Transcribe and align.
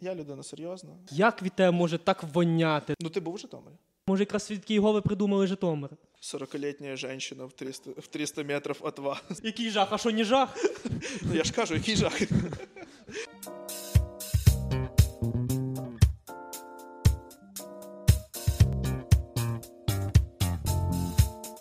Я 0.00 0.14
людина 0.14 0.42
серйозна. 0.42 0.90
Як 1.10 1.42
від 1.42 1.52
тебе 1.52 1.70
може 1.70 1.98
так 1.98 2.22
воняти? 2.22 2.94
Ну, 3.00 3.10
ти 3.10 3.20
був 3.20 3.34
в 3.34 3.38
Житомирі? 3.38 3.74
Може, 4.06 4.22
якраз 4.22 4.42
свідки 4.42 4.74
Єгови 4.74 5.00
придумали 5.00 5.46
Житомир. 5.46 5.90
40-літня 6.22 6.96
жінка 6.96 7.44
в 7.44 7.52
300, 7.52 7.90
в 7.90 8.06
300 8.06 8.44
метрів 8.44 8.82
від 8.84 8.98
вас. 8.98 9.22
Який 9.42 9.70
жах, 9.70 9.88
а 9.90 9.98
що 9.98 10.10
не 10.10 10.24
жах? 10.24 10.56
Ну, 11.22 11.34
я 11.34 11.44
ж 11.44 11.52
кажу, 11.52 11.74
який 11.74 11.96
жах. 11.96 12.20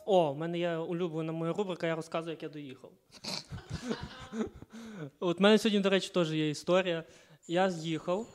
О, 0.06 0.34
в 0.34 0.38
мене 0.38 0.60
є 0.60 0.78
улюблена 0.78 1.32
моя 1.32 1.54
рубрика, 1.54 1.88
я 1.88 1.96
розказую, 1.96 2.32
як 2.32 2.44
я 2.44 2.50
доїхав. 2.50 2.92
От 5.20 5.40
в 5.40 5.42
мене 5.42 5.58
сьогодні, 5.58 5.80
до 5.80 5.90
речі, 5.90 6.12
теж 6.14 6.34
є 6.34 6.50
історія. 6.50 7.04
Я 7.48 7.72
з'їхав, 7.72 8.28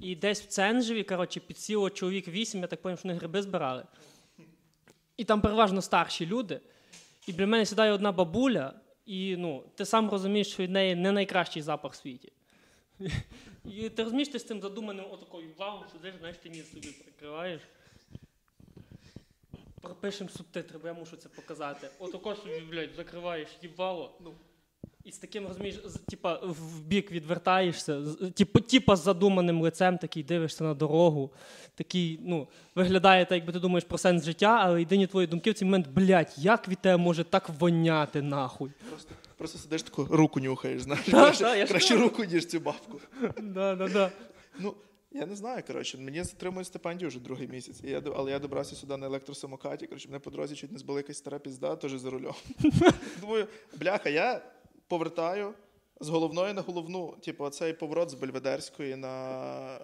і 0.00 0.16
десь 0.16 0.42
в 0.42 0.46
Ценжеві, 0.46 1.04
коротше, 1.04 1.40
підсіло 1.40 1.90
чоловік 1.90 2.28
вісім, 2.28 2.60
я 2.60 2.66
так 2.66 2.82
пам'ятаю, 2.82 2.98
що 2.98 3.08
вони 3.08 3.18
гриби 3.18 3.42
збирали. 3.42 3.84
І 5.16 5.24
там 5.24 5.40
переважно 5.40 5.82
старші 5.82 6.26
люди. 6.26 6.60
І 7.26 7.32
біля 7.32 7.46
мене 7.46 7.66
сідає 7.66 7.92
одна 7.92 8.12
бабуля, 8.12 8.74
і 9.06 9.36
ну, 9.36 9.64
ти 9.74 9.84
сам 9.84 10.10
розумієш, 10.10 10.52
що 10.52 10.62
від 10.62 10.70
неї 10.70 10.94
не 10.94 11.12
найкращий 11.12 11.62
запах 11.62 11.92
в 11.92 11.96
світі. 11.96 12.32
І 13.64 13.88
ти 13.88 14.02
розумієш, 14.02 14.28
ти 14.28 14.38
з 14.38 14.44
цим 14.44 14.60
задуманим 14.60 15.04
отакою 15.10 15.48
вау, 15.58 15.78
сидиш, 15.92 16.14
знаєш, 16.18 16.36
ти 16.36 16.48
ніс 16.48 16.70
собі 16.70 16.88
прикриваєш. 16.88 17.62
Пропишемо 19.80 20.30
субтитри, 20.30 20.78
бо 20.78 20.88
я 20.88 20.94
мушу 20.94 21.16
це 21.16 21.28
показати. 21.28 21.88
Отако 21.98 22.34
собі, 22.34 22.60
блядь, 22.60 22.94
закриваєш 22.96 23.48
їбало. 23.62 24.16
Ну. 24.20 24.34
І 25.04 25.12
з 25.12 25.18
таким, 25.18 25.46
розумієш, 25.46 25.80
з- 25.84 25.98
типа 25.98 26.34
в 26.42 26.80
бік 26.80 27.12
відвертаєшся, 27.12 28.04
з- 28.04 28.30
типу, 28.30 28.60
типа 28.60 28.96
з 28.96 29.02
задуманим 29.02 29.60
лицем, 29.62 29.98
такий 29.98 30.22
дивишся 30.22 30.64
на 30.64 30.74
дорогу. 30.74 31.30
Такий, 31.74 32.20
ну, 32.22 32.48
виглядає 32.74 33.24
так, 33.24 33.36
якби 33.36 33.52
ти 33.52 33.58
думаєш 33.60 33.84
про 33.84 33.98
сенс 33.98 34.24
життя, 34.24 34.58
але 34.62 34.78
єдині 34.80 35.06
твої 35.06 35.26
думки 35.26 35.50
в 35.50 35.54
цей 35.54 35.66
момент, 35.66 35.88
блядь, 35.88 36.34
як 36.36 36.68
від 36.68 36.78
тебе 36.78 36.96
може 36.96 37.24
так 37.24 37.48
воняти 37.48 38.22
нахуй? 38.22 38.70
Просто, 38.88 39.10
просто 39.38 39.58
сидиш 39.58 39.82
таку 39.82 40.04
руку 40.04 40.40
нюхаєш, 40.40 40.82
знаєш. 40.82 41.06
Да, 41.06 41.12
краще 41.24 41.44
да, 41.44 41.56
я 41.56 41.66
краще 41.66 41.96
руку, 41.96 42.24
ніж 42.24 42.46
цю 42.46 42.60
бабку. 42.60 43.00
Да, 43.42 43.74
да, 43.74 43.88
да. 43.88 44.10
Ну, 44.58 44.74
я 45.12 45.26
не 45.26 45.36
знаю, 45.36 45.62
коротше, 45.66 45.98
мені 45.98 46.22
затримують 46.22 46.66
стипендію 46.66 47.08
вже 47.08 47.20
другий 47.20 47.48
місяць. 47.48 47.80
І 47.84 47.90
я, 47.90 48.02
але 48.16 48.30
я 48.30 48.38
добрався 48.38 48.76
сюди 48.76 48.96
на 48.96 49.06
електросамокаті. 49.06 49.86
Коротше, 49.86 50.08
мене 50.08 50.18
по 50.18 50.30
дорозі 50.30 50.54
чуть 50.54 50.72
не 50.72 50.78
збила 50.78 50.98
якась 50.98 51.18
стара 51.18 51.38
пізда, 51.38 51.76
теж 51.76 51.92
за 51.92 52.10
рулем. 52.10 52.34
Думаю, 53.20 53.46
бляха, 53.80 54.08
я 54.10 54.42
повертаю 54.88 55.54
з 56.00 56.08
головної 56.08 56.52
на 56.52 56.60
головну. 56.60 57.14
Типу, 57.24 57.48
цей 57.48 57.72
поворот 57.72 58.10
з 58.10 58.14
Бельведерської 58.14 58.96
на, 58.96 59.36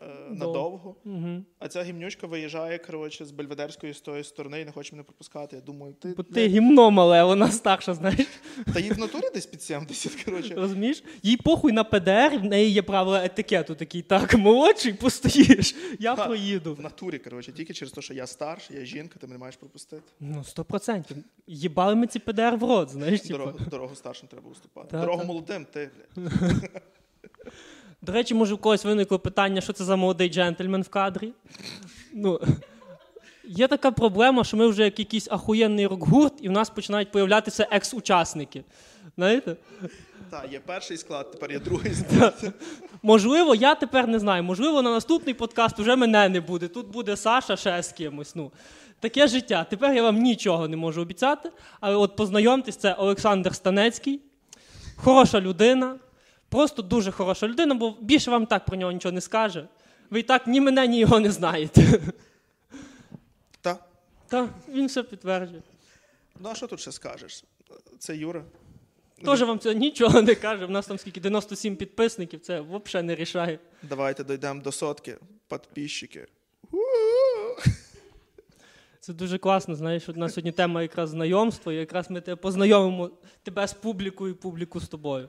е, 0.03 0.31
на 0.31 0.47
довгу. 0.47 0.97
Угу. 1.05 1.45
А 1.59 1.69
ця 1.69 1.83
гімнючка 1.83 2.27
виїжджає, 2.27 2.79
коротше, 2.79 3.25
з 3.25 3.31
Бельведерської 3.31 3.95
з 3.95 4.01
тої 4.01 4.25
сторони 4.25 4.61
і 4.61 4.65
не 4.65 4.73
хоче 4.73 4.93
мене 4.93 5.03
пропускати. 5.05 5.57
Я 5.57 5.63
думаю, 5.63 5.95
ти, 5.95 6.15
Бо 6.17 6.23
ти 6.23 6.47
гімно 6.47 6.91
мале, 6.91 7.25
вона 7.25 7.51
старша, 7.51 7.95
знаєш. 7.95 8.27
та 8.75 8.81
їй 8.81 8.91
в 8.91 8.99
натурі 8.99 9.25
десь 9.35 9.47
під 9.47 9.63
70, 9.63 10.25
коротше. 10.25 10.55
Розумієш? 10.55 11.05
Їй 11.23 11.37
похуй 11.37 11.73
на 11.73 11.85
ПДР, 11.85 12.39
в 12.39 12.45
неї 12.45 12.71
є 12.71 12.83
правила 12.83 13.25
етикету 13.25 13.75
такий, 13.75 14.03
так, 14.03 14.35
молодший, 14.35 14.93
постоїш, 14.93 15.77
я 15.99 16.17
Ха. 16.17 16.27
проїду. 16.27 16.75
В 16.75 16.81
натурі, 16.81 17.19
коротше, 17.19 17.53
тільки 17.53 17.75
через 17.75 17.93
те, 17.93 18.03
що 18.03 18.15
я 18.15 18.27
старший, 18.27 18.77
я 18.77 18.85
жінка, 18.85 19.19
ти 19.21 19.27
мене 19.27 19.39
маєш 19.39 19.57
пропустити. 19.57 20.03
Ну, 20.21 20.45
сто 20.45 20.65
процентів. 20.65 21.17
Їбали 21.47 21.95
ми 21.95 22.07
ці 22.07 22.19
ПДР 22.19 22.57
в 22.57 22.63
рот, 22.63 22.91
знаєш, 22.91 23.21
типу. 23.21 23.39
Дорогу, 23.39 23.59
дорогу 23.71 23.95
старшим 23.95 24.29
треба 24.29 24.51
уступати. 24.51 24.97
Дорогу 24.97 25.25
молодим, 25.25 25.67
ти, 25.73 25.91
блядь. 26.17 26.71
До 28.03 28.13
речі, 28.13 28.35
може, 28.35 28.55
у 28.55 28.59
когось 28.59 28.85
виникло 28.85 29.19
питання, 29.19 29.61
що 29.61 29.73
це 29.73 29.85
за 29.85 29.97
молодий 29.97 30.29
джентльмен 30.29 30.83
в 30.83 30.89
кадрі. 30.89 31.33
Ну, 32.15 32.41
є 33.45 33.69
така 33.69 33.91
проблема, 33.91 34.45
що 34.45 34.57
ми 34.57 34.67
вже 34.67 34.85
як 34.85 34.99
якийсь 34.99 35.29
ахуєнний 35.31 35.87
рок-гурт, 35.87 36.35
і 36.41 36.49
в 36.49 36.53
нас 36.53 36.71
починають 36.71 37.11
появлятися 37.11 37.69
екс-учасники. 37.71 38.65
Знаєте? 39.17 39.57
Так, 40.31 40.53
є 40.53 40.61
перший 40.67 40.97
склад, 40.97 41.31
тепер 41.33 41.53
є 41.53 41.59
другий 41.59 41.95
склад. 41.95 42.55
Можливо, 43.03 43.55
я 43.55 43.75
тепер 43.75 44.09
не 44.09 44.19
знаю. 44.19 44.43
Можливо, 44.43 44.83
на 44.83 44.91
наступний 44.91 45.35
подкаст 45.35 45.79
вже 45.79 45.97
мене 45.97 46.29
не 46.29 46.41
буде. 46.41 46.69
Тут 46.69 46.89
буде 46.89 47.17
Саша 47.17 47.57
ще 47.57 47.83
з 47.83 47.93
кимось. 47.93 48.37
Ну, 48.37 48.53
таке 49.01 49.29
життя. 49.29 49.67
Тепер 49.71 49.95
я 49.95 50.03
вам 50.03 50.19
нічого 50.23 50.69
не 50.69 50.77
можу 50.77 51.03
обіцяти. 51.03 51.51
Але 51.81 51.97
от 51.97 52.17
познайомтесь, 52.17 52.77
це 52.77 52.95
Олександр 52.95 53.55
Станецький. 53.55 54.21
Хороша 55.05 55.41
людина. 55.41 55.99
Просто 56.49 56.83
дуже 56.83 57.11
хороша 57.13 57.49
людина, 57.49 57.75
бо 57.75 57.97
більше 58.01 58.31
вам 58.31 58.47
так 58.47 58.65
про 58.65 58.77
нього 58.77 58.93
нічого 58.93 59.13
не 59.13 59.21
скаже. 59.21 59.69
Ви 60.11 60.21
і 60.21 60.23
так 60.23 60.47
ні 60.47 60.61
мене, 60.61 60.87
ні 60.87 60.99
його 60.99 61.21
не 61.21 61.31
знаєте. 61.31 62.01
Та. 63.61 63.79
Та 64.29 64.49
він 64.69 64.87
все 64.87 65.03
підтверджує. 65.03 65.63
Ну 66.41 66.49
а 66.53 66.55
що 66.55 66.67
тут 66.67 66.81
ще 66.81 66.93
скажеш? 66.93 67.45
Це 67.99 68.17
Юра. 68.17 68.45
Теж 69.25 69.43
вам 69.43 69.59
це 69.59 69.75
нічого 69.75 70.23
не 70.23 70.35
каже. 70.35 70.65
У 70.65 70.69
нас 70.69 70.87
там 70.87 70.99
скільки 70.99 71.21
97 71.21 71.77
підписників, 71.77 72.41
це 72.41 72.61
взагалі 72.61 73.07
не 73.07 73.15
рішає. 73.15 73.59
Давайте 73.83 74.25
дійдемо 74.25 74.63
до 74.63 74.73
сотки. 74.73 75.17
Підписчики. 75.49 76.27
Це 79.01 79.13
дуже 79.13 79.39
класно. 79.39 79.75
Знаєш, 79.75 80.09
у 80.09 80.13
нас 80.13 80.35
сьогодні 80.35 80.53
тема 80.53 80.83
якраз 80.83 81.11
знайомство, 81.11 81.73
і 81.73 81.77
якраз 81.77 82.11
ми 82.11 82.21
тебе 82.21 82.37
познайомимо 82.37 83.11
тебе 83.43 83.67
з 83.69 83.73
публікою 83.73 84.33
і 84.33 84.37
публіку 84.37 84.81
з 84.81 84.89
тобою. 84.89 85.29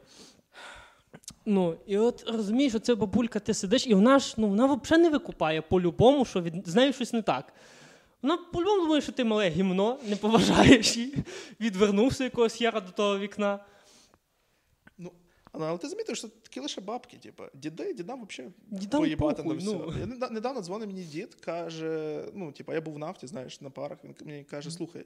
Ну, 1.46 1.76
і 1.88 1.98
от 1.98 2.24
розумієш, 2.28 2.76
оце 2.76 2.96
бабулька, 2.96 3.40
ти 3.40 3.54
сидиш, 3.54 3.88
і 3.88 3.94
вона 3.94 4.20
ж 4.20 4.34
ну, 4.38 4.48
вона 4.48 4.66
взагалі 4.66 5.04
не 5.04 5.10
викупає 5.10 5.62
по-любому, 5.62 6.26
що 6.26 6.42
від... 6.42 6.68
з 6.68 6.76
нею 6.76 6.94
щось 6.94 7.14
не 7.14 7.22
так. 7.22 7.54
Вона 8.22 8.38
по-любому 8.38 8.82
думає, 8.82 9.02
що 9.02 9.12
ти 9.12 9.24
мале 9.24 9.50
гімно, 9.50 9.98
не 10.08 10.16
поважаєш 10.16 10.98
її, 10.98 11.16
відвернувся 11.60 12.24
якогось 12.24 12.62
яра 12.62 12.82
до 12.82 12.92
того 12.92 13.20
вікна. 13.20 13.60
Ну, 15.54 15.60
але 15.60 15.70
але 15.70 15.78
ти 15.78 15.90
замітив, 15.90 16.16
що 16.16 16.28
такі 16.28 16.60
лише 16.60 16.82
бабки, 16.82 17.18
типу, 17.18 17.44
діди, 17.54 17.94
дідам 17.94 18.28
взагалі 18.28 18.54
поїбати 18.92 19.44
на 19.44 19.54
все. 19.54 19.72
ну. 19.72 19.94
Я 20.00 20.30
недавно 20.30 20.62
дзвонив 20.62 20.88
мені 20.88 21.04
дід, 21.04 21.36
каже: 21.36 22.24
ну, 22.34 22.52
типу, 22.52 22.74
я 22.74 22.82
був 22.82 22.94
в 22.94 22.98
нафті, 23.00 23.28
знаєш, 23.28 23.62
на 23.62 23.70
парах. 23.70 23.98
Він 24.04 24.16
мені 24.26 24.44
каже: 24.44 24.72
слухай, 24.72 25.06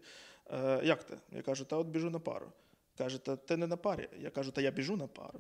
е, 0.51 0.81
як 0.83 1.03
ти? 1.03 1.17
Я 1.31 1.41
кажу, 1.41 1.65
та 1.65 1.77
от 1.77 1.87
біжу 1.87 2.09
на 2.09 2.19
пару. 2.19 2.51
Каже, 2.97 3.17
та 3.17 3.35
ти 3.35 3.57
не 3.57 3.67
на 3.67 3.77
парі. 3.77 4.09
Я 4.19 4.29
кажу, 4.29 4.51
та 4.51 4.61
я 4.61 4.71
біжу 4.71 4.97
на 4.97 5.07
пару. 5.07 5.39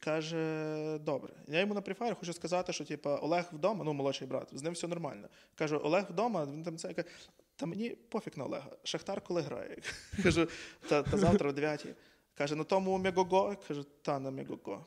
Каже, 0.00 0.98
добре. 0.98 1.32
Я 1.48 1.60
йому 1.60 1.74
на 1.74 1.80
префайрі 1.80 2.14
хочу 2.14 2.32
сказати, 2.32 2.72
що 2.72 2.84
типу, 2.84 3.10
Олег 3.10 3.44
вдома, 3.52 3.84
ну 3.84 3.92
молодший 3.92 4.28
брат, 4.28 4.48
з 4.52 4.62
ним 4.62 4.72
все 4.72 4.88
нормально. 4.88 5.28
Кажу, 5.54 5.80
Олег 5.84 6.04
вдома, 6.10 6.44
він 6.44 6.62
там 6.62 6.76
це 6.76 6.94
каже, 6.94 7.08
та 7.56 7.66
мені 7.66 7.90
пофіг 7.90 8.32
на 8.36 8.44
Олега. 8.44 8.70
Шахтар 8.84 9.20
коли 9.20 9.40
грає. 9.40 9.76
Кажу, 10.22 10.48
та, 10.88 11.02
та 11.02 11.18
завтра 11.18 11.50
о 11.50 11.52
9. 11.52 11.86
Каже, 12.34 12.56
на 12.56 12.64
тому 12.64 12.98
Мегого. 12.98 13.56
Кажу, 13.68 13.84
та 14.02 14.18
на 14.18 14.30
Мегого. 14.30 14.86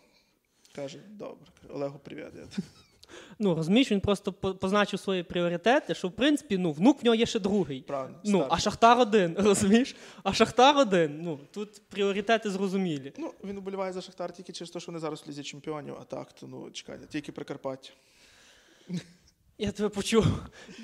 Каже, 0.75 1.00
добре. 1.09 1.51
Олегу, 1.69 2.00
привіт. 2.00 2.33
Ну, 3.39 3.56
розумієш, 3.56 3.91
він 3.91 4.00
просто 4.00 4.33
позначив 4.33 5.00
свої 5.00 5.23
пріоритети, 5.23 5.95
що 5.95 6.07
в 6.07 6.11
принципі 6.11 6.57
ну, 6.57 6.72
внук 6.72 7.01
в 7.01 7.06
нього 7.06 7.16
є 7.16 7.25
ще 7.25 7.39
другий. 7.39 7.81
Правильно. 7.81 8.19
Ну, 8.23 8.47
а. 8.50 8.59
Шахтар 8.59 9.00
один, 9.00 9.35
розумієш? 9.39 9.95
А 10.23 10.33
Шахтар 10.33 10.78
один, 10.78 11.22
ну, 11.22 11.39
тут 11.51 11.81
пріоритети 11.89 12.50
зрозумілі. 12.50 13.13
Ну, 13.17 13.33
він 13.44 13.57
уболіває 13.57 13.94
за 13.94 14.01
Шахтар 14.01 14.33
тільки 14.33 14.53
через 14.53 14.72
те, 14.72 14.79
що 14.79 14.91
вони 14.91 15.00
зараз 15.00 15.23
в 15.25 15.29
лізі 15.29 15.44
чемпіонів, 15.44 15.95
а 16.01 16.03
так, 16.03 16.33
то 16.33 16.47
ну 16.47 16.72
чекайте, 16.72 17.06
тільки 17.07 17.31
Прикарпаття. 17.31 17.89
Я 19.58 19.72
тебе 19.72 19.90
почув. 19.90 20.26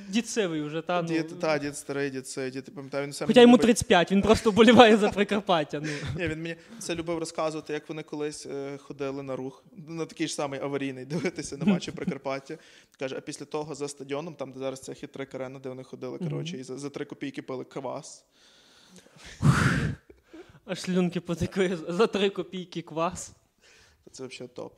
Дід 0.10 0.28
сивий 0.30 0.62
вже, 0.62 0.82
та, 0.82 1.02
ну. 1.02 1.08
Дід, 1.08 1.40
та, 1.40 1.58
дід 1.58 1.78
старий, 1.78 2.10
дід 2.10 2.28
цей, 2.28 2.52
дід, 2.52 2.76
пам'ятаю, 2.76 3.06
він 3.06 3.14
сам 3.14 3.28
Хоча 3.28 3.42
йому 3.42 3.54
любить- 3.54 3.62
35, 3.62 4.12
він 4.12 4.22
просто 4.22 4.52
боліває 4.52 4.98
за 4.98 5.10
Прикарпаття. 5.10 5.80
Ну. 5.80 5.88
Ні, 6.18 6.28
він 6.28 6.42
мені 6.42 6.56
це 6.80 6.96
любив 6.96 7.18
розказувати, 7.18 7.74
як 7.74 7.90
вони 7.90 8.04
колись 8.04 8.46
е, 8.46 8.78
ходили 8.78 9.24
на 9.24 9.36
рух, 9.36 9.64
на 9.88 10.06
такий 10.06 10.28
ж 10.28 10.34
самий 10.36 10.60
аварійний, 10.60 11.06
дивитися 11.06 11.58
на 11.58 11.66
матчі 11.66 11.92
Прикарпаття. 11.92 12.58
Каже, 13.00 13.16
а 13.18 13.22
після 13.22 13.46
того 13.46 13.76
за 13.76 13.88
стадіоном, 13.88 14.36
там 14.36 14.52
де 14.52 14.60
зараз 14.60 14.80
ця 14.82 14.94
хитрик 14.94 15.36
арена, 15.36 15.60
де 15.60 15.70
вони 15.70 15.84
ходили, 15.84 16.18
коротше, 16.18 16.58
і 16.58 16.64
за, 16.64 16.78
за 16.78 16.90
три 16.90 17.06
копійки 17.06 17.42
пили 17.42 17.64
квас. 17.64 18.26
Аж 20.66 20.82
слюнки 20.82 21.22
потекли 21.22 21.78
за 21.88 22.08
3 22.08 22.30
копійки 22.30 22.82
квас. 22.82 23.32
Це 24.12 24.28
взагалі 24.28 24.52
топ. 24.56 24.74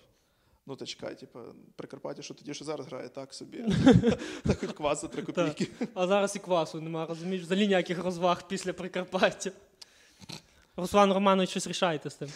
Ну, 0.66 0.76
та 0.76 0.86
чекай, 0.86 1.16
типу, 1.20 1.40
Прикарпаття, 1.76 2.22
що 2.22 2.34
тоді, 2.34 2.54
що 2.54 2.66
зараз 2.66 2.88
грає, 2.88 3.10
так 3.10 3.34
собі. 3.34 3.66
Так 4.46 4.60
хоч 4.60 4.72
квас 4.72 5.02
за 5.02 5.08
три 5.08 5.24
копійки. 5.24 5.68
А 5.94 6.08
зараз 6.08 6.36
і 6.36 6.40
квасу 6.40 6.82
нема, 6.82 7.06
розумієш? 7.06 7.42
Взагалі 7.42 7.68
ніяких 7.68 8.04
розваг 8.04 8.48
після 8.48 8.74
Прикарпаття. 8.74 9.52
Руслан 10.76 11.14
Романович, 11.14 11.50
щось 11.50 11.68
рішайте 11.68 12.10
з 12.10 12.16
тим. 12.16 12.30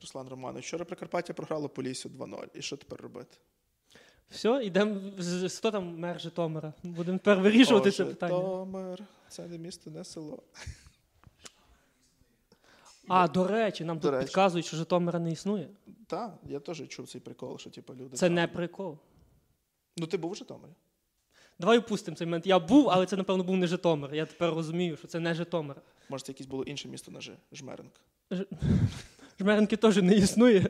Руслан 0.00 0.28
Романович, 0.28 0.66
вчора 0.66 0.84
Прикарпаття 0.84 1.32
програло 1.32 1.68
по 1.68 1.82
лісу 1.82 2.08
2-0. 2.08 2.46
І 2.54 2.62
що 2.62 2.76
тепер 2.76 3.00
робити? 3.00 3.36
Все, 4.30 4.64
йдемо. 4.64 5.00
Хто 5.56 5.70
там 5.70 5.98
мер 5.98 6.20
Житомира? 6.20 6.72
Будемо 6.82 7.18
тепер 7.18 7.40
вирішувати 7.40 7.88
О, 7.88 7.92
це 7.92 8.04
питання. 8.04 8.36
Житомир, 8.36 9.04
це 9.28 9.48
не 9.48 9.58
місто, 9.58 9.90
не 9.90 10.04
село. 10.04 10.42
А, 13.14 13.28
до 13.28 13.46
речі, 13.46 13.84
нам 13.84 13.98
До 13.98 14.02
тут 14.02 14.12
речі. 14.12 14.26
підказують, 14.26 14.66
що 14.66 14.76
Житомира 14.76 15.18
не 15.18 15.32
існує. 15.32 15.68
Так, 16.06 16.34
я 16.48 16.60
теж 16.60 16.88
чув 16.88 17.08
цей 17.08 17.20
прикол, 17.20 17.58
що 17.58 17.70
типу 17.70 17.94
люди. 17.94 18.16
Це 18.16 18.26
там- 18.26 18.34
не 18.34 18.46
прикол. 18.48 18.98
Ну, 19.96 20.06
ти 20.06 20.16
був 20.16 20.30
у 20.30 20.34
Житомирі? 20.34 20.72
Давай 21.58 21.78
опустимо 21.78 22.16
цей 22.16 22.26
момент. 22.26 22.46
Я 22.46 22.58
був, 22.58 22.90
але 22.90 23.06
це, 23.06 23.16
напевно, 23.16 23.44
був 23.44 23.56
не 23.56 23.66
Житомир. 23.66 24.14
Я 24.14 24.26
тепер 24.26 24.54
розумію, 24.54 24.96
що 24.96 25.08
це 25.08 25.20
не 25.20 25.34
Житомир. 25.34 25.76
Може, 26.08 26.24
це 26.24 26.32
якесь 26.32 26.46
було 26.46 26.62
інше 26.64 26.88
місто 26.88 27.10
на 27.10 27.20
Ж, 27.20 27.32
Жмеринк. 27.52 27.92
Жмеренки 29.40 29.76
теж 29.76 29.96
не 29.96 30.14
існує. 30.14 30.66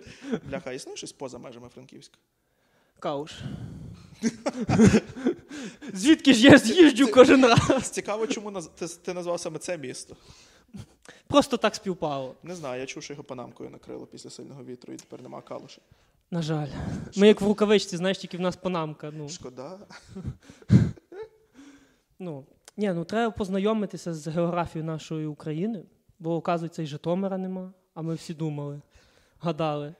Бляха, 0.49 0.71
а 0.71 0.73
існує 0.73 0.97
щось 0.97 1.13
поза 1.13 1.39
межами 1.39 1.69
Франківська? 1.69 2.19
Кауш. 2.99 3.33
Звідки 5.93 6.35
ж 6.35 6.43
я 6.43 6.59
з'їжджу 6.59 7.11
кожен 7.13 7.47
раз? 7.47 7.91
Цікаво, 7.91 8.27
чому 8.27 8.51
наз... 8.51 8.67
ти, 8.67 8.87
ти 8.89 9.15
назвав 9.15 9.41
саме 9.41 9.59
це 9.59 9.79
місто. 9.79 10.17
Просто 11.27 11.57
так 11.57 11.75
співпало. 11.75 12.35
Не 12.43 12.55
знаю, 12.55 12.81
я 12.81 12.87
чув, 12.87 13.03
що 13.03 13.13
його 13.13 13.25
панамкою 13.25 13.71
накрило 13.71 14.07
після 14.07 14.31
сильного 14.31 14.65
вітру, 14.65 14.93
і 14.93 14.97
тепер 14.97 15.23
нема 15.23 15.43
калуша. 15.43 15.81
На 16.31 16.43
жаль. 16.43 16.69
Ми 17.17 17.29
як 17.29 17.41
в 17.41 17.47
рукавичці, 17.47 17.97
знаєш, 17.97 18.19
тільки 18.19 18.37
в 18.37 18.41
нас 18.41 18.57
панамка. 18.57 19.11
Ну, 19.15 19.29
Шкода. 19.29 19.79
ну. 22.19 22.45
Ні, 22.77 22.93
ну 22.93 23.05
треба 23.05 23.31
познайомитися 23.31 24.15
з 24.15 24.29
географією 24.29 24.87
нашої 24.87 25.27
України, 25.27 25.83
бо, 26.19 26.35
оказується, 26.37 26.83
і 26.83 26.87
Житомира 26.87 27.39
нема, 27.39 27.73
а 27.95 28.03
ми 28.03 28.15
всі 28.15 28.35
думали, 28.35 28.81
гадали. 29.41 29.95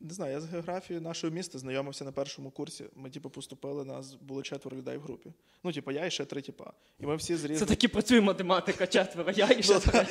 Не 0.00 0.14
знаю, 0.14 0.32
я 0.32 0.40
з 0.40 0.46
географією 0.46 1.02
нашого 1.02 1.32
міста 1.32 1.58
знайомився 1.58 2.04
на 2.04 2.12
першому 2.12 2.50
курсі. 2.50 2.84
Ми, 2.94 3.10
типу, 3.10 3.30
поступили, 3.30 3.84
нас 3.84 4.14
було 4.14 4.42
четверо 4.42 4.76
людей 4.76 4.96
в 4.96 5.00
групі. 5.00 5.32
Ну, 5.64 5.72
типу, 5.72 5.90
я 5.90 6.06
і 6.06 6.10
ще 6.10 6.24
три 6.24 6.42
типа. 6.42 6.72
І 7.00 7.06
ми 7.06 7.16
всі 7.16 7.36
з 7.36 7.58
Це 7.58 7.66
таки 7.66 7.88
працює 7.88 8.20
математика 8.20 8.86
четверо. 8.86 9.32
Я 9.36 9.50
і 9.50 9.62
ще 9.62 9.74
Ну, 9.74 9.80
три. 9.80 10.06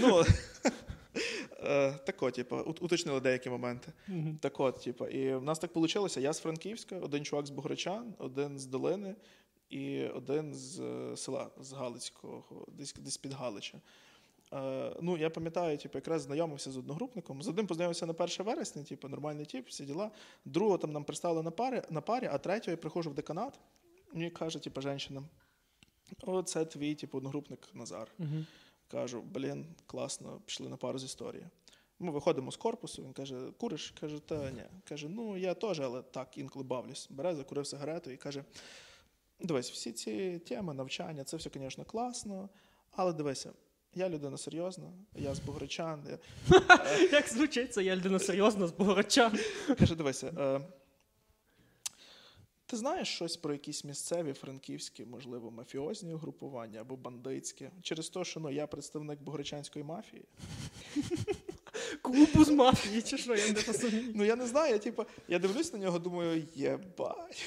Ну, 0.00 0.24
е, 1.64 1.92
так 1.92 2.22
от, 2.22 2.34
типу, 2.34 2.56
ут- 2.56 2.82
уточнили 2.84 3.20
деякі 3.20 3.50
моменти. 3.50 3.92
Так 4.40 4.60
от, 4.60 4.80
типу, 4.80 5.06
і 5.06 5.34
в 5.34 5.42
нас 5.42 5.58
так 5.58 5.76
вийшло. 5.76 6.08
Я 6.16 6.32
з 6.32 6.38
Франківська, 6.40 6.98
один 6.98 7.24
чувак 7.24 7.46
з 7.46 7.50
Богородчан, 7.50 8.14
один 8.18 8.58
з 8.58 8.66
Долини 8.66 9.14
і 9.70 10.04
один 10.04 10.54
з 10.54 10.80
е, 10.80 11.16
села, 11.16 11.50
з 11.60 11.72
Галицького, 11.72 12.66
десь, 12.72 12.94
десь 12.94 13.16
під 13.16 13.32
Галича. 13.32 13.78
Е, 14.56 14.96
ну, 15.00 15.16
я 15.16 15.30
пам'ятаю, 15.30 15.78
типу, 15.78 15.98
якраз 15.98 16.22
знайомився 16.22 16.70
з 16.70 16.76
одногрупником. 16.76 17.42
З 17.42 17.48
одним 17.48 17.66
познайомився 17.66 18.06
на 18.06 18.12
1 18.12 18.46
вересня, 18.46 18.82
типу, 18.82 19.08
нормальний 19.08 19.46
тип, 19.46 19.68
всі 19.68 19.84
діла. 19.84 20.10
Другого 20.44 20.78
там 20.78 20.92
нам 20.92 21.04
представили 21.04 21.42
на 21.42 21.50
парі, 21.50 21.82
на 21.90 22.00
парі 22.00 22.28
а 22.32 22.38
третього 22.38 22.70
я 22.70 22.76
приходжу 22.76 23.10
в 23.10 23.14
деканат. 23.14 23.60
Мені 24.12 24.30
каже, 24.30 24.58
типу, 24.58 24.80
жінка, 24.80 25.22
о, 26.22 26.42
це 26.42 26.64
твій 26.64 26.94
типу, 26.94 27.18
одногрупник 27.18 27.68
Назар. 27.74 28.12
Мгм. 28.18 28.46
Кажу, 28.90 29.22
блін, 29.22 29.66
класно, 29.86 30.40
пішли 30.46 30.68
на 30.68 30.76
пару 30.76 30.98
з 30.98 31.04
історії. 31.04 31.46
Ми 31.98 32.12
виходимо 32.12 32.50
з 32.50 32.56
корпусу, 32.56 33.02
він 33.02 33.12
каже, 33.12 33.52
куриш? 33.58 33.94
Кажу, 34.00 34.20
та 34.20 34.50
ні. 34.50 34.62
Каже, 34.88 35.08
ну 35.08 35.36
я 35.36 35.54
теж, 35.54 35.80
але 35.80 36.02
так, 36.02 36.38
інколи 36.38 36.64
бавлюсь. 36.64 37.06
Бере, 37.10 37.34
закурив 37.34 37.66
сигарету 37.66 38.10
і 38.10 38.16
каже: 38.16 38.44
дивись, 39.40 39.70
всі 39.70 39.92
ці 39.92 40.38
теми, 40.38 40.74
навчання, 40.74 41.24
це 41.24 41.36
все, 41.36 41.50
звісно, 41.54 41.84
класно, 41.84 42.48
але 42.90 43.12
дивися, 43.12 43.52
я 43.96 44.08
людина 44.08 44.36
серйозна, 44.36 44.92
я 45.14 45.34
з 45.34 45.40
Богородчан. 45.40 46.02
Як 47.12 47.28
звучить 47.28 47.74
це, 47.74 47.84
я 47.84 47.96
людина 47.96 48.18
серйозна 48.18 48.66
з 48.66 48.72
Богородчан. 48.72 49.38
Каже, 49.78 49.94
дивися. 49.94 50.26
Е... 50.26 50.60
Ти 52.66 52.76
знаєш 52.76 53.08
щось 53.08 53.36
про 53.36 53.52
якісь 53.52 53.84
місцеві 53.84 54.32
франківські, 54.32 55.04
можливо, 55.04 55.50
мафіозні 55.50 56.14
угрупування 56.14 56.80
або 56.80 56.96
бандитські? 56.96 57.70
Через 57.82 58.08
те, 58.08 58.24
що 58.24 58.40
ну, 58.40 58.50
я 58.50 58.66
представник 58.66 59.22
богородчанської 59.22 59.84
мафії. 59.84 60.24
Клубу 62.02 62.44
з 62.44 62.50
мафії, 62.50 63.02
чи 63.02 63.18
що, 63.18 63.34
я 63.36 63.52
не 63.52 63.60
розумію. 63.62 64.12
Ну 64.14 64.24
я 64.24 64.36
не 64.36 64.46
знаю, 64.46 64.72
я 64.72 64.78
типу, 64.78 65.04
я 65.28 65.38
дивлюсь 65.38 65.72
на 65.72 65.78
нього, 65.78 65.98
думаю, 65.98 66.46
єбать. 66.54 67.44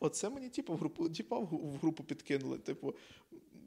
Оце 0.00 0.30
мені 0.30 0.48
типу, 0.48 0.74
в 0.74 0.76
групу, 0.76 1.08
типа, 1.08 1.38
в 1.38 1.44
в 1.44 1.76
групу 1.80 2.04
підкинули. 2.04 2.58
Типу, 2.58 2.94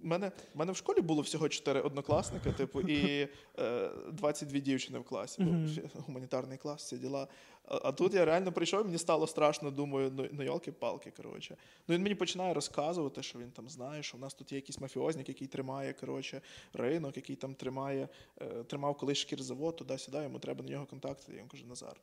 мене, 0.03 0.31
мене 0.55 0.71
в 0.71 0.75
школі 0.75 1.01
було 1.01 1.21
всього 1.21 1.49
4 1.49 1.81
однокласника, 1.81 2.51
типу, 2.51 2.81
і 2.81 3.27
е, 3.59 3.89
22 4.11 4.59
дівчини 4.59 4.99
в 4.99 5.03
класі. 5.03 5.43
Бо 5.43 5.51
гуманітарний 6.01 6.57
клас, 6.57 6.81
всі 6.83 6.97
діла. 6.97 7.27
А, 7.67 7.79
а 7.83 7.91
тут 7.91 8.13
я 8.13 8.25
реально 8.25 8.51
прийшов, 8.51 8.85
мені 8.85 8.97
стало 8.97 9.27
страшно, 9.27 9.71
думаю, 9.71 10.11
ну, 10.15 10.27
ну 10.31 10.43
йолки-палки, 10.43 11.11
коротше. 11.17 11.57
Ну 11.87 11.95
він 11.95 12.03
мені 12.03 12.15
починає 12.15 12.53
розказувати, 12.53 13.23
що 13.23 13.39
він 13.39 13.51
там 13.51 13.69
знає, 13.69 14.03
що 14.03 14.17
в 14.17 14.21
нас 14.21 14.33
тут 14.33 14.51
є 14.51 14.55
якийсь 14.55 14.79
мафіозник, 14.79 15.29
який 15.29 15.47
тримає 15.47 15.93
коротше, 15.93 16.41
ринок, 16.73 17.15
який 17.17 17.35
там 17.35 17.55
тримає, 17.55 18.09
е, 18.41 18.63
тримав 18.63 18.97
колись 18.97 19.17
шкірзавод, 19.17 19.75
туди-сюди, 19.75 20.17
йому 20.17 20.39
треба 20.39 20.63
на 20.63 20.69
нього 20.69 20.85
контакти. 20.85 21.31
Я 21.31 21.37
йому 21.37 21.49
кажу, 21.49 21.65
Назар, 21.65 21.95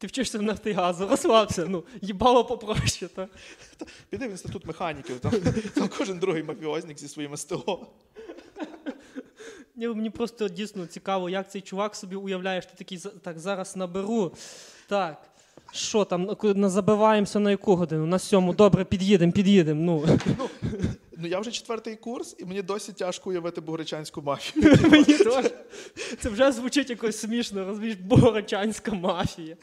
Ти 0.00 0.06
вчишся 0.06 0.38
в 0.38 0.42
нафтигазу, 0.42 1.08
розслабся, 1.08 1.66
ну, 1.68 1.84
їбало 2.00 2.44
попроще, 2.44 3.08
та. 3.08 3.28
Піди 4.10 4.28
в 4.28 4.30
інститут 4.30 4.66
механіків, 4.66 5.20
там, 5.20 5.32
там 5.74 5.88
кожен 5.98 6.18
другий 6.18 6.42
мафіозник 6.42 6.98
зі 6.98 7.08
своїм 7.08 7.36
СТО. 7.36 7.86
Ні, 9.76 9.88
мені 9.88 10.10
просто 10.10 10.48
дійсно 10.48 10.86
цікаво, 10.86 11.30
як 11.30 11.50
цей 11.50 11.60
чувак 11.60 11.96
собі 11.96 12.16
уявляє, 12.16 12.62
що 12.62 12.70
ти 12.70 12.76
такий 12.76 12.98
«За- 12.98 13.10
так 13.10 13.38
зараз 13.38 13.76
наберу. 13.76 14.34
Так. 14.88 15.29
Що 15.72 16.04
там, 16.04 16.36
на- 16.42 16.68
забиваємося 16.68 17.38
на 17.38 17.50
яку 17.50 17.76
годину? 17.76 18.06
На 18.06 18.18
сьому. 18.18 18.54
Добре, 18.54 18.84
під'їдемо, 18.84 19.32
під'їдемо. 19.32 19.80
Ну. 19.82 20.18
Ну 21.22 21.28
я 21.28 21.40
вже 21.40 21.50
четвертий 21.50 21.96
курс, 21.96 22.36
і 22.38 22.44
мені 22.44 22.62
досі 22.62 22.92
тяжко 22.92 23.30
уявити 23.30 23.60
богородчанську 23.60 24.22
мафію. 24.22 24.76
Мені 24.90 25.04
теж. 25.04 25.50
Це 26.20 26.28
вже 26.28 26.52
звучить 26.52 26.90
якось 26.90 27.20
смішно, 27.20 27.64
розумієш, 27.64 27.96
богородчанська 27.96 28.92
мафія. 28.92 29.56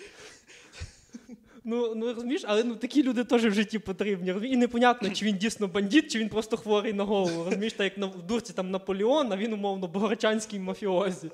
Ну, 1.64 1.94
ну 1.96 2.14
розумієш, 2.14 2.44
але 2.48 2.64
ну, 2.64 2.76
такі 2.76 3.04
люди 3.04 3.24
теж 3.24 3.46
в 3.46 3.52
житті 3.52 3.80
потрібні. 3.80 4.32
розумієш? 4.32 4.56
І 4.56 4.58
непонятно, 4.60 5.10
чи 5.10 5.26
він 5.26 5.38
дійсно 5.38 5.68
бандит, 5.68 6.12
чи 6.12 6.20
він 6.20 6.30
просто 6.30 6.58
хворий 6.58 6.94
на 6.94 7.04
голову. 7.04 7.44
Розумієш, 7.44 7.74
так 7.74 7.84
як 7.84 7.98
на 7.98 8.06
в 8.06 8.28
дурці 8.28 8.54
там 8.54 8.72
Наполеон, 8.72 9.32
а 9.32 9.38
він, 9.38 9.54
умовно, 9.54 9.88
богородчанський 9.88 10.60
мафіозі. 10.60 11.32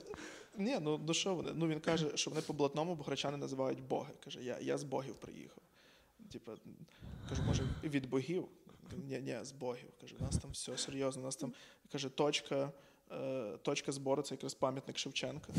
Ні, 0.57 0.77
ну, 0.81 0.99
ну 1.07 1.13
що 1.13 1.35
вони? 1.35 1.51
Ну 1.55 1.67
він 1.67 1.79
каже, 1.79 2.17
що 2.17 2.29
вони 2.29 2.41
по 2.41 2.53
блатному 2.53 2.95
богородчани 2.95 3.37
називають 3.37 3.81
боги. 3.81 4.13
Каже, 4.23 4.43
я, 4.43 4.57
я 4.61 4.77
з 4.77 4.83
богів 4.83 5.15
приїхав. 5.15 5.63
Типа, 6.31 6.51
кажу, 7.29 7.43
може, 7.47 7.63
від 7.83 8.09
богів? 8.09 8.47
Ні, 9.09 9.19
ні, 9.19 9.37
з 9.43 9.51
богів. 9.51 9.89
Каже, 10.01 10.15
у 10.19 10.23
нас 10.23 10.37
там 10.37 10.51
все 10.51 10.77
серйозно. 10.77 11.21
У 11.21 11.25
нас 11.25 11.35
там 11.35 11.53
каже, 11.91 12.09
точка. 12.09 12.71
е, 13.11 13.57
Точка 13.61 13.91
збору 13.91 14.21
це 14.21 14.35
якраз 14.35 14.53
пам'ятник 14.53 14.97
Шевченка. 14.97 15.53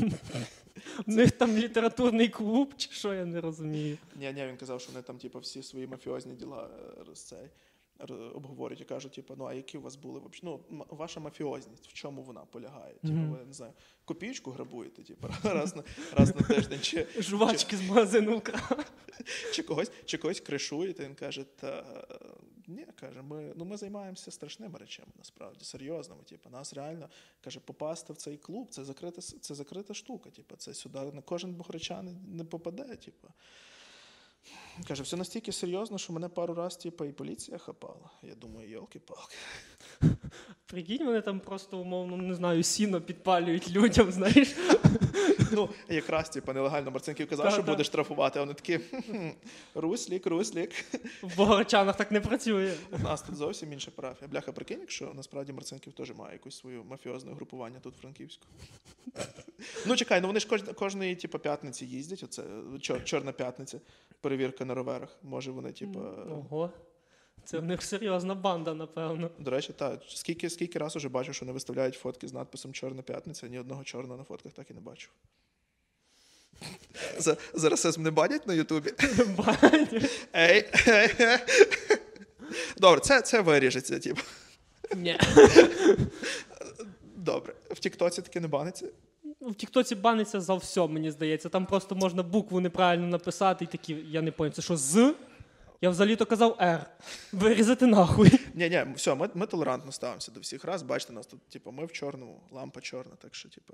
У 1.07 1.11
них 1.11 1.31
там 1.31 1.57
літературний 1.57 2.29
клуб, 2.29 2.73
чи 2.77 2.91
що 2.91 3.13
я 3.13 3.25
не 3.25 3.41
розумію. 3.41 3.97
Ні, 4.15 4.33
ні, 4.33 4.45
він 4.47 4.57
казав, 4.57 4.81
що 4.81 4.91
вони 4.91 5.01
там, 5.03 5.17
типу, 5.17 5.39
всі 5.39 5.63
свої 5.63 5.87
мафіозні 5.87 6.33
діла 6.33 6.69
е, 6.99 7.03
роз 7.07 7.19
цей, 7.23 7.39
р- 7.39 7.49
обговорюють 8.33 8.81
і 8.81 8.85
кажуть, 8.85 9.11
типу, 9.11 9.35
ну 9.37 9.45
а 9.45 9.53
які 9.53 9.77
у 9.77 9.81
вас 9.81 9.95
були? 9.95 10.21
Ну, 10.43 10.59
ваша 10.89 11.19
мафіозність, 11.19 11.87
в 11.87 11.93
чому 11.93 12.23
вона 12.23 12.41
полягає? 12.41 12.93
Типу, 12.93 13.13
ви 13.13 13.45
не 13.45 13.53
знаю, 13.53 13.73
копійку 14.05 14.51
грабуєте, 14.51 15.03
типу, 15.03 15.27
раз 15.43 15.75
на 15.75 15.83
раз 16.13 16.35
на 16.35 16.41
тиждень, 16.41 16.79
чи, 16.81 17.07
Жувачки 17.17 17.77
з 17.77 17.89
магазину 17.89 18.41
чи 19.53 19.63
когось, 19.63 19.91
чи 20.05 20.17
когось 20.17 20.39
кришуєте. 20.39 21.05
Він 21.05 21.15
каже, 21.15 21.43
та 21.43 21.85
ні, 22.67 22.87
каже, 22.95 23.21
ми 23.21 23.53
ну 23.55 23.65
ми 23.65 23.77
займаємося 23.77 24.31
страшними 24.31 24.79
речами, 24.79 25.11
насправді, 25.17 25.65
серйозними. 25.65 26.23
Типу, 26.23 26.49
нас 26.49 26.73
реально 26.73 27.09
каже, 27.41 27.59
попасти 27.59 28.13
в 28.13 28.17
цей 28.17 28.37
клуб, 28.37 28.69
це 28.69 28.83
закрита 28.83 29.21
це 29.21 29.55
закрита 29.55 29.93
штука. 29.93 30.29
Типу, 30.29 30.55
це 30.55 30.73
сюди 30.73 31.21
кожен 31.25 31.53
бухарчан 31.53 32.17
не 32.27 32.43
попаде. 32.43 32.95
Типу. 32.95 33.27
Каже, 34.87 35.03
все 35.03 35.17
настільки 35.17 35.51
серйозно, 35.51 35.97
що 35.97 36.13
мене 36.13 36.29
пару 36.29 36.53
разів 36.53 36.81
типу, 36.81 37.05
і 37.05 37.11
поліція 37.11 37.57
хапала. 37.57 38.09
Я 38.23 38.35
думаю, 38.35 38.69
йолки-палки. 38.69 39.35
Прикинь, 40.65 41.05
вони 41.05 41.21
там 41.21 41.39
просто, 41.39 41.77
умовно, 41.77 42.17
не 42.17 42.35
знаю, 42.35 42.63
сіно 42.63 43.01
підпалюють 43.01 43.71
людям, 43.71 44.11
знаєш. 44.11 44.55
Ну, 45.51 45.69
якраз 45.89 46.29
типу, 46.29 46.53
нелегально 46.53 46.91
Марцинків 46.91 47.29
казав, 47.29 47.45
Та, 47.45 47.51
що 47.51 47.63
та. 47.63 47.71
буде 47.71 47.83
штрафувати, 47.83 48.39
а 48.39 48.41
вони 48.41 48.53
такі 48.53 48.79
руслік, 49.75 50.25
руслік. 50.27 50.71
В 51.21 51.37
Богородчанах 51.37 51.97
так 51.97 52.11
не 52.11 52.21
працює. 52.21 52.73
У 52.91 52.99
нас 52.99 53.21
тут 53.21 53.35
зовсім 53.35 53.73
інша 53.73 53.91
парафія. 53.91 54.27
Бляха, 54.27 54.51
прикинь, 54.51 54.79
якщо 54.79 55.11
насправді 55.13 55.53
Марцинків 55.53 55.93
теж 55.93 56.11
має 56.15 56.33
якусь 56.33 56.57
свою 56.57 56.83
мафіозне 56.83 57.33
групування 57.33 57.79
тут 57.79 57.95
в 57.95 58.01
Франківську. 58.01 58.45
Ну, 59.85 59.95
чекай, 59.95 60.21
ну 60.21 60.27
вони 60.27 60.39
ж 60.39 60.47
кожної, 60.73 61.15
типу, 61.15 61.39
п'ятниці 61.39 61.85
їздять. 61.85 62.23
Оце 62.23 62.43
чор, 62.81 63.03
чорна 63.03 63.31
п'ятниця, 63.31 63.79
перевірка 64.21 64.64
на 64.65 64.73
роверах. 64.73 65.17
Може, 65.23 65.51
вони, 65.51 65.71
типу. 65.71 65.99
Ого. 66.31 66.71
Це 67.45 67.59
в 67.59 67.65
них 67.65 67.83
серйозна 67.83 68.35
банда, 68.35 68.73
напевно. 68.73 69.29
До 69.39 69.51
речі, 69.51 69.73
так. 69.73 70.01
Скільки, 70.07 70.49
скільки 70.49 70.79
раз 70.79 70.95
уже 70.95 71.09
бачу, 71.09 71.33
що 71.33 71.45
вони 71.45 71.53
виставляють 71.53 71.95
фотки 71.95 72.27
з 72.27 72.33
надписом 72.33 72.73
Чорна 72.73 73.01
п'ятниця, 73.01 73.47
ні 73.47 73.59
одного 73.59 73.83
чорного 73.83 74.17
на 74.17 74.23
фотках 74.23 74.53
так 74.53 74.71
і 74.71 74.73
не 74.73 74.81
бачу. 74.81 75.09
За, 77.17 77.37
за 77.53 77.69
расизм 77.69 78.03
не 78.03 78.11
банять 78.11 78.47
на 78.47 78.53
Ютубі. 78.53 78.93
Ей. 80.35 80.69
Добре, 82.77 83.01
це, 83.01 83.21
це 83.21 83.41
виріжеться, 83.41 83.99
типу. 83.99 84.21
Ні. 84.95 85.19
Добре. 87.15 87.53
В 87.69 87.79
Тіктоці 87.79 88.21
таке 88.21 88.39
не 88.39 88.47
баниться. 88.47 88.87
В 89.45 89.55
Тіктоці 89.55 89.95
баниться 89.95 90.41
за 90.41 90.55
все, 90.55 90.87
мені 90.87 91.11
здається. 91.11 91.49
Там 91.49 91.65
просто 91.65 91.95
можна 91.95 92.23
букву 92.23 92.59
неправильно 92.59 93.07
написати 93.07 93.65
і 93.65 93.67
такі, 93.67 93.97
я 94.09 94.21
не 94.21 94.31
пам'ятаю, 94.31 94.51
це 94.51 94.61
що 94.61 94.77
з? 94.77 95.15
Я 95.81 95.89
взагалі-то 95.89 96.25
казав 96.25 96.57
R. 96.61 96.85
Вирізати 97.31 97.85
нахуй. 97.85 98.31
Ні, 98.53 98.69
ні, 98.69 98.85
все, 98.95 99.15
ми, 99.15 99.29
ми 99.33 99.47
толерантно 99.47 99.91
ставимося 99.91 100.31
до 100.31 100.39
всіх 100.39 100.65
раз. 100.65 100.83
Бачите, 100.83 101.13
нас 101.13 101.27
тут, 101.27 101.41
типу, 101.49 101.71
ми 101.71 101.85
в 101.85 101.91
чорному, 101.91 102.41
лампа 102.51 102.81
чорна, 102.81 103.15
так 103.21 103.35
що, 103.35 103.49
типу. 103.49 103.73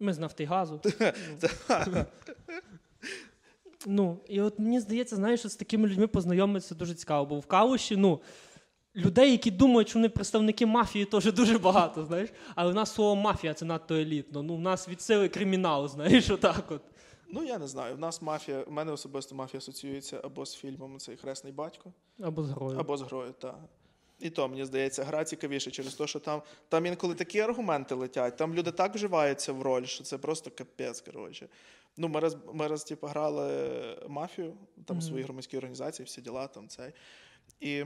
Ми 0.00 0.12
з 0.12 0.18
Нафтигазу. 0.18 0.80
ну, 3.86 4.20
і 4.28 4.40
от 4.40 4.58
мені 4.58 4.80
здається, 4.80 5.16
знаєш, 5.16 5.40
що 5.40 5.48
з 5.48 5.56
такими 5.56 5.88
людьми 5.88 6.06
познайомитися 6.06 6.74
дуже 6.74 6.94
цікаво, 6.94 7.26
бо 7.26 7.38
в 7.38 7.46
Калуші, 7.46 7.96
ну. 7.96 8.20
Людей, 8.98 9.30
які 9.30 9.50
думають, 9.50 9.88
що 9.88 9.98
вони 9.98 10.08
представники 10.08 10.66
мафії, 10.66 11.04
теж 11.04 11.32
дуже 11.32 11.58
багато, 11.58 12.04
знаєш. 12.04 12.30
Але 12.54 12.72
в 12.72 12.74
нас 12.74 12.94
слово 12.94 13.16
мафія 13.16 13.54
це 13.54 13.64
надто 13.64 13.94
елітно. 13.94 14.42
Ну, 14.42 14.56
в 14.56 14.60
нас 14.60 14.88
від 14.88 15.00
сили 15.00 15.28
кримінал, 15.28 15.88
знаєш, 15.88 16.30
отак 16.30 16.70
от. 16.70 16.82
Ну, 17.30 17.44
я 17.44 17.58
не 17.58 17.68
знаю. 17.68 17.94
В 17.96 17.98
нас 17.98 18.22
мафія, 18.22 18.64
в 18.66 18.72
мене 18.72 18.92
особисто 18.92 19.34
мафія 19.34 19.58
асоціюється 19.58 20.20
або 20.24 20.46
з 20.46 20.54
фільмом 20.56 20.98
Цей 20.98 21.16
хресний 21.16 21.52
батько, 21.52 21.92
Або 22.20 22.42
з 22.42 22.50
грою. 22.50 22.78
або 22.78 22.96
з 22.96 23.02
грою, 23.02 23.32
так. 23.38 23.58
І 24.20 24.30
то, 24.30 24.48
мені 24.48 24.64
здається, 24.64 25.04
гра 25.04 25.24
цікавіше 25.24 25.70
через 25.70 25.94
те, 25.94 26.06
що 26.06 26.18
там, 26.18 26.42
там 26.68 26.86
інколи 26.86 27.14
такі 27.14 27.40
аргументи 27.40 27.94
летять, 27.94 28.36
там 28.36 28.54
люди 28.54 28.70
так 28.70 28.94
вживаються 28.94 29.52
в 29.52 29.62
роль, 29.62 29.84
що 29.84 30.04
це 30.04 30.18
просто 30.18 30.50
капець, 30.50 31.00
коротше. 31.00 31.48
Ну, 31.96 32.08
ми 32.08 32.20
раз, 32.20 32.36
ми 32.54 32.66
раз 32.68 32.84
типу, 32.84 33.06
грали 33.06 33.48
мафію, 34.08 34.54
там 34.84 34.96
Мгм. 34.96 35.06
свої 35.06 35.24
громадські 35.24 35.56
організації, 35.56 36.06
всі 36.06 36.20
діла, 36.20 36.46
там 36.46 36.68
цей. 36.68 36.92
І 37.60 37.84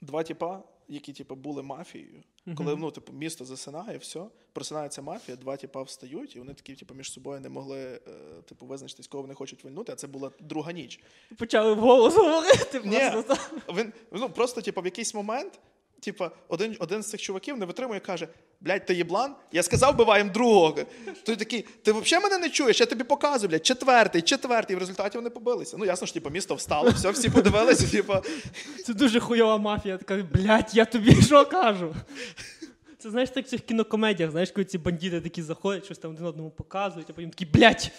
два 0.00 0.22
типа, 0.22 0.62
які 0.88 1.12
типу, 1.12 1.34
були 1.34 1.62
мафією, 1.62 2.22
коли 2.56 2.76
ну, 2.76 2.90
типу, 2.90 3.12
місто 3.12 3.44
засинає, 3.44 3.98
все, 3.98 4.24
просинається 4.52 5.02
мафія, 5.02 5.36
два 5.36 5.56
типа 5.56 5.82
встають, 5.82 6.36
і 6.36 6.38
вони 6.38 6.54
такі, 6.54 6.74
типу, 6.74 6.94
між 6.94 7.12
собою 7.12 7.40
не 7.40 7.48
могли 7.48 7.80
е, 7.80 8.00
типу, 8.48 8.66
визначитись, 8.66 9.06
кого 9.06 9.22
вони 9.22 9.34
хочуть 9.34 9.64
вильнути, 9.64 9.92
а 9.92 9.96
це 9.96 10.06
була 10.06 10.30
друга 10.40 10.72
ніч. 10.72 11.00
Почали 11.38 11.74
вголос 11.74 12.16
говорити. 12.16 12.80
Ні. 12.84 13.10
Просто. 13.12 13.36
Він 13.74 13.92
ну 14.12 14.30
просто, 14.30 14.60
типу, 14.60 14.80
в 14.80 14.84
якийсь 14.84 15.14
момент, 15.14 15.60
типу, 16.00 16.24
один, 16.48 16.76
один 16.78 17.02
з 17.02 17.10
цих 17.10 17.20
чуваків 17.20 17.56
не 17.58 17.66
витримує 17.66 17.98
і 17.98 18.06
каже: 18.06 18.28
блядь, 18.60 18.86
ти 18.86 18.94
єблан? 18.94 19.34
Я 19.52 19.62
сказав, 19.62 19.96
биваємо 19.96 20.30
другого. 20.30 20.76
Той 21.24 21.36
такий, 21.36 21.64
ти 21.82 21.92
взагалі 21.92 22.24
мене 22.24 22.38
не 22.38 22.50
чуєш, 22.50 22.80
я 22.80 22.86
тобі 22.86 23.04
показую, 23.04 23.50
блядь, 23.50 23.66
четвертий, 23.66 24.22
четвертий. 24.22 24.74
І 24.74 24.76
в 24.76 24.80
результаті 24.80 25.18
вони 25.18 25.30
побилися. 25.30 25.76
Ну, 25.78 25.84
ясно 25.84 26.06
ж, 26.06 26.14
типу, 26.14 26.30
місто 26.30 26.54
встало, 26.54 26.90
все, 26.90 27.10
всі 27.10 27.30
подивилися, 27.30 27.90
типу. 27.90 28.14
Це 28.86 28.94
дуже 28.94 29.20
хуйова 29.20 29.58
мафія. 29.58 29.98
Така, 29.98 30.24
блядь, 30.34 30.70
я 30.72 30.84
тобі 30.84 31.22
що 31.22 31.46
кажу? 31.46 31.94
Це 32.98 33.10
знаєш, 33.10 33.30
так 33.30 33.46
в 33.46 33.48
цих 33.48 33.60
кінокомедіях, 33.60 34.30
знаєш, 34.30 34.50
коли 34.50 34.64
ці 34.64 34.78
бандити 34.78 35.20
такі 35.20 35.42
заходять, 35.42 35.84
щось 35.84 35.98
там 35.98 36.10
один 36.10 36.26
одному 36.26 36.50
показують, 36.50 37.10
а 37.10 37.12
потім 37.12 37.30
такі, 37.30 37.46
блядь, 37.46 37.90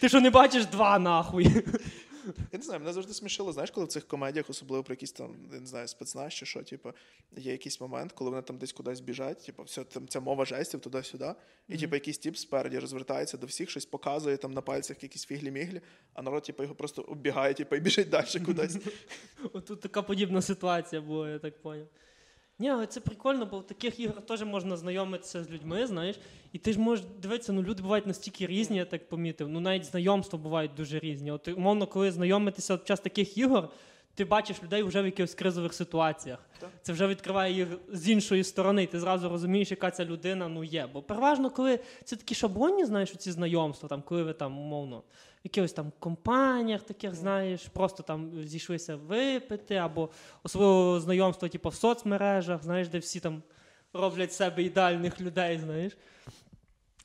ти 0.00 0.08
що 0.08 0.20
не 0.20 0.30
бачиш 0.30 0.66
два 0.66 0.98
нахуй? 0.98 1.64
Я 2.52 2.58
не 2.58 2.64
знаю, 2.64 2.80
мене 2.80 2.92
завжди 2.92 3.14
смішило, 3.14 3.52
знаєш, 3.52 3.70
коли 3.70 3.86
в 3.86 3.88
цих 3.88 4.08
комедіях, 4.08 4.50
особливо 4.50 4.84
про 4.84 4.92
якісь 4.92 5.12
там, 5.12 5.36
я 5.52 5.60
не 5.60 5.66
знаю, 5.66 5.88
спецназ 5.88 6.32
чи 6.32 6.46
що, 6.46 6.62
типу, 6.62 6.92
є 7.36 7.52
якийсь 7.52 7.80
момент, 7.80 8.12
коли 8.12 8.30
вони 8.30 8.42
там 8.42 8.58
десь 8.58 8.72
кудись 8.72 9.00
біжать, 9.00 9.46
типу, 9.46 9.62
все, 9.62 9.84
там 9.84 10.08
ця 10.08 10.20
мова 10.20 10.44
жестів 10.44 10.80
туди-сюди, 10.80 11.34
і 11.68 11.78
типу 11.78 11.94
якийсь 11.94 12.18
тіп 12.18 12.36
спереді 12.36 12.78
розвертається 12.78 13.36
до 13.36 13.46
всіх, 13.46 13.70
щось 13.70 13.86
показує 13.86 14.36
там 14.36 14.52
на 14.52 14.60
пальцях 14.60 15.02
якісь 15.02 15.26
фіглі-міглі, 15.26 15.80
а 16.14 16.22
народ, 16.22 16.42
типу, 16.42 16.62
його 16.62 16.74
просто 16.74 17.02
оббігає, 17.02 17.54
типу, 17.54 17.76
і 17.76 17.80
біжить 17.80 18.08
далі 18.08 18.40
кудись. 18.46 18.78
Отут 19.52 19.80
така 19.80 20.02
подібна 20.02 20.42
ситуація 20.42 21.02
була, 21.02 21.30
я 21.30 21.38
так 21.38 21.62
поняв. 21.62 21.86
Ні, 22.60 22.70
але 22.70 22.86
це 22.86 23.00
прикольно, 23.00 23.46
бо 23.46 23.58
в 23.58 23.66
таких 23.66 24.00
іграх 24.00 24.26
теж 24.26 24.42
можна 24.42 24.76
знайомитися 24.76 25.44
з 25.44 25.50
людьми, 25.50 25.86
знаєш. 25.86 26.16
І 26.52 26.58
ти 26.58 26.72
ж 26.72 26.80
можеш 26.80 27.04
дивитися, 27.22 27.52
ну 27.52 27.62
люди 27.62 27.82
бувають 27.82 28.06
настільки 28.06 28.46
різні, 28.46 28.76
я 28.76 28.84
так 28.84 29.08
помітив. 29.08 29.48
Ну 29.48 29.60
навіть 29.60 29.84
знайомства 29.84 30.38
бувають 30.38 30.74
дуже 30.74 30.98
різні. 30.98 31.32
От 31.32 31.48
умовно, 31.48 31.86
коли 31.86 32.12
знайомитися 32.12 32.76
під 32.76 32.86
час 32.86 33.00
таких 33.00 33.38
ігор, 33.38 33.68
ти 34.14 34.24
бачиш 34.24 34.62
людей 34.62 34.82
вже 34.82 35.02
в 35.02 35.04
якихось 35.04 35.34
кризових 35.34 35.74
ситуаціях. 35.74 36.38
Так. 36.58 36.70
Це 36.82 36.92
вже 36.92 37.06
відкриває 37.06 37.54
їх 37.54 37.68
з 37.88 38.08
іншої 38.08 38.44
сторони. 38.44 38.86
Ти 38.86 39.00
зразу 39.00 39.28
розумієш, 39.28 39.70
яка 39.70 39.90
ця 39.90 40.04
людина 40.04 40.48
ну 40.48 40.64
є. 40.64 40.88
Бо 40.92 41.02
переважно, 41.02 41.50
коли 41.50 41.80
це 42.04 42.16
такі 42.16 42.34
шаблонні, 42.34 42.84
знаєш, 42.84 43.12
ці 43.16 43.32
знайомства, 43.32 43.88
там, 43.88 44.02
коли 44.02 44.22
ви 44.22 44.32
там, 44.32 44.58
умовно, 44.58 45.02
якихось 45.44 45.72
там 45.72 45.92
компаніях 45.98 46.82
таких, 46.82 47.14
знаєш, 47.14 47.66
просто 47.66 48.02
там 48.02 48.44
зійшлися 48.44 48.96
випити, 48.96 49.74
або 49.74 50.10
особливо 50.42 51.00
знайомство, 51.00 51.48
типу, 51.48 51.68
в 51.68 51.74
соцмережах, 51.74 52.62
знаєш, 52.62 52.88
де 52.88 52.98
всі 52.98 53.20
там 53.20 53.42
роблять 53.92 54.32
себе 54.32 54.62
ідеальних 54.62 55.20
людей, 55.20 55.58
знаєш. 55.58 55.96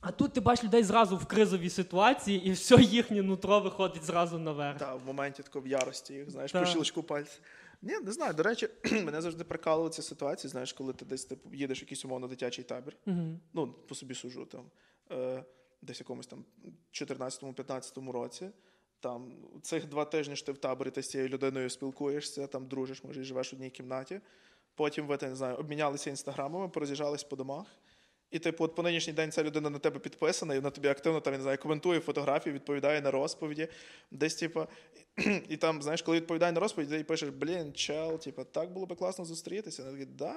А 0.00 0.12
тут 0.12 0.32
ти 0.32 0.40
бачиш 0.40 0.64
людей 0.64 0.82
зразу 0.82 1.16
в 1.16 1.26
кризовій 1.26 1.70
ситуації, 1.70 2.46
і 2.46 2.50
все 2.50 2.76
їхнє 2.76 3.22
нутро 3.22 3.60
виходить 3.60 4.04
зразу 4.04 4.38
наверх. 4.38 4.78
Та, 4.78 4.94
в 4.94 5.06
моменті 5.06 5.42
такої 5.42 5.64
в 5.64 5.68
ярості 5.68 6.14
їх, 6.14 6.30
знаєш, 6.30 6.52
Так. 6.52 6.62
по 6.62 6.70
щелчку 6.70 7.02
пальця. 7.02 7.38
Ні, 7.82 7.98
не 7.98 8.12
знаю. 8.12 8.34
До 8.34 8.42
речі, 8.42 8.68
мене 8.92 9.20
завжди 9.20 9.44
прикалували 9.44 9.90
ці 9.90 10.02
ситуації, 10.02 10.50
знаєш, 10.50 10.72
коли 10.72 10.92
ти 10.92 11.04
десь 11.04 11.24
типу, 11.24 11.54
їдеш 11.54 11.80
в 11.80 11.82
якийсь 11.82 12.04
умовно 12.04 12.28
дитячий 12.28 12.64
табір. 12.64 12.96
Угу. 13.06 13.40
ну, 13.52 13.72
по 13.88 13.94
собі 13.94 14.14
сужу, 14.14 14.44
там, 14.44 14.64
е, 15.10 15.44
десь 15.82 16.00
якомусь 16.00 16.26
там 16.26 16.44
14-15 16.92 18.10
році. 18.10 18.50
Там 19.00 19.32
цих 19.62 19.86
два 19.86 20.04
тижні 20.04 20.36
ж 20.36 20.46
ти 20.46 20.52
в 20.52 20.58
таборі 20.58 20.90
ти 20.90 21.02
з 21.02 21.06
цією 21.06 21.28
людиною 21.28 21.70
спілкуєшся, 21.70 22.46
там 22.46 22.66
дружиш, 22.66 23.04
може, 23.04 23.20
і 23.20 23.24
живеш 23.24 23.52
в 23.52 23.56
одній 23.56 23.70
кімнаті. 23.70 24.20
Потім 24.74 25.06
ви, 25.06 25.16
ти, 25.16 25.28
не 25.28 25.36
знаю, 25.36 25.56
обмінялися 25.56 26.10
інстаграмами, 26.10 26.68
пороз'їжджались 26.68 27.24
по 27.24 27.36
домах. 27.36 27.66
І, 28.30 28.38
типу, 28.38 28.64
от 28.64 28.74
по 28.74 28.82
нинішній 28.82 29.12
день 29.12 29.32
ця 29.32 29.42
людина 29.42 29.70
на 29.70 29.78
тебе 29.78 29.98
підписана, 29.98 30.54
і 30.54 30.58
вона 30.58 30.70
тобі 30.70 30.88
активно 30.88 31.20
там, 31.20 31.32
я 31.32 31.38
не 31.38 31.42
знаю, 31.42 31.58
коментує 31.58 32.00
фотографії, 32.00 32.54
відповідає 32.54 33.00
на 33.00 33.10
розповіді. 33.10 33.68
Десь, 34.10 34.34
типу, 34.34 34.66
і 35.48 35.56
там, 35.56 35.82
знаєш, 35.82 36.02
коли 36.02 36.16
відповідає 36.16 36.52
на 36.52 36.60
розповіді, 36.60 36.98
ти 36.98 37.04
пишеш, 37.04 37.28
блін, 37.28 37.72
чел, 37.72 38.18
типу, 38.18 38.44
так 38.44 38.72
було 38.72 38.86
би 38.86 38.94
класно 38.96 39.24
зустрітися. 39.24 39.82
Вона 39.82 39.98
така, 39.98 40.10
да, 40.18 40.34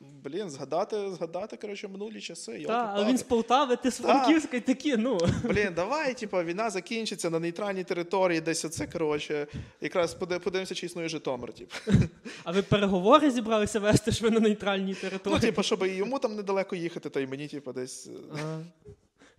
блін, 0.00 0.50
згадати, 0.50 1.10
згадати, 1.10 1.56
коротше, 1.56 1.88
минулі 1.88 2.20
часи. 2.20 2.52
Так, 2.52 2.60
йолки-палки». 2.60 2.92
але 2.94 3.04
він 3.08 3.18
з 3.18 3.22
Полтави, 3.22 3.76
ти 3.76 3.90
з. 3.90 3.96
Франківська, 3.96 4.56
і 4.56 4.60
такі, 4.60 4.96
ну. 4.96 5.18
Блін, 5.44 5.72
давай, 5.76 6.14
типу, 6.14 6.42
війна 6.42 6.70
закінчиться 6.70 7.30
на 7.30 7.38
нейтральній 7.38 7.84
території, 7.84 8.40
десь 8.40 8.64
оце, 8.64 8.86
коротше, 8.86 9.46
якраз 9.80 10.14
поди- 10.14 10.38
подивимося, 10.38 10.74
чи 10.74 10.86
існує 10.86 11.08
Житомир. 11.08 11.52
Типу. 11.52 11.74
А 12.44 12.52
ви 12.52 12.62
переговори 12.62 13.30
зібралися 13.30 13.80
вести, 13.80 14.12
що 14.12 14.24
ви 14.24 14.30
на 14.30 14.40
нейтральній 14.40 14.94
території? 14.94 15.34
Ну, 15.34 15.40
типу, 15.40 15.62
щоб 15.62 15.82
і 15.86 15.88
йому 15.88 16.18
там 16.18 16.36
недалеко 16.36 16.76
їхати, 16.76 17.10
та 17.10 17.20
й 17.20 17.26
мені, 17.26 17.48
типу, 17.48 17.72
десь. 17.72 18.06
е, 18.06 18.10
А, 18.44 18.58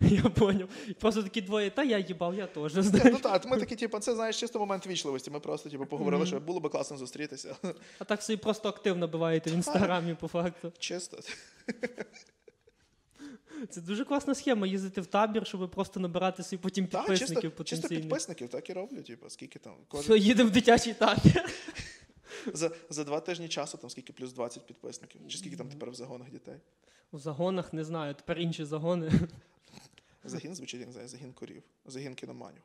Я 0.00 0.22
поняв. 0.22 0.68
Просто 0.98 1.22
такі 1.22 1.40
двоє, 1.40 1.70
та 1.70 1.84
я 1.84 1.98
їбав, 1.98 2.34
я 2.34 2.46
теж, 2.46 2.72
знаєш. 2.72 3.12
ну 3.12 3.18
так, 3.18 3.46
ми 3.46 3.58
такі, 3.58 3.76
типу, 3.76 3.98
це 3.98 4.14
знаєш, 4.14 4.40
чисто 4.40 4.58
момент 4.58 4.86
вічливості. 4.86 5.30
Ми 5.30 5.40
просто 5.40 5.70
типу, 5.70 5.86
поговорили, 5.86 6.26
що 6.26 6.40
було 6.40 6.60
би 6.60 6.68
класно 6.68 6.96
зустрітися. 6.96 7.56
А 7.98 8.04
так 8.04 8.22
собі 8.22 8.36
просто 8.36 8.68
активно 8.68 9.00
набиваєте 9.00 9.50
в 9.50 9.54
інстаграмі, 9.54 10.14
по 10.14 10.28
факту. 10.28 10.72
Чисто. 10.78 11.18
Це 13.70 13.80
дуже 13.80 14.04
класна 14.04 14.34
схема 14.34 14.66
їздити 14.66 15.00
в 15.00 15.06
табір, 15.06 15.46
щоб 15.46 15.70
просто 15.70 16.00
набирати 16.00 16.42
собі 16.42 16.62
потім 16.62 16.86
Так, 16.86 17.06
підписників 17.06 17.50
чисто, 17.50 17.64
чисто 17.64 17.88
підписників, 17.88 18.48
так 18.48 18.70
і 18.70 18.72
роблю. 18.72 19.02
Типу, 19.02 19.30
скільки 19.30 19.58
там. 19.58 19.74
Кожен... 19.88 20.16
їдемо 20.16 20.50
в 20.50 20.52
дитячий 20.52 20.94
табір. 20.94 21.44
За, 22.52 22.70
за 22.90 23.04
два 23.04 23.20
тижні 23.20 23.48
часу 23.48 23.78
там 23.78 23.90
скільки 23.90 24.12
плюс 24.12 24.32
20 24.32 24.66
підписників. 24.66 25.20
Чи 25.28 25.38
скільки 25.38 25.56
там 25.56 25.68
тепер 25.68 25.90
в 25.90 25.94
загонах 25.94 26.30
дітей? 26.30 26.54
У 27.12 27.18
загонах 27.18 27.72
не 27.72 27.84
знаю, 27.84 28.14
тепер 28.14 28.38
інші 28.38 28.64
загони. 28.64 29.12
Загін 30.24 30.54
звучить, 30.54 30.80
я 30.80 30.86
не 30.86 30.92
знаю, 30.92 31.08
загін 31.08 31.32
корів, 31.32 31.62
загін 31.86 32.14
кіноманів. 32.14 32.62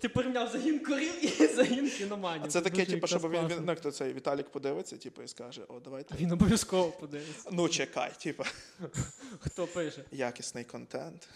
Ти 0.00 0.08
порівняв 0.08 0.48
загін 0.52 0.78
корів 0.84 1.24
і 1.24 1.46
загін 1.54 1.90
кіноманів. 1.90 2.42
А 2.44 2.48
це 2.48 2.60
таке, 2.60 2.84
типу, 2.84 3.06
щоб 3.06 3.30
він, 3.30 3.48
він 3.48 3.58
ну, 3.60 3.72
як 3.72 3.80
то 3.80 3.90
цей 3.92 4.12
Віталік 4.12 4.50
подивиться, 4.50 4.96
типу, 4.96 5.22
і 5.22 5.28
скаже: 5.28 5.62
О, 5.68 5.76
А 5.76 5.80
давайте. 5.80 6.14
він 6.14 6.32
обов'язково 6.32 6.90
подивиться. 6.90 7.48
Ну, 7.52 7.68
чекай, 7.68 8.12
типу, 8.18 8.44
Хто 9.38 9.66
пише? 9.66 10.04
якісний 10.12 10.64
контент. 10.64 11.28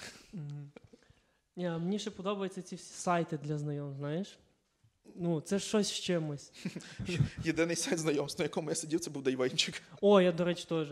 Ні, 1.56 1.68
мені 1.68 1.98
ще 1.98 2.10
подобаються 2.10 2.62
ці 2.62 2.76
всі 2.76 2.92
сайти 2.94 3.38
для 3.38 3.58
знайом, 3.58 3.94
знаєш? 3.94 4.38
Ну, 5.16 5.40
це 5.40 5.58
щось 5.58 5.88
з 5.88 5.92
чимось. 5.92 6.52
Єдиний 7.44 7.76
сайт 7.76 7.98
знайомств, 7.98 8.40
на 8.40 8.44
якому 8.44 8.68
я 8.70 8.74
сидів, 8.76 9.00
це 9.00 9.10
був 9.10 9.22
Дайвінчик. 9.22 9.82
О, 10.00 10.20
я, 10.20 10.32
до 10.32 10.44
речі, 10.44 10.64
теж. 10.68 10.88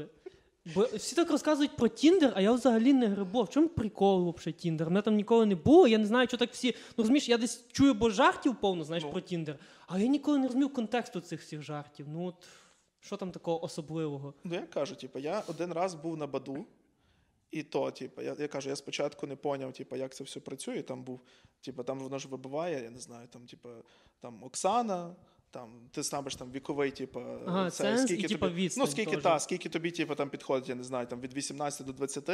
Бо 0.75 0.85
всі 0.95 1.17
так 1.17 1.31
розказують 1.31 1.77
про 1.77 1.89
Тіндер, 1.89 2.33
а 2.37 2.41
я 2.41 2.53
взагалі 2.53 2.93
не 2.93 3.07
грибов. 3.07 3.45
В 3.45 3.49
чому 3.49 3.69
прикол 3.69 4.35
взагалі 4.39 4.53
Тіндер? 4.59 4.87
Мене 4.91 5.03
там 5.03 5.15
ніколи 5.17 5.47
не 5.47 5.55
було. 5.55 5.87
Я 5.89 5.99
не 5.99 6.07
знаю, 6.07 6.29
що 6.29 6.37
так 6.37 6.53
всі. 6.53 6.69
Ну 6.69 6.95
розумієш, 6.99 7.29
я 7.29 7.39
десь 7.39 7.65
чую, 7.73 7.95
бо 7.95 8.11
жартів 8.11 8.57
повно, 8.61 8.85
знаєш, 8.85 9.05
Ну. 9.05 9.11
про 9.11 9.21
Тіндер. 9.21 9.59
А 9.87 9.99
я 9.99 10.07
ніколи 10.07 10.39
не 10.39 10.47
розумів 10.47 10.73
контексту 10.73 11.21
цих 11.21 11.41
всіх 11.41 11.63
жартів. 11.63 12.07
Ну 12.09 12.25
от 12.27 12.35
що 13.01 13.17
там 13.17 13.31
такого 13.31 13.65
особливого? 13.65 14.35
Ну, 14.45 14.55
я 14.55 14.63
кажу, 14.63 14.95
типу, 14.95 15.19
я 15.19 15.43
один 15.49 15.73
раз 15.73 15.95
був 15.95 16.17
на 16.17 16.27
Badoo, 16.27 16.67
і 17.51 17.63
то, 17.63 17.91
типу, 17.91 18.23
я, 18.23 18.37
я 18.39 18.49
кажу, 18.49 18.69
я 18.69 18.77
спочатку 18.77 19.27
не 19.27 19.37
поняв, 19.37 19.73
типу, 19.73 19.97
як 19.97 20.15
це 20.15 20.25
все 20.25 20.41
працює. 20.41 20.83
Там 20.83 21.03
був, 21.03 21.21
типу, 21.61 21.83
там 21.83 21.99
воно 22.01 22.19
ж 22.19 22.29
вибиває, 22.29 22.83
я 22.83 22.91
не 22.91 22.99
знаю, 22.99 23.29
там, 23.33 23.47
типу, 23.47 23.69
там 24.21 24.45
Оксана, 24.45 25.15
Там 25.51 25.71
ти 25.91 26.03
ставиш 26.03 26.37
там 26.37 26.53
віковий, 26.53 26.91
типу, 26.91 27.21
Ага, 27.47 27.71
ценз 27.71 28.11
і, 28.11 28.17
типа, 28.23 28.49
тобі, 28.49 28.63
відстань 28.63 28.85
ну 28.87 28.91
скільки 28.91 29.15
теж. 29.15 29.23
та, 29.23 29.39
скільки 29.41 29.69
тобі, 29.69 29.91
типу, 29.91 30.15
там 30.15 30.31
підходить, 30.31 30.69
я 30.69 30.75
не 30.75 30.85
знаю, 30.85 31.07
там 31.07 31.21
від 31.21 31.35
18 31.35 31.87
до 31.87 31.93
20, 31.93 32.29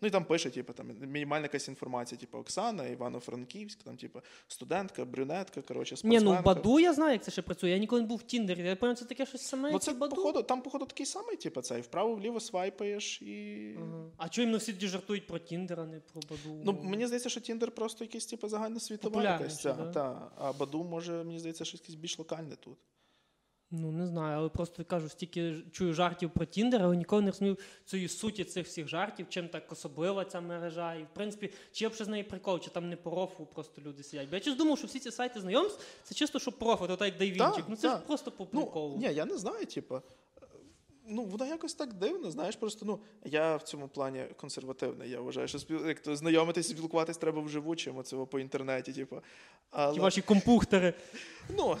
ну 0.00 0.08
і 0.08 0.10
там 0.10 0.24
пише, 0.24 0.50
типу, 0.50 0.72
там 0.72 0.86
мінімальна 1.00 1.42
якась 1.42 1.68
інформація, 1.68 2.18
типу, 2.20 2.38
Оксана, 2.38 2.86
Івано-Франківськ, 2.86 3.82
там, 3.82 3.96
типу, 3.96 4.20
студентка, 4.48 5.04
брюнетка, 5.04 5.62
коротше, 5.62 5.96
Ні, 6.04 6.20
ну 6.20 6.38
Баду 6.44 6.80
я 6.80 6.94
знаю, 6.94 7.12
як 7.12 7.24
це 7.24 7.30
ще 7.30 7.42
працює. 7.42 7.70
Я 7.70 7.78
ніколи 7.78 8.02
не 8.02 8.08
був 8.08 8.18
в 8.18 8.22
Тіндері. 8.22 8.58
Я 8.58 8.76
пам'ятаю, 8.76 8.94
це 8.94 9.04
таке 9.04 9.26
щось 9.26 9.42
саме. 9.42 9.72
Ну 9.72 9.78
це 9.78 9.92
Badoo. 9.92 10.16
походу, 10.16 10.42
там, 10.42 10.62
походу, 10.62 10.86
такий 10.86 11.06
самий, 11.06 11.36
типу, 11.36 11.60
цей, 11.60 11.82
вправо-вліво 11.82 12.40
свайпаєш 12.40 13.22
і. 13.22 13.74
Ага. 13.78 14.04
А 14.16 14.28
чого 14.28 14.42
іменно 14.42 14.58
всі 14.58 14.74
жартують 14.80 15.26
про 15.26 15.38
Тіндер, 15.38 15.80
а 15.80 15.86
не 15.86 16.00
про 16.00 16.22
Badoo? 16.30 16.62
Ну, 16.64 16.80
мені 16.82 17.06
здається, 17.06 17.28
що 17.28 17.40
Тіндер 17.40 17.70
просто 17.70 18.04
якийсь, 18.04 18.26
типу, 18.26 18.48
загальносвітова 18.48 19.22
якась. 19.22 19.62
да? 19.62 19.92
Та, 19.92 20.30
а 20.36 20.52
Badoo, 20.52 20.84
може, 20.84 21.24
мені 21.24 21.38
здається, 21.38 21.64
щось 21.64 21.80
якесь 21.80 21.94
більш 21.94 22.18
локальне 22.18 22.56
тут. 22.60 22.78
Ну 23.70 23.92
не 23.92 24.06
знаю, 24.06 24.38
але 24.38 24.48
просто 24.48 24.84
кажу, 24.84 25.08
стільки 25.08 25.54
чую 25.72 25.92
жартів 25.94 26.30
про 26.30 26.44
Тіндер, 26.46 26.82
але 26.82 26.96
ніколи 26.96 27.22
не 27.22 27.30
розумів 27.30 27.58
цієї 27.84 28.08
суті 28.08 28.44
цих 28.44 28.66
всіх 28.66 28.88
жартів, 28.88 29.26
чим 29.28 29.48
так 29.48 29.72
особлива 29.72 30.24
ця 30.24 30.40
мережа. 30.40 30.94
І 30.94 31.02
в 31.02 31.08
принципі, 31.14 31.50
чи 31.72 31.84
є 31.84 31.88
б 31.88 31.94
ще 31.94 32.04
з 32.04 32.08
неї 32.08 32.22
прикол, 32.24 32.60
чи 32.60 32.70
там 32.70 32.88
не 32.88 32.96
по 32.96 33.10
рофлу 33.10 33.46
просто 33.46 33.82
люди 33.82 34.02
сидять. 34.02 34.28
Бо 34.28 34.36
я 34.36 34.40
чесно 34.40 34.58
думав, 34.58 34.78
що 34.78 34.86
всі 34.86 34.98
ці 34.98 35.10
сайти 35.10 35.40
знайомств 35.40 35.84
це 36.02 36.14
чисто, 36.14 36.38
що 36.38 36.52
по 36.52 36.60
рофлу, 36.60 36.86
то 36.86 36.96
так 36.96 37.08
як 37.08 37.16
Дайвінчик. 37.18 37.64
Ну 37.68 37.76
це 37.76 37.88
ж 37.90 37.96
просто 38.06 38.30
по 38.30 38.48
Ну, 38.52 38.62
приколу. 38.62 38.96
ні, 38.96 39.14
я 39.14 39.24
не 39.24 39.38
знаю, 39.38 39.66
типу. 39.66 40.00
Ну, 41.10 41.24
воно 41.24 41.46
якось 41.46 41.74
так 41.74 41.92
дивно, 41.94 42.30
знаєш, 42.30 42.56
просто 42.56 42.86
ну 42.86 43.00
я 43.24 43.56
в 43.56 43.62
цьому 43.62 43.88
плані 43.88 44.24
консервативний. 44.36 45.10
Я 45.10 45.20
вважаю, 45.20 45.48
що 45.48 45.58
спіл... 45.58 45.86
як 45.86 46.00
то 46.00 46.16
знайомитися, 46.16 46.68
спілкуватись 46.70 47.16
треба 47.16 47.40
вживу, 47.42 47.76
чим 47.76 47.96
оце 47.96 48.16
по 48.16 48.40
інтернеті, 48.40 48.92
типу. 48.92 49.20
Але, 49.70 49.94
Ті 49.94 50.00
ваші 50.00 50.22
компухтери. 50.22 50.94
ну, 51.56 51.76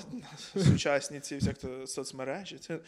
сучасні 0.56 1.20
ці 1.20 1.36
всяк 1.36 1.58
то 1.58 1.86
соцмережі. 1.86 2.58
Це... 2.58 2.80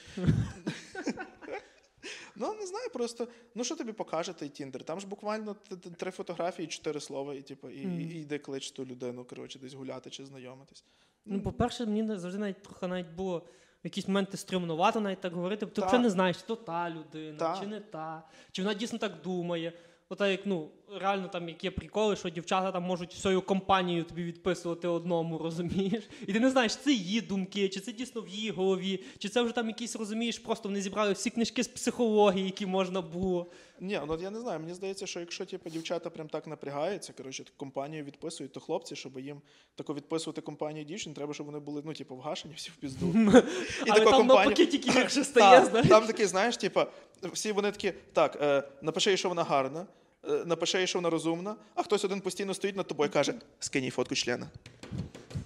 ну, 2.37 2.55
не 2.55 2.67
знаю, 2.67 2.91
просто, 2.93 3.29
ну 3.55 3.65
що 3.65 3.77
тобі 3.77 3.93
покаже 3.93 4.33
той 4.33 4.49
Тіндер? 4.49 4.85
Там 4.85 5.01
ж 5.01 5.07
буквально 5.07 5.57
три 5.97 6.11
фотографії, 6.11 6.69
чотири 6.69 7.01
слова, 7.01 7.35
і 7.35 7.43
типу, 7.43 7.71
і, 7.71 7.87
Мгм. 7.87 8.01
і, 8.01 8.05
йди 8.05 8.39
клич 8.39 8.71
ту 8.71 8.85
людину, 8.85 9.25
коротше, 9.25 9.59
десь 9.59 9.75
гуляти 9.75 10.11
чи 10.11 10.27
знайомитись. 10.27 10.85
Ну, 11.27 11.43
по-перше, 11.43 11.87
мені 11.87 12.19
завжди 12.19 12.39
навіть 12.39 12.63
трохи 12.63 12.87
навіть 12.87 13.11
було 13.11 13.47
в 13.83 13.87
якісь 13.87 14.09
моменти 14.09 14.37
стримнувато 14.37 15.01
навіть 15.01 15.21
так 15.21 15.33
говорити, 15.33 15.67
бо 15.67 15.73
ти 15.73 15.81
Та. 15.81 15.87
взагалі 15.87 16.03
не 16.03 16.11
знаєш, 16.11 16.37
то 16.43 16.57
та 16.57 16.91
людина, 16.91 17.39
Та. 17.39 17.57
чи 17.61 17.67
не 17.67 17.81
та, 17.81 18.23
чи 18.53 18.63
вона 18.63 18.75
дійсно 18.75 18.99
так 18.99 19.13
думає. 19.25 19.73
Ота 20.13 20.29
як 20.29 20.47
ну 20.47 20.71
реально 21.01 21.29
там 21.29 21.49
які 21.49 21.67
є 21.67 21.71
приколи, 21.71 22.17
що 22.17 22.29
дівчата 22.29 22.73
там 22.73 22.83
можуть 22.83 23.15
всю 23.15 23.43
компанію 23.43 24.05
тобі 24.05 24.25
відписувати 24.25 24.89
одному, 24.89 25.39
розумієш? 25.39 26.09
І 26.27 26.33
ти 26.33 26.41
не 26.41 26.51
знаєш, 26.51 26.77
це 26.77 26.93
її 26.93 27.21
думки, 27.21 27.69
чи 27.69 27.81
це 27.81 27.93
дійсно 27.93 28.21
в 28.21 28.29
її 28.29 28.51
голові, 28.51 29.05
чи 29.19 29.29
це 29.29 29.43
вже 29.43 29.55
там 29.55 29.69
якісь 29.69 29.97
розумієш, 29.97 30.39
просто 30.39 30.69
вони 30.69 30.81
зібрали 30.81 31.13
всі 31.13 31.31
книжки 31.31 31.63
з 31.63 31.69
психології, 31.69 32.45
які 32.45 32.67
можна 32.67 33.01
було. 33.03 33.47
Ні, 33.81 34.01
ну 34.09 34.19
я 34.23 34.31
не 34.31 34.41
знаю. 34.41 34.61
Мені 34.61 34.75
здається, 34.75 35.07
що 35.07 35.21
якщо 35.21 35.47
типу, 35.47 35.71
дівчата 35.71 36.11
прям 36.11 36.29
так 36.29 36.47
напрягаються, 36.47 37.13
коротше, 37.13 37.45
компанію 37.57 38.05
відписують, 38.05 38.53
то 38.53 38.61
хлопці, 38.61 38.97
щоб 38.97 39.19
їм 39.19 39.41
тако 39.75 39.95
відписувати 39.95 40.41
компанію 40.41 40.85
дівчин, 40.85 41.15
треба, 41.15 41.35
щоб 41.35 41.47
вони 41.47 41.59
були 41.59 41.83
ну, 41.85 41.93
типу, 41.93 42.17
вгашені 42.17 42.55
всі 42.55 42.71
в 42.71 42.77
пізду. 42.77 43.07
І 43.87 43.91
Але 43.91 44.05
там 44.05 44.27
навпаки 44.27 44.67
тільки 44.67 44.91
гірше 45.01 45.25
стає, 45.25 45.83
Там 45.89 46.07
такий, 46.07 46.27
знаєш, 46.27 46.57
типу, 46.57 46.81
всі 47.23 47.53
вони 47.53 47.71
такі, 47.71 47.93
так, 48.13 48.39
е, 48.43 48.63
напиши 48.83 49.17
що 49.17 49.29
вона 49.29 49.45
гарна, 49.45 49.87
е, 50.29 50.43
напиши 50.47 50.87
що 50.87 50.99
вона 50.99 51.11
розумна, 51.11 51.57
а 51.75 51.83
хтось 51.83 52.05
один 52.05 52.21
постійно 52.21 52.55
стоїть 52.55 52.77
над 52.77 52.87
тобою 52.87 53.11
і 53.11 53.13
каже: 53.13 53.35
скинь 53.59 53.85
їй 53.85 53.91
фотку 53.91 54.15
члена. 54.15 54.47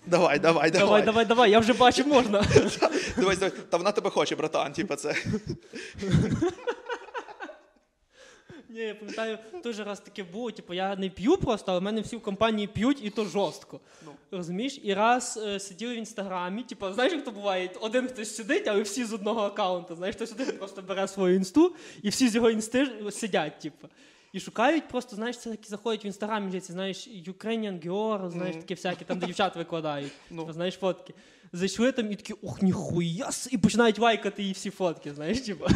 Давай, 0.06 0.38
давай, 0.38 0.70
давай. 0.70 0.86
Давай, 0.86 1.02
давай, 1.02 1.24
давай, 1.24 1.50
я 1.50 1.58
вже 1.58 1.72
бачу, 1.72 2.04
можна. 2.06 2.40
Давай, 3.16 3.36
давай. 3.36 3.50
Та 3.70 3.76
вона 3.76 3.92
тебе 3.92 4.10
хоче, 4.10 4.36
братан, 4.36 4.72
типу, 4.72 4.96
це. 4.96 5.14
Ні, 8.68 8.80
я 8.80 8.94
пам'ятаю, 8.94 9.38
той 9.62 9.72
же 9.72 9.84
раз 9.84 10.00
таке 10.00 10.22
було, 10.22 10.50
типу, 10.50 10.74
я 10.74 10.96
не 10.96 11.10
п'ю 11.10 11.36
просто, 11.36 11.72
але 11.72 11.80
в 11.80 11.82
мене 11.82 12.00
всі 12.00 12.16
в 12.16 12.22
компанії 12.22 12.66
п'ють, 12.66 13.04
і 13.04 13.10
то 13.10 13.24
жорстко. 13.24 13.80
Ну. 14.06 14.12
Розумієш? 14.30 14.80
І 14.82 14.94
раз 14.94 15.40
е, 15.46 15.60
сиділи 15.60 15.94
в 15.94 15.98
інстаграмі, 15.98 16.62
типу, 16.62 16.92
знаєш, 16.92 17.12
як 17.12 17.24
то 17.24 17.30
буває? 17.30 17.70
Один 17.80 18.08
хтось 18.08 18.36
сидить, 18.36 18.68
але 18.68 18.82
всі 18.82 19.04
з 19.04 19.12
одного 19.12 19.40
аккаунту. 19.40 19.96
Знаєш, 19.96 20.16
хтось 20.16 20.32
один 20.32 20.58
просто 20.58 20.82
бере 20.82 21.08
свою 21.08 21.34
інсту, 21.34 21.74
і 22.02 22.08
всі 22.08 22.28
з 22.28 22.34
його 22.34 22.50
інсти 22.50 22.84
ж 22.84 23.10
сидять, 23.10 23.60
типу. 23.60 23.88
І 24.34 24.40
шукають 24.40 24.88
просто, 24.88 25.16
знаєш, 25.16 25.38
це 25.38 25.50
такі 25.50 25.68
заходять 25.68 26.04
в 26.04 26.06
інстаграм, 26.06 26.48
є 26.48 26.60
ці, 26.60 26.72
знаєш, 26.72 27.08
Ukrainian 27.08 27.86
Girl, 27.88 28.30
знаєш, 28.30 28.54
Мгм. 28.54 28.62
такі 28.62 28.74
всякі, 28.74 29.04
там, 29.04 29.18
де 29.18 29.26
дівчат 29.26 29.56
викладають. 29.56 30.12
Ну. 30.30 30.40
Типу, 30.42 30.52
знаєш, 30.52 30.74
фотки. 30.74 31.14
Зайшли 31.52 31.92
там 31.92 32.12
і 32.12 32.16
такі, 32.16 32.32
ух, 32.32 32.62
ніхуя, 32.62 33.30
і 33.50 33.58
починають 33.58 33.98
лайкати 33.98 34.42
її 34.42 34.54
всі 34.54 34.70
фотки, 34.70 35.14
знаєш, 35.14 35.40
типу. 35.40 35.66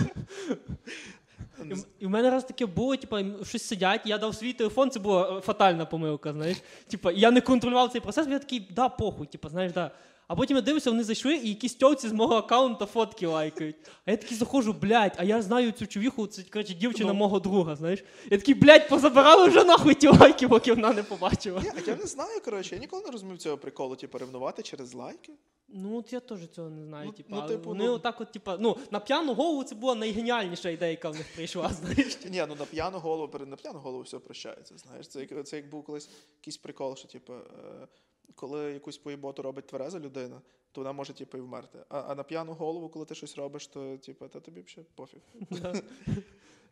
І, 1.71 1.75
в- 1.75 1.87
і 1.99 2.07
в 2.07 2.11
мене 2.11 2.31
раз 2.31 2.45
таке 2.45 2.67
було, 2.67 2.97
типу, 2.97 3.17
щось 3.45 3.63
сидять, 3.63 4.01
я 4.05 4.19
дав 4.19 4.35
свій 4.35 4.53
телефон, 4.53 4.91
це 4.91 5.01
була 5.01 5.39
е, 5.39 5.41
фатальна 5.41 5.87
помилка, 5.87 6.33
знаєш. 6.33 6.57
Типу, 6.89 7.11
я 7.11 7.31
не 7.31 7.41
контролював 7.41 7.91
цей 7.93 8.01
процес, 8.01 8.27
я 8.29 8.39
такий, 8.39 8.69
да, 8.71 8.89
похуй, 8.89 9.27
типу, 9.27 9.49
знаєш, 9.49 9.73
да. 9.73 9.91
А 10.29 10.35
потім 10.37 10.57
я 10.57 10.61
дивлюся, 10.63 10.91
вони 10.91 11.05
зайшли, 11.05 11.35
і 11.37 11.49
якісь 11.49 11.75
тьовці 11.75 12.09
з 12.09 12.13
мого 12.13 12.35
аккаунта 12.35 12.87
фотки 12.87 13.27
лайкають. 13.27 13.77
А 14.05 14.11
я 14.11 14.17
такий 14.17 14.37
заходжу, 14.37 14.77
блядь, 14.81 15.15
а 15.17 15.25
я 15.25 15.43
знаю 15.43 15.73
цю 15.73 15.87
човіху, 15.87 16.27
це 16.27 16.43
коротше, 16.43 16.75
дівчина 16.75 17.13
Ну. 17.13 17.19
мого 17.19 17.41
друга, 17.41 17.77
знаєш. 17.77 18.05
Я 18.31 18.39
такий, 18.39 18.55
блядь, 18.55 18.89
позабирали 18.89 19.49
вже 19.49 19.65
нахуй 19.65 19.95
ті 19.95 20.09
лайки, 20.09 20.49
поки 20.49 20.73
вона 20.73 20.93
не 20.93 21.03
побачила. 21.03 21.61
Ні, 21.61 21.71
а 21.77 21.91
я 21.91 21.97
не 21.97 22.07
знаю, 22.07 22.41
коротше, 22.45 22.75
я 22.75 22.81
ніколи 22.81 23.03
не 23.07 23.11
розумів 23.11 23.39
цього 23.39 23.59
приколу, 23.59 23.97
типу, 23.97 24.19
ревнувати 24.19 24.63
через 24.63 24.95
лайки. 24.95 25.33
Ну, 25.69 25.99
от 25.99 26.13
я 26.13 26.21
теж 26.21 26.39
цього 26.55 26.71
не 26.71 26.85
знаю. 26.85 27.07
Ну, 27.07 27.13
типу, 27.13 27.29
ну, 27.35 27.49
типу, 27.49 27.69
вони 27.69 27.85
ну- 27.85 27.93
отак, 27.93 28.21
от, 28.21 28.33
типу, 28.33 28.51
ну, 28.59 28.77
на 28.91 29.01
п'яну 29.01 29.35
голову 29.35 29.65
це 29.65 29.75
була 29.75 29.95
найгеніальніша 29.95 30.71
ідея, 30.71 30.91
яка 30.91 31.11
в 31.11 31.17
них 31.17 31.27
прийшла, 31.35 31.69
знаєш. 31.81 32.19
Ні, 32.31 32.45
ну 32.49 32.55
на 32.59 32.65
п'яну 32.65 32.99
голову, 32.99 33.39
на 33.47 33.57
п'яну 33.57 33.79
голову 33.79 34.03
все 34.03 34.19
прощається. 34.19 34.75
Знаєш, 34.79 35.09
це 35.09 35.21
як 35.31 35.47
це 35.47 35.57
як 35.57 35.71
був 35.71 35.85
колись 35.85 36.09
якийсь 36.41 36.57
прикол, 36.57 36.97
що 36.97 37.09
типу, 37.09 37.33
е, 37.33 37.89
коли 38.35 38.73
якусь 38.73 38.99
поїботу 38.99 39.43
робить 39.43 39.67
твереза 39.67 40.01
людина, 40.01 40.41
то 40.73 40.81
вона 40.81 40.93
може 40.93 41.13
типу, 41.13 41.39
і 41.39 41.41
вмерти. 41.41 41.79
А, 41.89 42.01
а 42.01 42.15
на 42.15 42.23
п'яну 42.23 42.53
голову, 42.53 42.89
коли 42.89 43.05
ти 43.05 43.15
щось 43.15 43.37
робиш, 43.37 43.67
то 43.67 43.97
типу, 43.97 44.29
та 44.29 44.41
тобі 44.41 44.63
ще 44.67 44.83
пофіг. 44.95 45.21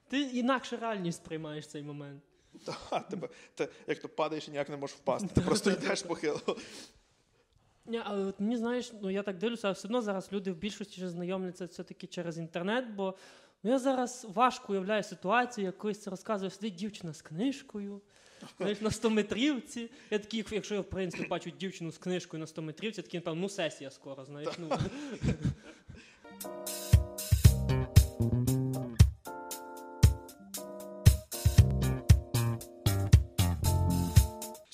Ти 0.08 0.20
інакше 0.20 0.76
реальність 0.76 1.18
сприймаєш 1.18 1.66
цей 1.66 1.82
момент. 1.82 2.22
Та, 2.64 3.00
тебе, 3.00 3.28
ти, 3.54 3.68
як 3.86 3.98
то 3.98 4.08
падаєш 4.08 4.48
і 4.48 4.50
ніяк 4.50 4.68
не 4.68 4.76
можеш 4.76 4.96
впасти. 4.96 5.28
Ти 5.34 5.40
просто 5.40 5.70
йдеш 5.70 6.02
похило. 6.02 6.40
Ні, 7.86 8.00
але 8.04 8.24
от 8.24 8.40
мені 8.40 8.56
знаєш, 8.56 8.92
ну 9.02 9.10
я 9.10 9.22
так 9.22 9.38
дивлюся, 9.38 9.68
але 9.68 9.72
все 9.72 9.88
одно 9.88 10.02
зараз 10.02 10.32
люди 10.32 10.52
в 10.52 10.56
більшості 10.56 11.00
вже 11.00 11.10
знайомляться 11.10 11.64
все-таки 11.64 12.06
через 12.06 12.38
інтернет, 12.38 12.94
бо 12.94 13.14
ну, 13.62 13.70
я 13.70 13.78
зараз 13.78 14.26
важко 14.34 14.72
уявляю 14.72 15.02
ситуацію, 15.02 15.72
колись 15.78 16.02
це 16.02 16.10
розказує, 16.10 16.50
сидить 16.50 16.74
дівчина 16.74 17.12
з 17.12 17.22
книжкою. 17.22 18.00
Знаєш, 18.58 18.80
на 18.80 18.90
100 18.90 19.10
метрівці. 19.10 19.90
Я 20.10 20.18
такий, 20.18 20.44
якщо 20.50 20.74
я 20.74 20.80
в 20.80 20.90
принципі 20.90 21.26
бачу 21.28 21.50
дівчину 21.50 21.92
з 21.92 21.98
книжкою 21.98 22.40
на 22.40 22.46
100 22.46 22.62
метрівці, 22.62 23.02
такий, 23.02 23.20
напевно, 23.20 23.40
ну 23.40 23.48
сесія 23.48 23.90
скоро, 23.90 24.24
знаєш. 24.24 24.54
Ну. 24.58 24.78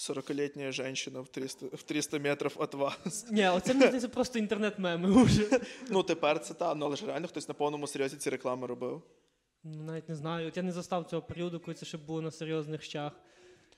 40-летняя 0.02 0.72
женщина 0.72 1.20
в 1.20 1.28
300, 1.28 1.66
в 1.66 1.82
300 1.82 2.18
метрів 2.18 2.56
від 2.60 2.74
вас. 2.74 3.26
Ні, 3.30 3.48
оце 3.48 3.74
мені 3.74 3.86
здається 3.86 4.08
просто 4.08 4.38
інтернет-меми 4.38 5.22
вже. 5.24 5.60
Ну 5.90 6.02
тепер 6.02 6.40
це 6.40 6.54
та, 6.54 6.74
ну 6.74 6.86
але 6.86 6.96
ж 6.96 7.06
реально 7.06 7.28
хтось 7.28 7.48
на 7.48 7.54
повному 7.54 7.86
серйозі 7.86 8.16
ці 8.16 8.30
реклами 8.30 8.66
робив. 8.66 9.02
Ну, 9.64 9.82
навіть 9.82 10.08
не 10.08 10.14
знаю. 10.14 10.48
От 10.48 10.56
я 10.56 10.62
не 10.62 10.72
застав 10.72 11.04
цього 11.04 11.22
періоду, 11.22 11.60
коли 11.60 11.74
це 11.74 11.86
ще 11.86 11.98
було 11.98 12.20
на 12.22 12.30
серйозних 12.30 12.82
щах. 12.82 13.12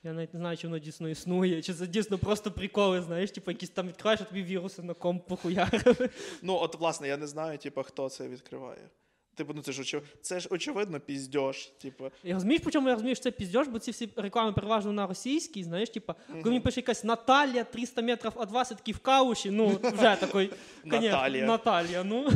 Я 0.05 0.13
навіть 0.13 0.33
не 0.33 0.39
знаю, 0.39 0.57
чи 0.57 0.67
воно 0.67 0.79
дійсно 0.79 1.09
існує, 1.09 1.61
чи 1.61 1.73
це 1.73 1.87
дійсно 1.87 2.17
просто 2.17 2.51
приколи, 2.51 3.01
знаєш, 3.01 3.31
типу 3.31 3.51
якісь 3.51 3.69
там 3.69 3.87
відкриваєш, 3.87 4.21
а 4.21 4.23
тобі 4.23 4.43
віруси 4.43 4.81
на 4.81 4.93
комп 4.93 5.27
похуярили. 5.27 6.09
Ну, 6.41 6.57
от, 6.61 6.75
власне, 6.75 7.07
я 7.07 7.17
не 7.17 7.27
знаю, 7.27 7.57
типу, 7.57 7.83
хто 7.83 8.09
це 8.09 8.27
відкриває. 8.27 8.89
Типу, 9.35 9.53
ну 9.53 9.61
це 9.61 9.71
ж 9.71 9.81
очев... 9.81 10.03
це 10.21 10.39
ж 10.39 10.47
очевидно 10.51 10.99
піздьош. 10.99 11.65
Типу, 11.65 12.11
Я 12.23 12.33
розумієш, 12.33 12.63
по 12.63 12.71
чому 12.71 12.87
я 12.87 12.93
розумію, 12.93 13.15
що 13.15 13.23
це 13.23 13.31
піздьош, 13.31 13.67
бо 13.67 13.79
ці 13.79 13.91
всі 13.91 14.09
реклами 14.15 14.51
переважно 14.53 14.91
на 14.91 15.07
російській, 15.07 15.63
знаєш, 15.63 15.89
типа, 15.89 16.15
коли 16.27 16.43
мені 16.43 16.59
пише 16.59 16.79
якась 16.79 17.03
Наталія 17.03 17.63
300 17.63 18.01
метрів 18.01 18.31
від 18.41 18.51
вас, 18.51 18.71
я 18.71 18.77
такий 18.77 18.93
в 18.93 18.99
кауші, 18.99 19.51
ну, 19.51 19.79
вже 19.83 20.15
такий, 20.19 20.51
Наталія. 20.83 21.45
Наталія, 21.45 22.03
ну. 22.03 22.29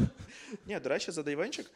Ні, 0.67 0.79
до 0.79 0.89
речі, 0.89 1.11
за 1.11 1.23
Дайвенчик. 1.23 1.71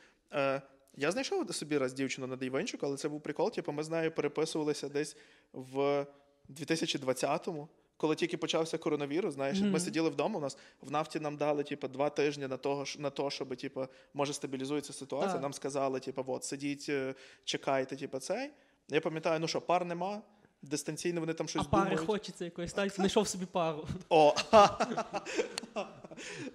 Я 0.98 1.12
знайшов 1.12 1.56
собі 1.56 1.78
раз 1.78 1.94
дівчину 1.94 2.28
на 2.28 2.36
Дайвенчику, 2.36 2.86
але 2.86 2.98
це 2.98 3.10
був 3.10 3.22
прикол. 3.22 3.52
Типу, 3.52 3.72
ми 3.72 3.84
з 3.84 3.90
нею 3.90 4.12
переписувалися 4.12 4.90
десь 4.90 5.18
в 5.54 6.06
2020-му, 6.50 7.68
коли 7.98 8.16
тільки 8.16 8.38
почався 8.38 8.78
коронавірус. 8.78 9.34
Знаєш, 9.34 9.62
ми 9.62 9.80
сиділи 9.80 10.10
вдома. 10.10 10.38
У 10.38 10.42
нас 10.42 10.58
в 10.82 10.92
нафті 10.92 11.20
нам 11.20 11.38
дали 11.38 11.64
типу, 11.64 11.88
два 11.88 12.10
тижні 12.10 12.48
на 12.48 12.58
того, 12.58 12.86
на 13.00 13.10
то, 13.10 13.30
щоб 13.30 13.56
типу, 13.56 13.88
може 14.14 14.34
стабілізується 14.34 14.94
ситуація. 14.94 15.34
Так. 15.34 15.42
Нам 15.42 15.54
сказали, 15.54 16.00
типу, 16.00 16.26
от, 16.28 16.44
сидіть, 16.44 16.86
е, 16.90 17.16
чекайте, 17.44 17.96
типу, 17.96 18.20
цей. 18.20 18.52
Я 18.90 19.02
пам'ятаю, 19.02 19.40
ну 19.40 19.48
що, 19.48 19.62
пар 19.62 19.86
нема. 19.86 20.22
Дистанційно 20.64 21.20
вони 21.20 21.34
там 21.34 21.48
щось 21.48 21.62
А 21.66 21.70
пари 21.70 21.90
думають. 21.90 22.08
хочеться 22.08 22.46
якоїсь, 22.46 22.74
так, 22.74 22.90
знайшов 22.90 23.28
собі 23.28 23.46
пару. 23.46 23.88
О, 24.10 24.34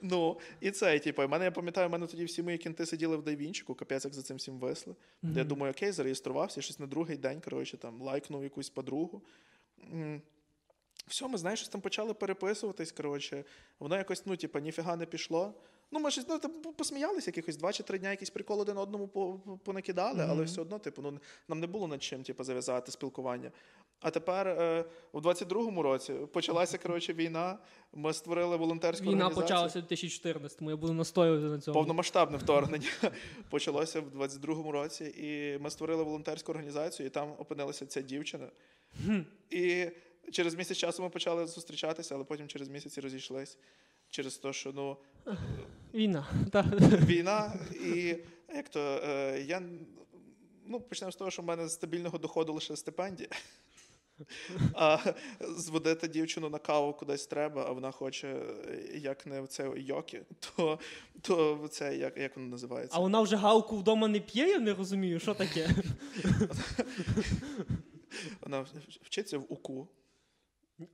Ну, 0.03 0.41
і 0.61 0.71
це, 0.71 0.99
типу, 0.99 1.27
в 1.27 1.29
мене, 1.29 1.45
я 1.45 1.51
пам'ятаю, 1.51 1.89
в 1.89 1.91
мене 1.91 2.07
тоді 2.07 2.25
всі 2.25 2.43
мої 2.43 2.59
кінти 2.59 2.87
сиділи 2.87 3.17
в 3.17 3.23
Дайвінчику, 3.23 3.75
капець, 3.75 4.05
як 4.05 4.15
за 4.15 4.23
цим 4.23 4.37
всім 4.37 4.59
висли. 4.59 4.95
Я 5.23 5.45
думаю, 5.45 5.73
окей, 5.73 5.93
зареєструвався, 5.93 6.63
щось 6.63 6.79
на 6.79 6.87
другий 6.87 7.17
день, 7.17 7.41
коротше, 7.41 7.77
там, 7.77 8.03
лайкнув 8.03 8.43
якусь 8.43 8.71
подругу. 8.71 9.23
Все, 11.07 11.29
ми, 11.29 11.39
знаєш, 11.39 11.59
щось 11.59 11.69
там 11.69 11.81
почали 11.81 12.15
переписуватись, 12.15 12.93
коротше. 12.93 13.45
Воно 13.79 13.97
якось, 13.97 14.27
ну, 14.27 14.37
типу, 14.37 14.59
ніфіга 14.59 14.97
не 14.97 15.07
пішло. 15.07 15.55
Ну, 15.91 16.01
ми 16.01 16.11
щось 16.11 16.27
ну, 16.29 16.39
посміялися 16.73 17.29
якихось 17.31 17.57
два 17.57 17.73
чи 17.73 17.83
три 17.83 17.99
дня, 17.99 18.11
якісь 18.11 18.31
приколи 18.31 18.63
один 18.63 18.79
одному 18.79 19.09
по- 19.09 19.33
по- 19.35 19.59
понакидали, 19.59 20.27
але 20.29 20.45
все 20.45 20.61
одно, 20.61 20.79
типу, 20.79 21.03
ну, 21.03 21.19
нам 21.49 21.61
не 21.61 21.67
було 21.67 21.89
над 21.89 22.03
чим 22.03 22.23
типу, 22.23 22.45
зав'язати 22.45 22.93
спілкування. 22.93 23.51
А 24.01 24.11
тепер 24.11 24.49
е, 24.49 24.85
у 25.13 25.21
22-му 25.21 25.83
році 25.83 26.13
почалася 26.33 26.79
коротше, 26.83 27.13
війна. 27.13 27.59
Ми 27.93 28.13
створили 28.13 28.57
волонтерську 28.57 29.05
Війна 29.05 29.27
організацію. 29.27 29.43
почалася 29.43 29.81
в 29.81 29.83
2014-му, 29.83 30.71
я 30.71 30.77
буду 30.77 30.93
настоювати 30.93 31.45
на 31.45 31.61
цьому. 31.61 31.75
Повномасштабне 31.75 32.37
вторгнення 32.45 32.89
почалося 33.51 34.01
в 34.01 34.23
22-му 34.23 34.73
році, 34.73 35.05
і 35.05 35.59
ми 35.63 35.71
створили 35.71 36.03
волонтерську 36.03 36.53
організацію, 36.53 37.07
і 37.07 37.11
там 37.11 37.35
опинилася 37.39 37.87
ця 37.87 38.03
дівчина. 38.03 38.49
І 39.51 39.87
через 40.33 40.55
місяць 40.55 40.77
часу 40.79 41.03
ми 41.03 41.09
почали 41.11 41.47
зустрічатися, 41.47 42.15
але 42.15 42.25
потім 42.25 42.49
через 42.49 42.69
місяць 42.69 42.99
розійшлись. 42.99 43.59
Через 44.11 44.37
те, 44.37 44.53
що 44.53 44.73
ну, 44.73 44.97
Війна. 45.95 46.27
Та. 46.53 46.63
війна, 47.07 47.53
і 47.85 48.17
як 48.55 48.69
то 48.69 48.81
е, 48.81 49.45
я 49.47 49.63
ну, 50.67 50.81
почнемо 50.81 51.13
з 51.13 51.17
того, 51.17 51.31
що 51.31 51.43
в 51.43 51.45
мене 51.45 51.69
з 51.69 51.73
стабільного 51.73 52.19
доходу 52.19 52.53
лише 52.53 52.77
стипендія. 52.77 53.29
А 54.75 54.99
зводити 55.41 56.09
дівчину 56.09 56.49
на 56.49 56.59
каву 56.59 56.93
кудись 56.93 57.27
треба, 57.27 57.65
а 57.69 57.73
вона 57.73 57.91
хоче, 57.91 58.43
як 58.95 59.27
не 59.27 59.41
в 59.41 59.47
це 59.47 59.73
йокі, 59.77 60.21
то, 60.41 60.79
то 61.21 61.69
це 61.71 61.97
як, 61.97 62.17
як 62.17 62.37
воно 62.37 62.49
називається? 62.49 62.97
А 62.97 63.01
вона 63.01 63.21
вже 63.21 63.37
галку 63.37 63.77
вдома 63.77 64.09
не 64.09 64.21
п'є, 64.21 64.49
я 64.49 64.59
не 64.59 64.75
розумію, 64.75 65.21
що 65.21 65.35
таке. 65.35 65.71
Вона 68.41 68.67
вчиться 69.03 69.39
в 69.39 69.45
УКУ. 69.49 69.89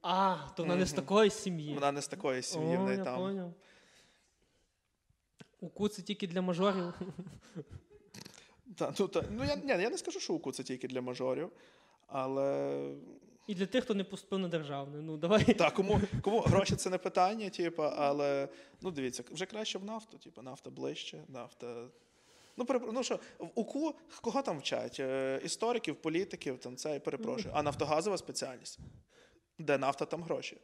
А, 0.03 0.37
то 0.57 0.63
вона 0.63 0.77
не 0.77 0.87
з 0.87 0.93
такої 0.93 1.31
сім'ї. 1.31 1.75
Вона 1.75 1.93
не 1.93 2.03
з 2.03 2.09
такої 2.09 2.43
сім'ї, 2.43 2.77
в 2.77 2.83
неї 2.83 2.99
там. 3.05 3.55
УКУ 5.65 5.89
це 5.89 6.03
тільки 6.03 6.27
для 6.27 6.43
мажорів. 6.43 6.95
Та, 8.77 8.95
ну, 8.99 9.09
та, 9.09 9.25
ну 9.31 9.45
я, 9.45 9.57
ні, 9.57 9.83
я 9.83 9.91
не 9.91 9.99
скажу, 9.99 10.21
що 10.21 10.35
УКУ 10.35 10.53
це 10.53 10.63
тільки 10.63 10.89
для 10.89 11.01
мажорів, 11.01 11.51
але 12.07 12.89
І 13.47 13.55
для 13.55 13.67
тих, 13.67 13.85
хто 13.85 13.95
не 13.95 14.05
поступив 14.05 14.39
на 14.39 14.49
державне. 14.49 15.03
Ну, 15.03 15.17
давай. 15.17 15.45
Так, 15.45 15.75
кому, 15.75 16.01
кому 16.23 16.41
гроші 16.41 16.77
це 16.77 16.91
не 16.91 16.99
питання, 16.99 17.51
типу, 17.51 17.83
але 17.83 18.49
ну 18.81 18.91
дивіться, 18.91 19.25
вже 19.31 19.47
краще 19.47 19.79
в 19.79 19.85
нафту, 19.85 20.19
типу, 20.19 20.43
нафта 20.43 20.71
ближче, 20.71 21.25
нафта. 21.29 21.87
Ну, 22.57 22.65
перепро- 22.65 22.91
ну 22.93 23.03
що, 23.03 23.19
в 23.39 23.51
УКУ 23.55 23.95
кого 24.21 24.43
там 24.43 24.59
вчать? 24.59 24.97
Е, 25.01 25.41
Істориків, 25.45 25.97
політиків, 25.97 26.59
там 26.59 26.77
це 26.77 26.95
я 26.95 27.01
перепрошую. 27.01 27.55
А 27.57 27.63
нафтогазова 27.63 28.19
спеціальність. 28.19 28.79
Де 29.59 29.79
нафта, 29.79 30.05
там 30.05 30.23
гроші. 30.23 30.57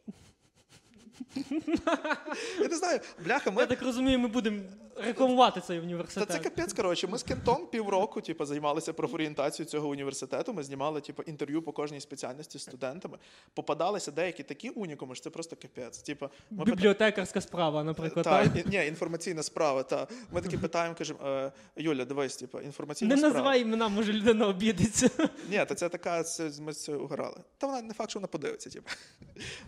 Я 2.60 2.68
не 2.68 2.76
знаю, 2.76 3.00
бляха, 3.24 3.50
ми 3.50 3.60
Я 3.60 3.66
так 3.66 3.82
розумію, 3.82 4.18
ми 4.18 4.28
будемо 4.28 4.62
рекламувати 4.96 5.60
цей 5.60 5.78
Та 5.78 5.82
університет. 5.82 6.30
це 6.30 6.38
капець, 6.38 6.72
коротше. 6.72 7.06
Ми 7.06 7.18
з 7.18 7.22
кентом 7.22 7.66
півроку 7.66 8.20
типу, 8.20 8.44
займалися 8.44 8.92
профорієнтацією 8.92 9.70
цього 9.70 9.88
університету. 9.88 10.52
Ми 10.52 10.62
знімали 10.62 11.00
типу, 11.00 11.22
інтерв'ю 11.22 11.62
по 11.62 11.72
кожній 11.72 12.00
спеціальності 12.00 12.58
з 12.58 12.62
студентами. 12.62 13.18
Попадалися 13.54 14.12
деякі 14.12 14.42
такі 14.42 14.70
унікуми, 14.70 15.14
що 15.14 15.24
це 15.24 15.30
просто 15.30 15.56
капець. 15.56 15.98
Типу, 15.98 16.28
ми 16.50 16.64
Бібліотекарська 16.64 17.40
справа, 17.40 17.84
наприклад. 17.84 18.24
Та, 18.24 18.48
так? 18.48 18.66
ні, 18.66 18.86
інформаційна 18.86 19.42
справа. 19.42 19.82
Та. 19.82 20.06
Ми 20.32 20.40
такі 20.40 20.58
питаємо, 20.58 20.94
кажемо, 20.94 21.18
е, 21.26 21.52
Юля, 21.76 22.04
дивись, 22.04 22.36
типу, 22.36 22.60
інформаційна 22.60 23.14
Не 23.14 23.16
справа. 23.16 23.34
називай 23.34 23.62
імена, 23.62 23.88
може 23.88 24.12
людина 24.12 24.46
обідеться. 24.46 25.10
Ні, 25.50 25.64
та 25.68 25.74
це 25.74 25.88
така, 25.88 26.22
це, 26.22 26.50
ми 26.60 26.72
з 26.72 26.84
цього 26.84 27.04
угорали. 27.04 27.36
Та 27.58 27.66
вона 27.66 27.82
не 27.82 27.94
факт, 27.94 28.10
що 28.10 28.18
вона 28.18 28.26
подивиться. 28.26 28.70
Типу. 28.70 28.90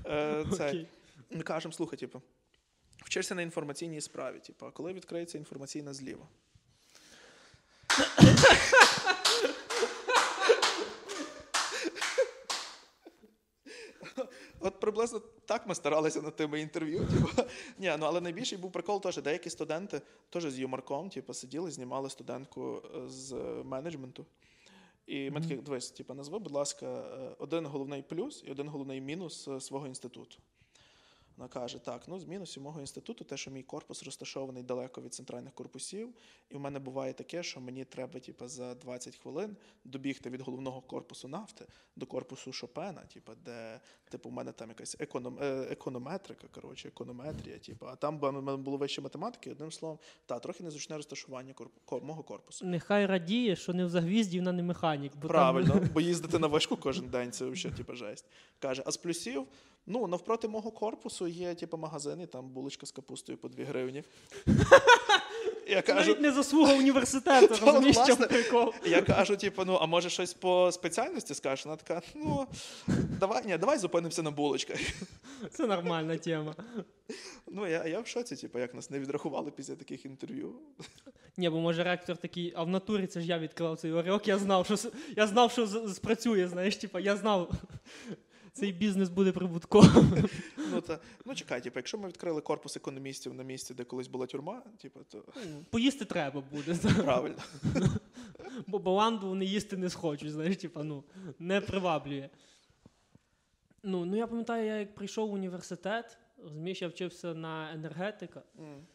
Е, 0.07 0.45
це, 0.57 0.69
Окей. 0.69 0.87
Ми 1.35 1.43
кажемо, 1.43 1.73
слухай, 1.73 1.99
типу, 1.99 2.23
вчишся 3.05 3.35
на 3.35 3.43
інформаційній 3.43 4.01
справі. 4.01 4.39
Типу, 4.39 4.67
а 4.67 4.71
коли 4.71 4.93
відкриється 4.93 5.39
інформаційна 5.39 5.95
зліва? 5.95 6.29
От 14.61 14.81
приблизно 14.81 15.23
так 15.47 15.67
ми 15.67 15.75
старалися 15.75 16.23
над 16.23 16.37
тими 16.37 16.61
інтерв'ю. 16.61 16.99
Типу. 16.99 17.43
Ні, 17.79 17.93
ну 17.99 18.07
але 18.07 18.21
найбільший 18.21 18.59
був 18.59 18.73
прикол 18.73 19.03
теж. 19.03 19.17
Деякі 19.17 19.51
студенти 19.51 20.03
теж 20.31 20.45
з 20.45 20.59
юморком, 20.59 21.11
типу, 21.11 21.35
сиділи, 21.35 21.71
знімали 21.71 22.11
студентку 22.11 22.83
е, 22.97 23.09
з 23.09 23.35
менеджменту. 23.65 24.27
І 25.07 25.31
ми 25.31 25.41
такі, 25.41 25.57
дивись, 25.57 25.91
типу, 25.91 26.15
назви, 26.15 26.39
будь 26.39 26.53
ласка, 26.53 26.87
е, 26.87 27.37
один 27.39 27.67
головний 27.67 28.03
плюс 28.03 28.45
і 28.47 28.51
один 28.51 28.69
головний 28.69 29.01
мінус 29.01 29.49
е, 29.49 29.61
свого 29.61 29.87
інституту. 29.87 30.39
Вона 31.37 31.49
каже: 31.49 31.79
так, 31.79 32.03
ну 32.09 32.19
з 32.19 32.25
мінусів 32.25 32.63
мого 32.63 32.81
інституту, 32.81 33.25
те, 33.25 33.37
що 33.37 33.51
мій 33.51 33.63
корпус 33.63 34.03
розташований 34.03 34.63
далеко 34.63 35.03
від 35.03 35.15
центральних 35.15 35.53
корпусів, 35.55 36.15
і 36.51 36.55
в 36.55 36.61
мене 36.61 36.79
буває 36.79 37.13
таке, 37.13 37.43
що 37.43 37.61
мені 37.61 37.85
треба, 37.85 38.21
типу, 38.21 38.49
за 38.49 38.75
20 38.75 39.17
хвилин 39.17 39.57
добігти 39.85 40.31
від 40.31 40.41
головного 40.41 40.81
корпусу 40.81 41.29
нафти 41.29 41.67
до 41.97 42.07
корпусу 42.07 42.53
Шопена, 42.53 43.01
типу, 43.01 43.33
де, 43.45 43.81
типу, 44.11 44.29
в 44.29 44.33
мене 44.33 44.53
там 44.53 44.69
якась 44.69 44.97
економ, 45.01 45.39
е, 45.43 45.67
економетрика, 45.71 46.47
коротше, 46.55 46.89
економетрія, 46.89 47.59
типу, 47.59 47.87
а 47.87 47.97
там 47.97 48.19
було 48.63 48.77
вище 48.77 49.01
математики, 49.01 49.51
одним 49.51 49.73
словом, 49.73 49.99
та 50.27 50.39
трохи 50.39 50.65
незручне 50.65 50.97
розташування 50.97 51.55
корп, 51.85 52.05
мого 52.05 52.23
корпусу. 52.23 52.67
Нехай 52.67 53.07
радіє, 53.07 53.57
що 53.57 53.73
не 53.73 53.85
в 53.85 53.89
загвізді, 53.89 54.39
вона 54.39 54.53
не 54.53 54.63
механік. 54.63 55.13
Бо 55.17 55.29
Правильно, 55.29 55.75
Там... 55.75 55.89
бо 55.95 56.01
їздити 56.01 56.39
на 56.39 56.47
вишку 56.47 56.77
кожен 56.77 57.09
день 57.09 57.33
це 57.33 57.45
взагалі 57.45 57.77
типу, 57.77 57.95
жесть. 57.95 58.27
Каже, 58.59 58.83
а 58.87 58.91
з 58.91 58.97
плюсів, 58.97 59.47
ну 59.87 60.07
навпроти 60.07 60.49
мого 60.49 60.71
корпусу 60.71 61.27
є 61.27 61.55
типу, 61.55 61.77
магазин, 61.77 62.21
і 62.21 62.27
там 62.27 62.49
булочка 62.49 62.87
з 62.87 62.91
капустою 62.91 63.39
по 63.39 63.49
2 63.49 63.65
гривні. 63.65 64.05
Я 65.69 65.83
кажу, 65.83 66.11
навіть 66.11 66.21
не 66.21 66.33
заслуга 66.33 66.75
університету, 66.75 67.67
розумієш, 67.67 67.97
що 68.05 68.17
прикол. 68.17 68.73
я 68.85 69.03
кажу, 69.03 69.37
типу, 69.37 69.65
ну, 69.65 69.79
а 69.81 69.87
може 69.87 70.11
щось 70.11 70.35
по 70.35 70.73
спеціальності 70.73 71.35
скажеш? 71.35 71.67
Вона 71.67 71.77
така, 71.77 72.03
ну, 72.15 72.47
давай, 73.21 73.47
ні, 73.47 73.59
давай 73.59 73.79
зупинимося 73.79 74.23
на 74.23 74.31
булочках. 74.31 74.77
Це 75.51 75.67
нормальна 75.67 76.17
тема. 76.17 76.55
Ну, 77.47 77.67
я, 77.67 77.85
я 77.85 78.01
в 78.01 78.07
шоці, 78.07 78.37
типу, 78.37 78.59
як 78.59 78.75
нас 78.75 78.91
не 78.91 78.99
відрахували 78.99 79.51
після 79.51 79.75
таких 79.75 80.07
інтерв'ю. 80.07 80.53
Ні, 81.37 81.49
бо 81.49 81.61
може 81.61 81.85
ректор 81.85 82.17
такий, 82.17 82.53
а 82.57 82.63
в 82.63 82.69
натурі 82.69 83.07
це 83.07 83.21
ж 83.21 83.27
я 83.27 83.39
відкривав 83.39 83.79
цей 83.79 83.93
ларьок, 83.93 84.29
я 84.29 84.39
знав, 84.39 84.67
що 84.67 84.91
я 85.17 85.27
знав, 85.27 85.53
що 85.53 85.67
спрацює, 85.89 86.49
знаєш, 86.49 86.77
типа, 86.77 87.01
я 87.01 87.17
знав. 87.17 87.51
Цей 88.53 88.73
бізнес 88.73 89.09
буде 89.09 89.33
прибутковим. 89.33 90.29
Ну, 90.75 90.81
та, 90.81 90.99
ну 91.25 91.35
чекай, 91.35 91.61
типу, 91.61 91.79
якщо 91.79 91.99
ми 91.99 92.09
відкрили 92.09 92.41
корпус 92.41 92.77
економістів 92.77 93.35
на 93.35 93.43
місці, 93.43 93.75
де 93.75 93.85
колись 93.85 94.09
була 94.09 94.27
тюрма, 94.27 94.63
типу, 94.79 95.01
то 95.09 95.25
Поїсти 95.71 96.05
треба 96.05 96.43
буде. 96.53 96.75
правильно. 97.05 97.43
Бо 98.67 98.79
баланду 98.79 99.29
вони 99.29 99.45
їсти 99.45 99.77
не 99.77 99.91
схочуть, 99.91 100.31
знаєш, 100.31 100.57
типа, 100.57 100.85
ну, 100.85 101.05
не 101.39 101.61
приваблює. 101.61 102.29
Ну, 103.83 104.05
ну 104.05 104.17
я 104.17 104.27
пам'ятаю, 104.27 104.67
я 104.67 104.77
як 104.77 104.95
прийшов 104.95 105.31
в 105.31 105.33
університет, 105.33 106.19
розумієш, 106.43 106.83
я 106.83 106.89
вчився 106.89 107.35
на 107.35 107.73
енергетика. 107.73 108.43
М. 108.59 108.87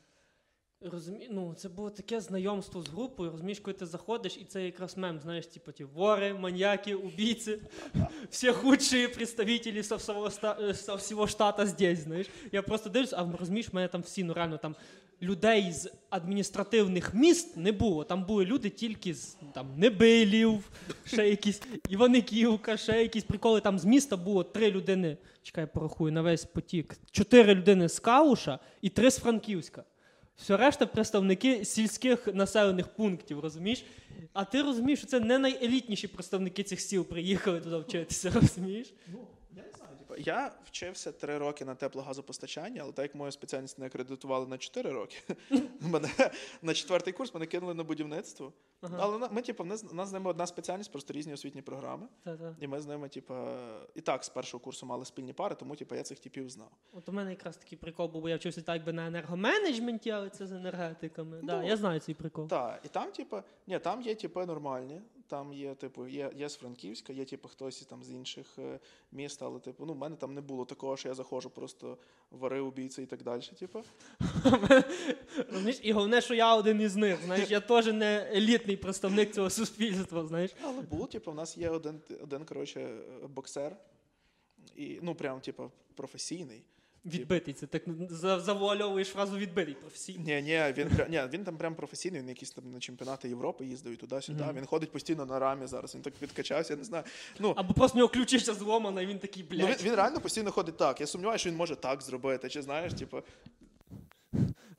Розумі... 0.82 1.28
Ну, 1.32 1.54
це 1.58 1.70
було 1.70 1.90
таке 1.90 2.22
знайомство 2.22 2.82
з 2.82 2.88
групою, 2.88 3.32
розумієш, 3.32 3.60
коли 3.60 3.74
ти 3.74 3.86
заходиш, 3.86 4.38
і 4.38 4.46
це 4.46 4.66
якраз 4.66 4.98
мем, 4.98 5.20
знаєш, 5.20 5.48
типу, 5.48 5.72
ті 5.72 5.84
вори, 5.84 6.34
маньяки, 6.34 6.96
убійці, 6.96 7.60
всі 8.30 8.52
худші 8.52 9.08
представителі 9.08 9.84
со 9.84 9.96
всього, 9.96 10.32
со 10.74 10.96
всього 10.96 11.28
штата 11.28 11.66
здесь, 11.66 12.00
знаєш. 12.00 12.28
Я 12.52 12.62
просто 12.62 12.90
дивлюсь, 12.90 13.14
а 13.14 13.32
розумієш, 13.40 13.74
мене 13.74 13.88
там 13.88 14.02
всі, 14.02 14.24
ну 14.24 14.34
реально, 14.34 14.58
там 14.58 14.76
людей 15.22 15.72
з 15.72 15.92
адміністративних 16.10 17.14
міст 17.14 17.58
не 17.58 17.72
було. 17.72 18.04
Там 18.04 18.26
були 18.26 18.46
люди 18.46 18.70
тільки 18.70 19.14
з 19.14 19.38
там, 19.54 19.68
Небилів, 19.78 20.72
ще 21.06 21.30
якісь 21.30 21.62
Іваниківка, 21.90 22.78
ще 22.78 23.02
якісь 23.02 23.24
приколи. 23.24 23.62
Там 23.62 23.80
з 23.80 23.86
міста 23.86 24.18
було 24.18 24.44
три 24.44 24.72
людини, 24.72 25.18
чекай, 25.44 25.68
порахую, 25.74 26.12
на 26.12 26.22
весь 26.22 26.46
потік. 26.46 26.98
Чотири 27.12 27.56
людини 27.56 27.90
з 27.90 28.00
Кауша 28.00 28.60
і 28.82 28.90
три 28.90 29.12
з 29.12 29.18
Франківська. 29.18 29.84
Все 30.38 30.58
решта 30.58 30.86
представники 30.86 31.66
сільських 31.66 32.28
населених 32.28 32.88
пунктів, 32.88 33.40
розумієш? 33.40 33.86
А 34.34 34.46
ти 34.46 34.62
розумієш, 34.62 35.00
що 35.00 35.08
це 35.08 35.20
не 35.20 35.40
найелітніші 35.40 36.08
представники 36.08 36.64
цих 36.64 36.80
сіл 36.80 37.06
приїхали 37.06 37.62
туди 37.62 37.78
вчитися, 37.78 38.32
розумієш? 38.36 38.94
Я 40.18 40.52
вчився 40.66 41.12
три 41.12 41.38
роки 41.38 41.66
на 41.66 41.76
теплогазопостачання, 41.76 42.82
але 42.84 42.92
так 42.92 43.04
як 43.04 43.16
мою 43.16 43.32
спеціальність 43.32 43.80
не 43.80 43.86
акредитували 43.86 44.48
на 44.48 44.58
4 44.58 44.92
роки, 44.92 45.18
мене 45.82 46.10
на 46.62 46.74
четвертий 46.74 47.14
курс 47.14 47.34
мене 47.34 47.46
кинули 47.46 47.74
на 47.74 47.84
будівництво. 47.84 48.54
Ага. 48.82 48.98
Але 49.02 49.30
ми, 49.32 49.42
типу, 49.42 49.64
в 49.64 49.68
нас, 49.68 49.86
з 50.10 50.12
ними 50.14 50.30
одна 50.30 50.48
спеціальність, 50.48 50.92
просто 50.92 51.14
різні 51.14 51.34
освітні 51.34 51.62
програми. 51.62 52.08
Та-та. 52.24 52.56
І 52.60 52.68
ми 52.68 52.82
з 52.82 52.86
ними, 52.88 53.10
типу, 53.10 53.34
і 53.96 54.02
так 54.02 54.24
з 54.24 54.30
першого 54.30 54.64
курсу 54.64 54.86
мали 54.86 55.06
спільні 55.06 55.34
пари, 55.34 55.56
тому 55.56 55.76
типу, 55.76 55.96
я 55.96 56.04
цих 56.04 56.20
типів 56.20 56.50
знав. 56.50 56.72
От 56.94 57.10
у 57.10 57.12
мене 57.12 57.30
якраз 57.30 57.58
такий 57.58 57.78
прикол 57.78 58.08
був, 58.08 58.22
бо 58.22 58.30
я 58.30 58.36
вчився 58.36 58.62
так 58.62 58.84
би 58.84 58.94
на 58.94 59.08
енергоменеджменті, 59.08 60.10
але 60.10 60.30
це 60.30 60.48
з 60.48 60.52
енергетиками. 60.52 61.40
Да, 61.44 61.62
Ну, 61.62 61.68
я 61.68 61.78
знаю 61.78 62.00
цей 62.00 62.16
прикол. 62.16 62.48
Так, 62.48 62.82
і 62.86 62.88
там, 62.88 63.12
типу, 63.12 63.38
ні, 63.68 63.80
там 63.80 64.02
є 64.02 64.16
типи 64.16 64.46
нормальні. 64.46 65.02
Там 65.28 65.54
є, 65.54 65.76
типу, 65.76 66.08
є, 66.08 66.32
є 66.36 66.50
з 66.50 66.56
Франківська, 66.56 67.14
є 67.14 67.26
типу 67.26 67.48
хтось 67.48 67.86
там 67.86 68.04
з 68.04 68.12
інших 68.12 68.48
е, 68.60 68.80
міст, 69.12 69.44
але 69.44 69.60
типу, 69.60 69.86
ну, 69.86 69.94
в 69.94 69.98
мене 69.98 70.16
там 70.16 70.34
не 70.34 70.42
було 70.42 70.66
такого, 70.66 70.98
що 70.98 71.10
я 71.10 71.14
заходжу 71.14 71.50
просто 71.50 71.98
вари 72.32 72.60
убійці 72.60 73.04
і 73.04 73.06
так 73.06 73.24
далі. 73.24 73.42
Типу. 73.60 73.84
Розумієш? 75.52 75.80
І 75.84 75.92
головне, 75.92 76.22
що 76.22 76.34
я 76.34 76.56
один 76.56 76.82
із 76.82 76.96
них. 76.96 77.20
Знаєш, 77.26 77.52
я 77.52 77.60
теж 77.60 77.86
не 77.86 78.32
елітний 78.34 78.78
представник 78.78 79.34
цього 79.34 79.50
суспільства. 79.50 80.26
Знаєш, 80.26 80.52
Але 80.62 80.82
був, 80.82 81.10
типу, 81.10 81.32
в 81.32 81.36
нас 81.36 81.58
є 81.58 81.70
один, 81.70 82.02
один 82.24 82.46
коротше, 82.46 82.82
е, 82.82 83.28
боксер, 83.28 83.76
і, 84.76 85.00
ну, 85.02 85.16
прям, 85.16 85.42
типу, 85.42 85.72
професійний. 85.96 86.64
Відбитий. 87.06 87.54
Це 87.54 87.68
так 87.68 87.84
завуальовуєш 88.40 89.08
фразу 89.08 89.38
відбитий 89.38 89.74
професійний. 89.74 90.26
Ні, 90.26 90.42
ні, 90.42 90.74
він 90.78 90.92
ні, 91.10 91.22
він 91.34 91.44
там 91.44 91.58
прям 91.58 91.76
професійний, 91.76 92.22
він 92.22 92.30
якісь 92.30 92.52
там 92.52 92.72
на 92.72 92.80
чемпіонати 92.80 93.30
Європи 93.30 93.66
їздив 93.66 93.94
і 93.94 93.96
туди-сюди. 93.96 94.44
Мгм. 94.44 94.56
Він 94.56 94.66
ходить 94.66 94.92
постійно 94.92 95.26
на 95.26 95.40
рамі 95.40 95.68
зараз. 95.68 95.96
Він 95.96 96.02
так 96.02 96.14
підкачався, 96.14 96.74
я 96.74 96.78
не 96.78 96.84
знаю. 96.84 97.04
Ну, 97.40 97.54
Або 97.56 97.74
просто 97.74 97.96
в 97.96 97.98
нього 97.98 98.10
ключиця 98.10 98.54
зломана, 98.54 99.02
і 99.02 99.06
він 99.06 99.20
такий, 99.20 99.46
ну 99.52 99.68
він, 99.68 99.76
він 99.84 99.96
реально 99.96 100.20
постійно 100.20 100.52
ходить 100.52 100.78
так. 100.78 101.02
Я 101.02 101.08
сумніваюся, 101.08 101.42
що 101.42 101.50
він 101.50 101.58
може 101.58 101.76
так 101.76 102.02
зробити. 102.02 102.50
Чи 102.50 102.62
знаєш, 102.62 102.94
типу, 102.94 103.22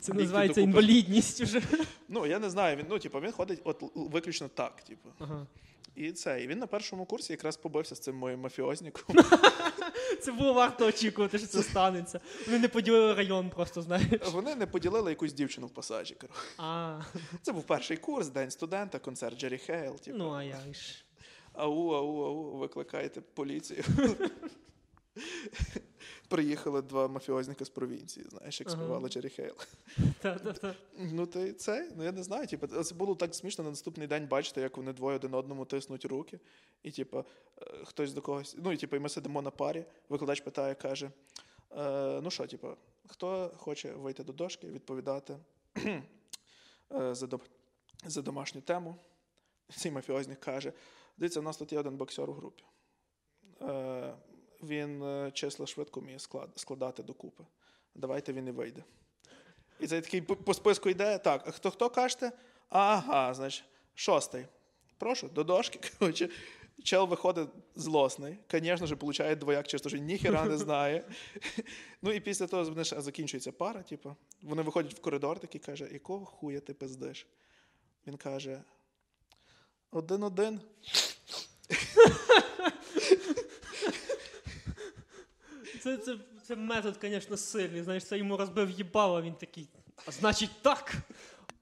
Це 0.00 0.12
називається 0.12 0.60
інвалідність 0.60 1.40
уже. 1.40 1.62
ну 2.08 2.26
я 2.26 2.38
не 2.38 2.50
знаю. 2.50 2.76
Він 2.76 2.86
ну, 2.90 2.98
типу, 2.98 3.20
він 3.20 3.32
ходить 3.32 3.60
от 3.64 3.82
виключно 3.94 4.48
так. 4.48 4.82
Типу. 4.82 5.08
Ага. 5.18 5.46
І 5.98 6.12
це. 6.12 6.42
І 6.42 6.46
він 6.46 6.58
на 6.58 6.66
першому 6.66 7.04
курсі 7.04 7.32
якраз 7.32 7.56
побився 7.56 7.94
з 7.94 7.98
цим 7.98 8.16
моїм 8.16 8.40
мафіозніком. 8.40 9.16
Це 10.20 10.32
було 10.32 10.52
варто 10.52 10.86
очікувати, 10.86 11.38
що 11.38 11.46
це 11.46 11.62
станеться. 11.62 12.20
Вони 12.46 12.58
не 12.58 12.68
поділили 12.68 13.14
район, 13.14 13.50
просто 13.50 13.82
знаєш. 13.82 14.06
Вони 14.32 14.54
не 14.54 14.66
поділили 14.66 15.10
якусь 15.10 15.32
дівчину 15.32 15.66
в 15.66 15.70
пасажі. 15.70 16.16
А, 16.58 17.00
Це 17.42 17.52
був 17.52 17.62
перший 17.62 17.96
курс, 17.96 18.28
день 18.28 18.50
студента, 18.50 18.98
концерт 18.98 19.38
Jerry 19.38 19.58
Heil. 19.58 19.96
Типу. 19.96 20.18
ну 20.18 20.32
а 20.32 20.42
я 20.42 20.60
ж. 20.72 21.04
Ау, 21.52 21.90
ау, 21.90 22.24
ау, 22.24 22.56
викликайте 22.56 23.20
поліцію. 23.20 23.84
Приїхали 26.28 26.82
два 26.82 27.08
мафіозника 27.08 27.64
з 27.64 27.68
провінції, 27.68 28.26
знаєш, 28.28 28.60
як 28.60 28.70
співали 28.70 29.08
Jerry 29.08 29.28
Heil. 29.28 29.54
Ну, 30.98 31.26
ти 31.26 31.52
це, 31.52 31.92
ну 31.96 32.04
я 32.04 32.12
не 32.12 32.22
знаю. 32.22 32.46
Типу, 32.46 32.66
це 32.66 32.94
було 32.94 33.14
так 33.14 33.34
смішно 33.34 33.64
на 33.64 33.70
наступний 33.70 34.06
день 34.06 34.26
бачити, 34.26 34.60
як 34.60 34.76
вони 34.76 34.92
двоє 34.92 35.16
один 35.16 35.34
одному 35.34 35.64
тиснуть 35.64 36.04
руки, 36.04 36.40
і 36.82 36.90
типу, 36.90 37.18
е, 37.18 37.24
хтось 37.84 38.12
до 38.12 38.22
когось. 38.22 38.56
Ну, 38.58 38.72
і 38.72 38.76
типу, 38.76 38.96
і 38.96 38.98
ми 38.98 39.08
сидимо 39.08 39.42
на 39.42 39.50
парі, 39.50 39.84
викладач 40.08 40.40
питає, 40.40 40.74
каже: 40.74 41.10
е, 41.76 42.20
ну 42.22 42.30
що, 42.30 42.46
типу, 42.46 42.68
хто 43.06 43.52
хоче 43.56 43.92
вийти 43.92 44.24
до 44.24 44.32
дошки, 44.32 44.66
відповідати 44.66 45.38
е, 45.84 46.02
за, 47.14 47.28
за 48.06 48.22
домашню 48.22 48.60
тему. 48.60 48.96
Цей 49.76 49.92
мафіозник 49.92 50.40
каже: 50.40 50.72
дивіться, 51.18 51.40
у 51.40 51.42
нас 51.42 51.56
тут 51.56 51.72
є 51.72 51.78
один 51.78 51.96
боксер 51.96 52.30
у 52.30 52.32
групі. 52.32 52.64
Він 54.62 55.02
е, 55.02 55.30
числа 55.30 55.66
швидко 55.66 56.00
вміє 56.00 56.18
складати 56.56 57.02
докупи. 57.02 57.44
Давайте 57.94 58.32
він 58.32 58.48
і 58.48 58.50
вийде. 58.50 58.84
І 59.80 59.86
це 59.86 60.00
такий 60.00 60.20
по, 60.20 60.54
списку 60.54 60.88
йде. 60.88 61.18
Так, 61.18 61.42
а 61.46 61.50
хто 61.50 61.70
хто 61.70 61.90
кажете? 61.90 62.32
Ага, 62.68 63.34
значить, 63.34 63.64
шостий. 63.94 64.46
Прошу, 64.98 65.28
до 65.28 65.44
дошки. 65.44 65.80
Коротше, 65.98 66.28
чел 66.82 67.06
виходить 67.06 67.48
злосний. 67.76 68.38
Звісно 68.50 68.86
ж, 68.86 68.96
получає 68.96 69.36
двояк, 69.36 69.68
чисто, 69.68 69.88
що 69.88 69.98
ніхіра 69.98 70.44
не 70.44 70.58
знає. 70.58 71.04
Ну 72.02 72.12
і 72.12 72.20
після 72.20 72.46
того 72.46 72.64
знаєш, 72.64 72.94
закінчується 72.98 73.52
пара, 73.52 73.82
типу. 73.82 74.16
Вони 74.42 74.62
виходять 74.62 74.94
в 74.94 75.00
коридор, 75.00 75.38
такий 75.38 75.60
каже, 75.60 75.88
якого 75.92 76.24
хуя 76.24 76.60
ти 76.60 76.74
пиздиш? 76.74 77.26
Він 78.06 78.16
каже: 78.16 78.62
один-один. 79.90 80.60
Це, 85.82 85.96
це, 85.96 86.16
це 86.42 86.56
метод, 86.56 86.98
звісно, 87.02 87.36
сильний. 87.36 87.82
Знаєш, 87.82 88.04
це 88.04 88.18
йому 88.18 88.36
розбив 88.36 88.70
їбало, 88.70 89.22
він 89.22 89.34
такий. 89.34 89.68
А 90.06 90.10
значить 90.10 90.50
так. 90.62 90.94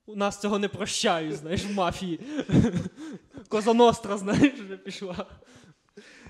У 0.07 0.17
нас 0.17 0.41
цього 0.41 0.59
не 0.59 0.69
прощають, 0.69 1.37
знаєш, 1.37 1.65
в 1.65 1.73
мафії. 1.73 2.21
Коза 3.49 3.75
Ностра, 3.75 4.19
знаєш, 4.19 4.53
вже 4.61 4.77
пішла. 4.77 5.27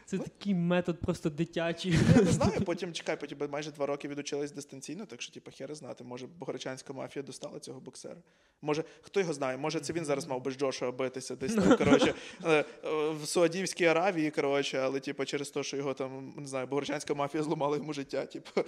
Це 0.06 0.18
такий 0.18 0.54
метод 0.54 1.00
просто 1.00 1.30
дитячий. 1.30 1.98
Я 2.16 2.22
не 2.22 2.32
знаю, 2.32 2.60
потім 2.60 2.92
чекай, 2.92 3.20
потім 3.20 3.38
майже 3.50 3.70
два 3.70 3.86
роки 3.86 4.08
відучились 4.08 4.52
дистанційно, 4.52 5.06
так 5.06 5.22
що 5.22 5.32
типу, 5.32 5.50
хер 5.50 5.74
знати. 5.74 6.04
Може, 6.04 6.26
богородчанська 6.26 6.92
мафія 6.92 7.22
достала 7.22 7.58
цього 7.58 7.80
боксера. 7.80 8.16
Може, 8.62 8.84
хто 9.00 9.20
його 9.20 9.32
знає, 9.32 9.56
може, 9.56 9.80
це 9.80 9.92
він 9.92 10.04
зараз 10.04 10.26
мав 10.26 10.42
би 10.42 10.50
з 10.50 10.56
Джошуа 10.56 10.92
битися 10.92 11.36
десь 11.36 11.54
там, 11.54 11.76
коротше, 11.76 12.14
е, 12.44 12.50
е, 12.50 12.64
в 13.10 13.26
Саудівській 13.26 13.84
Аравії, 13.84 14.30
коротше, 14.30 14.78
але 14.78 15.00
типу, 15.00 15.24
через 15.24 15.50
те, 15.50 15.62
що 15.62 15.76
його 15.76 15.94
там, 15.94 16.34
не 16.36 16.46
знаю, 16.46 16.66
богородчанська 16.66 17.14
мафія 17.14 17.42
зламала 17.42 17.76
йому 17.76 17.92
життя. 17.92 18.26
Типу. 18.26 18.64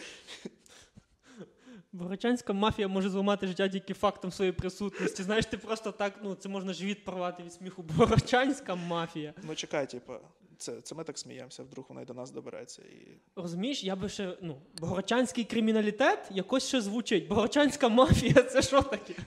Богородчанська 1.93 2.53
мафія 2.53 2.89
може 2.89 3.09
зламати 3.11 3.47
життя 3.47 3.69
тільки 3.69 3.95
фактом 3.95 4.33
своєї 4.33 4.53
присутності. 4.53 5.23
Знаєш, 5.23 5.47
ти 5.47 5.59
просто 5.59 5.93
так, 5.93 6.13
ну 6.23 6.35
це 6.35 6.49
можна 6.49 6.73
живіт 6.73 7.05
порвати 7.05 7.43
від 7.43 7.53
сміху. 7.53 7.83
Богородчанська 7.83 8.75
мафія. 8.75 9.35
Ну 9.43 9.55
чекай, 9.55 9.91
типу, 9.91 10.13
це, 10.59 10.81
це 10.81 10.95
ми 10.95 11.05
так 11.05 11.19
сміємося, 11.19 11.63
вдруг 11.63 11.87
вона 11.89 12.03
й 12.03 12.05
до 12.05 12.15
нас 12.15 12.31
добереться. 12.31 12.83
І... 12.83 13.19
Розумієш, 13.37 13.85
я 13.85 13.97
би 13.97 14.09
ще, 14.09 14.37
ну, 14.43 14.57
богородчанський 14.81 15.45
криміналітет 15.45 16.19
якось 16.31 16.69
ще 16.69 16.81
звучить. 16.81 17.29
Богородчанська 17.29 17.89
мафія 17.89 18.43
це 18.43 18.63
що 18.63 18.83
таке? 18.83 19.15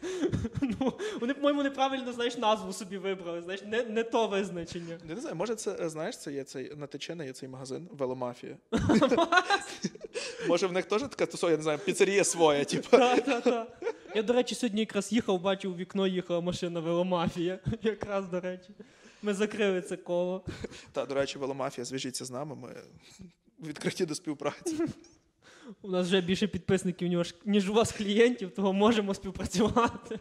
Ну, 0.79 0.93
вони, 1.21 1.33
по-моєму, 1.33 1.63
неправильно, 1.63 2.13
знаєш, 2.13 2.37
назву 2.37 2.73
собі 2.73 2.97
вибрали, 2.97 3.41
знаєш, 3.41 3.61
не, 3.61 3.83
не 3.83 4.03
то 4.03 4.27
визначення. 4.27 4.97
Я 5.09 5.15
не 5.15 5.21
знаю, 5.21 5.35
може, 5.35 5.55
це 5.55 5.89
знаєш, 5.89 6.17
це 6.17 6.33
є 6.33 6.43
цей 6.43 6.75
на 6.75 6.87
Тичини 6.87 7.25
є 7.25 7.33
цей 7.33 7.49
магазин 7.49 7.89
Веломафія. 7.91 8.57
може, 10.47 10.67
в 10.67 10.71
них 10.71 10.85
теж 10.85 11.01
така 11.01 11.25
тусова, 11.25 11.51
я 11.51 11.57
не 11.57 11.63
знаю, 11.63 11.79
піцерія 11.79 12.23
своя, 12.23 12.65
типу. 12.65 12.97
Я, 14.15 14.23
до 14.23 14.33
речі, 14.33 14.55
сьогодні 14.55 14.79
якраз 14.79 15.11
їхав, 15.11 15.41
бачив, 15.41 15.71
у 15.71 15.75
вікно 15.75 16.07
їхала 16.07 16.41
машина 16.41 16.79
веломафія. 16.79 17.59
Якраз, 17.81 18.25
до 18.27 18.39
речі. 18.39 18.69
Ми 19.21 19.33
закрили 19.33 19.81
це 19.81 19.97
коло. 19.97 20.45
Та, 20.91 21.05
до 21.05 21.15
речі, 21.15 21.39
Веломафія, 21.39 21.85
зв'яжіться 21.85 22.25
з 22.25 22.31
нами. 22.31 22.55
Ми 22.55 22.75
відкриті 23.67 24.05
до 24.05 24.15
співпраці. 24.15 24.77
У 25.81 25.89
нас 25.91 26.07
вже 26.07 26.21
більше 26.21 26.47
підписників, 26.47 27.25
ніж- 27.45 27.69
у 27.69 27.73
вас 27.73 27.91
клієнтів, 27.91 28.51
того 28.51 28.73
можемо 28.73 29.13
співпрацювати. 29.13 30.19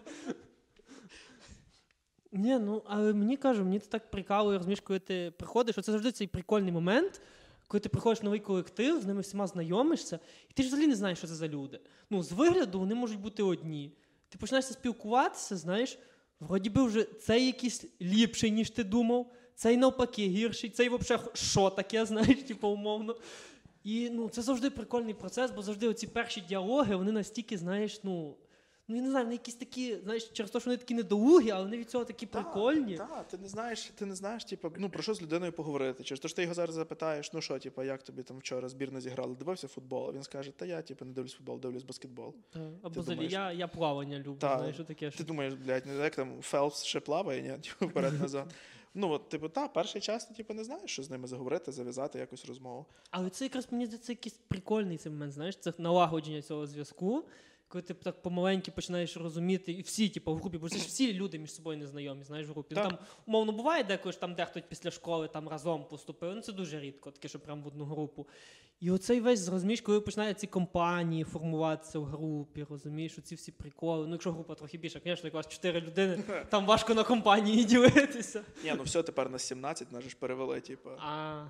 Ні, 2.33 2.59
ну 2.59 2.83
але 2.87 3.15
мені 3.15 3.37
кажу, 3.37 3.65
мені 3.65 3.79
це 3.79 3.89
так 3.89 4.11
прикалує, 4.11 4.59
розумієш, 4.59 4.81
коли 4.81 4.99
ти 4.99 5.33
приходиш, 5.39 5.79
оце 5.79 5.93
завжди 5.93 6.13
цей 6.13 6.27
прикольний 6.27 6.73
момент, 6.73 7.21
коли 7.69 7.81
ти 7.81 7.89
приходиш 7.89 8.21
в 8.21 8.25
новий 8.25 8.41
колектив, 8.41 9.03
з 9.03 9.07
ними 9.07 9.21
всіма 9.21 9.47
знайомишся, 9.47 10.19
і 10.51 10.53
ти 10.53 10.63
ж 10.63 10.69
взагалі 10.69 10.87
не 10.87 10.95
знаєш, 10.97 11.19
що 11.19 11.27
це 11.27 11.35
за 11.35 11.49
люди. 11.49 11.81
Ну, 12.11 12.23
з 12.23 12.33
вигляду 12.33 12.79
вони 12.79 12.95
можуть 12.95 13.21
бути 13.21 13.43
одні. 13.43 13.93
Ти 14.29 14.39
починаєшся 14.39 14.73
спілкуватися, 14.73 15.57
знаєш, 15.57 15.99
вроді 16.40 16.70
би 16.70 16.83
вже 16.83 17.05
цей 17.05 17.46
якийсь 17.46 17.85
ліпший, 18.03 18.50
ніж 18.50 18.70
ти 18.70 18.85
думав, 18.85 19.33
цей 19.55 19.76
навпаки 19.76 20.26
гірший, 20.26 20.70
цей 20.70 20.88
взагалі 20.88 21.29
що 21.35 21.70
таке, 21.70 22.07
знаєш, 22.07 22.42
типу, 22.42 22.68
умовно. 22.68 23.16
І 23.85 24.11
ну, 24.11 24.29
це 24.29 24.42
завжди 24.42 24.70
прикольний 24.70 25.14
процес, 25.14 25.50
бо 25.50 25.62
завжди 25.62 25.88
оці 25.88 26.07
перші 26.07 26.40
діалоги, 26.40 26.96
вони 26.96 27.12
настільки, 27.12 27.59
знаєш, 27.59 28.00
ну. 28.05 28.37
Ну, 28.90 28.96
я 28.96 29.03
не 29.03 29.11
знаю, 29.11 29.24
вони 29.24 29.35
якісь 29.35 29.55
такі, 29.55 29.96
знаєш, 30.05 30.29
через 30.29 30.50
те, 30.50 30.61
що 30.61 30.70
вони 30.70 30.76
такі 30.76 30.94
недолугі, 30.94 31.50
але 31.50 31.64
вони 31.64 31.76
від 31.76 31.90
цього 31.90 32.05
такі 32.05 32.26
прикольні. 32.26 32.96
Так, 32.96 33.29
ти 33.29 33.38
не 33.38 33.48
знаєш, 33.48 33.90
ти 33.94 34.07
не 34.07 34.14
знаєш, 34.14 34.44
типу, 34.44 34.72
ну 34.79 34.90
про 34.90 35.03
що 35.03 35.14
з 35.14 35.22
людиною 35.22 35.53
поговорити. 35.53 36.05
Через 36.05 36.20
те, 36.20 36.29
що 36.29 36.37
ти 36.37 36.42
його 36.42 36.55
зараз 36.55 36.74
запитаєш, 36.74 37.33
ну 37.33 37.40
що, 37.40 37.59
типу, 37.59 37.83
як 37.83 38.03
тобі 38.03 38.22
там 38.22 38.38
вчора 38.38 38.68
збірна 38.68 39.00
зіграла, 39.00 39.35
дивився 39.35 39.68
футбол? 39.68 40.09
А 40.09 40.12
Він 40.12 40.22
скаже, 40.22 40.50
та 40.50 40.66
я 40.66 40.83
типу, 40.83 41.05
не 41.05 41.12
дивлюсь 41.12 41.33
футбол, 41.33 41.61
дивлюсь 41.61 41.83
баскетбол. 41.83 42.35
Та, 42.50 42.70
Або 42.83 43.00
взагалі, 43.00 43.29
я, 43.29 43.53
я 43.53 43.68
плавання 43.68 44.18
люблю, 44.18 44.37
Та. 44.40 44.59
знаєш, 44.59 44.74
що 44.74 44.85
таке. 44.85 45.07
Ти 45.07 45.14
Що... 45.16 45.24
думаєш, 45.24 45.55
блядь, 45.55 45.87
не 45.87 45.94
як 45.94 46.14
там 46.14 46.42
Фелпс 46.42 46.85
ще 46.85 47.00
плаває, 47.00 47.42
ні? 47.42 47.48
Типу, 47.62 47.87
вперед 47.87 48.20
назад. 48.20 48.55
Ну, 48.94 49.11
от, 49.11 49.29
типу, 49.29 49.48
та, 49.48 49.68
перший 49.68 50.00
час 50.00 50.26
ти 50.26 50.35
типу, 50.35 50.55
не 50.55 50.64
знаєш, 50.64 50.90
що 50.90 51.03
з 51.03 51.11
ними 51.11 51.29
заговорити, 51.29 51.72
зав'язати 51.72 52.18
якусь 52.18 52.46
розмову. 52.46 52.87
Але 53.11 53.31
це 53.31 53.44
якраз 53.44 53.68
мені 53.70 53.87
здається 53.87 54.12
якийсь 54.12 54.38
прикольний 54.48 54.96
цей 54.96 55.12
момент, 55.12 55.33
знаєш, 55.33 55.57
це 55.57 55.72
налагодження 55.79 56.42
цього 56.42 56.66
зв'язку, 56.66 57.24
коли 57.70 57.83
ти 57.83 57.94
так 57.94 58.22
помаленьки 58.22 58.70
починаєш 58.70 59.16
розуміти, 59.16 59.72
і 59.72 59.83
всі, 59.83 60.09
типу, 60.09 60.35
в 60.35 60.38
групі, 60.38 60.59
бо 60.59 60.68
це 60.68 60.78
ж 60.78 60.87
всі 60.87 61.14
люди 61.14 61.38
між 61.38 61.54
собою 61.54 61.78
незнайомі, 61.78 62.24
знаєш, 62.24 62.46
в 62.48 62.50
групі. 62.50 62.74
Ну, 62.78 62.83
там, 62.83 62.98
умовно, 63.26 63.52
буває 63.52 63.85
деколи 63.85 64.12
ж 64.12 64.20
там 64.20 64.35
дехто 64.35 64.61
після 64.68 64.90
школи 64.90 65.28
там 65.28 65.48
разом 65.48 65.85
поступив, 65.85 66.35
ну 66.35 66.40
це 66.40 66.52
дуже 66.52 66.80
рідко, 66.80 67.11
таке, 67.11 67.28
що 67.28 67.40
прям 67.40 67.62
в 67.62 67.66
одну 67.66 67.85
групу. 67.85 68.26
І 68.80 68.90
оцей 68.90 69.20
весь, 69.20 69.48
розумієш, 69.48 69.80
коли 69.80 70.00
починають 70.00 70.38
ці 70.38 70.46
компанії 70.46 71.24
формуватися 71.24 71.98
в 71.98 72.04
групі, 72.04 72.66
розумієш, 72.70 73.18
оці 73.18 73.35
всі 73.35 73.52
приколи. 73.52 74.06
Ну, 74.06 74.12
якщо 74.12 74.33
група 74.33 74.54
трохи 74.54 74.78
більша, 74.78 75.00
звісно, 75.04 75.26
як 75.26 75.35
у 75.35 75.37
вас 75.37 75.48
4 75.48 75.80
людини, 75.80 76.22
там 76.48 76.66
важко 76.66 76.94
на 76.94 77.04
компанії 77.04 77.64
ділитися. 77.74 78.44
Ні, 78.64 78.74
ну 78.76 78.83
все, 78.83 79.02
тепер 79.02 79.30
на 79.30 79.38
17, 79.38 79.92
нас 79.92 80.04
ж 80.04 80.16
перевели, 80.16 80.61
типу. 80.61 80.90
А, 80.90 81.44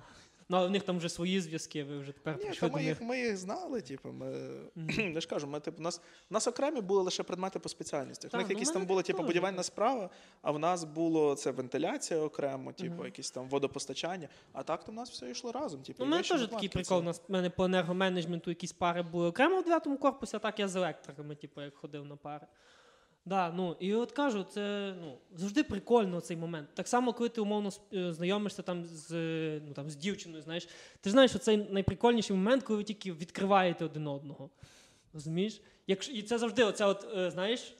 ну, 0.51 0.57
але 0.57 0.67
в 0.67 0.71
них 0.71 0.83
там 0.83 0.97
вже 0.97 1.09
свої 1.09 1.41
зв'язки, 1.41 1.83
ви 1.83 1.99
вже 1.99 2.11
тепер 2.11 2.37
Ні, 2.37 2.43
прийшли 2.43 2.67
та 2.69 2.71
до 2.71 2.73
ми 2.77 2.79
них. 2.79 2.89
їх, 2.89 3.01
ми 3.09 3.19
їх 3.19 3.37
знали, 3.37 3.81
типу, 3.81 4.11
ми, 4.11 4.49
я 5.13 5.21
ж 5.21 5.27
кажу, 5.27 5.47
ми, 5.47 5.59
типу, 5.59 5.77
у 5.79 5.81
нас, 5.83 6.01
у 6.29 6.33
нас 6.33 6.47
окремі 6.47 6.81
були 6.81 7.03
лише 7.03 7.23
предмети 7.23 7.59
по 7.59 7.69
спеціальностях. 7.69 8.31
У 8.33 8.37
них 8.37 8.45
ну, 8.49 8.53
якісь 8.53 8.71
там 8.71 8.85
були, 8.85 9.03
типу, 9.03 9.23
будівельна 9.23 9.63
справа, 9.63 10.09
а 10.41 10.51
в 10.51 10.59
нас 10.59 10.83
було 10.83 11.35
це 11.35 11.51
вентиляція 11.51 12.19
окремо, 12.19 12.71
типу, 12.73 12.93
Мгм. 12.95 13.05
якісь 13.05 13.31
там 13.31 13.49
водопостачання, 13.49 14.27
а 14.53 14.63
так 14.63 14.83
то 14.83 14.91
в 14.91 14.95
нас 14.95 15.09
все 15.09 15.29
йшло 15.31 15.51
разом. 15.51 15.81
Типу, 15.81 15.97
Ну, 15.99 16.05
у 16.05 16.09
мене 16.09 16.23
теж 16.23 16.47
такий 16.47 16.69
прикол. 16.69 16.99
У 16.99 17.01
нас 17.03 17.21
в 17.27 17.31
мене 17.31 17.49
по 17.49 17.65
енергоменеджменту 17.65 18.51
якісь 18.51 18.73
пари 18.73 19.01
були 19.01 19.27
окремо 19.27 19.61
в 19.61 19.63
9 19.63 19.97
корпусі, 19.99 20.35
а 20.35 20.39
так 20.39 20.59
я 20.59 20.67
з 20.67 20.75
електриками, 20.75 21.35
типу, 21.35 21.61
як 21.61 21.75
ходив 21.75 22.05
на 22.05 22.15
пари. 22.15 22.47
Да, 23.25 23.51
ну, 23.51 23.75
і 23.79 23.93
от 23.93 24.11
кажу, 24.11 24.43
це 24.43 24.93
ну, 25.01 25.17
завжди 25.35 25.63
прикольно 25.63 26.21
цей 26.21 26.37
момент. 26.37 26.69
Так 26.73 26.87
само, 26.87 27.13
коли 27.13 27.29
ти 27.29 27.41
умовно 27.41 27.69
е, 27.93 28.13
знайомишся 28.13 28.61
там 28.61 28.85
з, 28.85 29.11
е, 29.11 29.61
ну, 29.67 29.73
там, 29.73 29.89
з 29.89 29.95
дівчиною, 29.95 30.43
знаєш, 30.43 30.67
ти 31.01 31.09
знаєш, 31.09 31.31
що 31.31 31.39
цей 31.39 31.57
найприкольніший 31.57 32.35
момент, 32.35 32.63
коли 32.63 32.77
ви 32.77 32.83
тільки 32.83 33.13
відкриваєте 33.13 33.85
один 33.85 34.07
одного. 34.07 34.49
Розумієш? 35.13 35.61
Якщо, 35.87 36.11
і 36.11 36.21
це 36.21 36.37
завжди 36.37 36.63
оця, 36.63 36.87
от, 36.87 37.07
е, 37.17 37.31
знаєш, 37.31 37.73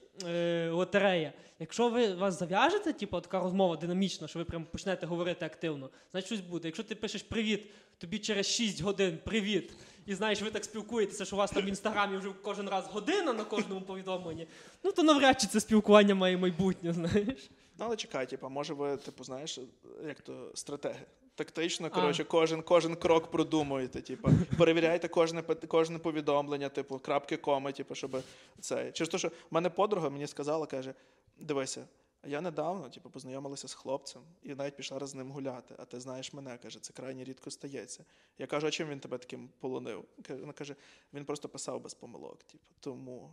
лотерея. 0.69 1.34
Якщо 1.60 1.89
ви 1.89 2.13
вас 2.13 2.39
зав'яжете, 2.39 2.93
типу, 2.93 3.21
така 3.21 3.39
розмова 3.39 3.75
динамічна, 3.75 4.27
що 4.27 4.39
ви 4.39 4.45
прям 4.45 4.65
почнете 4.65 5.06
говорити 5.06 5.45
активно, 5.45 5.89
значить 6.12 6.27
щось 6.27 6.41
буде. 6.41 6.67
Якщо 6.67 6.84
ти 6.84 6.95
пишеш 6.95 7.23
привіт, 7.23 7.69
тобі 7.97 8.19
через 8.19 8.47
6 8.47 8.82
годин 8.82 9.19
привіт, 9.25 9.73
і 10.06 10.16
знаєш, 10.16 10.42
ви 10.42 10.52
так 10.52 10.64
спілкуєтеся, 10.64 11.26
що 11.26 11.36
у 11.36 11.40
вас 11.40 11.52
там 11.52 11.64
в 11.64 11.68
інстаграмі 11.68 12.18
вже 12.18 12.30
кожен 12.42 12.70
раз 12.70 12.86
година 12.88 13.34
на 13.34 13.44
кожному 13.44 13.82
повідомленні, 13.82 14.48
ну 14.84 14.92
то 14.92 15.04
навряд 15.04 15.42
чи 15.42 15.48
це 15.48 15.60
спілкування 15.60 16.16
має 16.16 16.38
майбутнє, 16.38 16.94
знаєш. 16.94 17.50
Ну, 17.80 17.86
але 17.86 17.96
чекай, 17.96 18.30
типу, 18.30 18.50
може 18.50 18.74
ви, 18.74 18.98
типу, 18.98 19.24
знаєш, 19.24 19.60
як 20.08 20.22
то 20.22 20.52
стратеги. 20.54 21.06
Тактично, 21.36 21.90
коротше, 21.90 22.24
кожен, 22.24 22.62
кожен 22.62 22.96
крок 22.96 23.32
продумуєте, 23.32 24.02
типу, 24.02 24.30
перевіряйте 24.58 25.08
кожне, 25.08 25.42
кожне 25.68 26.00
повідомлення, 26.00 26.70
типу, 26.70 27.00
крапки, 27.00 27.38
коми, 27.38 27.72
типу, 27.72 27.96
щоб 27.96 28.24
це. 28.60 28.92
Через 28.92 29.10
те, 29.10 29.18
що 29.18 29.28
в 29.28 29.32
мене 29.52 29.70
подруга 29.70 30.10
мені 30.10 30.28
сказала, 30.28 30.66
каже: 30.66 30.94
дивися, 31.40 31.86
я 32.24 32.42
недавно, 32.42 32.90
типу, 32.90 33.10
познайомилася 33.10 33.68
з 33.68 33.74
хлопцем 33.74 34.22
і 34.44 34.56
навіть 34.56 34.76
пішла 34.76 35.00
раз 35.00 35.10
з 35.10 35.16
ним 35.16 35.32
гуляти. 35.32 35.76
А 35.78 35.86
ти 35.86 36.00
знаєш 36.00 36.34
мене, 36.34 36.58
каже, 36.58 36.80
це 36.80 36.94
крайні 36.94 37.24
рідко 37.24 37.52
стається. 37.52 38.06
Я 38.38 38.48
кажу, 38.48 38.68
а 38.68 38.72
чим 38.72 38.90
він 38.90 39.00
тебе 39.00 39.18
таким 39.18 39.50
полонив? 39.60 40.06
Вона 40.30 40.54
каже, 40.54 40.76
він 41.14 41.26
просто 41.26 41.50
писав 41.50 41.82
без 41.82 41.94
помилок. 41.94 42.44
Типу, 42.44 42.64
тому 42.80 43.30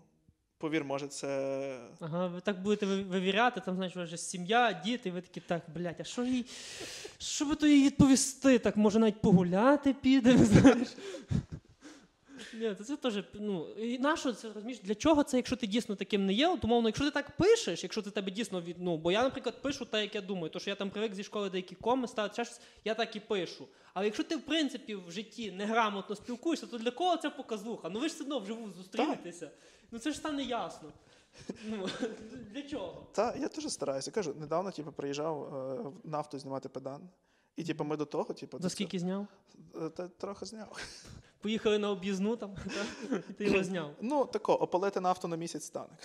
повір, 0.59 0.85
може, 0.85 1.09
це 1.09 1.81
Ага, 2.01 2.27
ви 2.27 2.40
так 2.40 2.62
будете 2.62 2.87
вивіряти, 2.87 3.61
там, 3.61 3.74
знаєш, 3.74 3.96
у 3.96 3.98
вас 3.98 4.09
же 4.09 4.18
сім'я, 4.18 4.72
діти, 4.85 5.09
і 5.09 5.12
ви 5.12 5.20
такі, 5.20 5.40
так, 5.40 5.62
блядь, 5.74 6.01
а 6.01 6.05
що 6.05 6.24
їй, 6.24 6.46
що 7.18 7.44
би 7.44 7.55
то 7.55 7.66
їй 7.66 7.85
відповісти? 7.85 8.59
Так, 8.59 8.77
може 8.77 8.98
навіть 8.98 9.20
погуляти 9.20 9.94
піде, 9.94 10.38
знаєш. 10.44 10.88
Ні, 12.55 12.74
це 12.85 12.96
теж, 12.96 13.24
ну, 13.35 13.68
і 13.74 13.98
на 13.98 14.16
що 14.16 14.33
це 14.33 14.53
розумієш? 14.53 14.81
Для 14.81 14.94
чого 14.94 15.22
це, 15.22 15.37
якщо 15.37 15.57
ти 15.57 15.66
дійсно 15.66 15.94
таким 15.96 16.27
не 16.27 16.33
є? 16.33 16.48
От, 16.48 16.64
умовно, 16.64 16.88
якщо 16.88 17.05
ти 17.05 17.11
так 17.11 17.37
пишеш, 17.37 17.83
якщо 17.83 18.03
ти 18.03 18.11
тебе 18.11 18.31
дійсно 18.31 18.61
від. 18.61 18.77
Ну, 18.79 18.96
бо 18.98 19.12
я, 19.12 19.22
наприклад, 19.22 19.62
пишу 19.62 19.85
так, 19.85 20.03
як 20.03 20.14
я 20.14 20.20
думаю, 20.20 20.51
то 20.51 20.59
що 20.59 20.70
я 20.70 20.77
там 20.77 20.90
привик 20.90 21.14
зі 21.14 21.24
школи 21.24 21.51
деякі 21.51 21.74
коми 21.74 22.09
ставити, 22.09 22.35
ще 22.35 22.44
щось, 22.44 22.61
я 22.85 22.94
так 22.94 23.16
і 23.16 23.20
пишу. 23.20 23.68
Але 23.94 24.07
якщо 24.07 24.24
ти, 24.24 24.37
в 24.37 24.42
принципі, 24.42 24.94
в 24.94 25.11
житті 25.11 25.53
неграмотно 25.53 26.16
спілкуєшся, 26.16 26.66
то 26.66 26.79
для 26.79 26.90
кого 26.90 27.16
це 27.16 27.31
показуха? 27.31 27.88
Ну 27.88 28.01
ви 28.01 28.09
ж 28.09 28.14
все 28.14 28.24
одно 28.24 28.38
вживу 28.38 28.70
зустрінетеся. 28.70 29.51
Ну 29.90 29.98
це 29.98 30.11
ж 30.11 30.16
стане 30.16 30.42
ясно. 30.42 30.88
Ну, 31.64 31.88
для 32.53 32.62
чого? 32.62 33.07
Та 33.12 33.35
я 33.37 33.48
теж 33.48 33.72
стараюся. 33.72 34.11
Кажу, 34.11 34.35
недавно 34.40 34.70
типу, 34.70 34.92
приїжджав 34.92 35.55
е, 35.57 35.83
в 36.05 36.11
нафту 36.11 36.38
знімати 36.38 36.68
педан. 36.68 37.09
І 37.57 37.64
типу, 37.64 37.85
ми 37.85 37.96
до 37.96 38.05
того, 38.05 38.24
типу, 38.35 38.59
За 38.61 38.68
скільки 38.70 38.98
зняв? 38.98 39.27
е, 39.83 39.88
та, 39.88 40.09
трохи 40.09 40.46
зняв. 40.46 40.81
Поїхали 41.40 41.79
на 41.79 41.90
об'їзну 41.90 42.37
там, 42.37 42.57
та, 43.11 43.18
ти 43.18 43.44
його 43.44 43.64
зняв. 43.64 43.94
Ну, 44.01 44.24
тако, 44.24 44.55
опалити 44.55 45.01
нафту 45.01 45.29
на 45.29 45.37
місяць 45.37 45.64
стане. 45.64 45.96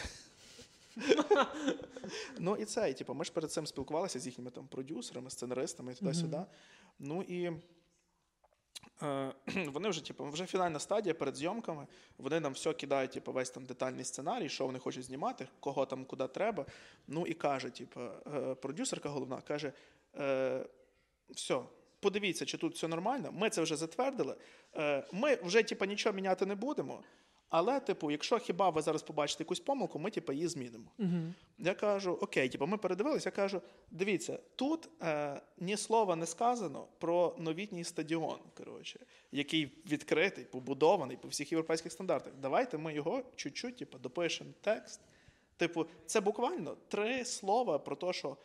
ну 2.39 2.55
і 2.55 2.65
це, 2.65 2.89
і, 2.89 2.93
типу, 2.93 3.13
ми 3.13 3.25
ж 3.25 3.31
перед 3.31 3.51
цим 3.51 3.67
спілкувалися 3.67 4.19
з 4.19 4.25
їхніми 4.25 4.51
там 4.51 4.67
продюсерами, 4.67 5.29
сценаристами 5.29 5.91
і 5.91 5.95
туди-сюди. 5.95 6.41
Ну 6.99 7.21
і 7.21 7.51
е, 9.03 9.33
вони 9.73 9.89
вже, 9.89 10.05
типу, 10.05 10.25
вже 10.29 10.45
фінальна 10.45 10.79
стадія 10.79 11.13
перед 11.15 11.35
зйомками. 11.35 11.87
Вони 12.17 12.39
нам 12.39 12.53
все 12.53 12.73
кидають, 12.73 13.11
типу, 13.11 13.31
весь 13.31 13.49
там 13.49 13.65
детальний 13.65 14.03
сценарій, 14.03 14.49
що 14.49 14.65
вони 14.65 14.79
хочуть 14.79 15.03
знімати, 15.03 15.47
кого 15.59 15.85
там 15.85 16.05
куди 16.05 16.27
треба. 16.27 16.65
Ну 17.07 17.27
і 17.27 17.33
каже, 17.33 17.69
типу, 17.69 17.99
е, 18.01 18.55
продюсерка 18.55 19.09
головна 19.09 19.41
каже: 19.41 19.73
е, 20.15 20.65
все. 21.29 21.63
Подивіться, 22.03 22.45
чи 22.45 22.57
тут 22.57 22.75
все 22.75 22.87
нормально. 22.87 23.29
Ми 23.31 23.49
це 23.49 23.61
вже 23.61 23.75
затвердили. 23.75 24.35
Е, 24.75 25.03
Ми 25.11 25.35
вже 25.43 25.63
типу, 25.63 25.85
нічого 25.85 26.15
міняти 26.15 26.45
не 26.45 26.55
будемо. 26.55 27.03
Але, 27.49 27.79
типу, 27.79 28.11
якщо 28.11 28.39
хіба 28.39 28.69
ви 28.69 28.81
зараз 28.81 29.03
побачите 29.03 29.43
якусь 29.43 29.59
помилку, 29.59 29.99
ми 29.99 30.11
типу, 30.11 30.33
її 30.33 30.47
змінимо. 30.47 30.91
Угу. 30.99 31.33
Я 31.57 31.73
кажу, 31.73 32.17
окей, 32.21 32.49
типу, 32.49 32.67
ми 32.67 32.77
передивилися, 32.77 33.29
я 33.29 33.35
кажу, 33.35 33.61
дивіться, 33.91 34.39
тут 34.55 34.89
е, 35.01 35.41
ні 35.57 35.77
слова 35.77 36.15
не 36.15 36.25
сказано 36.25 36.87
про 36.99 37.35
новітній 37.37 37.83
стадіон, 37.83 38.39
коротше, 38.57 38.99
який 39.31 39.65
відкритий, 39.91 40.45
побудований 40.45 41.17
по 41.17 41.27
всіх 41.27 41.51
європейських 41.51 41.91
стандартах. 41.91 42.33
Давайте 42.41 42.77
ми 42.77 42.93
його 42.93 43.23
чуть-чуть 43.35 43.77
типу, 43.77 43.97
допишемо 43.97 44.49
текст. 44.61 45.01
Типу, 45.57 45.85
це 46.05 46.21
буквально 46.21 46.77
три 46.87 47.25
слова 47.25 47.79
про 47.79 47.95
те, 47.95 48.13
що 48.13 48.37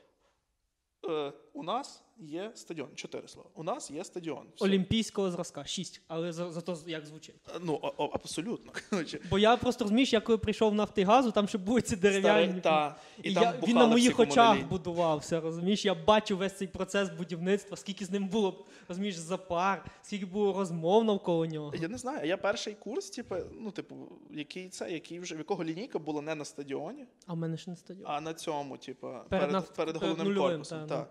е, 1.09 1.33
у 1.53 1.63
нас 1.63 2.03
є 2.21 2.51
стадіон. 2.55 2.89
Чотири 2.95 3.29
слова. 3.29 3.49
У 3.55 3.63
нас 3.63 3.91
є 3.91 4.05
стадіон. 4.05 4.47
Все. 4.57 4.65
Олімпійського 4.65 5.31
зразка, 5.31 5.65
шість, 5.65 6.01
але 6.09 6.33
за, 6.33 6.51
за 6.53 6.61
то, 6.61 6.79
як 6.87 7.07
звучить. 7.07 7.35
Е, 7.49 7.59
Ну, 7.63 7.79
о- 7.83 7.93
о, 7.97 8.05
абсолютно. 8.05 8.73
Коротше, 8.91 9.21
Бо 9.31 9.39
я 9.39 9.57
просто 9.57 9.85
розумієш, 9.85 10.13
я 10.13 10.21
коли 10.21 10.39
прийшов 10.39 10.73
в 10.73 10.75
Нафтигазу, 10.75 11.31
там 11.31 11.49
ще 11.49 11.59
були 11.59 11.81
ці 11.83 11.97
дерев'яні. 11.97 12.61
та, 12.61 12.97
І 13.23 13.35
там 13.35 13.43
я, 13.43 13.51
він 13.53 13.61
бухали 13.61 13.75
на 13.75 13.85
всі 13.85 13.91
моїх 13.93 14.19
очах 14.21 14.59
будувався, 14.69 15.41
розумієш? 15.41 15.85
Я 15.85 15.95
бачу 15.95 16.37
весь 16.37 16.57
цей 16.59 16.69
процес 16.69 17.11
будівництва, 17.11 17.77
скільки 17.77 18.05
з 18.05 18.11
ним 18.11 18.29
було, 18.29 18.67
розумієш, 18.89 19.17
запар, 19.17 19.85
скільки 20.03 20.27
було 20.27 20.53
розмов 20.53 21.05
навколо 21.05 21.47
нього. 21.47 21.73
Я 21.81 21.89
не 21.89 21.99
знаю. 21.99 22.29
Я 22.29 22.37
перший 22.37 22.75
курс, 22.75 23.11
типу, 23.11 23.35
ну, 23.61 23.71
типу, 23.71 23.95
який 24.31 24.69
це, 24.69 24.91
який 24.91 25.21
вже 25.21 25.35
в 25.35 25.39
якого 25.39 25.65
лінійка 25.65 25.99
була 25.99 26.23
не 26.23 26.35
на 26.35 26.45
стадіоні, 26.45 27.07
А 27.27 27.33
в 27.33 27.37
мене 27.37 27.57
ще 27.57 27.71
не 27.71 27.77
стадіон. 27.77 28.07
а 28.11 28.21
на 28.21 28.35
цьому, 28.35 28.77
типу, 28.77 29.07
Перед 29.07 29.29
перед, 29.29 29.51
нафт- 29.51 29.77
перед, 29.77 29.95
перед 29.95 29.97
головним 30.03 30.27
нульовим, 30.27 30.51
корпусом. 30.51 30.79
та, 30.81 30.87
Та, 30.87 31.01
Ну 31.01 31.07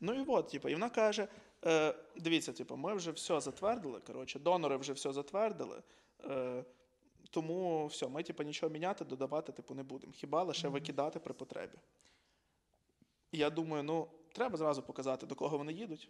і 0.00 0.24
от, 0.28 0.48
типу, 0.48 0.68
і 0.68 0.72
вона 0.72 0.90
каже: 0.90 1.28
е, 1.64 1.94
дивіться, 2.16 2.52
типу, 2.52 2.76
ми 2.76 2.94
вже 2.94 3.10
все 3.10 3.40
затвердили. 3.40 4.00
Коротше, 4.00 4.38
донори 4.38 4.76
вже 4.76 4.92
все 4.92 5.12
затвердили. 5.12 5.82
Е, 6.24 6.64
тому 7.30 7.86
все, 7.86 8.08
ми 8.08 8.22
типу, 8.22 8.42
нічого 8.42 8.72
міняти, 8.72 9.04
додавати 9.04 9.52
типу, 9.52 9.74
не 9.74 9.82
будемо. 9.82 10.12
Хіба 10.12 10.42
лише 10.42 10.68
викидати 10.68 11.20
при 11.20 11.34
потребі. 11.34 11.78
Я 13.32 13.50
думаю, 13.50 13.82
ну, 13.82 14.08
треба 14.32 14.56
зразу 14.56 14.82
показати, 14.82 15.26
до 15.26 15.34
кого 15.34 15.58
вони 15.58 15.72
їдуть. 15.72 16.08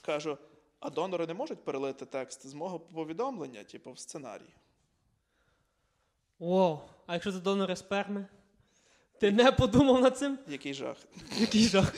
Кажу, 0.00 0.38
а 0.80 0.90
донори 0.90 1.26
не 1.26 1.34
можуть 1.34 1.64
перелити 1.64 2.06
текст 2.06 2.46
з 2.46 2.54
мого 2.54 2.80
повідомлення, 2.80 3.64
типу, 3.64 3.92
в 3.92 3.98
сценарій. 3.98 4.54
О, 6.40 6.80
а 7.06 7.14
якщо 7.14 7.32
це 7.32 7.38
донори 7.38 7.76
сперми? 7.76 8.26
Ти 9.20 9.30
не 9.30 9.52
подумав 9.52 10.00
над 10.00 10.18
цим? 10.18 10.38
Який 10.48 10.74
жах. 10.74 10.96
Який 11.38 11.62
жах? 11.62 11.94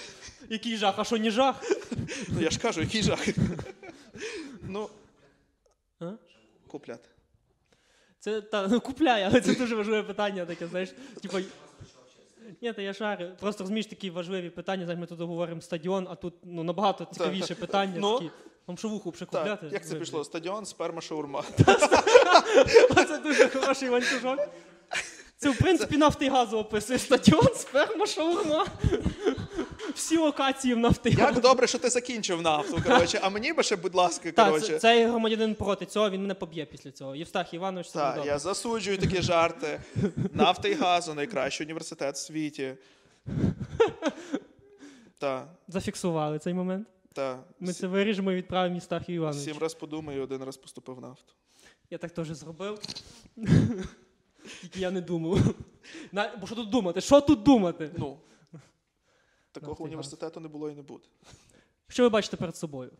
Який 0.48 0.76
жах? 0.76 0.94
А 0.96 1.04
що 1.04 1.18
не 1.18 1.30
жах? 1.30 1.62
Ну, 2.28 2.40
я 2.40 2.50
ж 2.50 2.59
кажу, 2.59 2.80
який 2.80 3.02
жах. 3.02 3.26
ну, 4.62 4.88
А? 6.00 6.11
купляти. 6.66 7.09
Це 8.18 8.40
та 8.40 8.68
ну 8.68 8.80
купляй, 8.80 9.22
але 9.22 9.40
це 9.40 9.54
дуже 9.54 9.74
важливе 9.74 10.02
питання, 10.02 10.46
таке, 10.46 10.66
знаєш, 10.66 10.94
типу. 11.22 11.38
Ні, 12.62 12.72
та 12.72 12.83
я 12.83 12.94
шарю. 12.94 13.30
Просто 13.40 13.64
розумієш 13.64 13.87
такі 13.87 14.11
важливі 14.11 14.50
питання. 14.50 14.85
Знаєш, 14.85 15.00
ми 15.00 15.07
тут 15.07 15.20
говоримо 15.20 15.61
стадіон, 15.61 16.07
а 16.11 16.14
тут 16.14 16.35
ну, 16.42 16.62
набагато 16.62 17.04
цікавіше 17.12 17.54
питання. 17.54 17.94
Ну. 17.96 18.18
такі. 18.18 18.30
Вам 18.66 18.78
шовуху 18.78 19.11
вже 19.11 19.24
купляти? 19.24 19.66
Як 19.72 19.87
це 19.87 19.96
пішло? 19.96 20.24
Стадіон, 20.24 20.66
сперма, 20.66 21.00
шаурма. 21.00 21.44
Це 23.09 23.18
дуже 23.18 23.48
хороший 23.48 23.88
ланцюжок. 23.88 24.38
Це, 25.37 25.50
в 25.50 25.59
принципі, 25.59 25.96
нафтигазу 25.96 26.59
описує 26.59 26.98
стадіон, 26.98 27.54
сперма, 27.54 28.07
шаурма. 28.07 28.66
Всі 29.94 30.16
локації 30.18 30.74
в 30.74 30.78
нафтигазу. 30.78 31.22
Як 31.35 31.40
добре, 31.40 31.66
що 31.66 31.78
ти 31.78 31.90
закінчив 31.90 32.42
нафту, 32.42 32.82
коротше, 32.86 33.20
а 33.22 33.28
мені 33.30 33.53
би 33.53 33.62
ще, 33.62 33.76
будь 33.76 33.95
ласка, 33.95 34.32
коротше. 34.32 34.66
це, 34.66 34.78
цей 34.78 35.05
громадянин 35.07 35.55
проти 35.55 35.86
цього, 35.86 36.11
він 36.11 36.20
мене 36.20 36.34
поб'є 36.34 36.64
після 36.66 36.90
цього. 36.90 37.14
Євстах 37.16 37.55
Іванович, 37.55 37.88
Так, 37.88 38.26
я 38.26 38.38
засуджую 38.38 38.99
такі 38.99 39.22
жарти. 39.22 39.80
Нафта 40.32 40.68
і 40.68 40.74
газу 40.74 41.14
найкращий 41.14 41.66
університет 41.66 42.14
в 42.14 42.18
світі. 42.18 42.74
Так. 45.18 45.49
Зафіксували 45.68 46.38
цей 46.38 46.55
момент. 46.55 46.88
Та, 47.12 47.38
Ми 47.61 47.72
це 47.72 47.86
виріжемо 47.86 48.32
і 48.32 48.34
відправимо 48.34 48.74
Євстахію 48.74 49.16
Івановичу. 49.16 49.51
сім 49.53 49.59
раз 49.62 49.74
подумай, 49.74 50.16
і 50.16 50.20
один 50.20 50.45
раз 50.45 50.57
поступив 50.57 51.01
нафту. 51.01 51.32
Я 51.90 51.99
так 51.99 52.11
теж 52.11 52.28
зробив. 52.28 52.78
Тільки 54.61 54.80
я 54.80 54.90
не 54.90 55.01
думав. 55.01 55.38
Бо 56.40 56.47
що 56.47 56.57
тут 56.57 56.70
думати? 56.70 57.01
Що 57.01 57.20
тут 57.20 57.42
думати? 57.42 57.90
Ну, 57.99 58.16
такого 59.55 59.84
університету 59.84 60.40
не 60.40 60.48
було 60.48 60.70
і 60.70 60.74
не 60.74 60.82
буде. 60.82 61.05
Що 61.88 62.02
ви 62.02 62.09
бачите 62.09 62.36
перед 62.36 62.57
собою? 62.57 62.90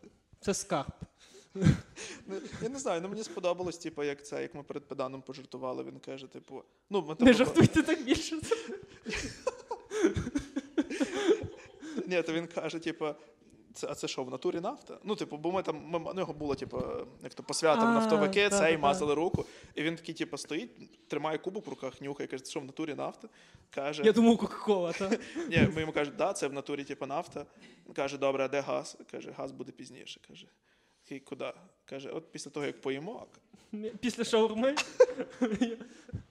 Це 0.41 0.55
скарб. 0.55 0.93
Ну, 2.27 2.37
Я 2.63 2.69
не 2.69 2.79
знаю, 2.79 3.01
ну 3.01 3.09
мені 3.09 3.25
сподобалось, 3.25 3.79
типу, 3.79 4.03
як 4.03 4.27
це, 4.27 4.43
як 4.43 4.55
ми 4.55 4.63
перед 4.63 4.89
педаном 4.89 5.23
пожартували. 5.23 5.85
Він 5.85 5.99
каже, 5.99 6.27
типу, 6.27 6.63
ну, 6.91 7.01
ми, 7.03 7.09
Не 7.09 7.15
типу, 7.15 7.33
жартуйте 7.33 7.83
так 7.83 8.05
більше. 8.05 8.41
Ні, 12.07 12.23
то 12.23 12.33
він 12.33 12.47
каже, 12.47 12.79
типу, 12.79 13.15
це, 13.85 13.91
а 13.91 13.95
це 13.95 14.09
що, 14.09 14.25
в 14.25 14.31
натурі 14.31 14.61
нафта? 14.61 14.99
Ну, 15.05 15.17
типу, 15.17 15.37
бо 15.37 15.53
ми 15.53 15.63
там, 15.63 15.83
ми, 15.87 15.99
у 15.99 16.15
нього 16.15 16.33
було, 16.33 16.55
типу, 16.55 16.83
як 17.23 17.35
то 17.35 17.43
посвятив 17.43 17.89
А, 17.89 17.95
нафтовики, 17.95 18.49
та, 18.49 18.59
цей, 18.59 18.73
та, 18.73 18.73
та. 18.73 18.79
мазали 18.79 19.15
руку. 19.15 19.45
І 19.75 19.83
він 19.83 19.97
такий, 19.97 20.15
типу, 20.15 20.37
стоїть, 20.39 21.09
тримає 21.09 21.39
кубок 21.39 21.67
в 21.67 21.71
руках, 21.71 22.01
нюхає, 22.01 22.27
каже, 22.27 22.45
це 22.45 22.51
що 22.51 22.61
в 22.61 22.65
натурі 22.65 22.95
нафта? 22.95 23.29
Каже, 23.71 24.03
Я 24.05 24.13
думав, 24.13 24.39
Кока-Кола, 24.39 24.93
так? 24.93 25.21
ні, 25.49 25.69
ми 25.75 25.81
йому 25.81 25.93
кажемо, 25.93 26.17
да, 26.19 26.33
це 26.33 26.49
в 26.49 26.53
натурі, 26.53 26.85
типу, 26.85 27.07
нафта. 27.07 27.47
Каже, 27.95 28.19
добре, 28.19 28.45
а 28.45 28.49
де 28.49 28.61
газ? 28.61 28.99
Каже, 29.11 29.31
газ 29.37 29.53
буде 29.53 29.73
пізніше. 29.73 30.21
Каже, 30.29 30.47
куди? 31.25 31.53
Каже, 31.85 32.11
от 32.11 32.33
після 32.33 32.51
того, 32.51 32.67
як 32.67 32.81
поїмо. 32.81 33.27
Після 34.01 34.25
шаурми. 34.25 34.75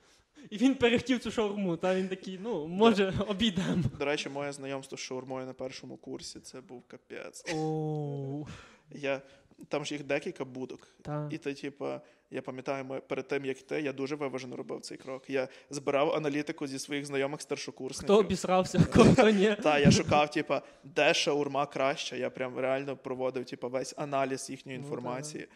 І 0.49 0.57
він 0.57 0.75
перехтів 0.75 1.19
цю 1.19 1.31
шаурму, 1.31 1.77
та 1.77 1.95
він 1.95 2.07
такий, 2.09 2.39
ну, 2.43 2.67
може, 2.67 3.13
обійдемо. 3.27 3.83
До 3.99 4.05
речі, 4.05 4.29
моє 4.29 4.51
знайомство 4.51 4.97
з 4.97 5.01
шаурмою 5.01 5.45
на 5.45 5.53
першому 5.53 5.97
курсі 5.97 6.39
це 6.39 6.61
був 6.61 6.83
капець. 6.87 7.53
Оу. 7.53 8.47
Я, 8.91 9.21
там 9.67 9.85
ж 9.85 9.93
їх 9.93 10.03
декілька 10.03 10.45
будок. 10.45 10.87
Та. 11.01 11.29
І 11.31 11.37
то, 11.37 11.53
типу, 11.53 11.87
я 12.31 12.41
пам'ятаю, 12.41 12.85
ми 12.85 12.99
перед 12.99 13.27
тим, 13.27 13.45
як 13.45 13.59
йти, 13.61 13.81
я 13.81 13.93
дуже 13.93 14.15
виважено 14.15 14.55
робив 14.55 14.81
цей 14.81 14.97
крок. 14.97 15.29
Я 15.29 15.47
збирав 15.69 16.11
аналітику 16.13 16.67
зі 16.67 16.79
своїх 16.79 17.05
знайомих 17.05 17.41
старшокурсників. 17.41 18.15
Хто 18.15 18.17
обісрався, 18.17 18.79
хто 18.79 19.29
ні. 19.29 19.55
Та 19.63 19.79
я 19.79 19.91
шукав, 19.91 20.31
типу, 20.31 20.55
де 20.83 21.13
шаурма 21.13 21.65
краща. 21.65 22.15
Я 22.15 22.29
прям 22.29 22.59
реально 22.59 22.97
проводив 22.97 23.45
типу, 23.45 23.69
весь 23.69 23.93
аналіз 23.97 24.49
їхньої 24.49 24.77
Ну, 24.77 24.83
інформації. 24.83 25.47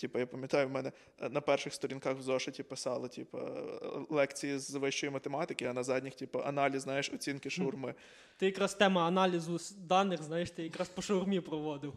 Типу, 0.00 0.18
я 0.18 0.26
пам'ятаю, 0.26 0.68
в 0.68 0.70
мене 0.70 0.92
е, 1.20 1.28
на 1.28 1.40
перших 1.40 1.74
сторінках 1.74 2.18
в 2.18 2.22
зошиті 2.22 2.62
писали, 2.62 3.08
типу, 3.08 3.38
лекції 4.10 4.58
з 4.58 4.74
вищої 4.74 5.12
математики, 5.12 5.64
а 5.64 5.72
на 5.72 5.82
задніх, 5.82 6.14
типу, 6.14 6.40
аналіз, 6.40 6.82
знаєш, 6.82 7.10
оцінки 7.14 7.50
шаурми. 7.50 7.94
Ти 8.36 8.46
якраз 8.46 8.74
тема 8.74 9.06
аналізу 9.06 9.58
даних, 9.78 10.22
знаєш, 10.22 10.50
ти 10.50 10.62
якраз 10.62 10.88
по 10.88 11.02
шаурмі 11.02 11.40
проводив. 11.40 11.92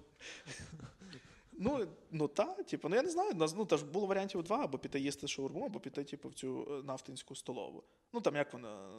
Ну, 1.59 1.87
ну 2.11 2.27
та, 2.27 2.45
типу, 2.45 2.89
ну 2.89 2.95
я 2.95 3.01
не 3.01 3.09
знаю. 3.09 3.31
Ну, 3.57 3.65
та 3.65 3.77
ж 3.77 3.85
було 3.85 4.05
варіантів 4.05 4.43
два, 4.43 4.63
або 4.63 4.77
піти 4.77 4.99
їсти 4.99 5.27
шаурму, 5.27 5.65
або 5.65 5.79
піти, 5.79 6.03
типу, 6.03 6.29
в 6.29 6.33
цю 6.33 6.67
е, 6.71 6.83
нафтинську 6.83 7.35
столову. 7.35 7.83
Ну 8.13 8.21
там 8.21 8.35
як 8.35 8.53
вона, 8.53 8.89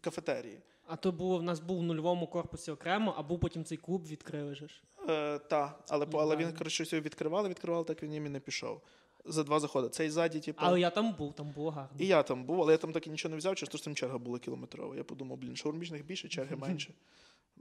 кафетерії. 0.00 0.58
А 0.86 0.96
то 0.96 1.12
було, 1.12 1.38
в 1.38 1.42
нас 1.42 1.60
був 1.60 1.78
в 1.78 1.82
нульовому 1.82 2.26
корпусі 2.26 2.70
окремо, 2.70 3.14
а 3.18 3.22
був 3.22 3.40
потім 3.40 3.64
цей 3.64 3.78
клуб 3.78 4.06
відкрили 4.06 4.54
ж. 4.54 4.68
Е, 5.08 5.38
та, 5.38 5.78
але, 5.88 6.06
по- 6.06 6.12
Ну, 6.18 6.22
але 6.22 6.36
він, 6.36 6.52
коротше, 6.52 6.84
його 6.86 7.00
відкривали, 7.04 7.48
відкривали, 7.48 7.84
так 7.84 8.02
він 8.02 8.14
і 8.14 8.20
не 8.20 8.40
пішов. 8.40 8.80
За 9.24 9.42
два 9.44 9.60
заходи. 9.60 9.88
Цей 9.88 10.10
ззаді, 10.10 10.40
типу. 10.40 10.58
Але 10.62 10.80
я 10.80 10.90
там 10.90 11.12
був, 11.18 11.32
там 11.34 11.50
було 11.50 11.70
гарно. 11.70 11.96
І 11.98 12.06
я 12.06 12.22
там 12.22 12.44
був, 12.44 12.62
але 12.62 12.72
я 12.72 12.78
там 12.78 12.92
так 12.92 13.06
і 13.06 13.10
нічого 13.10 13.30
не 13.30 13.36
взяв, 13.36 13.54
через 13.56 13.68
те, 13.72 13.78
що 13.78 13.84
там 13.84 13.94
черга 13.94 14.18
була 14.18 14.38
кілометрова. 14.38 14.96
Я 14.96 15.04
подумав, 15.04 15.38
блін, 15.38 15.56
шаурмічних 15.56 16.04
більше, 16.04 16.28
черги 16.28 16.56
менше. 16.66 16.94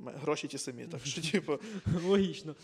Гроші 0.05 0.47
ті 0.47 0.57
самі. 0.57 0.85
Так 0.85 1.05
що, 1.05 1.21
типу, 1.31 1.59
Логічно. 2.05 2.55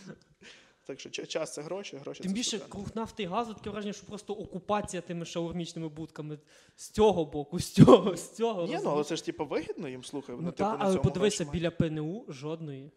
Так 0.86 1.00
що 1.00 1.10
час 1.10 1.54
це 1.54 1.62
гроші, 1.62 1.98
гроші 1.98 2.24
Тим 2.24 2.32
це 2.32 2.36
більше 2.36 2.60
круг 2.60 2.86
нафти 2.96 3.24
і 3.24 3.26
газу 3.26 3.54
таке 3.54 3.70
враження, 3.70 3.94
що 3.94 4.06
просто 4.06 4.34
окупація 4.34 5.02
тими 5.02 5.26
шаурмічними 5.26 5.90
будками 5.90 6.38
з 6.76 6.90
цього 6.90 7.26
боку, 7.26 7.60
з 7.60 7.72
цього, 7.72 8.18
з 8.18 8.32
цього. 8.32 8.68
Ні, 8.68 8.80
ну 8.84 8.90
але 8.90 9.04
це 9.04 9.16
ж 9.16 9.26
типу 9.26 9.46
вигідно 9.46 9.90
їм 9.90 10.04
слухай. 10.04 10.36
Ну, 10.40 10.52
типу, 10.52 10.70
але 10.80 10.98
подивися, 10.98 11.44
гроші 11.44 11.60
біля 11.60 11.72
ПНУ 11.72 12.26
жодної. 12.28 12.92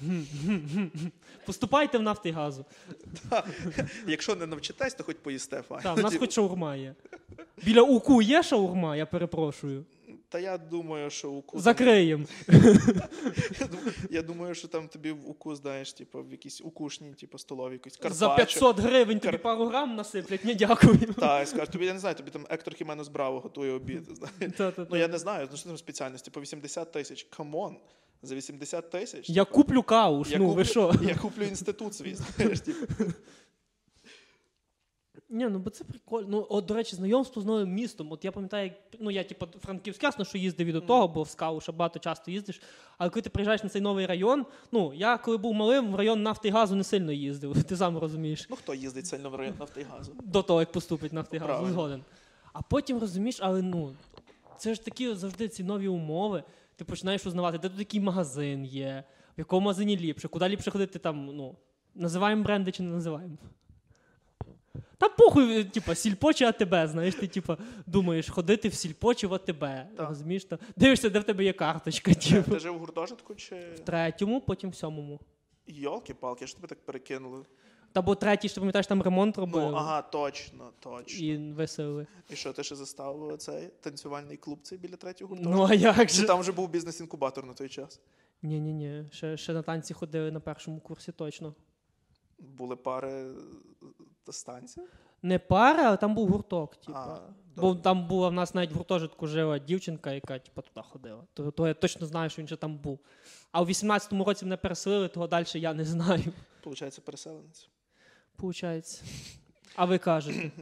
Поступайте 1.46 1.98
в 1.98 2.02
нафти 2.02 2.28
і 2.28 2.32
газу. 2.32 2.64
Якщо 4.06 4.36
не 4.36 4.46
навчитесь, 4.46 4.94
то 4.94 5.04
хоч 5.04 5.16
поїсте 5.22 5.62
файно. 5.62 5.82
Так, 5.82 5.96
в 5.98 6.00
нас 6.00 6.16
хоч 6.16 6.32
шаурма 6.32 6.76
є. 6.76 6.94
Біля 7.64 7.82
УКУ 7.82 8.22
є 8.22 8.42
шаурма, 8.42 8.96
я 8.96 9.06
перепрошую. 9.06 9.84
Та 10.30 10.38
я 10.38 10.58
думаю, 10.58 11.10
що 11.10 11.30
УКУ. 11.30 11.62
Закриємо. 11.62 12.24
Я 14.10 14.22
думаю, 14.22 14.54
що 14.54 14.68
там 14.68 14.88
тобі 14.88 15.12
в 15.12 15.30
УКУ, 15.30 15.54
знаєш, 15.54 15.92
типу, 15.92 16.22
в 16.22 16.30
якісь 16.30 16.60
укушні, 16.60 17.14
типу, 17.14 17.38
столові, 17.38 17.72
якісь 17.72 17.92
За 17.92 18.26
карпаччо. 18.26 18.36
500 18.36 18.78
гривень 18.78 19.18
тобі 19.20 19.38
пару 19.38 19.66
грам 19.66 19.96
насиплять, 19.96 20.44
ні, 20.44 20.54
дякую. 20.54 20.98
Та, 20.98 21.42
і 21.42 21.46
скажуть, 21.46 21.70
тобі 21.70 21.86
я 21.86 21.92
не 21.92 21.98
знаю, 21.98 22.14
тобі 22.16 22.30
там 22.30 22.46
Ектор 22.50 22.74
Хіменос 22.74 23.08
Браво 23.08 23.40
готує 23.40 23.72
обід. 23.72 24.02
Ну 24.90 24.96
я 24.96 25.08
не 25.08 25.18
знаю, 25.18 25.48
ну 25.50 25.56
що 25.56 25.68
там 25.68 25.78
спеціальності, 25.78 26.30
по 26.30 26.40
80 26.40 26.92
тисяч. 26.92 27.26
Come 27.36 27.59
on, 27.59 27.76
за 28.22 28.34
80 28.34 28.90
тисяч. 28.90 29.30
Я 29.30 29.44
куплю 29.44 29.82
кауш, 29.82 30.28
ну 30.38 30.48
ви 30.50 30.64
що? 30.64 30.94
Я 31.02 31.14
куплю 31.14 31.42
інститут 31.42 31.94
свій, 31.94 32.14
знаєш, 32.14 32.60
типу. 32.60 33.04
Ні, 35.32 35.48
ну 35.48 35.58
бо 35.58 35.70
це 35.70 35.84
прикольно. 35.84 36.28
Ну, 36.28 36.46
от, 36.48 36.64
до 36.64 36.74
речі, 36.74 36.96
знайомство 36.96 37.42
з 37.42 37.44
новим 37.44 37.72
містом. 37.72 38.12
От 38.12 38.24
я 38.24 38.32
пам'ятаю, 38.32 38.64
як 38.64 38.74
ну 39.00 39.10
я 39.10 39.24
типу 39.24 39.46
Франківськ, 39.60 40.02
ясно, 40.02 40.24
що 40.24 40.38
їздив 40.38 40.66
і 40.66 40.72
до 40.72 40.80
того, 40.80 41.08
бо 41.08 41.22
в 41.22 41.28
Скауша 41.28 41.72
багато 41.72 41.98
часто 41.98 42.30
їздиш. 42.30 42.60
Але 42.98 43.10
коли 43.10 43.22
ти 43.22 43.30
приїжджаєш 43.30 43.62
на 43.62 43.68
цей 43.68 43.82
новий 43.82 44.06
район, 44.06 44.46
ну 44.72 44.92
я 44.94 45.18
коли 45.18 45.36
був 45.36 45.54
малим, 45.54 45.92
в 45.92 45.94
район 45.94 46.22
нафти 46.22 46.48
і 46.48 46.50
газу 46.50 46.76
не 46.76 46.84
сильно 46.84 47.12
їздив. 47.12 47.64
Ти 47.68 47.76
сам 47.76 47.98
розумієш. 47.98 48.46
Ну 48.50 48.56
хто 48.56 48.74
їздить 48.74 49.06
сильно 49.06 49.30
в 49.30 49.34
район 49.34 49.54
нафти 49.58 49.80
і 49.80 49.84
газу? 49.84 50.12
До 50.22 50.42
того, 50.42 50.60
як 50.60 50.72
поступить 50.72 51.12
нафти 51.12 51.36
і 51.36 51.40
газу, 51.40 51.66
згоден. 51.66 52.04
А 52.52 52.62
потім 52.62 52.98
розумієш, 52.98 53.38
але 53.40 53.62
ну 53.62 53.92
це 54.58 54.74
ж 54.74 54.84
такі 54.84 55.14
завжди 55.14 55.48
ці 55.48 55.64
нові 55.64 55.88
умови. 55.88 56.42
Ти 56.76 56.84
починаєш 56.84 57.26
узнавати, 57.26 57.58
де 57.58 57.68
тут 57.68 57.78
який 57.78 58.00
магазин 58.00 58.64
є, 58.64 59.04
в 59.36 59.40
якому 59.40 59.64
магазині 59.64 59.96
ліпше, 59.96 60.28
куди 60.28 60.48
ліпше 60.48 60.70
ходити 60.70 60.98
там, 60.98 61.26
ну, 61.26 61.56
називаємо 61.94 62.42
бренди 62.42 62.72
чи 62.72 62.82
не 62.82 62.90
називаємо. 62.90 63.36
Та 65.00 65.08
похуй, 65.08 65.64
типа, 65.64 65.94
сільпо 65.94 66.32
чи 66.32 66.44
АТБ, 66.44 66.88
знаєш, 66.88 67.14
ти 67.14 67.26
типа 67.26 67.56
думаєш, 67.86 68.28
ходити 68.28 68.68
в 68.68 68.74
сільпо 68.74 69.14
чи 69.14 69.26
в 69.26 69.34
АТБ. 69.34 69.64
Розумієш? 69.96 70.44
Та, 70.44 70.58
дивишся, 70.76 71.10
де 71.10 71.18
в 71.18 71.24
тебе 71.24 71.44
є 71.44 71.52
карточка. 71.52 72.14
Типу. 72.14 72.50
Ти 72.50 72.58
жив 72.58 72.74
в 72.74 72.78
гуртожитку 72.78 73.34
чи. 73.34 73.54
В 73.76 73.78
третьому, 73.80 74.40
потім 74.40 74.70
в 74.70 74.74
сьомому. 74.74 75.20
Йолки-палки, 75.66 76.46
що 76.46 76.56
тебе 76.56 76.68
так 76.68 76.84
перекинули? 76.84 77.44
Та 77.92 78.02
бо 78.02 78.14
третій, 78.14 78.48
що 78.48 78.54
ти 78.54 78.60
пам'ятаєш, 78.60 78.86
там 78.86 79.02
ремонт 79.02 79.38
робили 79.38 79.70
Ну, 79.70 79.76
ага, 79.76 80.02
точно, 80.02 80.70
точно. 80.80 81.26
і 81.26 81.36
веселили. 81.52 82.06
І 82.30 82.36
що, 82.36 82.52
ти 82.52 82.62
ще 82.64 82.76
застав 82.76 83.36
цей 83.38 83.68
танцювальний 83.80 84.36
клуб 84.36 84.58
цей 84.62 84.78
біля 84.78 84.96
третього 84.96 85.28
гуртожитку? 85.28 85.58
Ну 85.58 85.66
а 85.70 85.74
як 85.74 86.10
Чи 86.10 86.16
же? 86.16 86.26
там 86.26 86.40
вже 86.40 86.52
був 86.52 86.68
бізнес-інкубатор 86.70 87.46
на 87.46 87.52
той 87.52 87.68
час? 87.68 88.00
Ні, 88.42 88.60
ні. 88.60 89.04
Ще, 89.12 89.36
ще 89.36 89.52
на 89.52 89.62
танці 89.62 89.94
ходили 89.94 90.30
на 90.30 90.40
першому 90.40 90.80
курсі 90.80 91.12
точно. 91.12 91.54
Були 92.38 92.76
пари 92.76 93.10
е, 93.12 93.34
станція? 94.28 94.86
Не 95.22 95.38
пара, 95.38 95.82
але 95.88 95.96
там 95.96 96.14
був 96.14 96.28
гурток. 96.28 96.76
А, 96.82 96.86
Типа. 96.86 97.20
Бо 97.56 97.62
добре. 97.62 97.82
там 97.82 98.06
була 98.06 98.28
в 98.28 98.32
нас 98.32 98.54
навіть 98.54 98.72
в 98.72 98.74
гуртожитку 98.74 99.26
жила 99.26 99.58
дівчинка, 99.58 100.12
яка 100.12 100.38
типа, 100.38 100.62
туди 100.62 100.86
ходила. 100.88 101.24
То, 101.34 101.50
то 101.50 101.68
я 101.68 101.74
точно 101.74 102.06
знаю, 102.06 102.30
що 102.30 102.42
він 102.42 102.46
ще 102.46 102.56
там 102.56 102.78
був. 102.78 102.98
А 103.52 103.62
у 103.62 103.64
18-му 103.64 104.24
році 104.24 104.44
мене 104.44 104.56
переселили, 104.56 105.08
того 105.08 105.26
далі 105.26 105.46
я 105.54 105.74
не 105.74 105.84
знаю. 105.84 106.24
Получається, 106.62 107.00
переселенець. 107.00 107.68
Получається. 108.36 109.04
А 109.76 109.84
ви 109.84 109.98
кажете. 109.98 110.50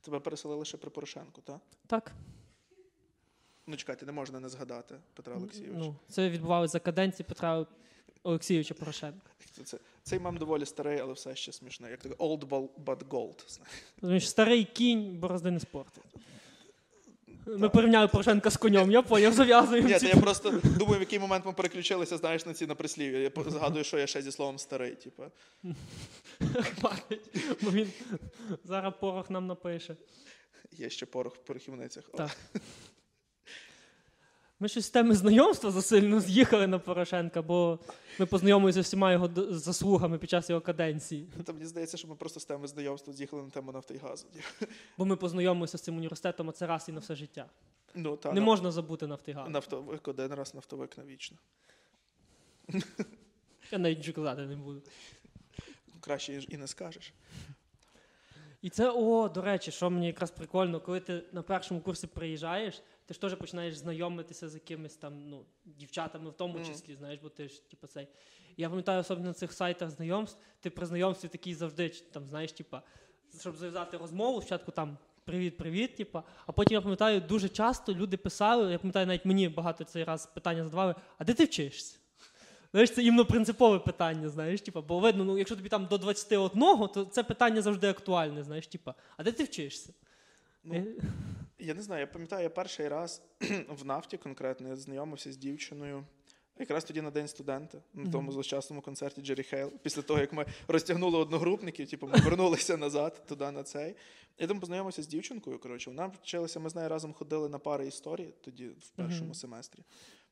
Тебе 0.00 0.20
переселили 0.20 0.64
ще 0.64 0.76
при 0.76 0.90
Порошенку, 0.90 1.40
так? 1.40 1.60
Так. 1.86 2.12
Ну 3.66 3.76
чекайте, 3.76 4.06
не 4.06 4.12
можна 4.12 4.40
не 4.40 4.48
згадати 4.48 4.94
Петра 5.14 5.36
Олексійовича. 5.36 5.78
Ну, 5.78 5.96
це 6.08 6.30
відбувалося 6.30 6.72
за 6.72 6.80
каденції 6.80 7.26
Петра 7.28 7.66
Олексійовича 8.26 8.74
Порошенка. 8.74 9.30
Це, 9.64 9.78
цей 10.02 10.18
мем 10.18 10.36
доволі 10.36 10.66
старий, 10.66 10.98
але 10.98 11.12
все 11.12 11.36
ще 11.36 11.52
смішний. 11.52 11.90
Як 11.90 12.00
так 12.00 12.12
old 12.12 12.48
but 12.84 12.98
gold. 13.08 13.60
Розумієш, 14.02 14.28
старий 14.28 14.64
кінь 14.64 15.18
борозди 15.18 15.50
не 15.50 15.60
спортить. 15.60 16.04
Ми 17.46 17.68
порівняли 17.68 18.08
Порошенка 18.08 18.50
з 18.50 18.56
конем, 18.56 18.90
я 18.90 19.02
поняв, 19.02 19.32
зав'язуємо. 19.32 19.88
Ні, 19.88 20.08
я 20.08 20.16
просто 20.16 20.50
думаю, 20.50 20.98
в 20.98 21.00
який 21.00 21.18
момент 21.18 21.46
ми 21.46 21.52
переключилися, 21.52 22.16
знаєш, 22.16 22.46
на 22.46 22.54
ці 22.54 22.66
на 22.66 22.74
прислів'я. 22.74 23.18
Я 23.18 23.30
згадую, 23.46 23.84
що 23.84 23.98
я 23.98 24.06
ще 24.06 24.22
зі 24.22 24.32
словом 24.32 24.58
старий. 24.58 24.94
Типу. 24.94 25.22
Бо 27.62 27.70
він 27.70 27.92
зараз 28.64 28.94
порох 29.00 29.30
нам 29.30 29.46
напише. 29.46 29.96
Є 30.72 30.90
ще 30.90 31.06
порох 31.06 31.34
в 31.36 31.38
порохівницях. 31.38 32.04
Так. 32.16 32.36
Ми 34.60 34.68
щось 34.68 34.84
з 34.86 34.90
теми 34.90 35.14
знайомства 35.14 35.70
засильно 35.70 36.20
з'їхали 36.20 36.66
на 36.66 36.78
Порошенка, 36.78 37.42
бо 37.42 37.78
ми 38.18 38.26
познайомилися 38.26 38.82
з 38.82 38.86
всіма 38.86 39.12
його 39.12 39.30
заслугами 39.54 40.18
під 40.18 40.30
час 40.30 40.50
його 40.50 40.60
каденції. 40.60 41.28
Та 41.44 41.52
мені 41.52 41.66
здається, 41.66 41.96
що 41.96 42.08
ми 42.08 42.14
просто 42.14 42.40
з 42.40 42.44
теми 42.44 42.68
знайомства 42.68 43.12
з'їхали 43.12 43.42
на 43.42 43.50
тему 43.50 43.72
нафти 43.72 43.94
і 43.94 43.98
газу. 43.98 44.26
Бо 44.98 45.04
ми 45.06 45.16
познайомилися 45.16 45.78
з 45.78 45.82
цим 45.82 45.96
університетом, 45.96 46.48
а 46.48 46.52
це 46.52 46.66
раз 46.66 46.88
і 46.88 46.92
на 46.92 47.00
все 47.00 47.14
життя. 47.14 47.46
Ну, 47.94 48.16
та, 48.16 48.32
Не 48.32 48.40
на- 48.40 48.46
можна 48.46 48.70
забути 48.72 49.06
Нафтигаз. 49.06 49.48
Нафтовик 49.48 50.08
один 50.08 50.34
раз, 50.34 50.54
нафтовик 50.54 50.98
навічно. 50.98 51.36
Я 53.72 53.78
навіть 53.78 53.98
нічого 53.98 54.14
казати 54.14 54.42
не 54.46 54.56
буду. 54.56 54.82
Краще 56.00 56.42
і 56.48 56.56
не 56.56 56.66
скажеш. 56.66 57.12
І 58.62 58.70
це, 58.70 58.90
о, 58.90 59.28
до 59.28 59.42
речі, 59.42 59.70
що 59.70 59.90
мені 59.90 60.06
якраз 60.06 60.30
прикольно, 60.30 60.80
коли 60.80 61.00
ти 61.00 61.22
на 61.32 61.42
першому 61.42 61.80
курсі 61.80 62.06
приїжджаєш, 62.06 62.82
ти 63.06 63.14
ж 63.14 63.20
теж 63.20 63.34
починаєш 63.34 63.76
знайомитися 63.76 64.48
з 64.48 64.54
якимись 64.54 64.96
там 64.96 65.28
ну, 65.28 65.44
дівчатами 65.64 66.30
в 66.30 66.32
тому 66.32 66.54
Мгм. 66.54 66.64
числі, 66.64 66.94
знаєш, 66.94 67.20
бо 67.22 67.28
ти 67.28 67.48
ж, 67.48 67.70
типу, 67.70 67.86
цей. 67.86 68.08
Я 68.56 68.68
пам'ятаю, 68.68 69.00
особливо 69.00 69.28
на 69.28 69.34
цих 69.34 69.52
сайтах 69.52 69.90
знайомств, 69.90 70.38
ти 70.60 70.70
при 70.70 70.86
знайомстві 70.86 71.28
такий 71.28 71.54
завжди, 71.54 71.88
там, 71.88 72.28
знаєш, 72.28 72.52
типа, 72.52 72.82
щоб 73.40 73.56
зав'язати 73.56 73.96
розмову, 73.96 74.40
спочатку 74.40 74.72
там 74.72 74.98
привіт-привіт, 75.24 75.96
типа, 75.96 76.22
а 76.46 76.52
потім 76.52 76.74
я 76.74 76.80
пам'ятаю, 76.80 77.20
дуже 77.20 77.48
часто 77.48 77.94
люди 77.94 78.16
писали, 78.16 78.72
я 78.72 78.78
пам'ятаю, 78.78 79.06
навіть 79.06 79.24
мені 79.24 79.48
багато 79.48 79.84
цей 79.84 80.04
раз 80.04 80.26
питання 80.26 80.64
задавали, 80.64 80.94
а 81.18 81.24
де 81.24 81.34
ти 81.34 81.44
вчишся? 81.44 81.98
Знаєш, 82.70 82.90
це 82.94 83.02
іменно 83.02 83.24
принципове 83.24 83.78
питання, 83.78 84.28
знаєш, 84.28 84.60
типа, 84.60 84.80
бо 84.80 84.98
видно, 85.00 85.24
ну 85.24 85.38
якщо 85.38 85.56
тобі 85.56 85.68
там 85.68 85.86
до 85.86 85.98
21, 85.98 86.50
то 86.94 87.04
це 87.04 87.22
питання 87.22 87.62
завжди 87.62 87.88
актуальне, 87.88 88.42
знаєш, 88.42 88.66
типа, 88.66 88.94
а 89.16 89.22
де 89.22 89.32
ти 89.32 89.44
вчишся? 89.44 89.92
Ну, 90.64 90.74
Е, 90.74 90.84
Я 91.58 91.74
не 91.74 91.82
знаю, 91.82 92.00
я 92.00 92.06
пам'ятаю, 92.06 92.42
я 92.42 92.50
перший 92.50 92.88
раз 92.88 93.22
в 93.68 93.84
нафті 93.84 94.16
конкретно 94.16 94.68
я 94.68 94.76
знайомився 94.76 95.32
з 95.32 95.36
дівчиною. 95.36 96.04
Якраз 96.58 96.84
тоді 96.84 97.00
на 97.02 97.10
день 97.10 97.28
студента, 97.28 97.82
на 97.94 98.10
тому 98.10 98.32
злощасному 98.32 98.82
концерті 98.82 99.22
Джері 99.22 99.42
Хейл. 99.42 99.72
Після 99.82 100.02
того, 100.02 100.20
як 100.20 100.32
ми 100.32 100.46
розтягнули 100.68 101.18
одногрупників, 101.18 101.90
типу, 101.90 102.06
ми 102.06 102.20
вернулися 102.20 102.76
назад 102.76 103.26
туди 103.26 103.50
на 103.50 103.62
цей. 103.62 103.96
Я 104.38 104.46
там 104.46 104.60
познайомився 104.60 105.02
з 105.02 105.06
дівчинкою. 105.06 105.58
Коротше, 105.58 105.90
вона 105.90 106.06
вчилася, 106.06 106.60
ми 106.60 106.70
з 106.70 106.74
нею 106.74 106.88
разом 106.88 107.12
ходили 107.12 107.48
на 107.48 107.58
пари 107.58 107.86
історії 107.86 108.34
тоді, 108.40 108.68
в 108.68 108.88
першому 108.90 109.24
Мгм. 109.24 109.34
семестрі. 109.34 109.82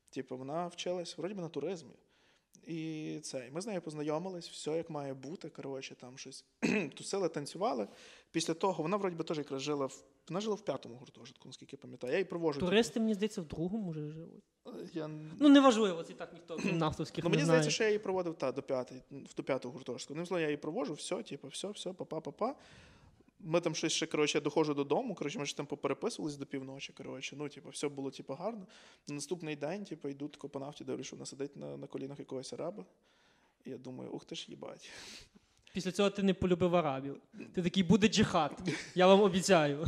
Типу, 0.09 0.37
вона 0.37 0.67
вчилась 0.67 1.17
вроді 1.17 1.33
би 1.33 1.41
на 1.41 1.49
туризмі. 1.49 1.93
І 2.67 3.19
це, 3.23 3.47
і 3.47 3.51
ми 3.51 3.61
з 3.61 3.67
нею 3.67 3.81
познайомились, 3.81 4.49
все 4.49 4.71
як 4.77 4.89
має 4.89 5.13
бути. 5.13 5.49
Коротше, 5.49 5.95
там 5.95 6.17
щось 6.17 6.45
тусили, 6.95 7.29
танцювали. 7.29 7.87
Після 8.31 8.53
того 8.53 8.83
вона 8.83 8.97
вроді 8.97 9.15
би 9.15 9.23
теж 9.23 9.37
якраз 9.37 9.61
жила 9.61 9.85
в 9.85 10.03
вона 10.29 10.41
жила 10.41 10.55
в 10.55 10.61
п'ятому 10.61 10.95
гуртожитку, 10.95 11.47
наскільки 11.47 11.77
пам'ятаю. 11.77 12.13
Я 12.13 12.17
її 12.19 12.25
провожу. 12.25 12.59
Туристи, 12.59 12.99
мені 12.99 13.13
здається, 13.13 13.41
в 13.41 13.45
другому 13.47 13.91
вже 13.91 14.11
живуть. 14.11 14.43
типу, 14.63 14.79
Я... 14.93 15.07
Ну, 15.39 15.49
неважливо, 15.49 16.03
це 16.03 16.13
так 16.13 16.33
ніхто 16.33 16.55
крім 16.63 16.77
нафтовських 16.77 17.23
Ну, 17.23 17.29
не 17.29 17.35
мені 17.35 17.45
знає. 17.45 17.59
здається, 17.59 17.75
що 17.75 17.83
я 17.83 17.89
її 17.89 17.99
проводив 17.99 18.35
та, 18.35 18.51
до 18.51 18.61
п'ятої, 18.61 19.01
в 19.11 19.35
до 19.35 19.43
п'ятого 19.43 19.73
гуртожитку. 19.73 20.15
Ну, 20.15 20.25
зло, 20.25 20.39
я 20.39 20.45
її 20.45 20.57
провожу, 20.57 20.93
все, 20.93 21.23
типу, 21.23 21.47
все, 21.47 21.67
все, 21.67 21.93
папа, 21.93 22.21
папа. 22.21 22.55
Ми 23.39 23.61
там 23.61 23.75
щось 23.75 23.93
ще, 23.93 24.05
коротше, 24.05 24.37
я 24.37 24.41
доходжу 24.41 24.73
додому, 24.73 25.15
коротше, 25.15 25.39
ми 25.39 25.45
ж 25.45 25.57
там 25.57 25.65
попереписувались 25.65 26.37
до 26.37 26.45
півночі, 26.45 26.93
коротше, 26.93 27.35
ну, 27.35 27.49
типу, 27.49 27.69
все 27.69 27.89
було, 27.89 28.11
типу, 28.11 28.33
гарно. 28.33 28.67
На 29.07 29.15
наступний 29.15 29.55
день, 29.55 29.83
типу, 29.85 30.07
йду 30.07 30.27
тако 30.27 30.49
по 30.49 30.59
нафті, 30.59 30.83
дивлюсь, 30.83 31.07
що 31.07 31.15
вона 31.15 31.25
сидить 31.25 31.55
на, 31.55 31.77
на 31.77 31.87
колінах 31.87 32.19
якогось 32.19 32.53
араба. 32.53 32.85
І 33.65 33.69
я 33.69 33.77
думаю, 33.77 34.11
ух 34.11 34.25
ти 34.25 34.35
ж 34.35 34.45
їбать. 34.49 34.89
Після 35.75 35.91
цього 35.91 36.09
ти 36.09 36.23
не 36.23 36.33
полюбив 36.33 36.75
арабів. 36.75 37.17
Ти 37.53 37.63
такий 37.63 37.83
буде 37.83 38.07
джихад. 38.07 38.51
Я 38.95 39.07
вам 39.07 39.21
обіцяю. 39.21 39.87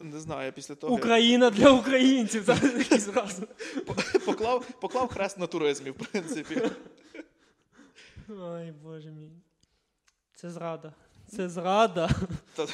Не 0.00 0.20
знаю, 0.20 0.52
після 0.52 0.74
того 0.74 0.94
Україна 0.94 1.50
для 1.50 1.70
українців. 1.70 2.46
Це 2.46 2.54
такий 2.54 2.98
зразу. 2.98 3.48
поклав, 4.26 4.66
поклав 4.80 5.08
хрест 5.08 5.38
на 5.38 5.46
туризмі, 5.46 5.90
в 5.90 5.94
принципі. 5.94 6.70
Ой, 8.28 8.72
боже 8.82 9.10
мій. 9.10 9.30
Це 10.34 10.50
зрада. 10.50 10.92
Це 11.28 11.48
зрада. 11.48 12.10
Та 12.54 12.66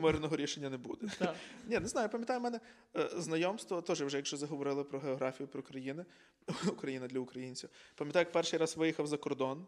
мирного 0.00 0.36
рішення 0.36 0.70
не 0.70 0.76
буде. 0.76 1.06
Так. 1.18 1.34
Ні, 1.66 1.78
не 1.78 1.88
знаю, 1.88 2.08
пам'ятаю, 2.08 2.40
в 2.40 2.42
мене 2.42 2.60
е, 2.96 3.08
знайомство, 3.16 3.82
теж 3.82 4.02
вже 4.02 4.16
якщо 4.16 4.36
заговорили 4.36 4.84
про 4.84 4.98
географію 4.98 5.46
про 5.46 5.62
країни, 5.62 6.04
Україна 6.68 7.06
для 7.06 7.18
українців. 7.18 7.70
Пам'ятаю, 7.94 8.22
як 8.22 8.32
перший 8.32 8.58
раз 8.58 8.76
виїхав 8.76 9.06
за 9.06 9.16
кордон. 9.16 9.66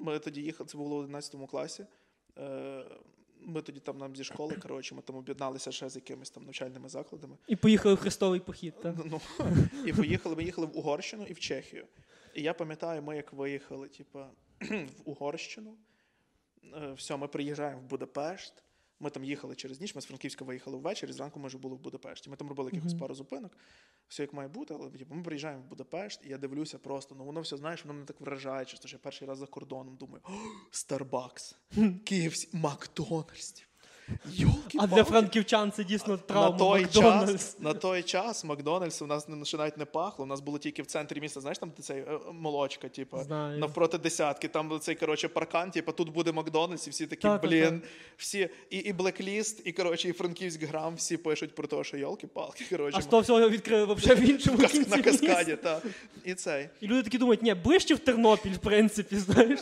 Ми 0.00 0.18
тоді 0.18 0.40
їхали, 0.42 0.68
це 0.68 0.78
було 0.78 0.96
в 0.96 0.98
11 0.98 1.36
класі. 1.50 1.86
Е, 2.38 2.84
Ми 3.40 3.62
тоді 3.62 3.80
там 3.80 3.98
нам 3.98 4.16
зі 4.16 4.24
школи, 4.24 4.54
коротше, 4.62 4.94
ми 4.94 5.02
там 5.02 5.16
об'єдналися 5.16 5.72
ще 5.72 5.88
з 5.88 5.96
якимись 5.96 6.30
там 6.30 6.44
навчальними 6.44 6.88
закладами. 6.88 7.36
І 7.48 7.56
поїхали 7.56 7.94
в 7.94 7.98
хрестовий 7.98 8.40
похід. 8.40 8.80
Так? 8.82 8.94
Ну, 9.04 9.20
і 9.86 9.92
поїхали. 9.92 10.36
Ми 10.36 10.44
їхали 10.44 10.66
в 10.66 10.78
Угорщину 10.78 11.24
і 11.26 11.32
в 11.32 11.38
Чехію. 11.40 11.86
І 12.34 12.42
я 12.42 12.54
пам'ятаю, 12.54 13.02
ми 13.02 13.16
як 13.16 13.32
виїхали, 13.32 13.88
типа, 13.88 14.30
в 14.60 14.90
Угорщину. 15.04 15.76
Е, 16.74 16.92
Все, 16.92 17.16
ми 17.16 17.28
приїжджаємо 17.28 17.80
в 17.80 17.84
Будапешт. 17.84 18.62
Ми 19.02 19.10
там 19.10 19.24
їхали 19.24 19.54
через 19.54 19.80
ніч, 19.80 19.94
ми 19.94 20.00
з 20.00 20.04
Франківська 20.04 20.44
виїхали 20.44 20.76
ввечері, 20.76 21.12
зранку 21.12 21.40
ми 21.40 21.46
вже 21.46 21.58
були 21.58 21.74
в 21.74 21.78
Будапешті. 21.78 22.30
Ми 22.30 22.36
там 22.36 22.48
робили 22.48 22.70
якихось 22.72 22.94
пару 22.94 23.14
зупинок, 23.14 23.56
все 24.10 24.22
як 24.22 24.32
має 24.32 24.48
бути, 24.48 24.74
але 24.74 24.90
типу, 24.90 25.14
ми 25.14 25.22
приїжджаємо 25.22 25.62
в 25.62 25.66
Будапешт, 25.66 26.20
і 26.24 26.28
я 26.28 26.38
дивлюся 26.38 26.78
просто, 26.78 27.14
ну 27.14 27.24
воно 27.24 27.40
все, 27.40 27.56
знаєш, 27.56 27.84
воно 27.84 27.94
мене 27.94 28.06
так 28.06 28.20
вражає, 28.20 28.66
що 28.66 28.88
я 28.88 28.98
перший 28.98 29.28
раз 29.28 29.38
за 29.38 29.46
кордоном 29.46 29.96
думаю: 29.96 30.22
Старбакс, 30.70 31.56
Київсь, 32.04 32.48
Макдональдс. 32.52 33.69
А 34.78 34.86
для 34.86 35.04
франківчан 35.04 35.72
це 35.72 35.84
дійсно 35.84 36.16
травма. 36.16 36.50
на 36.50 36.58
той, 36.58 36.80
Макдональдс. 36.82 37.32
час, 37.32 37.56
на 37.60 37.74
той 37.74 38.02
час 38.02 38.44
Макдональдс 38.44 39.02
у 39.02 39.06
нас 39.06 39.28
не- 39.28 39.44
ще 39.44 39.56
навіть 39.56 39.78
не 39.78 39.84
пахло. 39.84 40.24
У 40.24 40.28
нас 40.28 40.40
було 40.40 40.58
тільки 40.58 40.82
в 40.82 40.86
центрі 40.86 41.20
міста, 41.20 41.40
знаєш, 41.40 41.58
там 41.58 41.72
цей 41.80 41.98
е, 42.00 42.18
молочка, 42.32 42.88
типу, 42.88 43.18
Знаю. 43.22 43.58
навпроти 43.58 43.98
десятки. 43.98 44.48
Там 44.48 44.80
цей 44.80 44.94
коротше 44.94 45.28
паркан, 45.28 45.70
типу, 45.70 45.92
тут 45.92 46.12
буде 46.12 46.32
Макдональдс, 46.32 46.86
і 46.86 46.90
всі 46.90 47.06
такі, 47.06 47.22
Та-та-та. 47.22 47.48
блін, 47.48 47.82
всі 48.16 48.48
і, 48.70 48.76
і 48.78 48.92
Блекліст, 48.92 49.62
і 49.64 49.72
коротше, 49.72 50.08
і 50.08 50.12
Франківськ 50.12 50.62
грам, 50.62 50.94
всі 50.94 51.16
пишуть 51.16 51.54
про 51.54 51.66
те, 51.66 51.84
що 51.84 51.96
йолки-палки. 51.96 52.64
Коротше, 52.70 52.98
А 53.02 53.02
того 53.10 53.22
всього 53.22 53.48
відкрили 53.48 53.94
взагалі 53.94 54.20
в 54.20 54.30
іншому 54.30 54.58
кінці. 54.58 54.90
на 54.90 55.02
каскаді, 55.02 55.56
та. 55.56 55.82
І 56.24 56.34
цей. 56.34 56.68
І 56.80 56.86
люди 56.86 57.02
такі 57.02 57.18
думають, 57.18 57.42
ні, 57.42 57.54
ближче 57.54 57.94
в 57.94 57.98
Тернопіль, 57.98 58.52
в 58.52 58.58
принципі, 58.58 59.16
знаєш. 59.16 59.60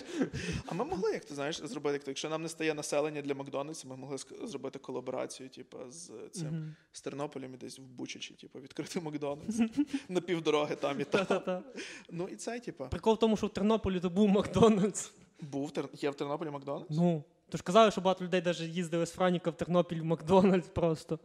А 0.66 0.74
ми 0.74 0.84
могли, 0.84 1.12
як 1.12 1.24
ти 1.24 1.34
знаєш, 1.34 1.60
зробити, 1.64 2.00
якщо 2.06 2.28
нам 2.28 2.42
не 2.42 2.48
стає 2.48 2.74
населення 2.74 3.22
для 3.22 3.34
Макдональдса, 3.34 3.88
ми 3.88 3.96
могли 3.96 4.16
зробити 4.46 4.78
колаборацію, 4.78 5.48
типу, 5.48 5.78
з 5.88 6.10
цим 6.32 6.74
з 6.92 7.00
Тернополем 7.00 7.54
і 7.54 7.56
десь 7.56 7.78
в 7.78 7.82
Бучачі, 7.82 8.34
типу, 8.34 8.60
відкрити 8.60 9.00
Макдональдс 9.00 9.60
на 10.08 10.20
півдороги 10.20 10.76
там 10.76 11.00
і 11.00 11.04
там. 11.04 11.64
Ну 12.10 12.28
і 12.28 12.36
це, 12.36 12.60
типу, 12.60 12.86
Прикол 12.90 13.14
в 13.14 13.18
тому, 13.18 13.36
що 13.36 13.46
в 13.46 13.52
Тернополі 13.52 14.00
то 14.00 14.10
був 14.10 14.28
Макдональдс. 14.28 15.12
був 15.40 15.72
є 15.92 16.10
в 16.10 16.14
Тернополі 16.14 16.50
Макдональдс. 16.50 16.90
Ну. 16.90 17.24
Тож 17.48 17.62
казали, 17.62 17.90
що 17.90 18.00
багато 18.00 18.24
людей 18.24 18.42
навіть 18.44 18.60
їздили 18.60 19.06
з 19.06 19.10
Франіка 19.10 19.50
в 19.50 19.56
Тернопіль 19.56 20.00
в 20.00 20.04
Макдональдс 20.04 20.68
просто. 20.68 21.18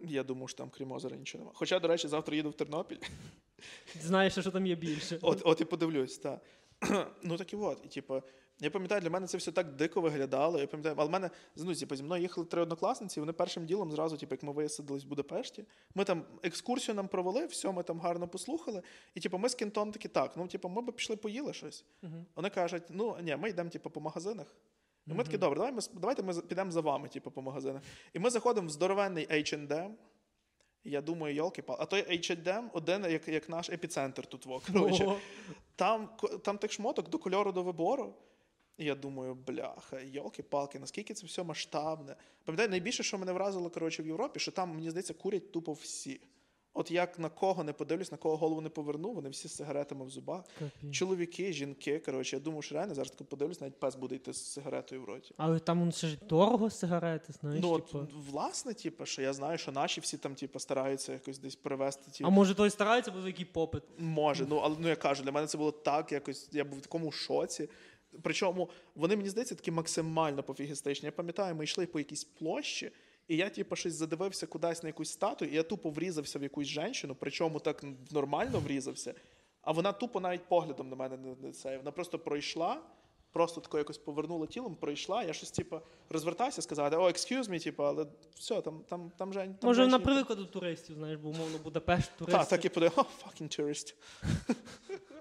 Я 0.00 0.22
думаю, 0.22 0.48
що 0.48 0.58
там 0.58 0.70
крім 0.70 0.92
озера 0.92 1.16
нічого 1.16 1.42
немає. 1.42 1.54
Хоча, 1.58 1.78
до 1.78 1.88
речі, 1.88 2.08
завтра 2.08 2.36
їду 2.36 2.50
в 2.50 2.54
Тернопіль. 2.54 2.98
Знаєш, 4.00 4.32
що 4.32 4.50
там 4.50 4.66
є 4.66 4.74
більше. 4.74 5.18
От, 5.22 5.42
от 5.44 5.60
і 5.60 5.64
подивлюсь, 5.64 6.18
так. 6.18 6.40
ну 7.22 7.36
так 7.36 7.52
і 7.52 7.56
от. 7.56 7.80
І, 7.84 7.88
типу, 7.88 8.22
я 8.60 8.70
пам'ятаю, 8.70 9.00
для 9.00 9.10
мене 9.10 9.26
це 9.26 9.38
все 9.38 9.52
так 9.52 9.76
дико 9.76 10.00
виглядало. 10.00 10.60
Я 10.60 10.66
пам'ятаю, 10.66 10.94
але 10.98 11.08
в 11.08 11.12
мене 11.12 11.30
ну, 11.56 11.74
типу, 11.74 11.96
зі 11.96 12.02
мною 12.02 12.22
їхали 12.22 12.46
три 12.46 12.62
однокласниці, 12.62 13.20
і 13.20 13.20
вони 13.20 13.32
першим 13.32 13.66
ділом 13.66 13.92
зразу, 13.92 14.16
типу, 14.16 14.34
як 14.34 14.42
ми 14.42 14.52
висадились 14.52 15.04
в 15.04 15.08
Будапешті, 15.08 15.64
ми 15.94 16.04
там 16.04 16.24
екскурсію 16.42 16.94
нам 16.94 17.08
провели, 17.08 17.46
все, 17.46 17.72
ми 17.72 17.82
там 17.82 18.00
гарно 18.00 18.28
послухали. 18.28 18.82
І 19.14 19.20
типу, 19.20 19.38
ми 19.38 19.48
з 19.48 19.54
кінтом 19.54 19.92
такі, 19.92 20.08
так, 20.08 20.32
ну 20.36 20.46
типу, 20.48 20.68
ми 20.68 20.82
б 20.82 20.92
пішли 20.92 21.16
поїли 21.16 21.52
щось. 21.52 21.84
Вони 22.36 22.50
кажуть, 22.50 22.82
ну 22.88 23.16
ні, 23.22 23.36
ми 23.36 23.50
йдемо 23.50 23.70
типу, 23.70 23.90
по 23.90 24.00
магазинах. 24.00 24.56
І 25.06 25.14
ми 25.14 25.24
такі, 25.24 25.38
добре, 25.38 25.56
давай 25.56 25.72
ми, 25.72 25.80
давайте 25.94 26.22
ми 26.22 26.34
підемо 26.34 26.70
за 26.70 26.80
вами, 26.80 27.08
типу, 27.08 27.30
по 27.30 27.42
магазинах. 27.42 27.82
І 28.12 28.18
ми 28.18 28.30
заходимо 28.30 28.66
в 28.66 28.70
здоровенний 28.70 29.26
H&M, 29.26 29.90
я 30.84 31.00
думаю, 31.00 31.34
йолки 31.34 31.62
пал 31.62 31.76
А 31.80 31.86
той 31.86 32.18
H&M 32.18 32.64
один, 32.72 33.04
як, 33.04 33.28
як 33.28 33.48
наш 33.48 33.70
епіцентр 33.70 34.26
тут. 34.26 34.46
Коротше. 34.72 35.04
Ого. 35.04 35.18
Там, 35.76 36.08
там 36.42 36.58
тих 36.58 36.72
шмоток 36.72 37.08
до 37.08 37.18
кольору 37.18 37.52
до 37.52 37.62
вибору. 37.62 38.14
І 38.78 38.84
я 38.84 38.94
думаю, 38.94 39.34
бляха, 39.34 40.00
йолки-палки, 40.00 40.78
наскільки 40.78 41.14
це 41.14 41.26
все 41.26 41.42
масштабне. 41.42 42.16
Пам'ятаю, 42.44 42.68
найбільше, 42.68 43.02
що 43.02 43.18
мене 43.18 43.32
вразило 43.32 43.70
коротше, 43.70 44.02
в 44.02 44.06
Європі, 44.06 44.40
що 44.40 44.52
там, 44.52 44.74
мені 44.74 44.90
здається, 44.90 45.14
курять 45.14 45.52
тупо 45.52 45.72
всі. 45.72 46.20
От 46.74 46.90
як 46.90 47.18
на 47.18 47.28
кого 47.28 47.64
не 47.64 47.72
подивлюсь, 47.72 48.12
на 48.12 48.18
кого 48.18 48.36
голову 48.36 48.60
не 48.60 48.68
поверну, 48.68 49.12
вони 49.12 49.28
всі 49.28 49.48
з 49.48 49.56
сигаретами 49.56 50.04
в 50.04 50.10
зубах. 50.10 50.44
Капець. 50.58 50.92
Чоловіки, 50.92 51.52
жінки. 51.52 51.98
Коротше, 51.98 52.36
я 52.36 52.40
думаю, 52.40 52.62
що 52.62 52.74
реально 52.74 52.94
зараз 52.94 53.10
тако 53.10 53.24
подивлюсь, 53.24 53.60
навіть 53.60 53.80
пес 53.80 53.96
буде 53.96 54.14
йти 54.14 54.32
з 54.32 54.52
сигаретою 54.52 55.02
в 55.02 55.04
роті. 55.04 55.34
Але 55.36 55.58
там 55.58 55.84
ну, 55.84 55.92
це 55.92 56.06
ж 56.06 56.18
дорого 56.28 56.70
сигарети, 56.70 57.32
знаєш, 57.32 57.62
ну, 57.62 57.70
от, 57.70 57.86
типу. 57.86 58.06
власне, 58.30 58.74
типу, 58.74 59.06
що 59.06 59.22
я 59.22 59.32
знаю, 59.32 59.58
що 59.58 59.72
наші 59.72 60.00
всі 60.00 60.16
там, 60.16 60.34
типу, 60.34 60.58
стараються 60.58 61.12
якось 61.12 61.38
десь 61.38 61.56
привезти. 61.56 62.10
Типу, 62.10 62.28
А 62.28 62.30
може 62.30 62.54
той 62.54 62.70
старається, 62.70 63.10
бо 63.10 63.26
який 63.26 63.44
попит. 63.44 63.82
Може, 63.98 64.46
ну 64.48 64.56
але 64.56 64.76
ну 64.78 64.88
я 64.88 64.96
кажу, 64.96 65.24
для 65.24 65.32
мене 65.32 65.46
це 65.46 65.58
було 65.58 65.72
так, 65.72 66.12
якось 66.12 66.48
я 66.52 66.64
був 66.64 66.78
в 66.78 66.82
такому 66.82 67.12
шоці. 67.12 67.68
Причому 68.22 68.70
вони 68.94 69.16
мені 69.16 69.28
здається 69.28 69.54
такі 69.54 69.70
максимально 69.70 70.42
пофігістичні. 70.42 71.06
Я 71.06 71.12
пам'ятаю, 71.12 71.54
ми 71.54 71.64
йшли 71.64 71.86
по 71.86 71.98
якійсь 71.98 72.24
площі, 72.24 72.92
і 73.28 73.36
я, 73.36 73.50
типу, 73.50 73.76
щось 73.76 73.94
задивився 73.94 74.46
кудись 74.46 74.82
на 74.82 74.88
якусь 74.88 75.10
статую, 75.10 75.50
і 75.50 75.54
я 75.54 75.62
тупо 75.62 75.90
врізався 75.90 76.38
в 76.38 76.42
якусь 76.42 76.66
жінку, 76.66 77.16
причому 77.20 77.60
так 77.60 77.84
нормально 78.10 78.60
врізався. 78.60 79.14
А 79.62 79.72
вона 79.72 79.92
тупо 79.92 80.20
навіть 80.20 80.48
поглядом 80.48 80.88
на 80.88 80.96
мене 80.96 81.16
не, 81.42 81.52
це. 81.52 81.76
Вона 81.76 81.90
просто 81.90 82.18
пройшла, 82.18 82.80
просто 83.32 83.60
тако 83.60 83.78
якось 83.78 83.98
повернула 83.98 84.46
тілом, 84.46 84.74
пройшла. 84.74 85.22
Я 85.22 85.32
щось, 85.32 85.50
типу, 85.50 85.80
розвертався, 86.10 86.62
сказати, 86.62 86.96
о, 86.96 87.08
excuse 87.08 87.50
me, 87.50 87.64
типу, 87.64 87.82
але 87.82 88.06
все, 88.34 88.60
там, 88.62 88.84
там, 88.88 89.12
там 89.16 89.32
Жень. 89.32 89.54
Там 89.54 89.68
Може, 89.68 89.82
вона 89.82 89.98
привикла 89.98 90.36
до 90.36 90.44
туристів, 90.44 90.96
знаєш, 90.96 91.18
бо 91.18 91.28
умовно 91.28 91.58
Будапешт, 91.58 92.10
туристи. 92.18 92.38
Так, 92.38 92.48
так 92.48 92.64
і 92.64 92.68
подає, 92.68 92.92
о, 92.96 93.00
fucking 93.00 93.60
tourist. 93.60 93.94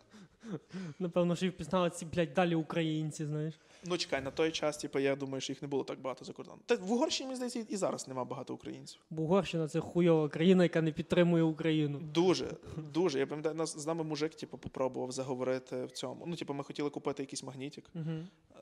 Напевно, 1.00 1.36
що 1.36 1.46
і 1.46 1.50
впізнали 1.50 1.90
ці, 1.90 2.06
блядь, 2.06 2.34
далі 2.34 2.56
українці, 2.56 3.26
знаєш. 3.26 3.60
Ну, 3.86 3.98
чекай, 3.98 4.22
на 4.22 4.32
той 4.32 4.52
час, 4.52 4.78
типу, 4.78 5.00
я 5.00 5.16
думаю, 5.16 5.42
що 5.42 5.54
їх 5.54 5.62
не 5.62 5.68
було 5.68 5.84
так 5.84 6.02
багато 6.02 6.26
за 6.26 6.34
кордоном. 6.34 6.60
Та 6.66 6.76
в 6.76 6.92
Угорщині, 6.92 7.28
мені 7.28 7.36
здається, 7.36 7.74
і 7.74 7.78
зараз 7.78 8.08
нема 8.08 8.26
багато 8.26 8.54
українців. 8.54 9.02
Бо 9.10 9.22
Угорщина 9.22 9.68
це 9.68 9.80
хуйова 9.80 10.30
країна, 10.30 10.64
яка 10.64 10.82
не 10.82 10.92
підтримує 10.92 11.44
Україну. 11.44 12.00
Дуже, 12.00 12.48
дуже. 12.94 13.20
Я 13.20 13.28
пам'ятаю, 13.28 13.56
нас 13.56 13.78
з 13.78 13.88
нами 13.88 14.04
мужик, 14.04 14.36
типу, 14.36 14.58
попробував 14.58 15.12
заговорити 15.12 15.86
в 15.86 15.92
цьому. 15.92 16.24
Ну, 16.28 16.36
типу, 16.36 16.54
ми 16.54 16.64
хотіли 16.64 16.90
купити 16.90 17.24
якийсь 17.24 17.44
магнітик. 17.44 17.86
Угу. 17.96 18.12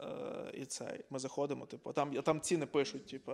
Е, 0.03 0.51
і 0.53 0.65
цей. 0.65 1.03
Ми 1.09 1.19
заходимо, 1.19 1.65
типу, 1.65 1.93
там, 1.93 2.13
там 2.13 2.41
ціни 2.41 2.65
пишуть, 2.65 3.05
типу, 3.05 3.31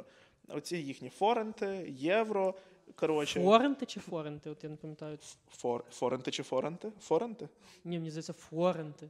оці 0.47 0.77
їхні 0.77 1.09
форенти, 1.09 1.93
євро. 1.97 2.55
Коротше, 2.95 3.43
Форенти 3.43 3.85
чи 3.85 3.99
форенти? 3.99 4.49
От 4.49 4.63
я 4.63 4.69
не 4.69 4.75
пам'ятаю. 4.75 5.17
фор, 5.51 5.83
форенти 5.91 6.31
чи 6.31 6.43
форенти? 6.43 6.91
Форенти? 7.01 7.49
Ні, 7.83 7.97
мені 7.97 8.09
здається, 8.11 8.33
форенти. 8.33 9.09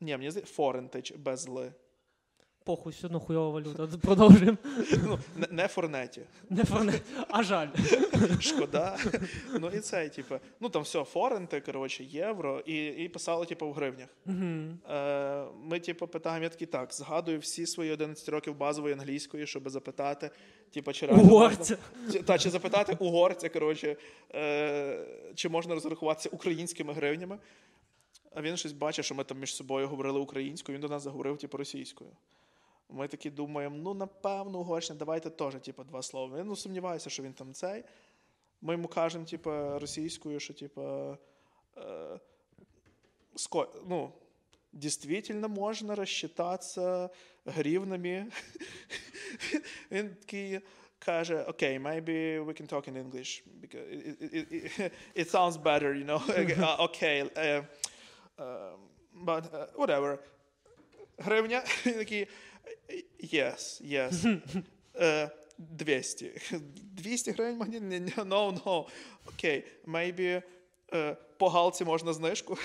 Ні, 0.00 0.16
мені 0.16 0.30
здається, 0.30 0.54
форенти 0.54 1.14
без 1.16 1.48
ли. 1.48 1.72
Похуй, 2.66 2.92
все 2.92 3.06
одно 3.06 3.20
хуйова 3.20 3.50
валюта. 3.50 3.98
Продовжуємо. 4.02 4.56
Ну, 5.04 5.18
не, 5.36 5.46
не 5.50 5.68
форнеті. 5.68 6.20
Не 6.50 6.64
форенти, 6.64 7.00
а 7.28 7.42
жаль. 7.42 7.68
Шкода. 8.40 8.98
Ну 9.60 9.70
і 9.74 9.80
цей, 9.80 10.08
типу, 10.08 10.34
ну 10.60 10.68
там 10.68 10.82
все, 10.82 11.04
форенти, 11.04 11.60
коротше, 11.60 12.04
євро, 12.04 12.60
і, 12.60 12.86
і 12.86 13.08
писали, 13.08 13.46
типу, 13.46 13.68
в 13.68 13.72
гривнях. 13.72 14.08
Угу. 14.26 14.94
Е, 14.94 15.44
ми, 15.64 15.80
типу, 15.80 16.06
питаємо, 16.06 16.44
я 16.44 16.48
такий, 16.48 16.66
так, 16.66 16.92
згадую 16.92 17.38
всі 17.38 17.66
свої 17.66 17.92
11 17.92 18.28
років 18.28 18.56
базової 18.56 18.94
англійської, 18.94 19.46
щоб 19.46 19.68
запитати, 19.68 20.30
типу, 20.70 20.92
чи 20.92 21.06
реально 21.06 21.22
Угорця. 21.22 21.76
можна- 22.06 22.22
та, 22.22 22.38
чи 22.38 22.50
запитати 22.50 22.96
угорця, 22.98 23.48
коротше, 23.48 23.96
е, 24.34 25.06
чи 25.34 25.48
можна 25.48 25.74
розрахуватися 25.74 26.28
українськими 26.32 26.92
гривнями. 26.92 27.38
А 28.34 28.42
він 28.42 28.56
щось 28.56 28.72
бачить, 28.72 29.04
що 29.04 29.14
ми 29.14 29.24
там 29.24 29.38
між 29.38 29.54
собою 29.54 29.88
говорили 29.88 30.20
українською, 30.20 30.76
він 30.76 30.82
до 30.82 30.88
нас 30.88 31.02
заговорив, 31.02 31.38
типу, 31.38 31.56
російською. 31.56 32.10
Ми 32.88 33.08
такі 33.08 33.30
думаємо, 33.30 33.76
ну, 33.76 33.94
напевно, 33.94 34.58
Угорщина, 34.58 34.98
давайте 34.98 35.30
теж, 35.30 35.54
типу, 35.54 35.84
два 35.84 36.02
слова. 36.02 36.38
Я 36.38 36.44
ну, 36.44 36.56
сумніваюся, 36.56 37.10
що 37.10 37.22
він 37.22 37.32
там 37.32 37.52
цей. 37.52 37.84
Ми 38.60 38.72
йому 38.72 38.88
кажемо, 38.88 39.24
типу, 39.24 39.50
російською, 39.78 40.40
що, 40.40 40.54
типу, 40.54 41.16
е, 41.76 42.20
ско... 43.36 43.68
ну, 43.88 44.12
действительно 44.72 45.48
можно 45.48 45.94
рассчитаться 45.94 47.10
гривнами. 47.46 48.26
Він 49.90 50.14
такий 50.14 50.60
каже, 50.98 51.42
окей, 51.42 51.78
maybe 51.78 52.44
we 52.44 52.60
can 52.60 52.66
talk 52.66 52.88
in 52.88 52.96
English, 52.96 53.42
because 53.60 53.86
it, 53.90 54.16
it, 54.20 54.52
it, 54.52 54.92
it 55.14 55.30
sounds 55.30 55.56
better, 55.56 55.94
you 55.94 56.04
know. 56.04 56.20
Uh, 56.28 56.86
okay, 56.86 57.16
uh, 57.36 57.62
um, 58.38 58.78
but 59.24 59.44
uh, 59.52 59.66
whatever. 59.76 60.18
Гривня, 61.18 61.64
Він 61.86 61.94
такий, 61.94 62.26
yes, 63.34 63.82
yes. 63.82 64.40
Uh, 64.94 65.30
200. 65.58 66.40
200 66.74 67.30
гривень 67.30 67.56
магніт? 67.56 67.82
Ні, 67.82 68.00
ні, 68.00 68.12
No, 68.16 68.64
no. 68.64 68.86
Окей, 69.26 69.64
maybe 69.86 70.42
uh, 70.92 71.16
по 71.36 71.48
галці 71.48 71.84
можна 71.84 72.12
знижку. 72.12 72.58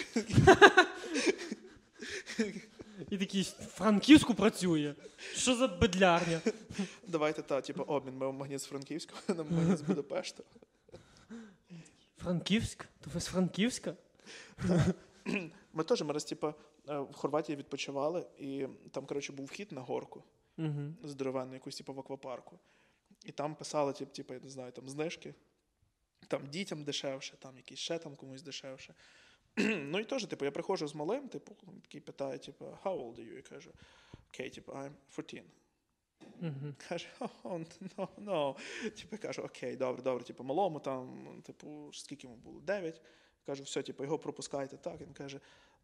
І 3.10 3.18
такий 3.18 3.43
Франківську 3.74 4.34
працює. 4.34 4.93
Що 5.34 5.56
за 5.56 5.68
бедлярня? 5.68 6.41
Давайте 7.08 7.41
та, 7.41 7.62
типу, 7.62 7.84
обмін. 7.84 8.18
Ми 8.18 8.32
магніт 8.32 8.62
з 8.62 8.66
Франківського 8.66 9.22
на 9.28 9.43
магніт 9.43 9.78
з 9.78 9.82
Будапешта. 9.82 10.43
Франківськ? 12.18 12.86
То 13.02 13.10
ви 13.14 13.22
з 13.22 13.26
Франківська? 13.26 13.93
Ми 15.74 15.84
теж 15.84 16.02
ми 16.02 16.14
раз, 16.14 16.24
типу, 16.24 16.54
в 16.86 17.14
Хорватії 17.14 17.56
відпочивали, 17.56 18.28
і 18.38 18.68
там, 18.92 19.06
коротше, 19.06 19.34
був 19.34 19.46
вхід 19.46 19.72
на 19.72 19.82
горку 19.82 20.24
Угу. 20.58 20.94
здоровенну, 21.04 21.54
якусь, 21.54 21.78
типу, 21.78 21.94
в 21.94 22.00
аквапарку. 22.00 22.60
І 23.26 23.32
там 23.32 23.56
писали, 23.56 23.94
типу, 23.94 24.12
типу, 24.12 24.34
я 24.34 24.40
не 24.40 24.50
знаю, 24.50 24.72
там 24.72 24.90
знижки. 24.90 25.34
Там 26.28 26.48
дітям 26.48 26.84
дешевше, 26.84 27.38
там 27.38 27.58
якісь 27.58 27.80
ще 27.80 27.98
там 27.98 28.16
комусь 28.16 28.42
дешевше. 28.42 28.94
ну 29.58 30.00
і 30.00 30.06
теж, 30.06 30.26
типу, 30.26 30.46
я 30.46 30.52
приходжу 30.52 30.88
з 30.88 30.96
малим, 30.96 31.30
типу, 31.30 31.56
який 31.84 32.02
питає, 32.02 32.38
типу, 32.38 32.66
how 32.66 32.98
old 32.98 33.16
are 33.16 33.32
you? 33.32 33.36
Я 33.36 33.42
кажу, 33.42 33.72
окей, 34.30 34.50
типу, 34.50 34.72
I'm 34.72 34.92
14. 35.16 35.44
Угу. 36.42 36.74
Каже, 36.90 37.08
oh, 37.20 37.66
no, 37.98 38.08
no. 38.18 38.56
Типу, 38.90 39.18
кажу, 39.18 39.42
окей, 39.42 39.76
добре, 39.76 40.04
добре. 40.04 40.24
Типу, 40.24 40.44
малому 40.44 40.80
там, 40.80 41.28
типу, 41.42 41.90
скільки 41.94 42.28
йому 42.28 42.38
було? 42.38 42.62
Дев'ять. 42.62 43.02
Кажу, 43.46 43.64
все, 43.64 43.84
типу, 43.84 44.04
його 44.04 44.20
пропускайте. 44.20 44.78
Так, 44.78 45.02
він 45.02 45.14
каже, 45.14 45.40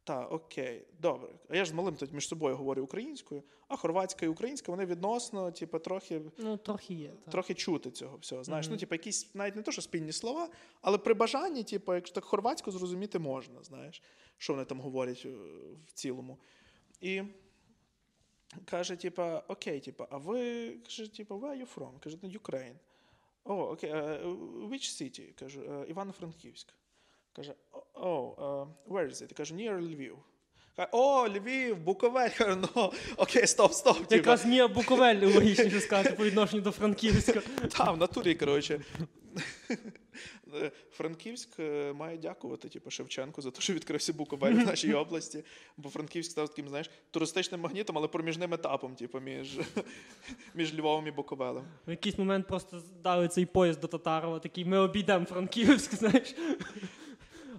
так, 0.07 0.31
окей, 0.31 0.85
добре. 0.99 1.29
А 1.49 1.55
я 1.55 1.65
ж 1.65 1.71
з 1.71 1.73
малим 1.73 1.95
тут 1.95 2.13
між 2.13 2.27
собою 2.27 2.55
говорю 2.55 2.83
українською, 2.83 3.43
а 3.67 3.75
хорватська 3.75 4.25
і 4.25 4.29
українська, 4.29 4.71
вони 4.71 4.85
відносно, 4.85 5.51
типу, 5.51 5.79
трохи. 5.79 6.21
Ну, 6.37 6.57
трохи 6.57 6.93
є. 6.93 7.09
Так. 7.09 7.31
Трохи 7.31 7.53
чути 7.53 7.91
цього 7.91 8.17
всього. 8.17 8.43
Знаєш, 8.43 8.65
Мгм. 8.65 8.73
ну, 8.73 8.79
типу, 8.79 8.95
якісь 8.95 9.35
навіть 9.35 9.55
не 9.55 9.61
то, 9.61 9.71
що 9.71 9.81
спільні 9.81 10.11
слова, 10.11 10.49
але 10.81 10.97
при 10.97 11.13
бажанні, 11.13 11.63
типу, 11.63 11.95
якщо 11.95 12.15
так 12.15 12.23
хорватську 12.23 12.71
зрозуміти 12.71 13.19
можна, 13.19 13.63
знаєш, 13.63 14.01
що 14.37 14.53
вони 14.53 14.65
там 14.65 14.79
говорять 14.79 15.23
е, 15.25 15.29
в 15.87 15.91
цілому. 15.93 16.37
І 17.01 17.23
каже, 18.65 18.95
типа, 18.95 19.43
окей, 19.47 19.79
типа, 19.79 20.07
а 20.09 20.17
ви 20.17 20.69
каже, 20.71 21.13
типа, 21.13 21.35
where 21.35 21.57
are 21.57 21.61
you 21.61 21.75
from? 21.75 21.99
Каже, 21.99 22.17
ну, 22.21 22.29
Ukraine. 22.29 22.75
О, 23.43 23.53
окей, 23.55 23.89
е, 23.89 24.23
which 24.71 25.01
city? 25.01 25.31
Кажу, 25.39 25.61
«Е, 25.61 25.85
Івано-Франківськ. 25.89 26.73
Каже, 27.37 27.53
о, 27.93 28.35
е, 28.89 28.93
where 28.93 29.09
is 29.09 29.21
it? 29.21 29.33
Каже, 29.33 29.55
near. 29.55 30.11
Каже, 30.75 30.89
О, 30.91 31.27
Львів, 31.27 31.77
Буковель. 31.77 32.29
Ну, 32.39 32.93
окей, 33.17 33.47
стоп, 33.47 33.73
стоп. 33.73 33.97
Типа, 33.97 34.15
Якраз 34.15 34.45
Ніа 34.45 34.67
Буковель 34.67 35.33
логічніше 35.35 35.79
сказати 35.79 36.11
по 36.11 36.25
відношенню 36.25 36.61
до 36.61 36.71
Франківська. 36.71 37.41
Та, 37.77 37.91
в 37.91 37.97
натурі, 37.97 38.35
коротше. 38.35 38.81
Франківськ 40.91 41.59
е, 41.59 41.93
має 41.93 42.17
дякувати 42.17 42.69
типу, 42.69 42.89
Шевченку 42.91 43.41
за 43.41 43.51
те, 43.51 43.61
що 43.61 43.73
відкрився 43.73 44.13
Буковель 44.13 44.53
в 44.53 44.65
нашій 44.65 44.93
області. 44.93 45.43
Бо 45.77 45.89
Франківськ 45.89 46.31
став 46.31 46.49
таким, 46.49 46.69
знаєш, 46.69 46.89
туристичним 47.11 47.61
магнітом, 47.61 47.97
але 47.97 48.07
проміжним 48.07 48.53
етапом, 48.53 48.95
типу, 48.95 49.19
між, 49.19 49.59
між 50.55 50.79
Львовом 50.79 51.07
і 51.07 51.11
Буковелем. 51.11 51.63
В 51.87 51.91
якийсь 51.91 52.17
момент 52.17 52.47
просто 52.47 52.81
дали 53.03 53.27
цей 53.27 53.45
поїзд 53.45 53.79
до 53.79 53.87
Татарова, 53.87 54.39
такий, 54.39 54.65
ми 54.65 54.77
обійдемо 54.77 55.25
Франківськ, 55.25 55.95
знаєш. 55.95 56.35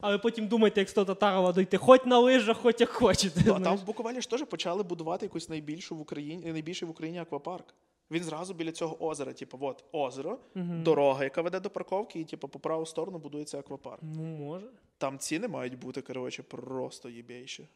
Але 0.00 0.18
потім 0.18 0.48
думайте, 0.48 0.80
як 0.80 0.88
з 0.88 0.92
Татарова 0.92 1.52
дойти, 1.52 1.76
хоч 1.76 2.04
на 2.04 2.18
лижах, 2.18 2.56
хоч 2.56 2.80
як 2.80 2.90
хочете. 2.90 3.42
Ну, 3.46 3.54
а 3.54 3.60
там 3.60 3.76
в 3.76 3.84
Буковелі 3.84 4.20
ж 4.20 4.30
теж 4.30 4.44
почали 4.44 4.82
будувати 4.82 5.26
якусь 5.26 5.48
найбільшу 5.48 5.96
в 5.96 6.00
Україні, 6.00 6.52
найбільший 6.52 6.88
в 6.88 6.90
Україні 6.90 7.18
аквапарк. 7.18 7.74
Він 8.10 8.22
зразу 8.22 8.54
біля 8.54 8.72
цього 8.72 9.06
озера, 9.06 9.32
типу, 9.32 9.58
от 9.60 9.84
озеро, 9.92 10.38
дорога, 10.54 11.24
яка 11.24 11.42
веде 11.42 11.60
до 11.60 11.70
парковки, 11.70 12.20
і 12.20 12.24
типу, 12.24 12.48
по 12.48 12.58
праву 12.58 12.86
сторону 12.86 13.18
будується 13.18 13.58
аквапарк. 13.58 14.02
Ну, 14.02 14.22
може. 14.22 14.66
Там 14.98 15.18
ціни 15.18 15.48
мають 15.48 15.78
бути, 15.78 16.02
коротше, 16.02 16.42
просто 16.42 17.08
їбейші. 17.08 17.68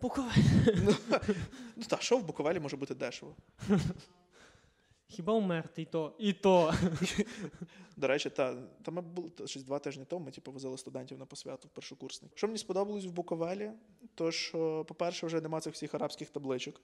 Буковель. 0.00 0.30
Ну 0.84 1.84
так, 1.88 2.02
що 2.02 2.16
в 2.16 2.24
Буковелі 2.24 2.60
може 2.60 2.76
бути 2.76 2.94
дешево? 2.94 3.34
Хіба 5.08 5.32
умерти 5.32 5.82
і 5.82 5.84
то, 5.84 6.12
і 6.18 6.32
то. 6.32 6.74
До 7.96 8.06
речі, 8.06 8.30
та, 8.30 8.54
та 8.82 8.90
ми 8.90 9.02
були 9.02 9.30
щось 9.44 9.62
два 9.62 9.78
тижні 9.78 10.04
тому, 10.04 10.24
ми 10.24 10.30
типу, 10.30 10.52
возили 10.52 10.78
студентів 10.78 11.18
на 11.18 11.26
посвяту 11.26 11.68
в 11.68 11.70
першокурсник. 11.70 12.32
Що 12.34 12.46
мені 12.46 12.58
сподобалось 12.58 13.04
в 13.04 13.10
Буковелі, 13.10 13.70
то 14.14 14.30
що, 14.32 14.84
по-перше, 14.88 15.26
вже 15.26 15.40
нема 15.40 15.60
цих 15.60 15.74
всіх 15.74 15.94
арабських 15.94 16.30
табличок. 16.30 16.80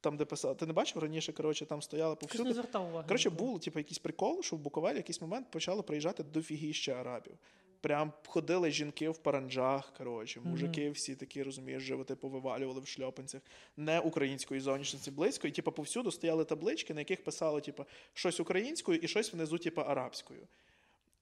Там, 0.00 0.16
де 0.16 0.24
писали. 0.24 0.54
Ти 0.54 0.66
не 0.66 0.72
бачив 0.72 1.02
раніше, 1.02 1.32
коротше, 1.32 1.66
там 1.66 1.82
стояли 1.82 2.14
Щось 2.14 2.22
не 2.22 2.28
повсюди. 2.28 2.52
звертав 2.54 2.88
уваги. 2.88 3.08
Коротше, 3.08 3.30
був 3.30 3.60
типу, 3.60 3.78
якийсь 3.78 3.98
прикол, 3.98 4.42
що 4.42 4.56
в 4.56 4.58
Буковелі 4.58 4.96
якийсь 4.96 5.20
момент 5.20 5.50
почало 5.50 5.82
приїжджати 5.82 6.22
дофігіще 6.22 6.92
арабів. 6.92 7.34
Прям 7.82 8.12
ходили 8.26 8.70
жінки 8.70 9.08
в 9.08 9.18
паранджах, 9.18 9.92
коротше, 9.98 10.40
мужики 10.40 10.90
всі 10.90 11.14
такі, 11.14 11.42
розумієш, 11.42 11.82
животи 11.82 12.14
повивалювали 12.14 12.80
в 12.80 12.86
шльопанцях, 12.86 13.42
не 13.76 14.00
української 14.00 14.60
зовнішності 14.60 15.10
близько. 15.10 15.48
І 15.48 15.50
типу, 15.50 15.72
повсюду 15.72 16.10
стояли 16.10 16.44
таблички, 16.44 16.94
на 16.94 17.00
яких 17.00 17.24
писало, 17.24 17.60
типу, 17.60 17.84
щось 18.14 18.40
українською 18.40 18.98
і 18.98 19.08
щось 19.08 19.32
внизу, 19.32 19.58
типу, 19.58 19.80
арабською. 19.80 20.40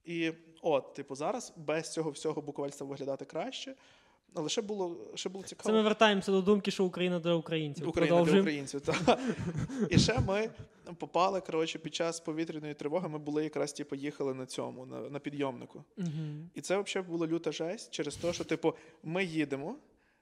І 0.05 0.31
от, 0.61 0.93
типу, 0.93 1.15
зараз 1.15 1.53
без 1.57 1.93
цього 1.93 2.11
всього 2.11 2.41
буквально 2.41 2.85
виглядати 2.85 3.25
краще. 3.25 3.75
Але 4.33 4.49
ще 4.49 4.61
було, 4.61 4.97
ще 5.15 5.29
було 5.29 5.43
цікаво. 5.43 5.69
Це 5.69 5.73
ми 5.73 5.81
вертаємося 5.81 6.31
до 6.31 6.41
думки, 6.41 6.71
що 6.71 6.85
Україна 6.85 7.19
для 7.19 7.33
українців. 7.33 7.89
Україна 7.89 8.23
для 8.23 8.39
українців. 8.39 8.81
Та. 8.81 9.17
І 9.89 9.99
ще 9.99 10.19
ми 10.19 10.49
попали, 10.97 11.41
коротше, 11.41 11.79
під 11.79 11.95
час 11.95 12.19
повітряної 12.19 12.73
тривоги. 12.73 13.09
Ми 13.09 13.19
були 13.19 13.43
якраз 13.43 13.73
типу, 13.73 13.95
їхали 13.95 14.33
на 14.33 14.45
цьому, 14.45 14.85
на, 14.85 15.01
на 15.09 15.19
підйомнику. 15.19 15.83
Мгм. 15.97 16.49
І 16.55 16.61
це 16.61 16.81
взагалі 16.81 17.09
була 17.09 17.27
люта 17.27 17.51
жесть 17.51 17.91
через 17.91 18.15
те, 18.15 18.33
що, 18.33 18.43
типу, 18.43 18.73
ми 19.03 19.23
їдемо. 19.25 19.75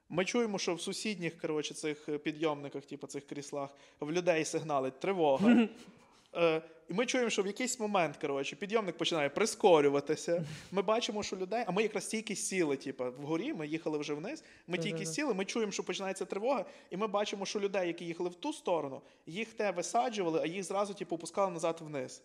Ми 0.08 0.24
чуємо, 0.24 0.58
що 0.58 0.74
в 0.74 0.80
сусідніх 0.80 1.40
коротше, 1.40 1.74
цих 1.74 2.18
підйомниках, 2.22 2.84
типу, 2.84 3.06
цих 3.06 3.26
кріслах, 3.26 3.70
в 4.00 4.12
людей 4.12 4.44
сигналить 4.44 5.00
тривога. 5.00 5.68
Е, 6.36 6.62
і 6.88 6.94
ми 6.94 7.06
чуємо, 7.06 7.30
що 7.30 7.42
в 7.42 7.46
якийсь 7.46 7.80
момент 7.80 8.16
коротше, 8.16 8.56
підйомник 8.56 8.96
починає 8.96 9.28
прискорюватися. 9.28 10.44
Ми 10.70 10.82
бачимо, 10.82 11.22
що 11.22 11.36
людей, 11.36 11.64
а 11.66 11.70
ми 11.70 11.82
якраз 11.82 12.06
тільки 12.06 12.36
сіли, 12.36 12.76
типу, 12.76 13.04
вгорі, 13.18 13.52
ми 13.52 13.66
їхали 13.66 13.98
вже 13.98 14.14
вниз. 14.14 14.44
Ми 14.66 14.78
тільки 14.78 15.06
сіли, 15.06 15.34
ми 15.34 15.44
чуємо, 15.44 15.72
що 15.72 15.82
починається 15.82 16.24
тривога, 16.24 16.64
і 16.90 16.96
ми 16.96 17.06
бачимо, 17.06 17.46
що 17.46 17.60
людей, 17.60 17.86
які 17.86 18.04
їхали 18.04 18.28
в 18.28 18.34
ту 18.34 18.52
сторону, 18.52 19.02
їх 19.26 19.52
те 19.52 19.70
висаджували, 19.70 20.40
а 20.42 20.46
їх 20.46 20.64
зразу 20.64 20.94
типу, 20.94 21.14
опускали 21.14 21.52
назад 21.52 21.80
вниз. 21.80 22.22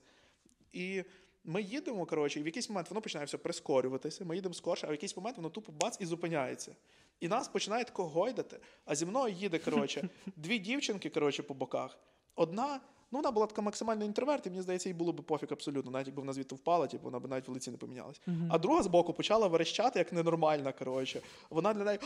І 0.73 1.03
ми 1.43 1.61
їдемо, 1.61 2.05
коротше, 2.05 2.39
і 2.39 2.43
в 2.43 2.45
якийсь 2.45 2.69
момент 2.69 2.89
воно 2.89 3.01
починає 3.01 3.25
все 3.25 3.37
прискорюватися. 3.37 4.25
Ми 4.25 4.35
їдемо 4.35 4.53
скорше, 4.53 4.87
а 4.87 4.89
в 4.89 4.93
якийсь 4.93 5.17
момент 5.17 5.37
воно 5.37 5.49
тупо 5.49 5.71
бац 5.71 5.97
і 5.99 6.05
зупиняється. 6.05 6.75
І 7.19 7.27
нас 7.27 7.47
починає 7.47 7.83
тако 7.83 8.07
гойдати. 8.07 8.59
А 8.85 8.95
зі 8.95 9.05
мною 9.05 9.33
їде, 9.33 9.59
коротше, 9.59 10.09
дві 10.35 10.59
дівчинки, 10.59 11.09
коротше, 11.09 11.43
по 11.43 11.53
боках. 11.53 11.97
Одна, 12.35 12.79
ну 13.11 13.19
вона 13.19 13.31
була 13.31 13.45
така 13.45 13.61
максимально 13.61 14.05
інтроверт, 14.05 14.47
і 14.47 14.49
мені 14.49 14.61
здається, 14.61 14.89
їй 14.89 14.93
було 14.93 15.13
б 15.13 15.23
пофіг 15.23 15.49
абсолютно, 15.51 15.91
навіть 15.91 16.07
якби 16.07 16.21
вона 16.21 16.33
звідти 16.33 16.55
впала, 16.55 16.87
типу, 16.87 17.03
вона 17.03 17.19
б 17.19 17.29
навіть 17.29 17.47
в 17.47 17.51
лиці 17.51 17.71
не 17.71 17.77
помінялась. 17.77 18.21
А 18.49 18.57
друга 18.57 18.83
з 18.83 18.87
боку 18.87 19.13
почала 19.13 19.47
верещати, 19.47 19.99
як 19.99 20.13
ненормальна, 20.13 20.71
коротше. 20.71 21.21
Вона 21.49 21.73
для 21.73 21.83
неї. 21.83 21.99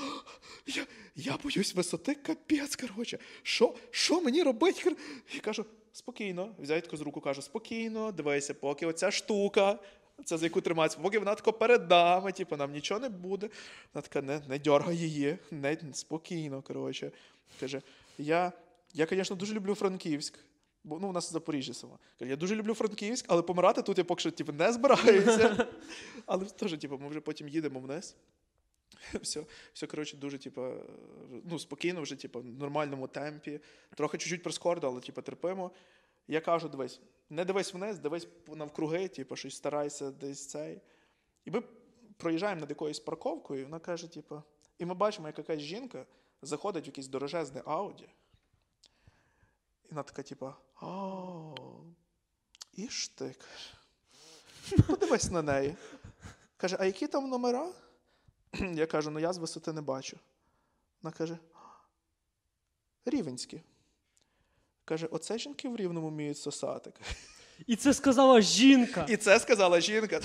Я, 0.68 0.86
я 1.16 1.38
боюсь 1.44 1.76
висоти, 1.76 2.16
капець, 2.16 2.76
коротше. 2.76 3.20
Що, 3.44 3.76
що 3.92 4.22
мені 4.22 4.44
робити? 4.44 4.90
кор-?» 4.90 4.98
Я 5.34 5.42
кажу, 5.42 5.66
спокійно. 5.94 6.56
Взяв 6.60 6.82
таку 6.82 6.98
з 6.98 7.02
руку, 7.02 7.22
кажу, 7.22 7.42
спокійно, 7.42 8.12
дивися, 8.12 8.54
поки 8.54 8.86
оця 8.86 9.12
штука. 9.12 9.80
Це 10.26 10.38
за 10.38 10.46
яку 10.46 10.62
тримається, 10.62 11.00
поки 11.02 11.20
вона 11.20 11.36
тако 11.36 11.54
перед 11.54 11.90
нами, 11.90 12.32
типу, 12.32 12.58
нам 12.58 12.72
нічого 12.72 13.00
не 13.00 13.10
буде. 13.10 13.50
Вона 13.94 14.02
така, 14.02 14.22
не, 14.22 14.42
не 14.48 14.60
дьоргай 14.60 14.98
її, 14.98 15.38
не, 15.52 15.78
спокійно, 15.94 16.62
коротше. 16.62 17.12
Каже, 17.60 17.82
я, 18.18 18.52
я, 18.94 19.08
звісно, 19.10 19.36
дуже 19.36 19.54
люблю 19.54 19.76
Франківськ. 19.76 20.40
Бо 20.84 21.00
ну, 21.00 21.10
у 21.10 21.12
нас 21.12 21.32
Запоріжжя 21.32 21.74
сама. 21.74 22.00
Каже, 22.20 22.32
я 22.32 22.38
дуже 22.38 22.56
люблю 22.56 22.74
Франківськ, 22.74 23.26
але 23.28 23.42
помирати 23.42 23.82
тут 23.82 23.98
я 23.98 24.04
поки 24.04 24.20
що 24.20 24.32
типу, 24.32 24.52
не 24.52 24.74
збираюся. 24.74 25.68
Але 26.26 26.46
теж, 26.46 26.78
типу, 26.78 26.98
ми 26.98 27.08
вже 27.08 27.22
потім 27.22 27.48
їдемо 27.48 27.80
вниз. 27.80 28.16
Все, 29.22 29.46
все 29.74 29.88
коротше, 29.88 30.18
дуже, 30.18 30.38
типу, 30.38 30.74
ну, 31.46 31.60
спокійно, 31.60 32.02
вже, 32.02 32.16
типу, 32.16 32.40
в 32.40 32.46
нормальному 32.46 33.08
темпі. 33.08 33.60
Трохи 33.96 34.18
чуть-чуть 34.18 34.44
прискорено, 34.44 34.88
але 34.88 35.02
типу, 35.02 35.22
терпимо. 35.22 35.72
Я 36.28 36.42
кажу, 36.42 36.70
дивись, 36.70 37.02
не 37.30 37.46
дивись 37.46 37.74
вниз, 37.74 38.00
дивись 38.00 38.28
навкруги, 38.48 39.08
типу, 39.08 39.36
щось 39.36 39.56
старайся 39.56 40.12
десь 40.12 40.48
цей. 40.48 40.82
І 41.46 41.52
ми 41.52 41.64
проїжджаємо 42.18 42.62
над 42.62 42.70
якоюсь 42.70 43.00
парковкою, 43.00 43.62
і 43.62 43.64
вона 43.64 43.80
каже, 43.80 44.08
типу, 44.08 44.44
і 44.78 44.86
ми 44.86 44.94
бачимо, 44.94 45.28
як 45.28 45.38
якась 45.38 45.60
жінка 45.60 46.06
заходить 46.42 46.86
в 46.86 46.88
якийсь 46.88 47.08
дорожезний 47.08 47.64
Ауді. 47.66 48.10
І 49.86 49.90
вона 49.90 50.04
така, 50.04 50.24
типу, 50.24 50.54
о, 50.82 51.56
іж 52.74 53.08
ти, 53.08 53.36
каже. 53.40 53.74
Подивись 54.88 55.32
на 55.32 55.42
неї. 55.42 55.76
Каже, 56.58 56.78
а 56.80 56.86
які 56.86 57.08
там 57.08 57.30
номера? 57.30 57.72
Я 58.74 58.86
кажу, 58.86 59.12
ну 59.12 59.20
я 59.20 59.34
з 59.34 59.38
висоти 59.38 59.74
не 59.74 59.82
бачу. 59.82 60.18
Вона 61.02 61.16
каже, 61.16 61.38
рівенські. 63.06 63.62
Каже, 64.86 65.08
оце 65.12 65.38
жінки 65.38 65.70
в 65.70 65.76
рівному 65.76 66.10
вміють 66.10 66.38
сосати. 66.38 66.92
І 67.68 67.76
це 67.76 67.94
сказала 67.94 68.42
жінка. 68.42 69.06
І 69.10 69.18
це 69.18 69.40
сказала 69.40 69.82
жінка. 69.82 70.22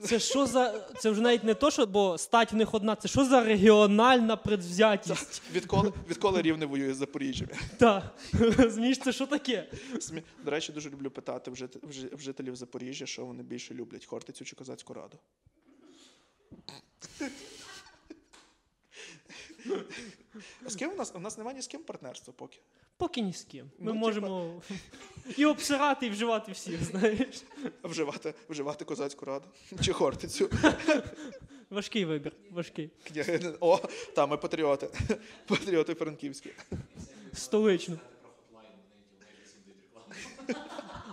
Це 0.00 0.18
що 0.18 0.46
за. 0.46 0.88
Це 1.00 1.10
вже 1.10 1.20
навіть 1.20 1.44
не 1.44 1.54
то, 1.54 1.70
що, 1.70 1.86
бо 1.86 2.18
стать 2.18 2.52
в 2.52 2.56
них 2.56 2.74
одна, 2.74 2.96
це 2.96 3.08
що 3.08 3.24
за 3.24 3.44
регіональна 3.44 4.36
предвзятість? 4.36 5.42
Відколи, 5.52 5.92
відколи 6.08 6.42
рівне 6.42 6.66
воює 6.66 6.94
з 6.94 6.96
Запоріжжям. 6.96 7.48
Так. 7.78 8.04
Розумієш, 8.32 8.98
це 8.98 9.12
що 9.12 9.26
таке? 9.26 9.68
До 10.44 10.50
речі, 10.50 10.72
дуже 10.72 10.90
люблю 10.90 11.10
питати 11.10 11.50
в, 11.50 11.56
жит... 11.56 11.76
в 11.82 11.92
жи- 11.92 12.16
в 12.16 12.20
жителів 12.20 12.56
Запоріжжя, 12.56 13.06
що 13.06 13.24
вони 13.24 13.42
більше 13.42 13.74
люблять 13.74 14.06
Хортицю 14.06 14.44
чи 14.44 14.56
Козацьку 14.56 14.94
Раду. 14.94 15.18
А 20.64 20.68
з 20.70 20.76
ким 20.76 20.90
у 20.90 20.94
нас? 20.94 21.12
У 21.14 21.18
нас 21.18 21.38
немає 21.38 21.56
ні 21.56 21.62
з 21.62 21.66
ким 21.66 21.82
партнерства 21.82 22.34
поки. 22.36 22.58
Поки 22.96 23.20
ні 23.20 23.32
з 23.32 23.44
ким. 23.44 23.64
Ми 23.64 23.70
Ну, 23.78 23.92
типа- 23.92 23.98
можемо 24.06 24.62
і 25.36 25.44
обсирати, 25.46 26.06
і 26.06 26.10
вживати 26.10 26.52
всіх, 26.52 26.84
знаєш. 26.84 27.42
Вживати, 27.84 28.34
вживати 28.48 28.84
Козацьку 28.84 29.24
Раду 29.24 29.46
чи 29.82 29.92
Хортицю. 29.92 30.50
Важкий 31.70 32.04
вибір, 32.04 32.32
важкий. 32.50 32.90
О, 33.60 33.78
там 34.14 34.30
ми 34.30 34.36
патріоти. 34.36 34.88
Патріоти 35.46 35.94
франківські. 35.94 36.50
Столичне. 37.32 37.96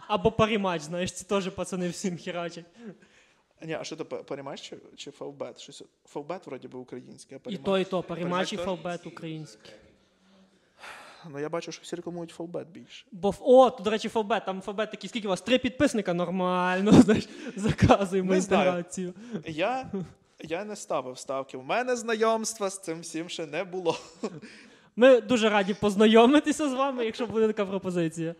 Або 0.08 0.32
Parimatch, 0.32 0.82
знаєш, 0.82 1.12
ці 1.12 1.24
теж 1.26 1.50
пацани 1.50 1.90
всім 1.90 2.18
херачать. 2.18 2.66
Ні, 3.62 3.74
а 3.74 3.84
що 3.84 3.96
то 3.96 4.06
Parimatch 4.06 4.62
чи, 4.62 4.78
чи 4.96 5.12
Favbet? 5.12 5.60
Щось 5.60 5.84
Favbet 6.06 6.48
вроді 6.48 6.68
би 6.68 6.80
український, 6.80 7.38
а 7.46 7.50
І 7.50 7.58
то, 7.58 7.80
і 7.80 7.86
то, 7.86 8.04
Parimatch 8.04 8.54
і 8.54 8.56
теж? 8.56 8.66
Favbet 8.66 9.08
український. 9.08 9.72
Ну 11.30 11.40
я 11.40 11.50
бачу, 11.50 11.72
що 11.72 11.82
всі 11.84 11.96
рекламують 11.96 12.32
Favbet 12.32 12.68
більше. 12.68 13.06
Бо 13.12 13.34
о, 13.40 13.70
то, 13.70 13.84
до 13.84 13.90
речі, 13.90 14.10
Favbet, 14.10 14.46
там 14.46 14.62
Favbet 14.62 14.92
такий, 14.92 15.10
скільки 15.10 15.28
у 15.28 15.30
вас? 15.30 15.42
Три 15.42 15.58
підписника? 15.58 16.14
Нормально, 16.14 16.92
знаєш, 17.02 17.30
заказуємо 17.56 18.36
інтеграцію. 18.36 19.14
Я, 19.46 19.92
я 20.40 20.66
не 20.66 20.76
ставив 20.76 21.18
ставки. 21.18 21.58
У 21.58 21.62
мене 21.62 21.96
знайомства 21.96 22.70
з 22.70 22.80
цим 22.80 23.00
всім 23.00 23.30
ще 23.30 23.46
не 23.46 23.64
було. 23.64 23.98
Ми 24.96 25.22
дуже 25.22 25.50
раді 25.50 25.74
познайомитися 25.74 26.70
з 26.70 26.74
вами, 26.74 27.06
якщо 27.06 27.28
буде 27.28 27.48
така 27.48 27.66
пропозиція. 27.66 28.36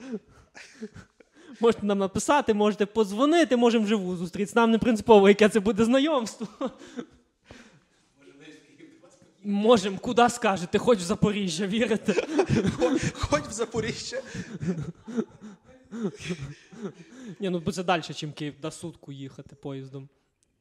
Можете 1.60 1.86
нам 1.86 1.98
написати, 1.98 2.54
можете 2.54 2.86
подзвонити, 2.86 3.58
можемо 3.58 3.86
вживу 3.86 4.16
зустрітися. 4.16 4.54
Нам 4.56 4.72
не 4.72 4.78
принципово, 4.78 5.30
яке 5.30 5.50
це 5.50 5.60
буде 5.60 5.86
знайомство. 5.86 6.48
Можемо, 9.44 9.98
куди 9.98 10.30
скажете, 10.30 10.78
хоч 10.78 11.00
в 11.00 11.02
Запоріжжя, 11.02 11.68
вірите? 11.68 12.14
Хоч 13.14 13.44
в 13.44 13.52
Запоріжжя. 13.52 14.22
Ні, 17.40 17.50
ну 17.50 17.60
бо 17.60 17.72
це 17.72 17.84
далі, 17.84 18.02
ніж 18.10 18.34
Київ, 18.36 18.56
до 18.62 18.72
сутку 18.72 19.12
їхати 19.12 19.56
поїздом. 19.56 20.10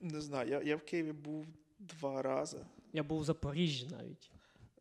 Не 0.01 0.21
знаю, 0.21 0.51
я, 0.51 0.63
я 0.63 0.77
в 0.77 0.81
Києві 0.81 1.13
був 1.13 1.47
два 1.79 2.23
рази. 2.23 2.59
Я 2.93 3.03
був 3.03 3.21
в 3.21 3.25
Запоріжжі 3.25 3.87
навіть. 3.91 4.31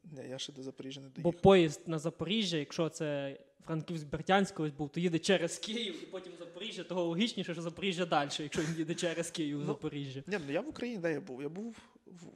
Ні, 0.03 0.29
я 0.29 0.37
ще 0.37 0.53
до 0.53 0.63
Запоріжжя 0.63 1.01
не 1.01 1.09
Бо 1.17 1.31
поїзд 1.33 1.81
на 1.87 1.99
Запоріжжя, 1.99 2.57
якщо 2.57 2.89
це 2.89 3.37
франківськ 3.65 4.07
бердянськ 4.07 4.55
колись 4.55 4.73
був, 4.73 4.89
то 4.89 4.99
їде 4.99 5.19
через 5.19 5.57
Київ 5.57 6.03
і 6.03 6.05
потім 6.05 6.33
в 6.33 6.39
Запоріжжя, 6.39 6.83
того 6.83 7.03
логічніше, 7.03 7.53
що 7.53 7.61
Запоріжжя 7.61 8.05
далі, 8.05 8.29
якщо 8.39 8.61
він 8.61 8.75
їде 8.77 8.95
через 8.95 9.31
Київ 9.31 9.57
в 9.57 9.59
Ну, 9.59 9.65
Запоріжжя. 9.65 10.23
Ні, 10.27 10.37
ну 10.47 10.53
я 10.53 10.61
в 10.61 10.69
Україні, 10.69 10.97
де 10.97 11.11
я 11.11 11.21
був? 11.21 11.41
Я 11.41 11.49
був 11.49 11.75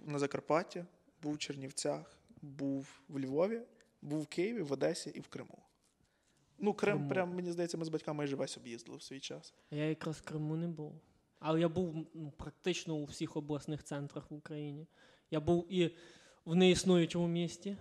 на 0.05 0.19
Закарпатті, 0.19 0.85
був 1.21 1.33
в 1.33 1.37
Чернівцях, 1.37 2.17
був 2.41 3.01
в 3.09 3.19
Львові, 3.19 3.61
був 4.01 4.21
в 4.21 4.27
Києві, 4.27 4.61
в 4.61 4.71
Одесі 4.71 5.09
і 5.15 5.19
в 5.19 5.27
Криму. 5.27 5.57
Ну, 6.59 6.73
Крим, 6.73 6.95
Криму. 6.95 7.09
прям, 7.09 7.35
мені 7.35 7.51
здається, 7.51 7.77
ми 7.77 7.85
з 7.85 7.89
батьками 7.89 8.17
майже 8.17 8.35
весь 8.35 8.57
об'їздили 8.57 8.97
в 8.97 9.03
свій 9.03 9.19
час. 9.19 9.53
Я 9.71 9.89
якраз 9.89 10.17
в 10.17 10.21
Криму 10.21 10.55
не 10.55 10.67
був. 10.67 10.93
Але 11.39 11.59
я 11.59 11.69
був 11.69 11.95
ну, 12.13 12.31
практично 12.37 12.95
у 12.95 13.05
всіх 13.05 13.37
обласних 13.37 13.83
центрах 13.83 14.31
в 14.31 14.33
Україні. 14.33 14.87
Я 15.31 15.39
був 15.39 15.73
і 15.73 15.95
в 16.45 16.55
неіснуючому 16.55 17.27
місті. 17.27 17.77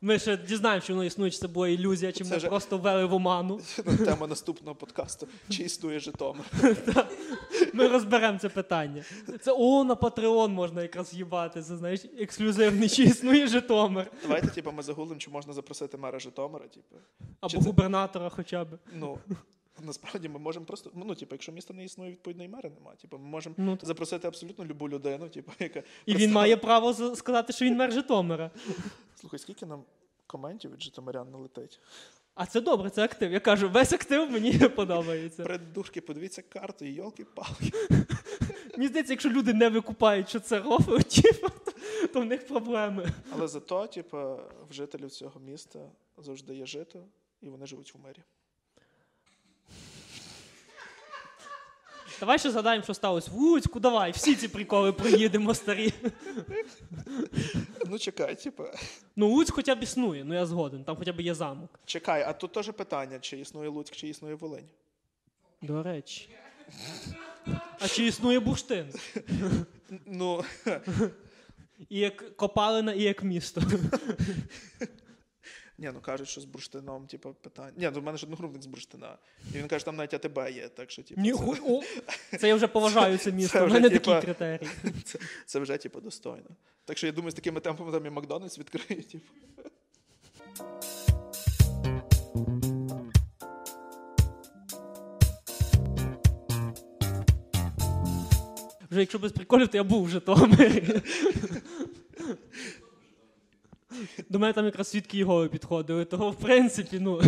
Ми 0.00 0.18
ще 0.18 0.36
дізнаємося, 0.36 0.84
що 0.84 0.92
воно 0.94 1.04
існує, 1.04 1.30
чи 1.30 1.38
це 1.38 1.48
була 1.48 1.68
ілюзія, 1.68 2.12
чи 2.12 2.24
Це 2.24 2.30
ми 2.30 2.36
вже- 2.36 2.48
просто 2.48 2.78
ввели 2.78 3.04
в 3.04 3.12
оману. 3.14 3.60
Тема 4.04 4.26
наступного 4.26 4.74
подкасту. 4.74 5.28
Чи 5.48 5.62
існує 5.62 5.98
Житомир? 5.98 6.44
Ми 7.78 7.88
розберемо 7.88 8.38
це 8.38 8.48
питання. 8.48 9.04
Це 9.40 9.52
о, 9.56 9.84
на 9.84 9.94
Patreon 9.94 10.48
можна 10.48 10.82
якраз 10.82 11.14
їбати. 11.14 11.62
Це 11.62 11.76
знаєш, 11.76 12.00
ексклюзивний, 12.18 12.88
чи 12.88 13.02
існує 13.02 13.46
Житомир. 13.46 14.10
Давайте, 14.22 14.46
типу, 14.48 14.72
ми 14.72 14.82
загуглимо, 14.82 15.20
чи 15.20 15.30
можна 15.30 15.52
запросити 15.52 15.96
мера 15.96 16.18
Житомира. 16.18 16.64
Типу. 16.68 16.96
Або 17.40 17.50
Чи 17.50 17.58
це- 17.58 17.64
губернатора 17.64 18.28
хоча 18.28 18.64
б. 18.64 18.68
Ну, 18.94 19.18
насправді 19.86 20.28
ми 20.28 20.38
можемо 20.38 20.66
просто. 20.66 20.90
Ну, 20.94 21.14
типу, 21.14 21.34
якщо 21.34 21.52
міста 21.52 21.74
не 21.74 21.84
існує, 21.84 22.10
відповідної 22.10 22.48
мера 22.48 22.70
немає. 22.78 22.96
Типу, 22.96 23.18
ми 23.18 23.24
можемо 23.24 23.54
Ну, 23.58 23.78
запросити 23.82 24.28
абсолютно 24.28 24.64
любу 24.64 24.88
людину, 24.88 25.28
типу, 25.28 25.52
яка. 25.58 25.82
І 26.06 26.16
він 26.16 26.32
має 26.32 26.56
право 26.56 27.14
сказати, 27.16 27.52
що 27.52 27.64
він 27.64 27.76
мер 27.76 27.92
Житомира. 27.92 28.50
Слухай, 29.20 29.38
скільки 29.38 29.66
нам 29.66 29.82
коментів 30.26 30.72
від 30.72 30.82
Житомирян 30.82 31.30
налетить? 31.30 31.80
А 32.38 32.46
це 32.46 32.60
добре, 32.60 32.90
це 32.90 33.04
актив. 33.04 33.32
Я 33.32 33.40
кажу, 33.40 33.68
весь 33.68 33.92
актив 33.92 34.30
мені 34.30 34.58
подобається. 34.76 35.42
Придурки, 35.44 36.00
подивіться 36.00 36.42
карту 36.42 36.84
і 36.84 36.92
йолки-палки. 36.92 37.72
Мені 38.76 38.88
здається, 38.88 39.12
якщо 39.12 39.30
люди 39.30 39.54
не 39.54 39.68
викупають, 39.68 40.28
що 40.28 40.40
це 40.40 40.60
рофи, 40.60 40.98
то, 41.02 41.48
то 42.12 42.20
в 42.20 42.24
них 42.24 42.46
проблеми. 42.46 43.12
Але 43.30 43.48
зато, 43.48 43.86
типу, 43.86 44.16
в 44.70 44.72
жителів 44.72 45.10
цього 45.10 45.40
міста 45.40 45.78
завжди 46.18 46.54
є 46.54 46.66
жито, 46.66 47.04
і 47.40 47.48
вони 47.48 47.66
живуть 47.66 47.94
в 47.94 47.98
мері. 47.98 48.22
Давай 52.20 52.38
ще 52.38 52.50
згадаємо, 52.50 52.84
що 52.84 52.94
сталося 52.94 53.30
в 53.30 53.34
Луцьку, 53.34 53.80
давай, 53.80 54.10
всі 54.10 54.34
ці 54.34 54.48
приколи 54.48 54.92
проїдемо 54.92 55.54
старі. 55.54 55.92
Ну 57.86 57.98
чекай, 57.98 58.34
типу. 58.34 58.64
Ну, 59.16 59.28
Луцьк 59.28 59.54
хоча 59.54 59.74
б 59.74 59.82
існує, 59.82 60.24
ну 60.24 60.34
я 60.34 60.46
згоден, 60.46 60.84
там 60.84 60.96
хоча 60.96 61.12
б 61.12 61.20
є 61.20 61.34
замок. 61.34 61.80
Чекай, 61.84 62.22
а 62.22 62.32
тут 62.32 62.52
теж 62.52 62.70
питання, 62.70 63.18
чи 63.18 63.38
існує 63.38 63.68
Луцьк, 63.68 63.96
чи 63.96 64.08
існує 64.08 64.34
Волинь. 64.34 64.68
До 65.62 65.82
речі. 65.82 66.28
А 67.80 67.88
чи 67.88 68.06
існує 68.06 68.40
бурштин? 68.40 68.92
Ну, 70.06 70.44
І 71.88 71.98
як 71.98 72.36
копалина, 72.36 72.92
і 72.92 73.02
як 73.02 73.22
місто. 73.22 73.62
Ні, 75.78 75.90
ну 75.94 76.00
кажуть, 76.00 76.28
що 76.28 76.40
з 76.40 76.44
бурштином, 76.44 77.06
типу, 77.06 77.34
питання. 77.34 77.72
Ні, 77.76 77.90
ну 77.94 78.00
в 78.00 78.04
мене 78.04 78.18
ж 78.18 78.26
одногрупник 78.26 78.62
з 78.62 78.66
бурштина. 78.66 79.18
І 79.54 79.58
він 79.58 79.68
каже, 79.68 79.84
там 79.84 79.96
навіть 79.96 80.14
АТБ 80.14 80.38
є, 80.38 80.68
так 80.68 80.90
що, 80.90 81.02
типу, 81.02 81.22
це, 81.22 81.62
о, 81.66 81.80
це 82.38 82.48
я 82.48 82.54
вже 82.54 82.66
поважаю 82.66 83.18
це 83.18 83.32
місто. 83.38 83.58
Це 83.58 83.64
вже, 83.64 83.74
мене 83.74 83.90
типа, 83.90 84.14
такі 84.14 84.26
критерії. 84.26 84.70
це, 85.04 85.18
це 85.46 85.58
вже, 85.58 85.76
типу, 85.76 86.00
достойно. 86.00 86.50
Так 86.84 86.98
що 86.98 87.06
я 87.06 87.12
думаю, 87.12 87.30
з 87.30 87.34
такими 87.34 87.60
темпами 87.60 87.92
там 87.92 88.06
і 88.06 88.10
Макдональдс 88.10 88.58
відкриє, 88.58 89.02
типу. 89.02 89.26
Вже 98.90 99.00
якщо 99.00 99.18
без 99.18 99.32
приколів, 99.32 99.68
то 99.68 99.76
я 99.76 99.84
був 99.84 100.04
в 100.04 100.08
Житомирі. 100.08 101.02
До 104.28 104.38
мене 104.38 104.52
там 104.52 104.64
якраз 104.64 104.88
свідки 104.88 105.18
Єгови 105.18 105.48
підходили, 105.48 106.04
того 106.04 106.30
в 106.30 106.36
принципі, 106.36 106.98
ну. 107.00 107.22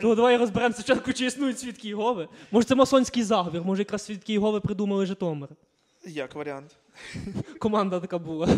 То 0.00 0.14
давай 0.14 0.36
розберемося 0.36 0.82
спочатку, 0.82 1.12
чи 1.12 1.26
існують 1.26 1.58
свідки 1.58 1.88
Єгови. 1.88 2.28
Може, 2.50 2.66
це 2.66 2.74
масонський 2.74 3.22
заговір, 3.22 3.62
може, 3.62 3.80
якраз 3.82 4.04
свідки 4.04 4.32
Єгови 4.32 4.60
придумали 4.60 5.06
Житомир. 5.06 5.48
Як 6.06 6.34
варіант? 6.34 6.76
Команда 7.58 8.00
така 8.00 8.18
була. 8.18 8.48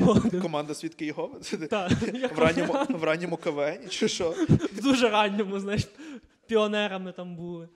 Команда 0.42 0.74
Свідки 0.74 1.06
Єгови? 1.06 1.40
Так, 1.70 1.92
В 2.36 2.38
ранньому, 2.38 2.72
в 2.88 3.04
ранньому 3.04 3.36
КВН, 3.36 3.88
чи 3.88 4.08
що? 4.08 4.30
в 4.72 4.82
дуже 4.82 5.08
ранньому, 5.08 5.60
знаєш, 5.60 5.88
піонерами 6.46 7.12
там 7.12 7.36
були. 7.36 7.68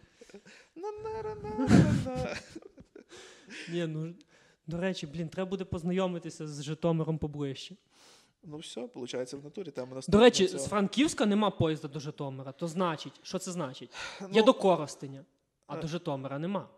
На-на-на-на-на. 0.76 2.36
Ні, 3.72 3.86
ну 3.86 4.14
до 4.70 4.76
речі, 4.76 5.06
блін, 5.06 5.28
треба 5.28 5.50
буде 5.50 5.64
познайомитися 5.64 6.48
з 6.48 6.62
Житомиром 6.62 7.18
поближче. 7.18 7.76
Ну 8.42 8.56
все, 8.56 8.80
виходить, 8.80 9.32
в 9.32 9.44
натурі 9.44 9.70
тема 9.70 10.00
До 10.08 10.18
речі, 10.18 10.46
цього. 10.46 10.58
з 10.62 10.66
Франківська 10.68 11.26
нема 11.26 11.50
поїзда 11.50 11.88
до 11.88 12.00
Житомира. 12.00 12.52
То 12.52 12.68
значить, 12.68 13.12
що 13.22 13.38
це 13.38 13.52
значить? 13.52 13.90
Є 14.20 14.26
Ну, 14.34 14.42
до 14.42 14.54
Коростеня, 14.54 15.24
а 15.66 15.76
е. 15.76 15.80
до 15.80 15.88
Житомира 15.88 16.38
нема. 16.38 16.68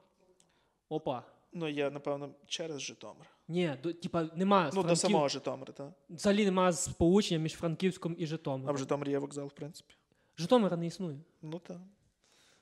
Опа. 0.89 1.23
Ну, 1.53 1.69
я, 1.69 1.91
напевно, 1.91 2.31
через 2.47 2.81
Житомир. 2.81 3.27
Ні, 3.49 3.75
до, 3.83 3.93
типа 3.93 4.29
немає 4.35 4.71
Ну, 4.75 4.83
до 4.83 4.97
самого 4.97 5.29
Житомира, 5.29 5.73
так. 5.73 5.93
Взагалі 6.11 6.45
немає 6.45 6.73
сполучення 6.73 7.41
між 7.41 7.53
Франківськом 7.53 8.15
і 8.19 8.27
Житомиром. 8.27 8.71
А 8.71 8.73
в 8.73 8.79
Житомирі 8.79 9.11
є 9.11 9.19
вокзал, 9.19 9.47
в 9.47 9.53
принципі. 9.53 9.95
Житомира 10.39 10.77
не 10.77 10.87
існує. 10.87 11.19
Ну 11.43 11.59
так. 11.59 11.81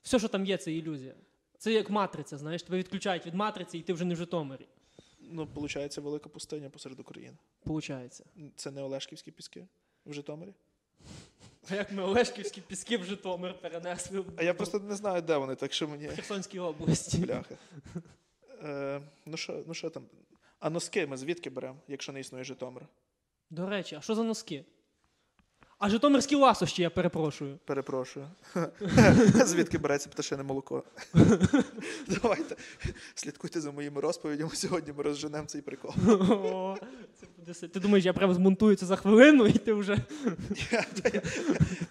Все, 0.02 0.18
що 0.18 0.28
там 0.28 0.46
є, 0.46 0.56
це 0.56 0.72
ілюзія. 0.72 1.14
Це 1.58 1.72
як 1.72 1.90
матриця, 1.90 2.38
знаєш, 2.38 2.62
тебе 2.62 2.78
відключають 2.78 3.26
від 3.26 3.34
матриці, 3.34 3.78
і 3.78 3.82
ти 3.82 3.92
вже 3.92 4.04
не 4.04 4.14
в 4.14 4.16
Житомирі. 4.16 4.66
Ну, 5.32 5.48
виходить, 5.54 5.98
велика 5.98 6.28
пустиня 6.28 6.70
посеред 6.70 7.00
України. 7.00 7.36
Получається. 7.64 8.24
Це 8.56 8.70
не 8.70 8.82
Олешківські 8.82 9.30
піски 9.30 9.66
в 10.06 10.12
Житомирі. 10.12 10.54
А 11.70 11.74
як 11.74 11.92
ми 11.92 12.02
Олешківські 12.02 12.60
піски 12.60 12.96
в 12.96 13.04
Житомир 13.04 13.60
перенесли 13.60 14.24
А 14.36 14.42
я 14.42 14.54
просто 14.54 14.78
не 14.78 14.94
знаю, 14.94 15.22
де 15.22 15.36
вони, 15.36 15.54
так 15.54 15.72
що 15.72 15.88
мені 15.88 16.08
Херсонській 16.08 16.58
області. 16.58 17.18
бляха. 17.18 17.54
Е, 18.62 19.00
ну, 19.26 19.36
що, 19.36 19.64
ну 19.66 19.74
що 19.74 19.90
там? 19.90 20.02
А 20.58 20.70
носки 20.70 21.06
ми 21.06 21.16
звідки 21.16 21.50
беремо, 21.50 21.76
якщо 21.88 22.12
не 22.12 22.20
існує 22.20 22.44
Житомир? 22.44 22.86
До 23.50 23.68
речі, 23.68 23.94
а 23.96 24.00
що 24.00 24.14
за 24.14 24.22
носки? 24.22 24.64
А 25.80 25.88
Житомирські 25.88 26.34
ласощі, 26.34 26.82
я 26.82 26.90
перепрошую. 26.90 27.58
Перепрошую. 27.64 28.26
Звідки 29.44 29.78
береться 29.78 30.08
пташине 30.08 30.42
молоко? 30.42 30.82
Давайте 32.08 32.56
слідкуйте 33.14 33.60
за 33.60 33.72
моїми 33.72 34.00
розповідями. 34.00 34.50
Сьогодні 34.54 34.92
ми 34.96 35.02
розженемо 35.02 35.46
цей 35.46 35.62
прикол. 35.62 35.94
О, 36.08 36.76
це 37.54 37.68
Ти 37.68 37.80
думаєш, 37.80 38.04
я 38.04 38.12
прямо 38.12 38.34
змонтую 38.34 38.76
це 38.76 38.86
за 38.86 38.96
хвилину, 38.96 39.46
і 39.46 39.52
ти 39.52 39.72
вже. 39.72 39.98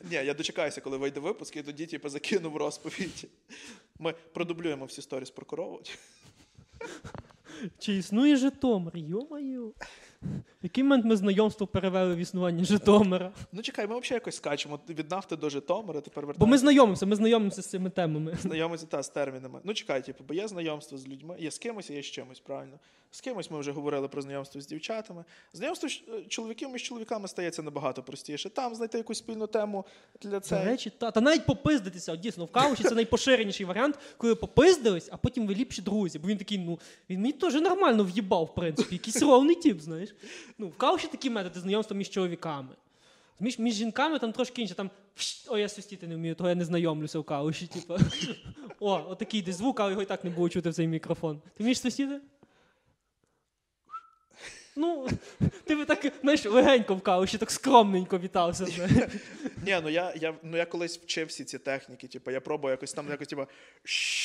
Ні, 0.10 0.16
я 0.16 0.34
дочекаюся, 0.34 0.82
коли 0.82 0.98
вийде 0.98 1.20
випуск, 1.20 1.56
і 1.56 1.64
тоді 1.64 1.86
типу, 1.86 2.10
закину 2.10 2.50
в 2.50 2.58
розповідь. 2.58 3.28
Ми 4.00 4.14
продублюємо 4.34 4.86
всі 4.86 5.02
сторіс 5.02 5.30
про 5.30 5.46
корову. 5.46 5.82
Чи 7.80 7.94
існує 7.94 8.36
Житомир? 8.36 8.98
Йо-моє. 8.98 9.60
Який 10.61 10.84
момент 10.84 11.05
ми 11.05 11.15
знайомство 11.15 11.67
перевели 11.67 12.15
в 12.15 12.17
існування 12.17 12.63
Житомира? 12.63 13.32
Ну 13.51 13.61
чекай, 13.61 13.88
ми 13.88 13.99
взагалі 13.99 14.13
якось 14.13 14.36
скачемо 14.36 14.80
від 14.89 15.11
нафти 15.11 15.36
до 15.36 15.49
Житомира, 15.49 16.01
тепер 16.01 16.26
Бо 16.38 16.47
ми 16.47 16.57
знайомимося, 16.57 17.05
ми 17.05 17.15
знайомимося 17.15 17.61
з 17.61 17.70
цими 17.70 17.89
темами. 17.89 18.38
Знайомиться 18.41 18.86
та 18.86 19.03
з 19.03 19.09
термінами. 19.09 19.59
Ну 19.63 19.74
чекай, 19.74 20.05
типу, 20.05 20.24
бо 20.28 20.34
є 20.34 20.47
знайомство 20.47 20.97
з 20.97 21.07
людьми, 21.07 21.36
є 21.39 21.51
з 21.51 21.57
кимось, 21.57 21.89
є 21.89 22.01
з 22.01 22.05
чимось, 22.05 22.39
правильно. 22.39 22.80
З 23.11 23.22
кимось 23.22 23.51
ми 23.51 23.59
вже 23.59 23.72
говорили 23.72 24.07
про 24.07 24.22
знайомство 24.22 24.61
з 24.61 24.67
дівчатами. 24.67 25.24
Знайомство 25.53 25.89
з 25.89 26.01
е, 26.13 26.22
чоловіків 26.28 26.70
між 26.70 26.84
чоловіками 26.84 27.28
стається 27.28 27.61
набагато 27.63 28.03
простіше. 28.03 28.49
Там 28.49 28.76
знайти 28.76 28.97
якусь 28.97 29.17
спільну 29.17 29.47
тему 29.47 29.86
для 30.22 30.30
До 30.30 30.39
цього. 30.39 30.63
речі, 30.63 30.91
та, 30.97 31.11
та 31.11 31.22
навіть 31.22 31.45
попиздитися. 31.45 32.13
От 32.13 32.20
дійсно, 32.20 32.45
в 32.45 32.51
кауші 32.51 32.84
це 32.84 32.95
найпоширеніший 32.95 33.65
варіант, 33.65 33.99
коли 34.17 34.36
попиздились, 34.36 35.09
а 35.11 35.17
потім 35.17 35.47
ви 35.47 35.55
ліпші 35.55 35.82
друзі. 35.82 36.20
Бо 36.20 36.28
він 36.28 36.38
такий, 36.38 36.57
ну, 36.57 36.80
він 37.09 37.22
мені 37.22 37.34
теж 37.34 37.53
нормально 37.53 38.03
в'їбав, 38.03 38.43
в 38.43 38.53
принципі, 38.55 38.95
якийсь 38.95 39.22
ровний 39.22 39.55
тип, 39.55 39.82
знаєш. 39.82 40.09
Ну, 40.57 40.68
в 40.68 40.78
кауші 40.78 41.07
такі 41.07 41.30
методи 41.30 41.60
знайомства 41.60 41.97
між 41.97 42.10
чоловіками. 42.10 42.70
Між, 43.39 43.60
між 43.60 43.74
жінками 43.74 44.20
там 44.20 44.32
трошки 44.32 44.62
інше. 44.62 44.74
Там 44.74 44.89
о, 45.47 45.57
я 45.57 45.70
свистіти 45.70 46.07
не 46.07 46.16
вмію, 46.16 46.36
того 46.36 46.49
я 46.49 46.55
не 46.55 46.66
знайомлюся 46.66 47.20
в 47.20 47.24
кауші. 47.24 47.68
Типу. 47.68 47.97
О, 48.80 49.05
отакий 49.10 49.41
десь 49.41 49.55
звук, 49.55 49.80
але 49.80 49.91
його 49.91 50.01
і 50.01 50.05
так 50.05 50.24
не 50.24 50.30
було 50.30 50.49
чути 50.49 50.70
в 50.70 50.74
цей 50.74 50.88
мікрофон. 50.88 51.41
Ти 51.57 51.64
вмієш 51.64 51.80
свистіти? 51.80 52.22
Ну, 54.80 55.07
ти 55.65 55.75
би 55.75 55.86
так, 55.86 56.11
знаєш, 56.21 56.45
легенько 56.45 56.95
в 56.95 57.01
кауші, 57.01 57.38
так 57.38 57.51
скромненько 57.51 58.19
вітався. 58.19 58.65
Ні, 59.65 59.80
ну 59.84 59.89
я, 59.89 60.13
я, 60.15 60.34
ну 60.43 60.57
я 60.57 60.65
колись 60.65 60.97
вчив 60.97 61.27
всі 61.27 61.43
ці 61.43 61.57
техніки, 61.57 62.07
типу, 62.07 62.32
я 62.32 62.41
пробую 62.41 62.71
якось 62.71 62.93
там 62.93 63.09
якось, 63.09 63.27
типу, 63.27 63.45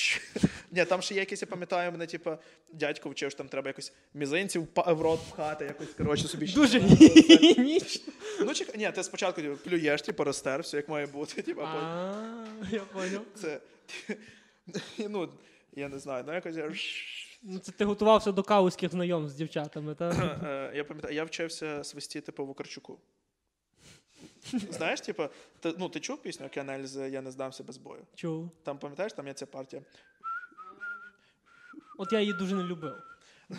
Ні, 0.70 0.84
там 0.84 1.02
ще 1.02 1.14
є 1.14 1.20
якісь, 1.20 1.42
я 1.42 1.48
пам'ятаю, 1.48 1.92
мене, 1.92 2.06
типу, 2.06 2.36
дядько 2.72 3.10
вчив, 3.10 3.30
що 3.30 3.38
там 3.38 3.48
треба 3.48 3.68
якось 3.68 3.92
мізинців 4.14 4.68
в 4.86 5.00
рот 5.00 5.20
пхати, 5.30 5.64
якось, 5.64 5.94
коротше, 5.94 6.28
собі. 6.28 6.46
Дуже 6.46 6.78
гігієнічно. 6.78 8.12
Ну, 8.40 8.54
чекай, 8.54 8.78
ні, 8.78 8.90
ти 8.94 9.02
спочатку 9.04 9.42
типу, 9.42 9.56
плюєш, 9.56 10.02
типу, 10.02 10.24
розтер, 10.24 10.60
все 10.60 10.76
як 10.76 10.88
має 10.88 11.06
бути, 11.06 11.42
типу, 11.42 11.60
а 11.60 12.14
я 12.70 12.80
поняв. 12.80 13.22
це, 13.34 13.60
ну, 15.08 15.28
я 15.76 15.88
не 15.88 15.98
знаю, 15.98 16.24
ну 16.26 16.34
якось. 16.34 16.56
Ну, 17.46 17.58
це 17.58 17.72
ти 17.72 17.84
готувався 17.84 18.32
до 18.32 18.42
каузьких 18.42 18.90
знайомств 18.90 19.34
з 19.34 19.38
дівчатами, 19.38 19.94
так? 19.94 20.14
Е, 20.44 20.72
Я 20.74 20.84
пам'ятаю, 20.84 21.14
я 21.14 21.24
вчився 21.24 21.84
свистіти 21.84 22.32
по 22.32 22.44
Вакарчуку. 22.44 22.98
Знаєш, 24.70 25.00
типу, 25.00 25.24
ти, 25.60 25.74
ну, 25.78 25.88
ти 25.88 26.00
чув 26.00 26.22
пісню 26.22 26.48
Кенельз 26.48 26.96
Я 26.96 27.22
не 27.22 27.30
здамся 27.30 27.62
без 27.64 27.76
бою. 27.76 28.02
Чув. 28.14 28.50
Там 28.62 28.78
пам'ятаєш, 28.78 29.12
там 29.12 29.26
є 29.26 29.32
ця 29.32 29.46
партія. 29.46 29.82
От 31.98 32.12
я 32.12 32.20
її 32.20 32.32
дуже 32.32 32.54
не 32.54 32.62
любив. 32.64 32.94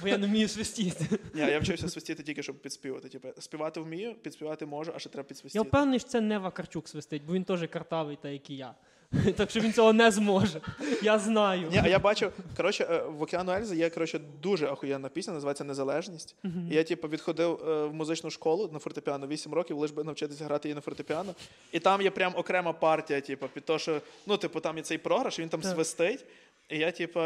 Бо 0.01 0.07
я 0.07 0.17
не 0.17 0.27
вмію 0.27 0.47
свистіти. 0.47 1.19
Ні, 1.33 1.41
я 1.41 1.59
вчився 1.59 1.89
свистіти 1.89 2.23
тільки, 2.23 2.43
щоб 2.43 2.61
підспівати. 2.61 3.09
Типу, 3.09 3.41
співати 3.41 3.79
вмію, 3.79 4.15
підспівати 4.15 4.65
можу, 4.65 4.91
а 4.95 4.99
ще 4.99 5.09
треба 5.09 5.25
Я 5.25 5.27
підсвистіти. 5.27 5.67
впевнений, 5.67 5.99
що 5.99 6.09
це 6.09 6.21
не 6.21 6.37
Вакарчук 6.37 6.87
свистить, 6.87 7.23
бо 7.25 7.33
він 7.33 7.43
теж 7.43 7.67
картавий, 7.67 8.15
так 8.21 8.31
як 8.31 8.49
і 8.49 8.55
я. 8.55 8.75
Так 9.35 9.49
що 9.49 9.59
він 9.59 9.73
цього 9.73 9.93
не 9.93 10.11
зможе. 10.11 10.61
Я 11.01 11.19
знаю. 11.19 11.67
Ні, 11.71 11.81
а 11.83 11.87
я 11.87 11.99
бачу, 11.99 12.31
коротше, 12.57 12.87
е, 12.91 13.03
в 13.03 13.21
Океану 13.21 13.51
Ельзи 13.51 13.75
є 13.75 13.89
коротше, 13.89 14.19
дуже 14.41 14.67
охуєнна 14.67 15.09
пісня, 15.09 15.33
називається 15.33 15.63
Незалежність. 15.63 16.35
І 16.43 16.75
я, 16.75 16.83
типу, 16.83 17.07
відходив 17.07 17.59
е, 17.67 17.85
в 17.85 17.93
музичну 17.93 18.29
школу 18.29 18.69
на 18.73 18.79
фортепіано 18.79 19.27
8 19.27 19.53
років, 19.53 19.77
лише 19.77 19.93
би 19.93 20.03
навчитися 20.03 20.45
грати 20.45 20.67
її 20.67 20.75
на 20.75 20.81
фортепіано. 20.81 21.35
І 21.71 21.79
там 21.79 22.01
є 22.01 22.11
прям 22.11 22.33
окрема 22.35 22.73
партія, 22.73 23.21
типу, 23.21 23.47
під 23.53 23.65
то, 23.65 23.79
що 23.79 24.01
ну, 24.25 24.37
типу, 24.37 24.59
там 24.59 24.77
є 24.77 24.83
цей 24.83 24.97
програш, 24.97 25.39
він 25.39 25.49
там 25.49 25.61
Так. 25.61 25.73
свистить. 25.73 26.25
І 26.69 26.77
я, 26.77 26.91
типу, 26.91 27.21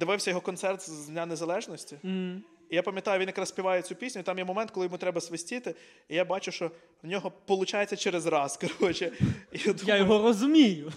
дивився 0.00 0.30
його 0.30 0.40
концерт 0.40 0.90
з 0.90 1.08
Дня 1.08 1.26
Незалежності. 1.26 1.96
М. 2.04 2.42
І 2.70 2.76
я 2.76 2.82
пам'ятаю, 2.82 3.20
він 3.20 3.28
якраз 3.28 3.48
співає 3.48 3.82
цю 3.82 3.94
пісню, 3.94 4.20
і 4.20 4.24
там 4.24 4.38
є 4.38 4.44
момент, 4.44 4.70
коли 4.70 4.86
йому 4.86 4.98
треба 4.98 5.20
свистіти, 5.20 5.74
і 6.08 6.14
я 6.14 6.24
бачу, 6.24 6.52
що 6.52 6.70
в 7.02 7.06
нього 7.06 7.32
виходить 7.48 8.00
через 8.00 8.26
раз. 8.26 8.60
Коротше. 8.78 9.12
І 9.52 9.58
я, 9.64 9.74
Я 9.84 9.96
його 9.96 10.22
розумію. 10.22 10.92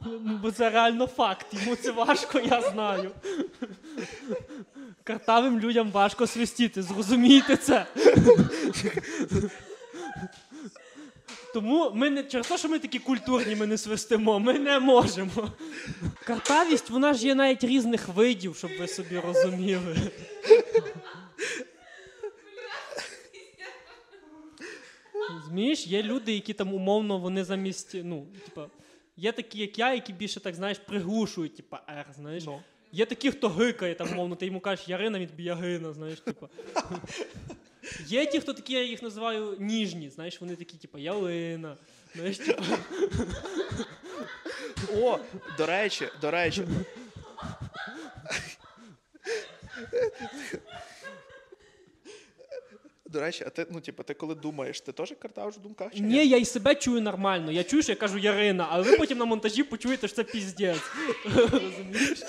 Ну, 0.00 0.38
Бо 0.42 0.50
це 0.50 0.70
реально 0.70 1.06
факт. 1.06 1.46
Йому 1.52 1.76
це 1.76 1.90
важко, 1.90 2.40
я 2.40 2.60
знаю. 2.60 3.10
Картавим 5.04 5.60
людям 5.60 5.90
важко 5.90 6.26
свистіти, 6.26 6.82
зрозумійте 6.82 7.56
це. 7.56 7.86
Тому 11.54 11.90
ми 11.94 12.10
не 12.10 12.22
через 12.22 12.46
те, 12.46 12.58
що 12.58 12.68
ми 12.68 12.78
такі 12.78 12.98
культурні, 12.98 13.56
ми 13.56 13.66
не 13.66 13.78
свистимо, 13.78 14.38
ми 14.38 14.58
не 14.58 14.78
можемо. 14.78 15.52
Картавість, 16.28 16.90
вона 16.90 17.14
ж 17.14 17.26
є 17.26 17.34
навіть 17.34 17.64
різних 17.64 18.08
видів, 18.08 18.56
щоб 18.56 18.70
ви 18.80 18.88
собі 18.88 19.18
розуміли. 19.18 19.96
Розумієш, 25.34 25.86
є 25.86 26.02
люди, 26.02 26.32
які 26.32 26.52
там 26.52 26.74
умовно 26.74 27.18
вони 27.18 27.44
замість, 27.44 27.94
ну, 27.94 28.26
типа, 28.44 28.66
є 29.16 29.32
такі, 29.32 29.58
як 29.58 29.78
я, 29.78 29.94
які 29.94 30.12
більше 30.12 30.40
так, 30.40 30.54
знаєш, 30.54 30.78
приглушують, 30.78 31.56
типа, 31.56 31.80
R, 31.88 32.14
знаєш. 32.14 32.44
Ну. 32.44 32.60
Є 32.92 33.06
такі, 33.06 33.30
хто 33.30 33.48
гикає, 33.48 33.94
там, 33.94 34.12
умовно, 34.12 34.36
ти 34.36 34.46
йому 34.46 34.60
кажеш 34.60 34.88
Ярина, 34.88 35.18
він 35.18 35.28
тобі 35.28 35.44
Ягина, 35.44 35.92
знаєш, 35.92 36.20
типа. 36.20 36.48
Є 38.06 38.26
ті, 38.26 38.40
хто 38.40 38.54
такі, 38.54 38.72
я 38.72 38.82
їх 38.82 39.02
називаю 39.02 39.56
ніжні, 39.58 40.10
знаєш, 40.10 40.40
вони 40.40 40.56
такі, 40.56 40.76
типа, 40.76 40.98
ялина. 40.98 41.76
Знаєш, 42.18 42.38
типу... 42.38 42.64
О, 44.94 45.18
до 45.58 45.66
речі, 45.66 46.08
до 46.20 46.30
речі. 46.30 46.64
До 53.12 53.20
речі, 53.20 53.44
а 53.46 53.50
ти, 53.50 53.66
ну, 53.70 53.80
типу, 53.80 54.02
ти 54.02 54.14
коли 54.14 54.34
думаєш, 54.34 54.80
ти 54.80 54.92
теж 54.92 55.14
картавиш 55.18 55.54
в 55.56 55.60
думках? 55.60 55.94
Чи 55.94 56.00
ні? 56.00 56.26
Я 56.26 56.36
і 56.36 56.44
себе 56.44 56.74
чую 56.74 57.00
нормально. 57.00 57.52
Я 57.52 57.64
чую, 57.64 57.82
що 57.82 57.92
я 57.92 57.96
кажу 57.96 58.18
Ярина, 58.18 58.66
але 58.70 58.82
ви 58.90 58.96
потім 58.96 59.18
на 59.18 59.24
монтажі 59.24 59.62
почуєте, 59.62 60.08
що 60.08 60.16
це 60.16 60.24
піздець. 60.24 60.80
Розумієш? 61.24 62.22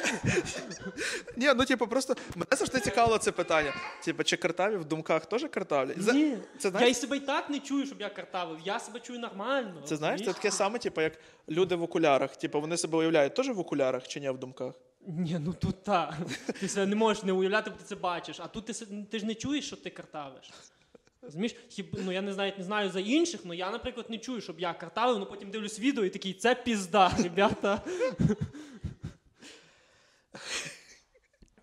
Ні, 1.38 1.50
ну 1.56 1.66
типу, 1.66 1.88
просто 1.88 2.16
мене 2.36 2.46
завжди 2.52 2.80
цікавило 2.80 3.18
це 3.18 3.32
питання. 3.32 3.74
Типу, 4.04 4.24
чи 4.24 4.38
картаві 4.38 4.76
в 4.78 4.86
думках 4.86 5.26
теж 5.26 5.46
картавлять? 5.52 6.02
За- 6.02 6.14
Ні. 6.14 6.38
Це 6.60 6.68
Я 6.68 6.72
знаєш, 6.72 6.92
і 6.92 6.94
себе 6.94 7.18
і 7.18 7.20
так 7.20 7.50
не 7.50 7.60
чую, 7.60 7.86
щоб 7.86 8.02
я 8.02 8.10
картавив. 8.10 8.58
Я 8.66 8.80
себе 8.80 9.00
чую 9.00 9.20
нормально. 9.20 9.82
це 9.86 9.96
знаєш, 9.96 10.20
це 10.20 10.26
розумієш? 10.26 10.36
таке 10.36 10.52
саме, 10.52 10.80
типу, 10.80 11.02
як 11.02 11.14
люди 11.50 11.76
в 11.76 11.84
окулярах. 11.84 12.36
Типу, 12.38 12.62
вони 12.62 12.78
себе 12.78 12.98
уявляють 12.98 13.36
теж 13.36 13.50
в 13.50 13.60
окулярах 13.60 14.08
чи 14.08 14.20
ні 14.20 14.30
в 14.30 14.38
думках? 14.38 14.74
Ні, 15.18 15.40
ну 15.40 15.54
тут 15.54 15.84
так. 15.84 16.14
Ти 16.60 16.68
себе 16.68 16.86
не 16.86 16.96
можеш 16.96 17.24
не 17.24 17.32
уявляти, 17.32 17.70
бо 17.70 17.76
ти 17.76 17.84
це 17.84 17.96
бачиш. 17.96 18.40
А 18.40 18.48
тут 18.48 18.66
ти, 18.66 18.74
ти 19.12 19.20
ж 19.20 19.26
не 19.26 19.36
чуєш, 19.36 19.68
що 19.68 19.76
ти 19.76 19.90
картавиш. 19.90 20.52
Розумієш? 21.22 21.56
Хіб, 21.70 21.98
ну 22.06 22.12
я 22.12 22.22
не 22.22 22.34
знаю, 22.34 22.54
не 22.58 22.64
знаю 22.64 22.90
за 22.90 23.00
інших, 23.00 23.42
але 23.46 23.56
я, 23.56 23.72
наприклад, 23.72 24.10
не 24.10 24.18
чую, 24.18 24.42
щоб 24.42 24.60
я 24.60 24.74
картавив, 24.74 25.16
але 25.16 25.26
потім 25.26 25.52
дивлюсь 25.52 25.80
відео 25.80 26.06
і 26.06 26.10
такий, 26.10 26.34
це 26.34 26.56
пізда, 26.56 27.12
ребята. 27.24 27.82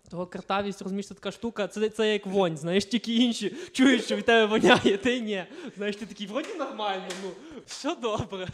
Того 0.09 0.27
картавість, 0.27 0.81
розумієш, 0.81 1.07
це 1.07 1.13
така 1.13 1.31
штука, 1.31 1.67
це, 1.67 1.89
це 1.89 2.13
як 2.13 2.25
вонь, 2.25 2.57
знаєш, 2.57 2.85
тільки 2.85 3.15
інші 3.15 3.55
чують, 3.71 4.05
що 4.05 4.15
від 4.15 4.25
тебе 4.25 4.45
воняє, 4.45 4.97
ти 4.97 5.19
ні. 5.19 5.45
Знаєш, 5.75 5.95
ти 5.95 6.05
такий, 6.05 6.27
вроді 6.27 6.53
нормально, 6.53 7.07
ну, 7.23 7.31
все 7.65 7.95
добре. 7.95 8.47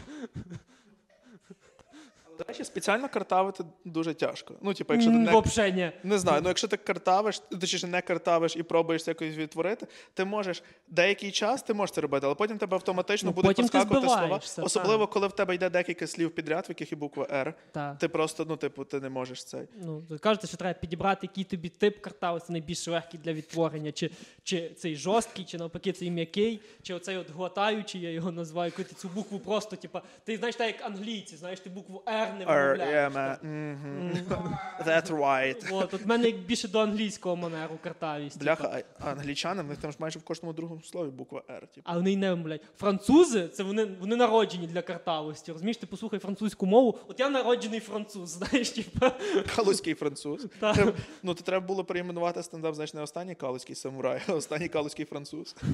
До 2.38 2.44
речі, 2.48 2.64
спеціально 2.64 3.08
картавити 3.08 3.64
дуже 3.84 4.14
тяжко. 4.14 4.54
Ну, 4.62 4.74
типу, 4.74 4.92
якщо 4.92 5.10
ти 5.10 5.16
не, 5.16 5.40
Взагалі 5.40 5.72
ні. 5.72 5.92
не 6.02 6.18
знаю, 6.18 6.40
ну 6.42 6.48
якщо 6.48 6.68
ти 6.68 6.76
картавиш, 6.76 7.38
точніше 7.38 7.86
не 7.86 8.02
картавиш 8.02 8.56
і 8.56 8.62
пробуєш 8.62 9.04
це 9.04 9.10
якось 9.10 9.36
відтворити, 9.36 9.86
ти 10.14 10.24
можеш 10.24 10.62
деякий 10.88 11.30
час 11.30 11.62
ти 11.62 11.74
можеш 11.74 11.94
це 11.94 12.00
робити, 12.00 12.26
але 12.26 12.34
потім 12.34 12.58
тебе 12.58 12.76
автоматично 12.76 13.30
Ну, 13.30 13.34
будуть 13.34 13.56
потім 13.56 13.68
проскакувати 13.68 14.06
слова. 14.08 14.40
Особливо, 14.66 15.06
коли 15.06 15.28
в 15.28 15.32
тебе 15.32 15.54
йде 15.54 15.70
декілька 15.70 16.06
слів 16.06 16.30
підряд, 16.30 16.64
в 16.68 16.70
яких 16.70 16.92
і 16.92 16.96
буква 16.96 17.26
Р. 17.32 17.54
Так. 17.72 17.98
Ти 17.98 18.08
просто, 18.08 18.46
ну, 18.48 18.56
типу, 18.56 18.84
ти 18.84 19.00
не 19.00 19.08
можеш 19.08 19.44
цей. 19.44 19.68
Ну, 19.82 20.02
кажете, 20.20 20.46
що 20.46 20.56
треба 20.56 20.78
підібрати, 20.78 21.26
який 21.26 21.44
тобі 21.44 21.68
тип 21.68 22.00
картавиці 22.00 22.52
найбільш 22.52 22.88
легкий 22.88 23.20
для 23.24 23.32
відтворення, 23.32 23.92
чи, 23.92 24.10
чи 24.42 24.70
цей 24.70 24.96
жорсткий, 24.96 25.44
чи 25.44 25.58
навпаки 25.58 25.92
цей 25.92 26.10
м'який, 26.10 26.60
чи 26.82 26.94
оцей 26.94 27.16
от 27.16 27.30
глотаючий, 27.30 28.00
я 28.00 28.10
його 28.10 28.32
називаю, 28.32 28.72
коли 28.76 28.84
ти 28.84 28.94
цю 28.94 29.08
букву 29.08 29.38
просто, 29.38 29.76
типа, 29.76 30.02
ти 30.24 30.36
знаєш, 30.36 30.56
так 30.56 30.66
як 30.66 30.84
англійці, 30.84 31.36
знаєш, 31.36 31.60
ти 31.60 31.70
букву 31.70 32.02
R 32.06 32.23
не 32.38 32.44
R, 32.44 32.72
вимовляєш. 32.72 33.12
yeah, 33.12 33.16
man. 33.16 33.38
Mhm. 33.44 34.56
That's 34.86 35.10
right. 35.10 35.68
От, 35.74 35.94
от 35.94 36.06
мене 36.06 36.30
більше 36.30 36.68
до 36.68 36.80
англійського 36.80 37.36
манеру 37.36 37.78
картавість. 37.82 38.40
Бляха, 38.40 38.68
типа. 38.68 38.84
а 39.00 39.10
англічани, 39.10 39.62
в 39.62 39.66
них 39.66 39.78
там 39.78 39.92
ж 39.92 39.96
майже 40.00 40.18
в 40.18 40.22
кожному 40.22 40.52
другому 40.52 40.82
слові 40.82 41.10
буква 41.10 41.42
R. 41.48 41.60
Типу. 41.60 41.80
А 41.84 41.94
вони 41.94 42.12
й 42.12 42.16
не 42.16 42.30
вимовляють. 42.30 42.62
Французи, 42.78 43.48
це 43.48 43.62
вони, 43.62 43.84
вони 43.84 44.16
народжені 44.16 44.66
для 44.66 44.82
картавості. 44.82 45.52
Розумієш, 45.52 45.76
ти 45.76 45.86
послухай 45.86 46.18
французьку 46.20 46.66
мову. 46.66 46.98
От 47.08 47.20
я 47.20 47.30
народжений 47.30 47.80
француз, 47.80 48.28
знаєш, 48.38 48.70
типа. 48.70 49.12
Калузький 49.56 49.94
француз. 49.94 50.46
Так. 50.60 50.74
Треба- 50.74 50.92
Ну, 51.22 51.34
то 51.34 51.42
треба 51.42 51.66
було 51.66 51.84
перейменувати 51.84 52.42
стендап, 52.42 52.74
знаєш, 52.74 52.94
не 52.94 53.02
останній 53.02 53.34
калузький 53.34 53.74
самурай, 53.76 54.20
а 54.28 54.32
останній 54.32 54.68
калузький 54.68 55.04
француз. 55.04 55.56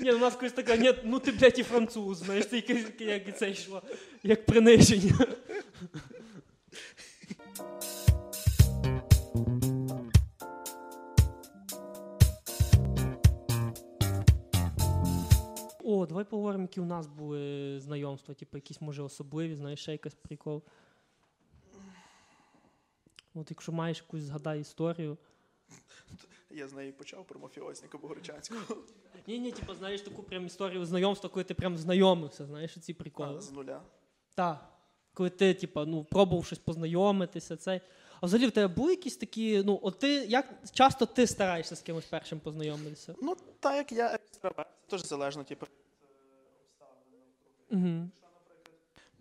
Ні, 0.00 0.12
у 0.12 0.18
нас 0.18 0.34
якось 0.34 0.52
така, 0.52 0.76
ні, 0.76 0.94
ну 1.04 1.18
ти, 1.18 1.32
блядь, 1.32 1.58
і 1.58 1.62
француз, 1.62 2.18
знаєш, 2.18 2.46
це 2.46 2.56
як, 2.56 3.00
як 3.00 3.28
і 3.28 3.32
це 3.32 3.50
йшло, 3.50 3.82
як 4.22 4.46
приниження. 4.46 5.26
О, 15.88 16.06
давай 16.06 16.24
поговоримо, 16.24 16.62
які 16.62 16.80
у 16.80 16.84
нас 16.84 17.06
були 17.06 17.80
знайомства, 17.80 18.34
типу 18.34 18.56
якісь, 18.56 18.80
може, 18.80 19.02
особливі, 19.02 19.54
знаєш, 19.54 19.80
ще 19.80 19.92
якийсь 19.92 20.14
прикол. 20.14 20.62
От 23.34 23.50
якщо 23.50 23.72
маєш 23.72 23.98
якусь 23.98 24.22
згадай 24.22 24.60
історію. 24.60 25.18
Я 26.56 26.68
з 26.68 26.72
неї 26.72 26.92
почав 26.92 27.24
про 27.24 27.40
мафіозника 27.40 27.98
Богородчанського. 27.98 28.60
Ні, 29.26 29.38
ні, 29.38 29.52
типу, 29.52 29.74
знаєш 29.74 30.00
таку 30.00 30.22
прям 30.22 30.46
історію 30.46 30.86
знайомства, 30.86 31.30
коли 31.30 31.44
ти 31.44 31.54
прям 31.54 31.76
знайомився, 31.76 32.46
знаєш, 32.46 32.78
ці 32.78 32.94
приколи. 32.94 33.38
А, 33.38 33.40
З 33.40 33.52
нуля. 33.52 33.82
Так. 34.34 34.68
Коли 35.14 35.30
ти, 35.30 35.54
типа, 35.54 35.84
ну, 35.84 36.04
пробував 36.04 36.46
щось 36.46 36.58
познайомитися, 36.58 37.56
цей. 37.56 37.80
А 38.20 38.26
взагалі 38.26 38.48
в 38.48 38.50
тебе 38.50 38.74
були 38.74 38.90
якісь 38.90 39.16
такі, 39.16 39.62
ну, 39.62 39.80
от 39.82 39.98
ти, 39.98 40.08
як 40.08 40.54
часто 40.72 41.06
ти 41.06 41.26
стараєшся 41.26 41.76
з 41.76 41.82
кимось 41.82 42.04
першим 42.04 42.40
познайомитися? 42.40 43.14
Ну, 43.22 43.36
так 43.60 43.76
як 43.76 43.92
я 43.92 44.14
екстраверт, 44.14 44.68
це 44.82 44.90
теж 44.90 45.06
залежно, 45.06 45.44
типу. 45.44 45.66
від 47.70 47.78
Угу. 47.78 48.08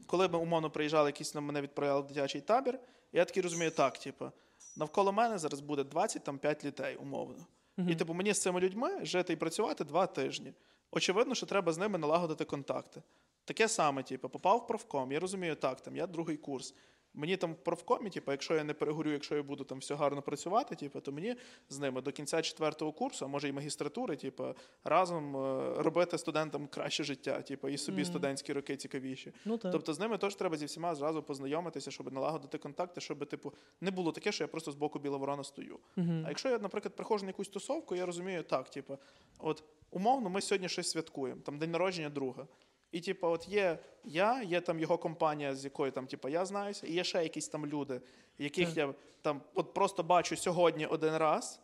Коли 0.05 0.27
ми 0.27 0.39
умовно 0.39 0.69
приїжджали, 0.69 1.09
якийсь 1.09 1.35
на 1.35 1.41
мене 1.41 1.61
відправляли 1.61 2.01
в 2.01 2.07
дитячий 2.07 2.41
табір, 2.41 2.79
я 3.13 3.25
такий 3.25 3.43
розумію, 3.43 3.71
так, 3.71 3.97
типу, 3.97 4.31
навколо 4.75 5.11
мене 5.11 5.37
зараз 5.37 5.59
буде 5.59 5.83
25 5.83 6.65
літей, 6.65 6.95
умовно. 6.95 7.45
І 7.87 7.95
типу, 7.95 8.13
мені 8.13 8.33
з 8.33 8.41
цими 8.41 8.59
людьми 8.59 9.05
жити 9.05 9.33
і 9.33 9.35
працювати 9.35 9.83
два 9.83 10.07
тижні. 10.07 10.53
Очевидно, 10.91 11.35
що 11.35 11.45
треба 11.45 11.73
з 11.73 11.77
ними 11.77 11.97
налагодити 11.97 12.45
контакти. 12.45 13.01
Таке 13.45 13.67
саме, 13.67 14.03
типу, 14.03 14.29
попав 14.29 14.57
в 14.57 14.67
профком, 14.67 15.11
я 15.11 15.19
розумію, 15.19 15.55
так, 15.55 15.81
там 15.81 15.95
я 15.95 16.07
другий 16.07 16.37
курс. 16.37 16.73
Мені 17.15 17.37
там 17.37 17.53
в 17.53 17.57
профкомі, 17.57 18.09
типу, 18.09 18.31
якщо 18.31 18.55
я 18.55 18.63
не 18.63 18.73
перегорю, 18.73 19.11
якщо 19.11 19.35
я 19.35 19.43
буду 19.43 19.63
там 19.63 19.79
все 19.79 19.95
гарно 19.95 20.21
працювати, 20.21 20.75
типу, 20.75 20.99
то 20.99 21.11
мені 21.11 21.35
з 21.69 21.79
ними 21.79 22.01
до 22.01 22.11
кінця 22.11 22.41
четвертого 22.41 22.91
курсу, 22.91 23.25
а 23.25 23.27
може 23.27 23.49
і 23.49 23.51
магістратури, 23.51 24.15
типу, 24.15 24.55
разом 24.83 25.37
е, 25.37 25.73
робити 25.77 26.17
студентам 26.17 26.67
краще 26.67 27.03
життя, 27.03 27.41
типу, 27.41 27.69
і 27.69 27.77
собі 27.77 28.05
студентські 28.05 28.53
роки 28.53 28.77
цікавіші. 28.77 29.33
Ну 29.45 29.57
так. 29.57 29.71
Тобто 29.71 29.93
з 29.93 29.99
ними 29.99 30.17
теж 30.17 30.35
треба 30.35 30.57
зі 30.57 30.65
всіма 30.65 30.95
зразу 30.95 31.23
познайомитися, 31.23 31.91
щоб 31.91 32.13
налагодити 32.13 32.57
контакти, 32.57 33.01
щоб 33.01 33.25
типу 33.25 33.53
не 33.81 33.91
було 33.91 34.11
таке, 34.11 34.31
що 34.31 34.43
я 34.43 34.47
просто 34.47 34.71
з 34.71 34.75
боку 34.75 34.99
біла 34.99 35.17
ворона 35.17 35.43
стою. 35.43 35.79
А 36.25 36.29
якщо 36.29 36.49
я, 36.49 36.59
наприклад, 36.59 36.95
приходжу 36.95 37.25
на 37.25 37.29
якусь 37.29 37.47
тусовку, 37.47 37.95
я 37.95 38.05
розумію 38.05 38.43
так, 38.43 38.69
типу, 38.69 38.97
от 39.39 39.63
умовно, 39.91 40.29
ми 40.29 40.41
сьогодні 40.41 40.69
щось 40.69 40.89
святкуємо, 40.89 41.41
там 41.41 41.57
день 41.57 41.71
народження 41.71 42.09
друга. 42.09 42.47
І, 42.95 43.01
типу, 43.01 43.27
от 43.27 43.47
є 43.47 43.79
я, 44.03 44.43
є 44.43 44.61
там 44.61 44.79
його 44.79 44.97
компанія, 44.97 45.55
з 45.55 45.63
якою 45.63 45.91
там, 45.91 46.07
типу, 46.07 46.29
я 46.29 46.45
знаюся, 46.45 46.87
і 46.87 46.93
є 46.93 47.03
ще 47.03 47.23
якісь 47.23 47.47
там 47.47 47.65
люди, 47.65 48.01
яких 48.37 48.67
Так. 48.67 48.77
я 48.77 48.93
там 49.21 49.41
от 49.53 49.73
просто 49.73 50.03
бачу 50.03 50.37
сьогодні 50.37 50.85
один 50.85 51.17
раз, 51.17 51.59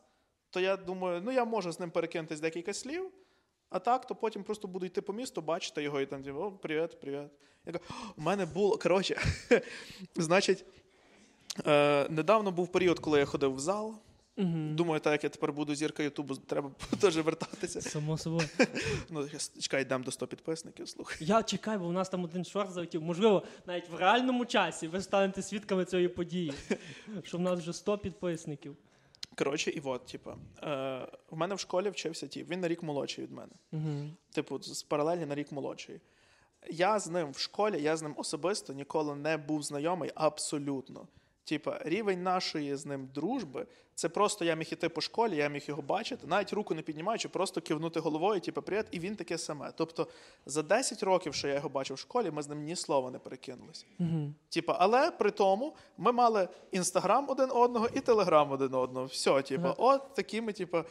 то 0.49 0.59
я 0.59 0.77
думаю, 0.77 1.21
ну 1.25 1.31
я 1.31 1.45
можу 1.45 1.71
з 1.71 1.79
ним 1.79 1.91
перекинутись 1.91 2.39
декілька 2.39 2.73
слів, 2.73 3.11
а 3.69 3.79
так, 3.79 4.07
то 4.07 4.15
потім 4.15 4.43
просто 4.43 4.67
буду 4.67 4.85
йти 4.85 5.01
по 5.01 5.13
місту, 5.13 5.41
бачити 5.41 5.83
його 5.83 6.01
і 6.01 6.05
там, 6.05 6.23
типу, 6.23 6.39
о, 6.39 6.51
привіт, 6.51 6.99
привіт. 6.99 7.29
Я 7.65 7.73
кажу, 7.73 7.85
«О, 7.89 7.93
у 8.17 8.21
мене 8.21 8.45
було, 8.45 8.77
коротше, 8.77 9.21
значить, 10.15 10.65
е, 11.67 12.07
недавно 12.09 12.51
був 12.51 12.71
період, 12.71 12.99
коли 12.99 13.19
я 13.19 13.25
ходив 13.25 13.55
в 13.55 13.59
зал. 13.59 13.95
Угу. 14.37 14.73
Думаю, 14.73 14.99
так 14.99 15.11
як 15.11 15.23
я 15.23 15.29
тепер 15.29 15.53
буду 15.53 15.75
зірка 15.75 16.03
Ютубу, 16.03 16.35
треба 16.35 16.71
теж 16.99 17.17
вертатися. 17.17 17.81
Само 17.81 18.17
собою. 18.17 18.49
Ну, 19.09 19.27
чекай, 19.59 19.81
йдемо 19.81 20.03
до 20.03 20.11
100 20.11 20.27
підписників, 20.27 20.89
слухай. 20.89 21.17
Я 21.21 21.43
чекаю, 21.43 21.79
бо 21.79 21.85
у 21.85 21.91
нас 21.91 22.09
там 22.09 22.23
один 22.23 22.45
шорт 22.45 22.71
залетів. 22.71 23.01
Можливо, 23.01 23.43
навіть 23.65 23.89
в 23.89 23.95
реальному 23.95 24.45
часі 24.45 24.87
ви 24.87 25.01
станете 25.01 25.41
свідками 25.41 25.85
цієї 25.85 26.07
події, 26.07 26.53
що 27.23 27.37
в 27.37 27.41
нас 27.41 27.59
вже 27.59 27.73
100 27.73 27.97
підписників. 27.97 28.77
Коротше, 29.35 29.71
і 29.71 29.79
от, 29.79 30.05
типу, 30.05 30.31
е, 30.63 31.07
в 31.29 31.37
мене 31.37 31.55
в 31.55 31.59
школі 31.59 31.89
вчився 31.89 32.27
тіп, 32.27 32.49
він 32.49 32.59
на 32.59 32.67
рік 32.67 32.83
молодший 32.83 33.23
від 33.23 33.31
мене. 33.31 33.51
Угу. 33.71 34.09
Типу, 34.31 34.61
з 34.61 34.83
паралельно 34.83 35.25
на 35.25 35.35
рік 35.35 35.51
молодший. 35.51 36.01
Я 36.69 36.99
з 36.99 37.07
ним 37.07 37.31
в 37.31 37.37
школі, 37.37 37.81
я 37.81 37.97
з 37.97 38.01
ним 38.01 38.13
особисто 38.17 38.73
ніколи 38.73 39.15
не 39.15 39.37
був 39.37 39.63
знайомий 39.63 40.11
абсолютно. 40.15 41.07
Типа, 41.43 41.79
рівень 41.85 42.23
нашої 42.23 42.75
з 42.75 42.85
ним 42.85 43.09
дружби, 43.13 43.65
це 43.95 44.09
просто 44.09 44.45
я 44.45 44.55
міг 44.55 44.67
іти 44.71 44.89
по 44.89 45.01
школі, 45.01 45.35
я 45.35 45.47
міг 45.47 45.63
його 45.67 45.81
бачити, 45.81 46.27
навіть 46.27 46.53
руку 46.53 46.75
не 46.75 46.81
піднімаючи, 46.81 47.29
просто 47.29 47.61
кивнути 47.61 47.99
головою, 47.99 48.41
типу, 48.41 48.61
привіт, 48.61 48.85
і 48.91 48.99
він 48.99 49.15
таке 49.15 49.37
саме. 49.37 49.71
Тобто 49.75 50.07
за 50.45 50.63
10 50.63 51.03
років, 51.03 51.33
що 51.33 51.47
я 51.47 51.53
його 51.53 51.69
бачив 51.69 51.95
в 51.95 51.99
школі, 51.99 52.31
ми 52.31 52.41
з 52.41 52.47
ним 52.47 52.63
ні 52.63 52.75
слова 52.75 53.11
не 53.11 53.19
перекинулися. 53.19 53.85
Угу. 53.99 54.33
Типа, 54.49 54.77
але 54.79 55.11
при 55.11 55.31
тому 55.31 55.75
ми 55.97 56.11
мали 56.11 56.47
інстаграм 56.71 57.29
один 57.29 57.51
одного 57.51 57.89
і 57.93 57.99
телеграм 57.99 58.51
один 58.51 58.73
одного. 58.73 59.05
Все, 59.05 59.41
типа, 59.41 59.63
Ага. 59.63 59.75
от 59.77 60.13
такі 60.13 60.41
ми, 60.41 60.53
типа, 60.53 60.85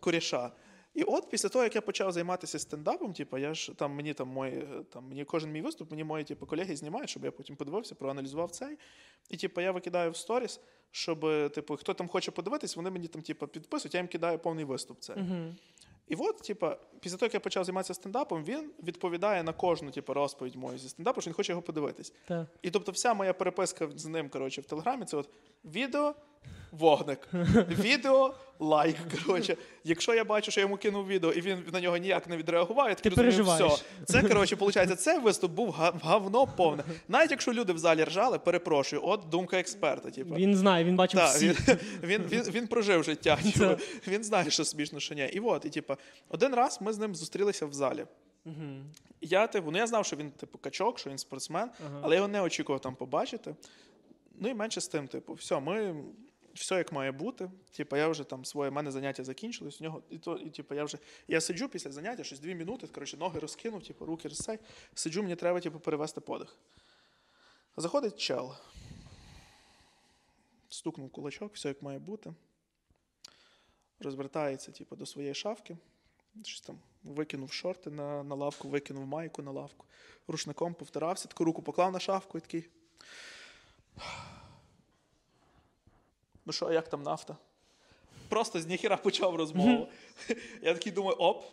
коріша. 0.00 0.50
І 0.94 1.02
от 1.02 1.30
після 1.30 1.48
того, 1.48 1.64
як 1.64 1.74
я 1.74 1.80
почав 1.80 2.12
займатися 2.12 2.58
стендапом, 2.58 3.12
типу, 3.12 3.38
я 3.38 3.54
ж 3.54 3.74
там 3.74 3.92
мені 3.92 4.14
там 4.14 4.28
мої 4.28 4.52
е, 4.52 4.84
там 4.92 5.08
мені 5.08 5.24
кожен 5.24 5.52
мій 5.52 5.62
виступ, 5.62 5.90
мені 5.90 6.04
мої 6.04 6.24
типу, 6.24 6.46
колеги 6.46 6.76
знімають, 6.76 7.10
щоб 7.10 7.24
я 7.24 7.30
потім 7.30 7.56
подивився, 7.56 7.94
проаналізував 7.94 8.50
цей. 8.50 8.78
І 9.30 9.36
типу, 9.36 9.60
я 9.60 9.72
викидаю 9.72 10.10
в 10.10 10.16
сторіс, 10.16 10.60
щоб 10.90 11.20
типу, 11.52 11.76
хто 11.76 11.94
там 11.94 12.08
хоче 12.08 12.30
подивитись, 12.30 12.76
вони 12.76 12.90
мені 12.90 13.08
там 13.08 13.22
типу, 13.22 13.46
підписують, 13.46 13.94
я 13.94 14.00
їм 14.00 14.08
кидаю 14.08 14.38
повний 14.38 14.64
виступ. 14.64 15.00
Цей. 15.00 15.16
І 16.08 16.14
от, 16.14 16.42
типа, 16.42 16.76
після 17.00 17.16
того, 17.16 17.26
як 17.26 17.34
я 17.34 17.40
почав 17.40 17.64
займатися 17.64 17.94
стендапом, 17.94 18.44
він 18.44 18.70
відповідає 18.82 19.42
на 19.42 19.52
кожну 19.52 19.90
типу, 19.90 20.14
розповідь 20.14 20.54
мою 20.56 20.78
зі 20.78 20.88
стендапу, 20.88 21.20
що 21.20 21.30
він 21.30 21.34
хоче 21.34 21.52
його 21.52 21.62
подивитись. 21.62 22.12
Так. 22.28 22.46
І 22.62 22.70
тобто 22.70 22.92
вся 22.92 23.14
моя 23.14 23.32
переписка 23.32 23.88
з 23.96 24.06
ним, 24.06 24.28
коротше, 24.28 24.60
в 24.60 24.64
Телеграмі, 24.64 25.04
це 25.04 25.16
от 25.16 25.28
відео, 25.64 26.14
вогник, 26.72 27.18
відео, 27.80 28.34
лайк. 28.58 28.96
Коротше, 29.26 29.56
якщо 29.84 30.14
я 30.14 30.24
бачу, 30.24 30.50
що 30.50 30.60
я 30.60 30.64
йому 30.64 30.76
кинув 30.76 31.06
відео 31.06 31.32
і 31.32 31.40
він 31.40 31.58
на 31.72 31.80
нього 31.80 31.96
ніяк 31.96 32.28
не 32.28 32.36
відреагував, 32.36 32.88
я 32.88 32.94
Ти 32.94 33.08
розумію, 33.08 33.16
переживаєш. 33.32 33.72
все. 33.72 33.84
Це, 34.04 34.22
коротше, 34.22 34.56
виходить, 34.56 35.00
цей 35.00 35.18
виступ 35.18 35.52
був 35.52 35.70
га- 35.70 35.92
говно 36.02 36.46
повне. 36.46 36.84
Навіть 37.08 37.30
якщо 37.30 37.52
люди 37.52 37.72
в 37.72 37.78
залі 37.78 38.04
ржали, 38.04 38.38
перепрошую, 38.38 39.02
от 39.04 39.20
думка 39.28 39.58
експерта. 39.60 40.10
Типу. 40.10 40.34
Він 40.34 40.56
знає, 40.56 40.84
він 40.84 40.96
бачив 40.96 41.20
Так, 41.20 41.28
всі. 41.30 41.48
він, 41.48 41.56
він, 42.02 42.22
він, 42.22 42.42
він 42.42 42.66
прожив 42.66 43.04
життя, 43.04 43.36
типу, 43.52 43.80
він 44.08 44.24
знає, 44.24 44.50
що 44.50 44.64
смішно, 44.64 45.00
що 45.00 45.14
ні. 45.14 45.30
І 45.32 45.40
от, 45.40 45.64
і 45.64 45.70
типу, 45.70 45.94
один 46.28 46.54
раз 46.54 46.78
ми 46.80 46.92
з 46.92 46.98
ним 46.98 47.14
зустрілися 47.14 47.66
в 47.66 47.72
залі. 47.72 48.04
Я, 49.20 49.46
типу, 49.46 49.70
ну 49.70 49.78
я 49.78 49.86
знав, 49.86 50.06
що 50.06 50.16
він 50.16 50.30
типу 50.30 50.58
качок, 50.58 50.98
що 50.98 51.10
він 51.10 51.18
спортсмен, 51.18 51.70
але 52.02 52.14
я 52.14 52.16
його 52.16 52.28
не 52.28 52.40
очікував 52.40 52.80
там 52.80 52.94
побачити. 52.94 53.54
Ну 54.40 54.48
і 54.48 54.54
менше 54.54 54.80
з 54.80 54.88
тим, 54.88 55.08
типу, 55.08 55.32
все, 55.32 55.60
ми. 55.60 55.94
Все 56.54 56.74
як 56.74 56.92
має 56.92 57.12
бути. 57.12 57.50
Типу, 57.70 57.96
я 57.96 58.08
вже 58.08 58.24
там 58.24 58.44
своє 58.44 58.70
в 58.70 58.72
мене 58.72 58.90
заняття 58.90 59.24
закінчилось. 59.24 59.80
У 59.80 59.84
нього 59.84 60.02
і 60.10 60.18
то, 60.18 60.36
і 60.36 60.50
типу, 60.50 60.74
я 60.74 60.84
вже 60.84 60.98
я 61.28 61.40
сиджу 61.40 61.68
після 61.68 61.92
заняття, 61.92 62.24
щось 62.24 62.40
дві 62.40 62.54
минути, 62.54 62.86
коротше, 62.86 63.16
ноги 63.16 63.40
розкинув, 63.40 63.82
типу, 63.82 64.06
руки 64.06 64.28
розсей. 64.28 64.58
Сиджу, 64.94 65.22
мені 65.22 65.36
треба, 65.36 65.60
типу, 65.60 65.80
перевести 65.80 66.20
подих. 66.20 66.56
Заходить 67.76 68.16
чел. 68.16 68.54
Стукнув 70.68 71.10
кулачок, 71.10 71.54
все 71.54 71.68
як 71.68 71.82
має 71.82 71.98
бути. 71.98 72.34
Розвертається, 74.00 74.72
типу, 74.72 74.96
до 74.96 75.06
своєї 75.06 75.34
шафки. 75.34 75.76
Щось 76.44 76.60
там 76.60 76.78
викинув 77.02 77.52
шорти 77.52 77.90
на, 77.90 78.22
на 78.22 78.34
лавку, 78.34 78.68
викинув 78.68 79.06
майку 79.06 79.42
на 79.42 79.50
лавку, 79.50 79.86
рушником 80.28 80.74
повтирався, 80.74 81.28
таку 81.28 81.44
руку 81.44 81.62
поклав 81.62 81.92
на 81.92 82.00
шафку 82.00 82.38
і 82.38 82.40
такий. 82.40 82.68
Ну 86.46 86.52
що, 86.52 86.66
а 86.66 86.72
як 86.72 86.88
там 86.88 87.02
нафта? 87.02 87.36
Просто 88.28 88.60
з 88.60 88.66
ніхіра 88.66 88.96
почав 88.96 89.34
розмову. 89.36 89.88
Я 90.62 90.74
такий 90.74 90.92
думаю, 90.92 91.16
оп, 91.16 91.44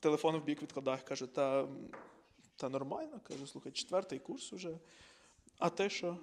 телефон 0.00 0.36
в 0.36 0.44
бік 0.44 0.62
відкладаю. 0.62 0.98
Каже, 1.04 1.26
та, 1.26 1.68
та 2.56 2.68
нормально. 2.68 3.20
Кажу, 3.28 3.46
слухай, 3.46 3.72
четвертий 3.72 4.18
курс 4.18 4.52
уже. 4.52 4.78
А 5.58 5.70
ти 5.70 5.90
що? 5.90 6.16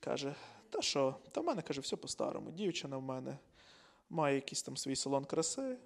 Каже, 0.00 0.34
та 0.70 0.82
що? 0.82 1.14
Та 1.32 1.40
в 1.40 1.44
мене 1.44 1.62
каже, 1.62 1.80
все 1.80 1.96
по-старому. 1.96 2.50
Дівчина 2.50 2.96
в 2.96 3.02
мене 3.02 3.38
має 4.10 4.34
якийсь 4.34 4.62
там 4.62 4.76
свій 4.76 4.96
салон 4.96 5.24
краси. 5.24 5.78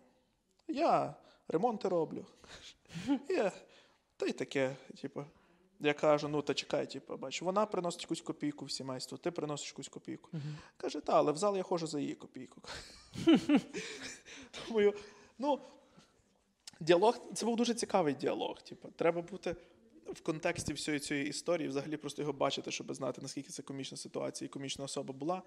Я 0.68 1.14
ремонти 1.48 1.88
роблю. 1.88 2.26
Я, 3.28 3.52
та 4.16 4.26
й 4.26 4.32
таке, 4.32 4.76
типу. 5.00 5.24
Я 5.80 5.94
кажу, 5.94 6.28
ну 6.28 6.42
та 6.42 6.54
чекай, 6.54 6.90
типу, 6.90 7.16
бачу, 7.16 7.44
вона 7.44 7.66
приносить 7.66 8.02
якусь 8.02 8.20
копійку 8.20 8.64
в 8.64 8.70
сімейство, 8.70 9.18
ти 9.18 9.30
приносиш 9.30 9.68
якусь 9.68 9.88
копійку. 9.88 10.30
Каже, 10.76 11.00
та, 11.00 11.12
але 11.12 11.32
в 11.32 11.36
зал 11.36 11.56
я 11.56 11.62
ходжу 11.62 11.86
за 11.86 12.00
її 12.00 12.14
копійку. 12.14 12.62
Думаю, 14.68 14.94
ну, 15.38 15.60
діалог, 16.80 17.18
це 17.34 17.46
був 17.46 17.56
дуже 17.56 17.74
цікавий 17.74 18.14
діалог. 18.14 18.62
Типу, 18.62 18.88
треба 18.96 19.22
бути 19.22 19.56
в 20.06 20.20
контексті 20.20 20.72
всієї 20.72 21.00
цієї 21.00 21.28
історії, 21.28 21.68
взагалі 21.68 21.96
просто 21.96 22.22
його 22.22 22.32
бачити, 22.32 22.70
щоб 22.70 22.94
знати, 22.94 23.22
наскільки 23.22 23.48
це 23.48 23.62
комічна 23.62 23.96
ситуація 23.96 24.46
і 24.46 24.48
комічна 24.48 24.84
особа 24.84 25.14
була. 25.14 25.42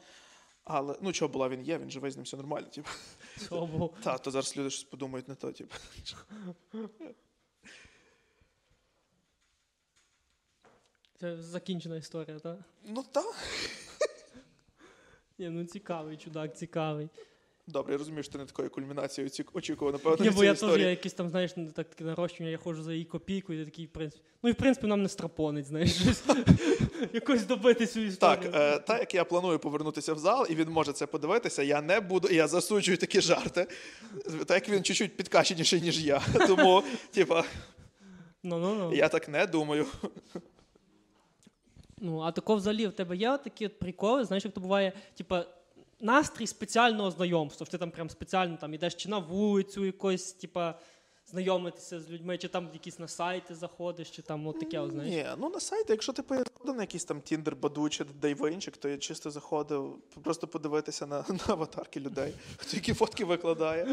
Але 0.63 0.95
ну 1.01 1.11
чого 1.11 1.29
була, 1.29 1.49
він 1.49 1.61
є, 1.61 1.77
він 1.77 1.91
живий 1.91 2.11
з 2.11 2.15
ним 2.15 2.23
все 2.23 2.37
нормально. 2.37 2.67
Типу. 2.67 2.89
Та, 4.03 4.17
то 4.17 4.31
зараз 4.31 4.57
люди 4.57 4.69
щось 4.69 4.83
подумають 4.83 5.27
не 5.27 5.35
то, 5.35 5.51
типу. 5.51 5.75
Це 11.21 11.37
закінчена 11.41 11.95
історія, 11.95 12.39
так? 12.39 12.57
Ну 12.85 13.03
так. 13.11 13.35
Ні, 15.39 15.49
ну 15.49 15.65
цікавий, 15.65 16.17
чудак, 16.17 16.57
цікавий. 16.57 17.09
Добре, 17.67 17.93
я 17.93 17.97
розумію, 17.97 18.23
що 18.23 18.31
ти 18.31 18.37
не 18.37 18.45
такої 18.45 18.69
кулмінації 18.69 19.27
оці- 19.27 19.45
очікував, 19.53 19.93
напевно, 19.93 20.25
Ні, 20.25 20.29
бо 20.31 20.43
я 20.43 20.53
теж 20.53 20.81
я 20.81 20.89
якийсь 20.89 21.13
там, 21.13 21.29
знаєш, 21.29 21.51
так 21.75 21.89
таке 21.89 22.03
нарощування, 22.03 22.51
я 22.51 22.57
ходжу 22.57 22.83
за 22.83 22.93
її 22.93 23.05
копійку, 23.05 23.53
і 23.53 23.57
я 23.57 23.65
такий, 23.65 23.85
в 23.85 23.89
принципі. 23.89 24.23
Ну 24.43 24.49
і 24.49 24.53
в 24.53 24.55
принципі 24.55 24.87
нам 24.87 25.03
не 25.03 25.09
страпонить, 25.09 25.65
знаєш, 25.65 25.95
щось. 26.01 26.23
якось 27.13 27.45
добити 27.45 27.85
цю 27.85 27.99
історію. 27.99 28.51
Так, 28.51 28.55
е, 28.55 28.79
так 28.79 28.99
як 28.99 29.13
я 29.15 29.23
планую 29.23 29.59
повернутися 29.59 30.13
в 30.13 30.19
зал, 30.19 30.47
і 30.49 30.55
він 30.55 30.69
може 30.69 30.93
це 30.93 31.05
подивитися, 31.07 31.63
я 31.63 31.81
не 31.81 31.99
буду, 31.99 32.29
я 32.29 32.47
засуджую 32.47 32.97
такі 32.97 33.21
жарти. 33.21 33.67
Так 34.45 34.51
як 34.67 34.69
він 34.69 34.83
чуть-чуть 34.83 35.17
підкаченіший, 35.17 35.81
ніж 35.81 36.05
я. 36.05 36.21
Тому, 36.47 36.83
типа, 37.11 37.43
Ну, 38.43 38.59
ну, 38.59 38.75
ну. 38.75 38.93
я 38.95 39.09
так 39.09 39.29
не 39.29 39.45
думаю. 39.47 39.85
Ну, 42.01 42.19
а 42.19 42.31
тако 42.31 42.55
взагалі 42.55 42.87
в 42.87 42.93
тебе 42.93 43.17
є 43.17 43.37
такі 43.37 43.65
от 43.65 43.79
приколи, 43.79 44.25
знаєш, 44.25 44.45
як 44.45 44.53
то 44.53 44.61
буває, 44.61 44.93
типа, 45.15 45.45
настрій 45.99 46.47
спеціального 46.47 47.11
знайомства. 47.11 47.67
Ти 47.67 47.77
там 47.77 47.91
прям 47.91 48.09
спеціально 48.09 48.57
там 48.57 48.73
ідеш 48.73 48.95
чи 48.95 49.09
на 49.09 49.17
вулицю 49.17 49.85
якось, 49.85 50.33
типа, 50.33 50.79
знайомитися 51.31 51.99
з 51.99 52.09
людьми, 52.09 52.37
чи 52.37 52.47
там 52.47 52.69
якісь 52.73 52.99
на 52.99 53.07
сайти 53.07 53.55
заходиш, 53.55 54.09
чи 54.09 54.21
там 54.21 54.47
от 54.47 54.59
таке, 54.59 54.87
знаєш. 54.89 55.13
Ні, 55.13 55.25
ну 55.37 55.49
на 55.49 55.59
сайті, 55.59 55.85
якщо 55.89 56.13
ти 56.13 56.23
заходив 56.29 56.75
на 56.75 56.83
якийсь 56.83 57.05
там 57.05 57.17
Tinder, 57.17 57.55
Баду 57.55 57.89
чи 57.89 58.05
Дайвинчик, 58.21 58.77
то 58.77 58.89
я 58.89 58.97
чисто 58.97 59.31
заходив 59.31 59.95
просто 60.23 60.47
подивитися 60.47 61.07
на, 61.07 61.17
на 61.29 61.39
аватарки 61.47 61.99
людей, 61.99 62.33
хто 62.57 62.77
які 62.77 62.93
фотки 62.93 63.25
викладає. 63.25 63.87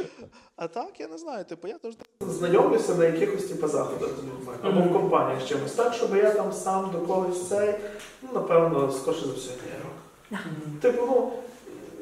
А 0.56 0.68
так, 0.68 1.00
я 1.00 1.08
не 1.08 1.18
знаю, 1.18 1.44
типу, 1.44 1.68
я 1.68 1.78
теж 1.78 1.94
знайомлюся 2.20 2.94
на 2.94 3.04
якихось 3.04 3.44
типу, 3.48 3.68
заходах 3.68 4.10
з 4.10 4.18
людьми 4.18 4.54
або 4.62 4.80
в 4.80 4.92
компаніях 4.92 5.42
з 5.42 5.48
чимось. 5.48 5.72
Так, 5.72 5.94
щоб 5.94 6.16
я 6.16 6.30
там 6.30 6.52
сам 6.52 6.90
до 6.90 7.00
когось 7.00 7.48
цей, 7.48 7.74
ну, 8.22 8.28
напевно, 8.32 8.92
скорше 8.92 9.26
за 9.26 9.32
все, 9.32 9.50
ні. 10.30 10.38
Типу, 10.80 11.06
ну. 11.06 11.32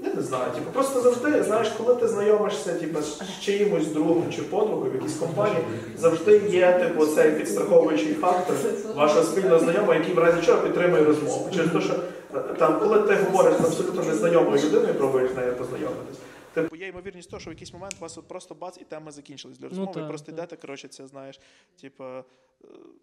Я 0.07 0.15
не 0.15 0.23
знаю, 0.23 0.53
типу, 0.53 0.71
просто 0.73 1.01
завжди, 1.01 1.43
знаєш, 1.43 1.69
коли 1.69 1.95
ти 1.95 2.09
знайомишся 2.09 2.75
типу, 2.75 3.01
з 3.03 3.41
чиїмось 3.41 3.87
другом 3.87 4.25
чи 4.33 4.43
подругою 4.43 4.93
в 4.93 4.95
якійсь 4.95 5.15
компанії, 5.15 5.65
завжди 5.99 6.39
є 6.39 6.73
типу, 6.73 7.07
цей 7.07 7.31
підстраховуючий 7.31 8.15
фактор 8.15 8.57
вашого 8.95 9.23
спільного 9.23 9.59
знайомого, 9.59 9.95
який 9.95 10.15
в 10.15 10.19
разі 10.19 10.47
чого 10.47 10.63
підтримує 10.63 11.05
розмову. 11.05 11.51
Через 11.55 11.71
те, 11.71 11.81
що 11.81 11.95
е, 12.35 12.39
там, 12.59 12.81
коли 12.81 12.99
ти 12.99 13.15
говориш 13.15 13.55
з 13.61 13.65
абсолютно 13.65 14.03
незнайомою 14.05 14.63
людиною, 14.63 14.95
пробуєш 14.95 15.31
з 15.33 15.37
нею 15.37 15.57
познайомитись. 15.57 16.19
Типу, 16.55 16.77
є 16.77 16.87
ймовірність 16.89 17.31
того, 17.31 17.41
що 17.41 17.51
в 17.51 17.53
якийсь 17.53 17.73
момент 17.73 17.95
у 17.99 18.03
вас 18.03 18.19
от 18.19 18.29
просто 18.29 18.55
бац, 18.55 18.79
і 18.81 18.85
тема 18.85 19.11
закінчилась 19.11 19.59
для 19.59 19.69
розмови. 19.69 19.93
так, 19.95 20.05
і 20.05 20.09
просто 20.09 20.27
так. 20.27 20.35
йдете, 20.35 20.57
коротше, 20.57 20.89
це 20.89 21.07
знаєш, 21.07 21.41
типу, 21.81 22.05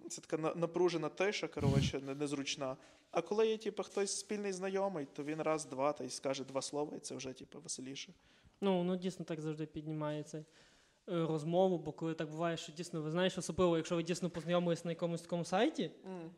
це 0.10 0.22
така 0.22 0.56
напружена 0.56 1.10
тиша, 1.10 1.48
коротше, 1.48 2.00
незручна. 2.00 2.78
А 3.12 3.22
коли 3.22 3.48
є, 3.48 3.58
типу, 3.58 3.84
хтось 3.84 4.20
спільний 4.20 4.52
знайомий, 4.54 5.08
то 5.14 5.24
він 5.24 5.42
раз, 5.42 5.66
два 5.66 5.94
та 5.94 6.04
й 6.04 6.10
скаже 6.10 6.44
два 6.44 6.62
слова, 6.62 6.98
і 6.98 7.00
це 7.00 7.16
вже 7.16 7.34
типу, 7.34 7.60
веселіше. 7.60 8.14
Ну, 8.62 8.84
ну 8.84 8.96
дійсно 8.96 9.26
так 9.26 9.42
завжди 9.42 9.66
піднімає 9.66 10.24
цей. 10.24 10.42
е, 10.42 10.46
Розмову, 11.06 11.78
бо 11.78 11.92
коли 11.92 12.14
так 12.14 12.30
буває, 12.30 12.58
що 12.58 12.72
дійсно 12.72 13.02
ви 13.02 13.12
знаєш, 13.12 13.38
особливо, 13.38 13.78
якщо 13.78 13.96
ви 13.96 14.04
дійсно 14.04 14.30
познайомились 14.30 14.86
на 14.86 14.92
якомусь 14.92 15.22
такому 15.22 15.46
сайті, 15.46 15.92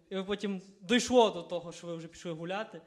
і 0.10 0.16
ви 0.16 0.24
потім 0.24 0.62
дійшло 0.82 1.30
до 1.30 1.44
того, 1.44 1.72
що 1.72 1.88
ви 1.88 1.96
вже 1.96 2.08
пішли 2.08 2.32
гуляти, 2.32 2.82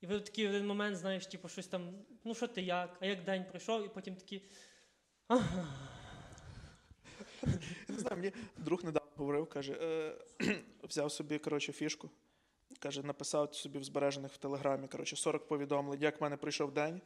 і 0.00 0.06
ви 0.06 0.16
в 0.18 0.24
такий 0.24 0.48
один 0.48 0.66
момент, 0.66 0.96
знаєш, 0.96 1.26
типу, 1.26 1.48
щось 1.48 1.66
там, 1.66 1.90
ну 2.24 2.34
що 2.34 2.48
ти 2.48 2.62
як, 2.62 2.96
а 3.00 3.06
як 3.06 3.24
день 3.24 3.44
пройшов, 3.50 3.84
і 3.86 3.88
потім 3.88 4.14
такі. 4.14 4.42
Ага. 5.28 5.66
Я 7.88 7.94
не 7.94 7.98
знаю, 7.98 8.16
мені 8.16 8.32
друг 8.56 8.84
недавно 8.84 9.10
говорив, 9.16 9.46
каже, 9.46 9.72
е, 9.72 10.14
взяв 10.88 11.12
собі 11.12 11.38
коротше, 11.38 11.72
фішку. 11.72 12.10
Каже, 12.78 13.02
написав 13.02 13.54
собі 13.54 13.78
в 13.78 13.84
збережених 13.84 14.32
в 14.32 14.36
телеграмі 14.36 14.88
коротше, 14.88 15.16
40 15.16 15.48
повідомлень, 15.48 16.02
як 16.02 16.20
в 16.20 16.22
мене 16.22 16.36
прийшов 16.36 16.72
день. 16.72 17.00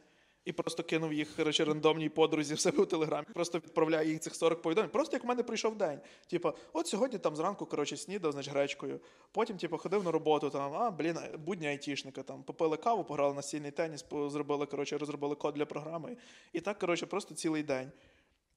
і 0.45 0.51
просто 0.51 0.83
кинув 0.83 1.13
їх 1.13 1.35
коротше, 1.35 1.65
рандомній 1.65 2.09
подрузі 2.09 2.53
в 2.53 2.59
себе 2.59 2.77
у 2.77 2.85
телеграмі. 2.85 3.27
Просто 3.33 3.57
відправляє 3.57 4.09
їх 4.09 4.19
цих 4.19 4.35
40 4.35 4.61
повідомлень. 4.61 4.91
Просто 4.91 5.15
як 5.15 5.23
в 5.23 5.27
мене 5.27 5.43
прийшов 5.43 5.77
день. 5.77 5.99
Типа, 6.27 6.53
от 6.73 6.87
сьогодні 6.87 7.19
там 7.19 7.35
зранку 7.35 7.65
коротше, 7.65 7.97
снідав, 7.97 8.31
значить, 8.31 8.53
гречкою. 8.53 8.99
Потім, 9.31 9.57
типу, 9.57 9.77
ходив 9.77 10.03
на 10.03 10.11
роботу, 10.11 10.49
там, 10.49 10.73
а, 10.73 10.91
блін, 10.91 11.17
будні 11.37 11.67
айтішника, 11.67 12.23
там, 12.23 12.43
попили 12.43 12.77
каву, 12.77 13.03
пограли 13.03 13.33
на 13.33 13.41
стільний 13.41 13.71
теніс, 13.71 14.05
зробили, 14.11 14.65
коротше, 14.65 14.97
розробили 14.97 15.35
код 15.35 15.53
для 15.53 15.65
програми. 15.65 16.17
І 16.53 16.59
так, 16.59 16.79
коротше, 16.79 17.05
просто 17.05 17.35
цілий 17.35 17.63
день. 17.63 17.91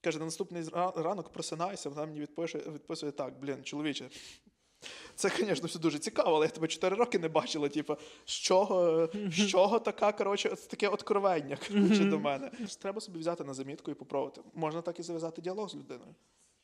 Каже, 0.01 0.19
на 0.19 0.25
наступний 0.25 0.63
ранок 0.95 1.29
просинаюся, 1.29 1.89
вона 1.89 2.05
мені 2.05 2.19
відпише, 2.19 2.57
відписує 2.57 3.11
так, 3.11 3.39
блін, 3.39 3.63
чоловіче. 3.63 4.09
Це, 5.15 5.29
звісно, 5.29 5.67
все 5.67 5.79
дуже 5.79 5.99
цікаво, 5.99 6.35
але 6.35 6.45
я 6.45 6.51
тебе 6.51 6.67
4 6.67 6.95
роки 6.95 7.19
не 7.19 7.29
бачила. 7.29 7.69
Типу, 7.69 7.97
з 8.25 8.31
чого, 8.31 9.09
з 9.13 9.47
чого 9.47 9.79
така, 9.79 10.11
коротше, 10.11 10.49
таке 10.49 10.87
откровення 10.87 11.57
коротше, 11.67 12.05
до 12.05 12.19
мене. 12.19 12.51
Треба 12.79 13.01
собі 13.01 13.19
взяти 13.19 13.43
на 13.43 13.53
замітку 13.53 13.91
і 13.91 13.93
попробувати. 13.93 14.41
Можна 14.53 14.81
так 14.81 14.99
і 14.99 15.03
зав'язати 15.03 15.41
діалог 15.41 15.69
з 15.69 15.75
людиною. 15.75 16.15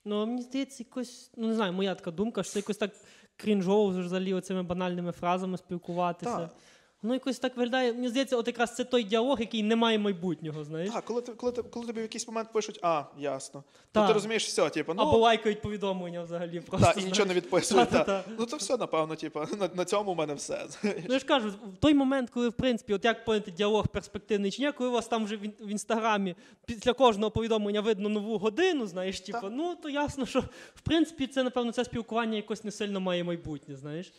Ну, 0.05 0.25
мені 0.25 0.41
здається, 0.41 0.83
якось, 0.83 1.31
ну 1.35 1.47
не 1.47 1.55
знаю, 1.55 1.73
моя 1.73 1.95
така 1.95 2.11
думка, 2.11 2.43
що 2.43 2.51
це 2.51 2.59
якось 2.59 2.77
так 2.77 2.91
крінжово 3.35 3.87
взагалі 3.87 4.33
оцими 4.33 4.63
банальними 4.63 5.11
фразами 5.11 5.57
спілкуватися. 5.57 6.37
Так. 6.37 6.55
Воно 7.01 7.13
якось 7.13 7.39
так 7.39 7.57
виглядає. 7.57 7.93
Мені 7.93 8.09
здається, 8.09 8.37
от 8.37 8.47
якраз 8.47 8.75
це 8.75 8.83
той 8.83 9.03
діалог, 9.03 9.39
який 9.39 9.63
не 9.63 9.75
має 9.75 9.99
майбутнього, 9.99 10.63
знаєш. 10.63 10.93
Так, 10.93 11.05
коли, 11.05 11.21
ти, 11.21 11.31
коли, 11.31 11.51
ти, 11.51 11.63
коли 11.63 11.85
тобі 11.85 11.99
в 11.99 12.03
якийсь 12.03 12.27
момент 12.27 12.51
пишуть, 12.53 12.79
а, 12.81 13.03
ясно. 13.19 13.63
То 13.91 14.07
ти 14.07 14.13
розумієш, 14.13 14.45
все, 14.45 14.69
типу, 14.69 14.93
ну, 14.93 15.01
Або 15.01 15.17
лайкають 15.17 15.61
повідомлення 15.61 16.23
взагалі. 16.23 16.59
Просто, 16.59 16.85
та, 16.85 16.91
і 16.91 16.93
знаєш. 16.93 17.11
нічого 17.11 17.27
не 17.27 17.33
відписують. 17.33 17.89
Та, 17.89 17.97
Та-та-та. 17.97 18.31
Ну 18.39 18.45
то 18.45 18.57
все, 18.57 18.77
напевно, 18.77 19.15
типу, 19.15 19.39
на, 19.59 19.69
на 19.75 19.85
цьому 19.85 20.13
в 20.13 20.17
мене 20.17 20.33
все. 20.33 20.65
знаєш. 20.81 21.03
Ну 21.07 21.13
я 21.13 21.19
ж 21.19 21.25
кажу, 21.25 21.49
в 21.49 21.77
той 21.79 21.93
момент, 21.93 22.29
коли 22.29 22.49
в 22.49 22.53
принципі, 22.53 22.93
от 22.93 23.05
як 23.05 23.25
поняти 23.25 23.51
діалог 23.51 23.87
перспективний 23.87 24.51
чи 24.51 24.61
ні, 24.61 24.71
коли 24.71 24.89
у 24.89 24.93
вас 24.93 25.07
там 25.07 25.25
вже 25.25 25.35
в, 25.37 25.39
в 25.59 25.67
інстаграмі 25.67 26.35
після 26.65 26.93
кожного 26.93 27.31
повідомлення 27.31 27.81
видно 27.81 28.09
нову 28.09 28.37
годину, 28.37 28.87
знаєш, 28.87 29.21
типу, 29.21 29.49
ну 29.51 29.75
то 29.75 29.89
ясно, 29.89 30.25
що 30.25 30.39
в 30.75 30.81
принципі 30.83 31.27
це, 31.27 31.43
напевно, 31.43 31.71
це 31.71 31.85
спілкування 31.85 32.35
якось 32.35 32.63
не 32.63 32.71
сильно 32.71 32.99
має 32.99 33.23
майбутнє, 33.23 33.75
знаєш. 33.75 34.11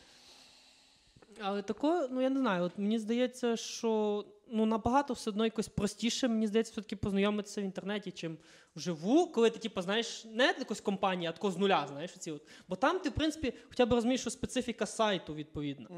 Але 1.40 1.62
тако, 1.62 2.08
ну 2.10 2.20
я 2.20 2.30
не 2.30 2.40
знаю, 2.40 2.64
от 2.64 2.78
мені 2.78 2.98
здається, 2.98 3.56
що 3.56 4.24
ну 4.50 4.66
набагато 4.66 5.14
все 5.14 5.30
одно 5.30 5.44
якось 5.44 5.68
простіше, 5.68 6.28
мені 6.28 6.46
здається, 6.46 6.72
все-таки 6.72 6.96
познайомитися 6.96 7.60
в 7.60 7.64
інтернеті, 7.64 8.10
чим 8.10 8.38
вживу, 8.76 9.26
коли 9.26 9.50
ти, 9.50 9.58
типу, 9.58 9.82
знаєш, 9.82 10.24
не 10.24 10.54
якось 10.58 10.80
компанія, 10.80 11.30
а 11.30 11.32
тако 11.32 11.50
з 11.50 11.58
нуля, 11.58 11.86
знаєш, 11.88 12.12
оці 12.16 12.30
от. 12.30 12.42
Бо 12.68 12.76
там 12.76 12.98
ти, 13.00 13.08
в 13.08 13.12
принципі, 13.12 13.52
хоча 13.68 13.86
б 13.86 13.92
розумієш, 13.92 14.20
що 14.20 14.30
специфіка 14.30 14.86
сайту 14.86 15.34
відповідна. 15.34 15.88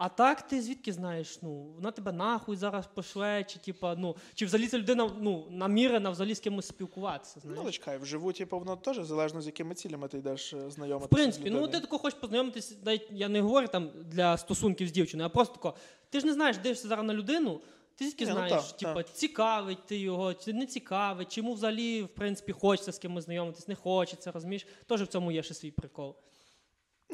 А 0.00 0.08
так 0.08 0.42
ти 0.42 0.62
звідки 0.62 0.92
знаєш? 0.92 1.38
Ну, 1.42 1.72
вона 1.74 1.90
тебе 1.90 2.12
нахуй 2.12 2.56
зараз 2.56 2.86
пошле, 2.94 3.44
чи 3.44 3.58
типа, 3.58 3.94
ну, 3.94 4.16
чи 4.34 4.46
взагалі 4.46 4.68
ця 4.68 4.78
людина 4.78 5.10
ну, 5.20 5.46
намірена 5.50 6.10
взагалі 6.10 6.34
з 6.34 6.40
кимось 6.40 6.66
спілкуватися. 6.66 7.34
Ну, 7.36 7.42
Знаєш? 7.42 7.60
але 7.62 7.72
чекай, 7.72 7.98
вживу, 7.98 8.32
типу, 8.32 8.58
воно 8.58 8.76
теж 8.76 8.98
залежно 8.98 9.42
з 9.42 9.46
якими 9.46 9.74
цілями 9.74 10.08
ти 10.08 10.18
йдеш 10.18 10.52
е, 10.52 10.68
В 10.78 11.08
принципі, 11.08 11.48
з 11.48 11.52
ну 11.52 11.68
ти 11.68 11.80
тако 11.80 11.98
хочеш 11.98 12.18
познайомитися, 12.18 12.76
навіть 12.84 13.06
я 13.10 13.28
не 13.28 13.40
говорю 13.40 13.66
там 13.66 13.90
для 14.04 14.36
стосунків 14.36 14.88
з 14.88 14.92
дівчиною, 14.92 15.26
а 15.26 15.28
просто 15.28 15.54
тако, 15.54 15.74
ти 16.10 16.20
ж 16.20 16.26
не 16.26 16.32
знаєш, 16.32 16.58
дивишся 16.58 16.88
зараз 16.88 17.06
на 17.06 17.14
людину, 17.14 17.60
ти 17.96 18.04
звідки 18.04 18.24
Ні, 18.24 18.30
ну 18.30 18.36
знаєш, 18.36 18.72
типа, 18.72 18.94
так. 18.94 19.12
цікавить 19.12 19.86
ти 19.86 19.98
його, 19.98 20.34
чи 20.34 20.52
не 20.52 20.66
цікавить, 20.66 21.32
чи 21.32 21.40
йому 21.40 21.54
взагалі, 21.54 22.02
в 22.02 22.08
принципі, 22.08 22.52
хочеться 22.52 22.92
з 22.92 22.98
кимось 22.98 23.24
знайомитись, 23.24 23.68
не 23.68 23.74
хочеться, 23.74 24.32
розумієш? 24.32 24.66
Теж 24.86 25.02
в 25.02 25.06
цьому 25.06 25.32
є 25.32 25.42
ще 25.42 25.54
свій 25.54 25.70
прикол. 25.70 26.16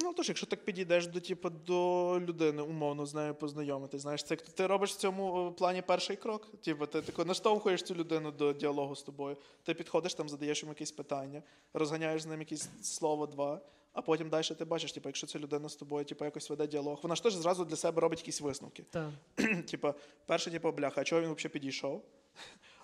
Ну, 0.03 0.13
тож, 0.13 0.29
якщо 0.29 0.47
так 0.47 0.65
підійдеш 0.65 1.07
до, 1.07 1.21
типу, 1.21 1.51
до 1.51 2.21
людини, 2.21 2.63
умовно 2.63 3.07
з 3.07 3.15
нею 3.15 3.35
познайомитись, 3.35 4.03
знаєш, 4.03 4.25
це 4.25 4.37
ти 4.37 4.67
робиш 4.67 4.93
в 4.93 4.97
цьому 4.97 5.49
е, 5.49 5.51
плані 5.51 5.83
перший 5.83 6.17
крок. 6.17 6.49
Типу, 6.63 6.87
ти 6.87 7.03
тако 7.03 7.25
наштовхуєш 7.25 7.83
цю 7.83 7.95
людину 7.95 8.31
до 8.31 8.53
діалогу 8.53 8.97
з 8.97 9.03
тобою. 9.03 9.37
Ти 9.63 9.75
підходиш 9.75 10.15
там, 10.15 10.29
задаєш 10.29 10.63
йому 10.63 10.73
якісь 10.73 10.93
питання, 10.93 11.43
розганяєш 11.75 12.23
з 12.23 12.27
ним 12.27 12.41
якісь 12.41 12.69
слово 12.83 13.27
два, 13.27 13.61
а 13.93 14.03
потім 14.03 14.29
далі 14.29 14.45
ти 14.45 14.65
бачиш, 14.65 14.93
типу, 14.93 15.09
якщо 15.09 15.27
ця 15.27 15.39
людина 15.39 15.69
з 15.69 15.77
тобою 15.77 16.05
типу, 16.05 16.25
якось 16.25 16.51
веде 16.51 16.67
діалог, 16.67 17.01
вона 17.03 17.15
ж 17.15 17.23
теж 17.23 17.35
зразу 17.35 17.65
для 17.65 17.77
себе 17.77 18.01
робить 18.01 18.19
якісь 18.19 18.41
висновки. 18.41 18.85
Так. 18.91 19.11
типу, 19.67 19.95
перше, 20.27 20.51
типу, 20.51 20.73
бляха, 20.73 21.01
а 21.01 21.05
чого 21.05 21.23
він 21.23 21.35
взагалі 21.35 21.53
підійшов? 21.53 22.05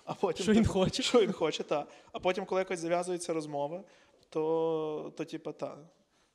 А 0.05 0.13
потім, 0.13 0.43
Що 0.43 0.53
він 0.53 0.61
типу, 0.61 0.73
хоче? 0.73 1.03
Що 1.03 1.21
він 1.21 1.31
хоче, 1.31 1.63
так. 1.63 1.87
А 2.11 2.19
потім, 2.19 2.45
коли 2.45 2.61
якось 2.61 2.79
зав'язується 2.79 3.33
розмова, 3.33 3.83
то, 4.29 5.13
то 5.17 5.25
типу, 5.25 5.51
так. 5.51 5.77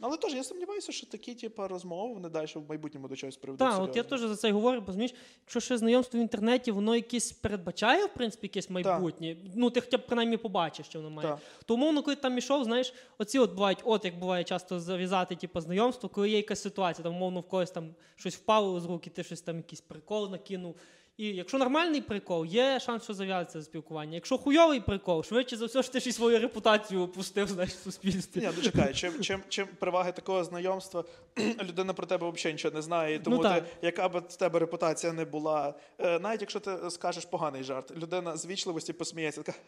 Але 0.00 0.16
теж 0.16 0.34
я 0.34 0.44
сумніваюся, 0.44 0.92
що 0.92 1.06
такі 1.06 1.34
типу, 1.34 1.68
розмови 1.68 2.14
вони 2.14 2.28
далі 2.28 2.46
в 2.54 2.68
майбутньому 2.68 3.08
до 3.08 3.16
чогось 3.16 3.36
приведуть. 3.36 3.68
Так, 3.68 3.82
от 3.82 3.96
я 3.96 4.02
теж 4.02 4.20
за 4.20 4.36
це 4.36 4.48
й 4.48 4.52
говорю, 4.52 4.80
бо 4.80 4.86
розумієш, 4.86 5.14
якщо 5.44 5.60
ще 5.60 5.78
знайомство 5.78 6.18
в 6.20 6.22
інтернеті, 6.22 6.70
воно 6.70 6.96
якесь 6.96 7.32
передбачає, 7.32 8.04
в 8.04 8.14
принципі, 8.14 8.46
якесь 8.46 8.70
майбутнє. 8.70 9.36
Ну, 9.56 9.70
ти 9.70 9.80
хоча 9.80 9.96
б 9.96 10.06
принаймні 10.06 10.36
побачиш, 10.36 10.86
що 10.86 10.98
воно 10.98 11.10
має. 11.10 11.28
Так. 11.28 11.38
То 11.64 11.74
умовно, 11.74 12.02
коли 12.02 12.16
ти 12.16 12.22
там 12.22 12.38
ішов, 12.38 12.64
знаєш, 12.64 12.94
оці 13.18 13.38
от 13.38 13.52
бувають, 13.52 13.78
от 13.84 14.04
як 14.04 14.18
буває 14.18 14.44
часто 14.44 14.80
зав'язати, 14.80 15.36
типу, 15.36 15.60
знайомство, 15.60 16.08
коли 16.08 16.30
є 16.30 16.36
якась 16.36 16.62
ситуація, 16.62 17.02
там, 17.02 17.16
умовно, 17.16 17.40
в 17.40 17.48
когось 17.48 17.70
там 17.70 17.94
щось 18.16 18.36
впало 18.36 18.80
з 18.80 18.86
руки, 18.86 19.10
ти 19.10 19.24
щось 19.24 19.40
там 19.40 19.56
якийсь 19.56 19.80
прикол 19.80 20.30
накинув. 20.30 20.76
І 21.18 21.26
якщо 21.26 21.58
нормальний 21.58 22.00
прикол, 22.00 22.46
є 22.46 22.80
шанс, 22.80 23.04
що 23.04 23.14
зав'язаться 23.14 23.62
спілкування. 23.62 24.14
Якщо 24.14 24.38
хуйовий 24.38 24.80
прикол, 24.80 25.24
швидше 25.24 25.56
за 25.56 25.66
все, 25.66 25.82
що 25.82 25.92
ти 25.92 26.00
ще 26.00 26.10
й 26.10 26.12
свою 26.12 26.38
репутацію 26.38 27.02
опустив, 27.02 27.48
знаєш, 27.48 27.72
в 27.72 27.82
суспільстві. 27.82 28.40
Ні, 28.40 28.48
ну 28.56 28.62
чекай, 28.62 28.94
чим, 28.94 29.20
чим, 29.20 29.40
чим 29.48 29.68
переваги 29.78 30.12
такого 30.12 30.44
знайомства, 30.44 31.04
людина 31.68 31.92
про 31.92 32.06
тебе 32.06 32.30
взагалі 32.30 32.52
нічого 32.52 32.74
не 32.74 32.82
знає, 32.82 33.14
і 33.14 33.18
тому 33.18 33.36
Ну, 33.36 33.42
ти, 33.42 33.62
яка 33.82 34.08
б 34.08 34.18
в 34.28 34.36
тебе 34.36 34.58
репутація 34.58 35.12
не 35.12 35.24
була, 35.24 35.74
е, 35.98 36.18
навіть 36.18 36.40
якщо 36.40 36.60
ти 36.60 36.90
скажеш 36.90 37.24
поганий 37.24 37.62
жарт, 37.62 37.96
людина 37.96 38.36
з 38.36 38.46
вічливості 38.46 38.92
посміється, 38.92 39.42
така, 39.42 39.58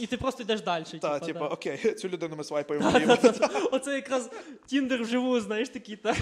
І 0.00 0.06
ти 0.06 0.16
просто 0.16 0.42
йдеш 0.42 0.60
далі. 0.60 0.84
та, 1.00 1.18
типу, 1.18 1.44
окей, 1.44 1.94
цю 1.94 2.08
людину 2.08 2.36
ми 2.36 2.44
свайпаємо. 2.44 2.92
Оце 3.72 3.94
якраз 3.94 4.30
Тіндер 4.66 5.02
вживу, 5.02 5.40
знаєш, 5.40 5.68
такий, 5.68 5.96
та. 5.96 6.16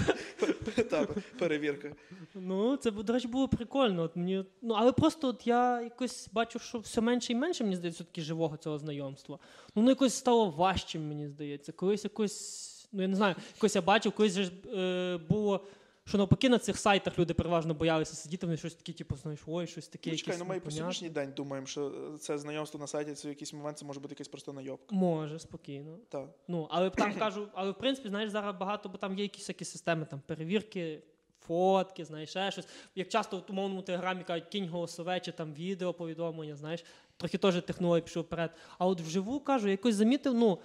Та, 0.89 1.07
перевірка. 1.39 1.91
Ну, 2.35 2.77
це, 2.77 2.91
до 2.91 3.13
речі, 3.13 3.27
було 3.27 3.47
прикольно. 3.47 4.03
От 4.03 4.15
мені, 4.15 4.45
ну, 4.61 4.73
але 4.77 4.91
просто 4.91 5.27
от 5.27 5.47
я 5.47 5.81
якось 5.81 6.29
бачу, 6.31 6.59
що 6.59 6.79
все 6.79 7.01
менше 7.01 7.33
і 7.33 7.35
менше, 7.35 7.63
мені 7.63 7.75
здається, 7.75 8.03
все-таки 8.03 8.21
живого 8.21 8.57
цього 8.57 8.79
знайомства. 8.79 9.39
Ну, 9.75 9.81
воно 9.81 9.91
якось 9.91 10.13
стало 10.13 10.49
важчим, 10.49 11.07
мені 11.07 11.27
здається. 11.27 11.71
Колись 11.71 12.03
якось, 12.03 12.89
ну 12.91 13.01
я 13.01 13.07
не 13.07 13.15
знаю, 13.15 13.35
якось 13.55 13.75
я 13.75 13.81
бачив, 13.81 14.11
колись 14.11 14.33
же 14.33 14.51
е, 14.73 15.17
було. 15.29 15.65
Що 16.05 16.17
навпаки 16.17 16.49
на 16.49 16.59
цих 16.59 16.77
сайтах 16.77 17.19
люди 17.19 17.33
переважно 17.33 17.73
боялися 17.73 18.15
сидіти, 18.15 18.45
вони 18.45 18.57
щось 18.57 18.75
таке, 18.75 18.93
типу, 18.93 19.15
знаєш, 19.15 19.39
ой, 19.47 19.67
щось 19.67 19.87
таке. 19.87 20.09
Ну, 20.09 20.17
чекай, 20.17 20.35
ну 20.39 20.45
ми 20.45 20.59
по 20.59 20.71
сьогоднішній 20.71 21.09
день 21.09 21.33
думаємо, 21.35 21.67
що 21.67 21.91
це 22.19 22.37
знайомство 22.37 22.79
на 22.79 22.87
сайті, 22.87 23.13
це 23.13 23.27
в 23.27 23.31
якийсь 23.31 23.53
момент 23.53 23.77
це 23.77 23.85
може 23.85 23.99
бути 23.99 24.11
якась 24.13 24.27
просто 24.27 24.53
найобка. 24.53 24.95
Може, 24.95 25.39
спокійно. 25.39 25.97
Так. 26.09 26.29
Ну, 26.47 26.67
але 26.71 26.89
там 26.89 27.13
кажу, 27.13 27.47
але 27.53 27.71
в 27.71 27.77
принципі, 27.77 28.09
знаєш, 28.09 28.31
зараз 28.31 28.55
багато, 28.59 28.89
бо 28.89 28.97
там 28.97 29.17
є 29.17 29.23
якісь 29.23 29.45
такі 29.45 29.65
системи, 29.65 30.05
там 30.05 30.21
перевірки, 30.27 31.03
фотки, 31.47 32.05
знаєш, 32.05 32.29
ще 32.29 32.51
щось. 32.51 32.67
Як 32.95 33.07
часто 33.09 33.37
в 33.37 33.43
умовному 33.49 33.81
телеграмі 33.81 34.23
кажуть, 34.23 34.47
кінь 34.47 34.69
голосове 34.69 35.19
чи 35.19 35.31
там 35.31 35.53
відео 35.53 35.93
повідомлення, 35.93 36.55
знаєш, 36.55 36.83
трохи 37.17 37.37
теж 37.37 37.61
технологія 37.61 38.03
пішов 38.03 38.23
вперед. 38.23 38.51
А 38.77 38.85
от 38.85 39.01
вживу 39.01 39.39
кажу, 39.39 39.69
якось 39.69 39.95
замітив, 39.95 40.33
ну. 40.33 40.59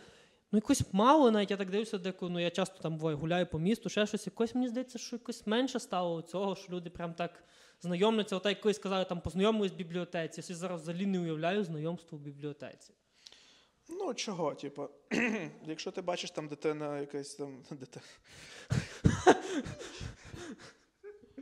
Ну, 0.52 0.56
якось 0.56 0.82
мало, 0.92 1.30
навіть 1.30 1.50
я 1.50 1.56
так 1.56 1.70
дивлюся, 1.70 1.98
де 1.98 2.12
ну, 2.20 2.40
я 2.40 2.50
часто 2.50 2.82
там 2.82 2.96
буваю, 2.96 3.18
гуляю 3.18 3.46
по 3.46 3.58
місту, 3.58 3.88
ще 3.88 4.06
щось. 4.06 4.26
Якось 4.26 4.54
мені 4.54 4.68
здається, 4.68 4.98
що 4.98 5.16
якось 5.16 5.46
менше 5.46 5.80
стало 5.80 6.22
цього, 6.22 6.56
що 6.56 6.72
люди 6.72 6.90
прям 6.90 7.14
так 7.14 7.44
знайомляться. 7.80 8.36
От 8.36 8.46
як 8.46 8.60
колись 8.60 8.78
казали, 8.78 9.04
там 9.04 9.20
познайомились 9.20 9.72
в 9.72 9.76
бібліотеці. 9.76 10.40
Я 10.40 10.42
собі 10.42 10.58
зараз 10.58 10.82
взагалі 10.82 11.06
не 11.06 11.20
уявляю 11.20 11.64
знайомство 11.64 12.18
в 12.18 12.20
бібліотеці. 12.20 12.92
Ну, 13.88 14.14
чого, 14.14 14.54
типу, 14.54 14.88
якщо 15.66 15.90
ти 15.90 16.02
бачиш 16.02 16.30
там 16.30 16.48
дитина 16.48 17.00
якась 17.00 17.34
там 17.34 17.62
дитина. 17.70 18.06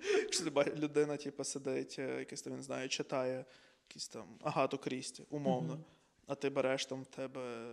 Якщо 0.22 0.44
людина, 0.76 1.16
типу, 1.16 1.44
сидить, 1.44 1.98
якийсь 1.98 2.18
якась 2.18 2.42
там, 2.42 2.56
не 2.56 2.62
знаю, 2.62 2.88
читає 2.88 3.44
якісь 3.88 4.08
там 4.08 4.38
Агату 4.42 4.78
Крісті, 4.78 5.24
умовно, 5.30 5.78
а 6.26 6.34
ти 6.34 6.50
береш 6.50 6.86
там 6.86 7.02
в 7.02 7.06
тебе 7.06 7.68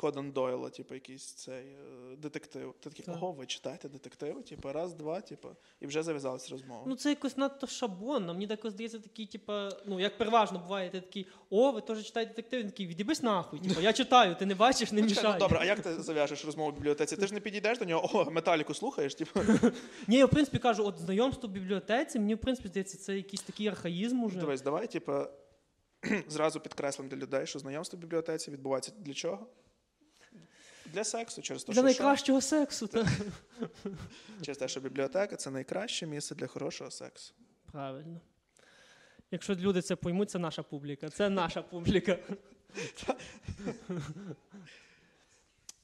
Кодан 0.00 0.32
Дойла, 0.32 0.70
типу, 0.70 0.94
якийсь 0.94 1.24
цей 1.24 1.66
е, 1.66 2.16
детектив. 2.16 2.74
Ти 2.80 2.90
такий, 2.90 3.04
Так. 3.04 3.14
ого, 3.14 3.32
ви 3.32 3.46
читаєте 3.46 3.88
детективи? 3.88 4.42
Типу, 4.42 4.72
раз, 4.72 4.94
два, 4.94 5.20
типу, 5.20 5.48
і 5.80 5.86
вже 5.86 6.02
зав'язалась 6.02 6.50
розмова. 6.50 6.82
Ну, 6.86 6.96
це 6.96 7.08
якось 7.08 7.36
надто 7.36 7.66
шаблонно. 7.66 8.34
Мені 8.34 8.46
так 8.46 8.60
здається, 8.64 8.98
такий, 8.98 9.26
типу, 9.26 9.52
ну, 9.86 10.00
як 10.00 10.18
переважно 10.18 10.58
буває, 10.58 10.90
ти 10.90 11.00
такий, 11.00 11.26
о, 11.50 11.72
ви 11.72 11.80
теж 11.80 12.04
читаєте 12.06 12.30
детектив, 12.30 12.60
Він 12.60 12.70
такий, 12.70 12.86
відібись 12.86 13.22
нахуй. 13.22 13.60
Типу, 13.60 13.80
я 13.80 13.92
читаю, 13.92 14.34
ти 14.34 14.46
не 14.46 14.54
бачиш, 14.54 14.92
не 14.92 15.00
Ну, 15.00 15.06
мішай. 15.06 15.32
ну, 15.32 15.38
добре, 15.38 15.58
а 15.60 15.64
як 15.64 15.80
ти 15.80 16.02
зав'яжеш 16.02 16.44
розмову 16.44 16.70
в 16.70 16.74
бібліотеці? 16.74 17.16
Ти 17.16 17.26
ж 17.26 17.34
не 17.34 17.40
підійдеш 17.40 17.78
до 17.78 17.84
нього, 17.84 18.10
о, 18.12 18.30
металіку 18.30 18.74
слухаєш, 18.74 19.14
типу. 19.14 19.40
Ні, 20.08 20.16
я 20.16 20.26
в 20.26 20.30
принципі 20.30 20.58
кажу, 20.58 20.86
от 20.86 20.98
знайомство 20.98 21.48
в 21.48 21.52
бібліотеці, 21.52 22.18
мені 22.18 22.34
в 22.34 22.38
принципі 22.38 22.68
здається, 22.68 22.98
це 22.98 23.16
якийсь 23.16 23.42
такий 23.42 23.68
архаїзм 23.68 24.22
уже. 24.24 24.38
Дивись, 24.40 24.62
давай, 24.62 24.86
типу, 24.86 25.12
зразу 26.28 26.60
підкреслимо 26.60 27.10
для 27.10 27.16
людей, 27.16 27.46
що 27.46 27.58
знайомство 27.58 27.96
в 27.96 28.00
бібліотеці 28.00 28.50
відбувається 28.50 28.92
для 28.98 29.14
чого? 29.14 29.46
Для 30.92 31.04
сексу, 31.04 31.42
через 31.42 31.64
те, 31.64 31.72
Для 31.72 31.80
що, 31.80 31.82
найкращого 31.82 32.40
сексу. 32.40 32.86
Та. 32.86 33.06
через 34.42 34.58
те, 34.58 34.68
що 34.68 34.80
бібліотека 34.80 35.36
це 35.36 35.50
найкраще 35.50 36.06
місце 36.06 36.34
для 36.34 36.46
хорошого 36.46 36.90
сексу. 36.90 37.34
Правильно. 37.72 38.20
Якщо 39.30 39.54
люди 39.54 39.82
це 39.82 39.96
поймуть, 39.96 40.30
це 40.30 40.38
наша 40.38 40.62
публіка. 40.62 41.08
Це 41.08 41.30
наша 41.30 41.62
публіка. 41.62 42.18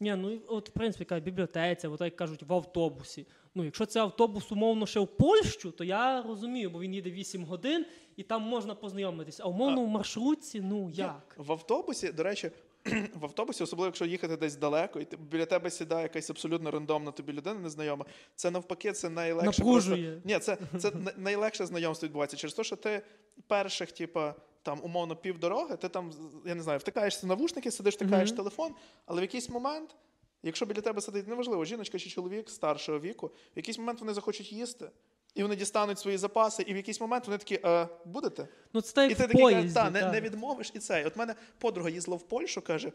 Ні, 0.01 0.15
ну 0.17 0.39
от, 0.49 0.69
в 0.69 0.73
принципі, 0.73 1.03
яка 1.03 1.21
бібліотеці, 1.21 1.87
от 1.87 2.01
як 2.01 2.17
кажуть, 2.17 2.43
в 2.43 2.53
автобусі. 2.53 3.27
Ну, 3.55 3.65
якщо 3.65 3.87
це 3.87 4.01
автобус, 4.01 4.53
умовно, 4.53 4.87
ще 4.87 5.01
в 5.01 5.07
Польщу, 5.07 5.71
то 5.71 5.85
я 5.85 6.23
розумію, 6.23 6.71
бо 6.71 6.81
він 6.81 6.95
їде 6.95 7.11
8 7.11 7.45
годин 7.45 7.87
і 8.17 8.23
там 8.23 8.43
можна 8.43 8.75
познайомитись. 8.75 9.41
А 9.41 9.45
умовно 9.45 9.85
в 9.85 9.89
маршрутці, 9.89 10.61
ну 10.61 10.91
як? 10.91 11.35
В 11.37 11.53
автобусі, 11.53 12.13
до 12.13 12.23
речі, 12.23 12.51
в 13.15 13.25
автобусі, 13.25 13.63
особливо 13.65 13.87
якщо 13.87 14.05
їхати 14.05 14.37
десь 14.37 14.57
далеко, 14.57 15.01
і 15.01 15.05
ти- 15.05 15.17
біля 15.17 15.47
тебе 15.47 15.71
сідає 15.71 16.03
якась 16.03 16.31
абсолютно 16.31 16.71
рандомна 16.71 17.11
тобі 17.11 17.33
людина 17.33 17.61
незнайома, 17.61 18.05
це 18.35 18.51
навпаки, 18.51 18.93
це 18.93 19.09
найлегше. 19.09 19.63
Просто... 19.63 19.97
Ні, 20.25 20.39
це, 20.41 20.59
це 20.79 20.93
найлегше 21.17 21.67
знайомство 21.67 22.07
відбувається 22.07 22.37
через 22.37 22.55
те, 22.55 22.65
що 22.65 22.77
ти 22.77 23.03
перших, 23.47 23.93
типа, 23.93 24.35
там, 24.63 24.81
умовно, 24.83 25.17
півдороги, 25.17 25.77
ти 25.77 25.89
там, 25.89 26.13
я 26.47 26.55
не 26.55 26.63
знаю, 26.63 26.79
втикаєшся 26.79 27.27
в 27.27 27.29
навушники, 27.29 27.71
сидиш, 27.71 27.95
втикаєш 27.95 28.29
Мгм. 28.31 28.37
телефон, 28.37 28.75
але 29.07 29.21
в 29.21 29.23
якийсь 29.25 29.49
момент. 29.49 29.97
Якщо 30.43 30.67
біля 30.67 30.81
тебе 30.81 31.01
сидить, 31.01 31.29
неважливо, 31.29 31.65
жіночка 31.65 31.99
чи 31.99 32.11
чоловік 32.11 32.51
старшого 32.51 33.01
віку, 33.01 33.27
в 33.27 33.33
якийсь 33.57 33.79
момент 33.79 34.01
вони 34.01 34.15
захочуть 34.15 34.53
їсти, 34.53 34.91
і 35.37 35.43
вони 35.43 35.57
дістануть 35.57 35.99
свої 35.99 36.19
запаси, 36.19 36.63
і 36.67 36.73
в 36.73 36.77
якийсь 36.77 37.01
момент 37.01 37.27
вони 37.27 37.39
такі, 37.39 37.61
е, 37.65 37.89
будете? 38.05 38.49
Ну 38.73 38.81
це 38.81 39.07
І 39.07 39.09
ти 39.09 39.15
такий 39.15 39.43
поїзді. 39.43 39.75
та, 39.75 39.91
не, 39.91 40.01
та. 40.01 40.13
не 40.13 40.21
відмовиш 40.21 40.73
і 40.75 40.79
це. 40.79 41.05
От 41.05 41.17
мене 41.17 41.35
подруга 41.59 41.91
їздила 41.91 42.17
в 42.17 42.23
Польщу, 42.23 42.63
каже, 42.63 42.93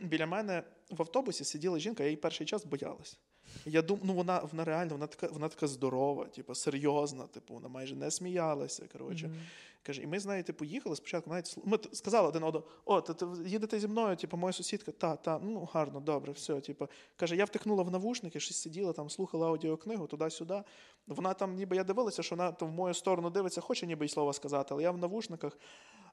біля 0.00 0.26
мене 0.26 0.62
в 0.90 1.02
автобусі 1.02 1.44
сиділа 1.44 1.78
жінка, 1.78 2.02
я 2.02 2.08
її 2.08 2.16
перший 2.16 2.46
час 2.46 2.64
боялась. 2.64 3.18
Я 3.66 3.82
думаю, 3.82 4.06
ну 4.06 4.14
вона, 4.14 4.40
вона 4.52 4.64
реально, 4.64 4.92
вона 4.92 5.06
така, 5.06 5.26
вона 5.32 5.48
така 5.48 5.66
здорова, 5.66 6.24
типу, 6.24 6.54
серйозна, 6.54 7.26
типу, 7.26 7.54
вона 7.54 7.68
майже 7.68 7.94
не 7.94 8.10
сміялася. 8.10 8.82
Коротше. 8.92 9.26
Мгм. 9.26 9.36
Каже, 9.82 10.02
і 10.02 10.06
ми 10.06 10.20
з 10.20 10.26
нею, 10.26 10.44
типу, 10.44 10.64
спочатку, 10.94 11.30
навіть 11.30 11.58
ми 11.64 11.78
сказали 11.92 12.28
один 12.28 12.42
одному, 12.42 12.66
о, 12.84 13.00
ти, 13.00 13.26
їдете 13.46 13.80
зі 13.80 13.88
мною, 13.88 14.16
типу, 14.16 14.36
моя 14.36 14.52
сусідка, 14.52 14.92
та, 14.92 15.16
та, 15.16 15.38
ну 15.38 15.68
гарно, 15.72 16.00
добре, 16.00 16.32
все. 16.32 16.60
Типу. 16.60 16.88
Каже, 17.16 17.36
я 17.36 17.44
втикнула 17.44 17.82
в 17.82 17.90
навушники, 17.90 18.40
щось 18.40 18.60
сиділа 18.62 18.92
там, 18.92 19.10
слухала 19.10 19.48
аудіокнигу 19.48 20.06
туди-сюди. 20.06 20.62
Вона 21.06 21.34
там, 21.34 21.54
ніби 21.54 21.76
я 21.76 21.84
дивилася, 21.84 22.22
що 22.22 22.36
вона 22.36 22.52
там 22.52 22.68
в 22.68 22.72
мою 22.72 22.94
сторону 22.94 23.30
дивиться, 23.30 23.60
хоче 23.60 23.86
ніби 23.86 24.06
й 24.06 24.08
слова 24.08 24.32
сказати, 24.32 24.68
але 24.70 24.82
я 24.82 24.90
в 24.90 24.98
навушниках. 24.98 25.58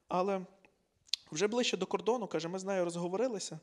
Але 0.07 0.41
вже 1.31 1.47
ближче 1.47 1.77
до 1.77 1.85
кордону, 1.85 2.27
каже, 2.27 2.47
ми 2.47 2.59
з 2.59 2.63
нею 2.63 2.85
розговорилися. 2.85 3.59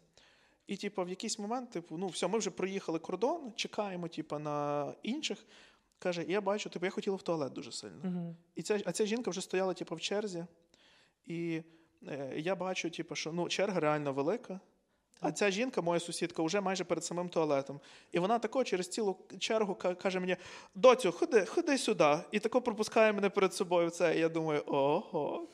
І, 0.67 0.77
типу, 0.77 1.05
в 1.05 1.09
якийсь 1.09 1.39
момент, 1.39 1.71
типу, 1.71 1.97
ну 1.97 2.07
все, 2.07 2.29
ми 2.29 2.39
вже 2.39 2.51
проїхали 2.51 2.99
кордон, 2.99 3.53
чекаємо, 3.57 4.09
типу, 4.09 4.39
на 4.39 4.95
інших. 5.03 5.47
Каже, 5.99 6.25
я 6.29 6.41
бачу, 6.41 6.71
типу, 6.71 6.87
я 6.87 6.91
хотіла 6.91 7.17
в 7.17 7.23
туалет 7.23 7.53
дуже 7.53 7.73
сильно. 7.73 8.01
Мгм. 8.05 8.37
І 8.55 8.63
ця, 8.63 8.81
а 8.85 8.93
ця 8.93 9.07
жінка 9.07 9.31
вже 9.31 9.41
стояла, 9.41 9.75
типу, 9.75 9.95
в 9.95 10.01
черзі. 10.01 10.47
І 11.27 11.63
е, 12.09 12.35
я 12.37 12.57
бачу, 12.57 12.91
типу, 12.91 13.15
що 13.15 13.33
ну, 13.33 13.49
черга 13.49 13.81
реально 13.81 14.13
велика. 14.13 14.61
А 15.21 15.33
ця 15.33 15.51
жінка, 15.51 15.81
моя 15.81 16.01
сусідка, 16.01 16.43
вже 16.43 16.61
майже 16.61 16.85
перед 16.85 17.05
самим 17.05 17.29
туалетом. 17.29 17.81
І 18.13 18.19
вона 18.19 18.39
тако 18.39 18.65
через 18.65 18.89
цілу 18.89 19.17
чергу 19.39 19.75
каже 19.75 20.21
мені: 20.21 20.37
доцю, 20.75 21.13
ходи, 21.13 21.47
ходи 21.47 21.79
сюди. 21.79 22.19
І 22.31 22.39
тако 22.39 22.63
пропускає 22.63 23.13
мене 23.13 23.31
перед 23.31 23.55
собою 23.55 23.91
це. 23.91 24.17
І 24.17 24.21
я 24.21 24.29
думаю, 24.29 24.63
ого. 24.67 25.49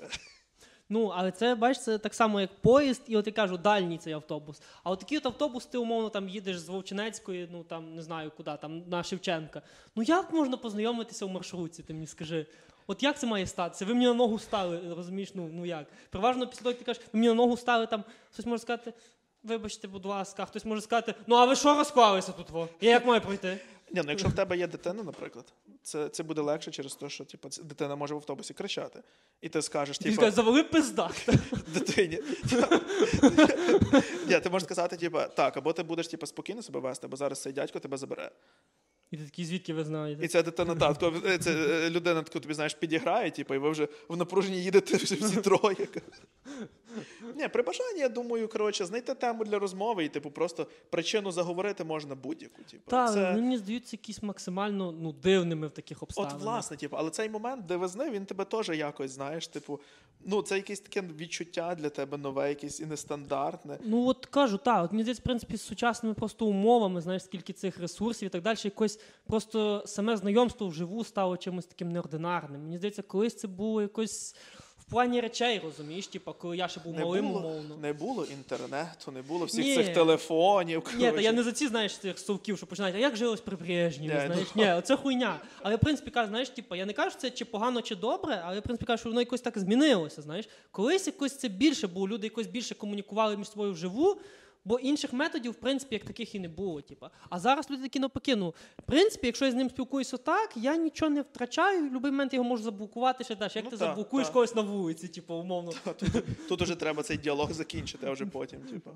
Ну, 0.88 1.06
але 1.06 1.30
це, 1.30 1.54
бачиш, 1.54 1.82
це 1.82 1.98
так 1.98 2.14
само, 2.14 2.40
як 2.40 2.60
поїзд, 2.60 3.02
і 3.06 3.16
от 3.16 3.26
я 3.26 3.32
кажу, 3.32 3.56
дальній 3.56 3.98
цей 3.98 4.12
автобус. 4.12 4.62
А 4.84 4.90
от 4.90 4.98
такий 5.00 5.18
от 5.18 5.26
автобус, 5.26 5.66
ти 5.66 5.78
умовно 5.78 6.08
там 6.08 6.28
їдеш 6.28 6.58
з 6.58 6.68
Вовчинецької, 6.68 7.48
ну 7.52 7.64
там 7.64 7.94
не 7.94 8.02
знаю 8.02 8.32
куди, 8.36 8.56
там 8.60 8.88
на 8.88 9.02
Шевченка. 9.02 9.62
Ну 9.96 10.02
як 10.02 10.32
можна 10.32 10.56
познайомитися 10.56 11.26
в 11.26 11.30
маршрутці, 11.30 11.82
ти 11.82 11.94
мені 11.94 12.06
скажи? 12.06 12.46
От 12.86 13.02
як 13.02 13.18
це 13.18 13.26
має 13.26 13.46
статися? 13.46 13.84
Ви 13.84 13.94
мені 13.94 14.06
на 14.06 14.14
ногу 14.14 14.38
стали, 14.38 14.94
розумієш? 14.96 15.34
Ну, 15.34 15.50
ну 15.52 15.66
як? 15.66 15.86
Переважно 16.10 16.46
після 16.46 16.62
того, 16.62 16.70
як 16.70 16.78
ти 16.78 16.84
кажеш, 16.84 17.02
ви 17.12 17.18
мені 17.18 17.28
на 17.28 17.34
ногу 17.34 17.56
стали, 17.56 17.86
там 17.86 18.04
хтось 18.32 18.46
може 18.46 18.62
сказати, 18.62 18.92
вибачте, 19.42 19.88
будь 19.88 20.06
ласка, 20.06 20.44
хтось 20.44 20.64
може 20.64 20.80
сказати, 20.80 21.14
ну 21.26 21.36
а 21.36 21.44
ви 21.44 21.56
що 21.56 21.74
розклалися 21.74 22.32
тут? 22.32 22.50
Во? 22.50 22.68
Я 22.80 22.90
як 22.90 23.06
маю 23.06 23.20
пройти? 23.20 23.58
Ні, 23.92 24.02
ну 24.04 24.10
якщо 24.10 24.28
в 24.28 24.32
тебе 24.32 24.56
є 24.56 24.66
дитина, 24.66 25.02
наприклад, 25.02 25.44
це, 25.82 26.08
це 26.08 26.22
буде 26.22 26.40
легше 26.40 26.70
через 26.70 26.94
те, 26.94 27.08
що 27.10 27.24
типу, 27.24 27.48
дитина 27.62 27.96
може 27.96 28.14
в 28.14 28.16
автобусі 28.16 28.54
кричати. 28.54 29.02
І 29.40 29.48
ти 29.48 29.62
скажеш, 29.62 29.98
Ти 29.98 30.04
типу, 30.04 30.16
скаже, 30.16 30.30
завали 30.30 30.64
пизда. 30.64 31.10
дитині. 31.66 32.18
Ні, 34.26 34.40
ти 34.40 34.50
можеш 34.50 34.66
сказати, 34.66 34.96
типу, 34.96 35.18
так, 35.36 35.56
або 35.56 35.72
ти 35.72 35.82
будеш 35.82 36.08
типу, 36.08 36.26
спокійно 36.26 36.62
себе 36.62 36.80
вести, 36.80 37.06
або 37.06 37.16
зараз 37.16 37.42
цей 37.42 37.52
дядько 37.52 37.78
тебе 37.78 37.96
забере. 37.96 38.30
І 39.12 39.16
ти 39.16 39.24
такий, 39.24 39.44
звідки 39.44 39.74
ви 39.74 39.84
знаєте? 39.84 40.24
І 40.24 40.28
ця 40.28 40.42
дитина 40.42 40.74
татко, 40.74 41.12
це 41.40 41.52
е, 41.52 41.90
людина 41.90 42.22
таку 42.22 42.40
тобі 42.40 42.54
знаєш, 42.54 42.74
підіграє, 42.74 43.30
типу, 43.30 43.54
і 43.54 43.58
ви 43.58 43.70
вже 43.70 43.88
в 44.08 44.16
напруженні 44.16 44.62
їдете 44.62 44.96
вже 44.96 45.14
всі 45.14 45.40
троє. 45.40 45.88
Ні, 47.36 47.48
при 47.48 47.62
бажанні, 47.62 48.00
я 48.00 48.08
думаю, 48.08 48.48
коротше, 48.48 48.84
знайти 48.84 49.14
тему 49.14 49.44
для 49.44 49.58
розмови 49.58 50.04
і, 50.04 50.08
типу, 50.08 50.30
просто 50.30 50.66
причину 50.90 51.32
заговорити 51.32 51.84
можна 51.84 52.14
будь-яку. 52.14 52.62
Типу. 52.62 52.90
Так, 52.90 53.12
це... 53.12 53.30
вони 53.30 53.42
мені 53.42 53.58
здаються 53.58 53.96
якісь 53.96 54.22
максимально 54.22 54.92
ну, 54.92 55.12
дивними 55.12 55.66
в 55.66 55.70
таких 55.70 56.02
обставинах. 56.02 56.36
От, 56.36 56.42
власне, 56.42 56.76
типу, 56.76 56.96
але 56.96 57.10
цей 57.10 57.30
момент 57.30 57.66
дивизни, 57.66 58.10
він 58.10 58.26
тебе 58.26 58.44
теж 58.44 58.68
якось, 58.68 59.10
знаєш, 59.10 59.46
типу, 59.46 59.80
ну, 60.24 60.42
це 60.42 60.56
якесь 60.56 60.80
таке 60.80 61.02
відчуття 61.18 61.74
для 61.74 61.88
тебе 61.88 62.18
нове, 62.18 62.48
якесь 62.48 62.80
і 62.80 62.86
нестандартне. 62.86 63.78
Ну 63.84 64.06
от 64.06 64.26
кажу, 64.26 64.58
так, 64.58 64.84
от 64.84 64.92
мені 64.92 65.02
здається, 65.02 65.20
в 65.20 65.24
принципі, 65.24 65.56
з 65.56 65.62
сучасними 65.62 66.14
просто 66.14 66.46
умовами, 66.46 67.00
знаєш, 67.00 67.24
скільки 67.24 67.52
цих 67.52 67.78
ресурсів 67.78 68.26
і 68.26 68.30
так 68.30 68.42
далі, 68.42 68.58
якось 68.64 69.00
просто 69.26 69.82
саме 69.86 70.16
знайомство 70.16 70.66
вживу 70.68 71.04
стало 71.04 71.36
чимось 71.36 71.66
таким 71.66 71.92
неординарним. 71.92 72.62
Мені 72.62 72.78
здається, 72.78 73.02
колись 73.02 73.34
це 73.34 73.48
було 73.48 73.82
якось 73.82 74.34
в 74.78 74.84
плані 74.94 75.20
речей, 75.20 75.60
розумієш, 75.64 76.06
типу, 76.06 76.32
коли 76.32 76.56
я 76.56 76.68
ще 76.68 76.80
був 76.80 76.94
Не 76.94 77.00
малим, 77.04 77.28
було, 77.28 77.40
умовно. 77.48 77.76
не 77.76 77.92
було 77.92 78.24
інтернету, 78.24 79.12
не 79.12 79.22
було 79.22 79.44
всіх 79.46 79.64
Ні. 79.64 79.74
цих 79.76 79.94
телефонів. 79.94 80.82
Ні, 80.96 81.12
та 81.12 81.20
я 81.20 81.32
не 81.32 81.42
за 81.42 81.52
ці, 81.52 81.68
знаєш, 81.68 81.98
цих 81.98 82.18
совків, 82.18 82.56
що 82.56 82.66
починають, 82.66 82.96
а 82.96 82.98
як 82.98 83.16
жилось 83.16 83.40
при 83.40 83.56
Брежнєві, 83.56 84.12
Ні, 84.14 84.26
знаєш? 84.26 84.48
ну. 84.54 84.62
Ні, 84.64 84.82
це 84.82 84.96
хуйня. 84.96 85.40
Але 85.62 85.76
в 85.76 85.78
принципі 85.78 86.10
кажу, 86.10 86.28
знаєш, 86.28 86.48
типу, 86.48 86.74
я 86.74 86.86
не 86.86 86.92
кажу, 86.92 87.10
що 87.10 87.20
це 87.20 87.30
чи 87.30 87.44
погано, 87.44 87.82
чи 87.82 87.96
добре, 87.96 88.42
але 88.44 88.60
в 88.60 88.62
принципі 88.62 88.86
кажу, 88.86 89.00
що 89.00 89.08
воно 89.08 89.20
якось 89.20 89.40
так 89.40 89.58
змінилося. 89.58 90.22
Знаєш, 90.22 90.48
колись 90.70 91.06
якось 91.06 91.36
це 91.38 91.48
більше 91.48 91.86
було, 91.88 92.08
люди 92.08 92.26
якось 92.26 92.46
більше 92.46 92.74
комунікували 92.74 93.36
між 93.36 93.50
собою 93.50 93.72
вживу. 93.72 94.16
Бо 94.64 94.78
інших 94.78 95.12
методів, 95.12 95.52
в 95.52 95.54
принципі, 95.54 95.94
як 95.94 96.04
таких 96.04 96.34
і 96.34 96.40
не 96.40 96.48
було. 96.48 96.80
Типу. 96.80 97.06
А 97.30 97.38
зараз 97.38 97.70
люди 97.70 97.82
такі 97.82 98.00
навпаки, 98.00 98.36
ну, 98.36 98.54
в 98.78 98.82
принципі, 98.82 99.26
якщо 99.26 99.44
я 99.44 99.50
з 99.50 99.54
ним 99.54 99.70
спілкуюся 99.70 100.16
так, 100.16 100.50
я 100.56 100.76
нічого 100.76 101.10
не 101.10 101.22
втрачаю, 101.22 101.78
в 101.80 101.82
будь-який 101.84 102.10
момент 102.10 102.34
його 102.34 102.44
можу 102.44 102.62
заблокувати 102.62 103.24
ще 103.24 103.36
далі. 103.36 103.50
Як 103.54 103.64
Ну, 103.64 103.70
ти 103.70 103.76
та, 103.76 103.86
заблокуєш 103.86 104.26
та. 104.28 104.32
когось 104.32 104.54
на 104.54 104.62
вулиці, 104.62 105.08
типу, 105.08 105.34
умовно. 105.34 105.72
Тут, 105.84 106.24
тут 106.48 106.62
уже 106.62 106.76
треба 106.76 107.02
цей 107.02 107.16
діалог 107.16 107.52
закінчити, 107.52 108.06
а 108.06 108.12
вже 108.12 108.26
потім. 108.32 108.60
Типу. 108.60 108.90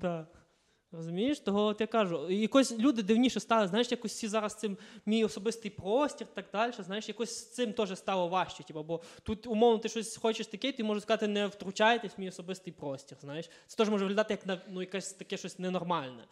Так. 0.91 0.97
Розумієш, 0.97 1.39
того 1.39 1.65
от 1.65 1.81
я 1.81 1.87
кажу, 1.87 2.29
якось 2.29 2.71
люди 2.71 3.03
дивніше 3.03 3.39
стали, 3.39 3.67
знаєш, 3.67 3.91
якось 3.91 4.11
всі 4.11 4.27
зараз 4.27 4.55
цим 4.55 4.77
мій 5.05 5.25
особистий 5.25 5.71
простір, 5.71 6.27
так 6.33 6.45
далі. 6.53 6.73
Знаєш, 6.79 7.07
якось 7.07 7.29
з 7.29 7.51
цим 7.51 7.73
теж 7.73 7.97
стало 7.97 8.27
важче. 8.27 8.63
Типу, 8.63 8.83
бо 8.83 9.01
тут, 9.23 9.47
умовно, 9.47 9.77
ти 9.77 9.89
щось 9.89 10.17
хочеш 10.17 10.47
таке, 10.47 10.71
ти 10.71 10.83
можеш 10.83 11.03
сказати, 11.03 11.27
не 11.27 11.47
втручайтесь 11.47 12.11
в 12.17 12.21
мій 12.21 12.29
особистий 12.29 12.73
простір. 12.73 13.17
Знаєш, 13.21 13.49
це 13.67 13.77
теж 13.77 13.89
може 13.89 14.05
виглядати 14.05 14.33
як 14.33 14.45
на 14.45 14.61
ну, 14.69 14.81
якесь 14.81 15.13
таке 15.13 15.37
щось 15.37 15.59
ненормальне. 15.59 16.23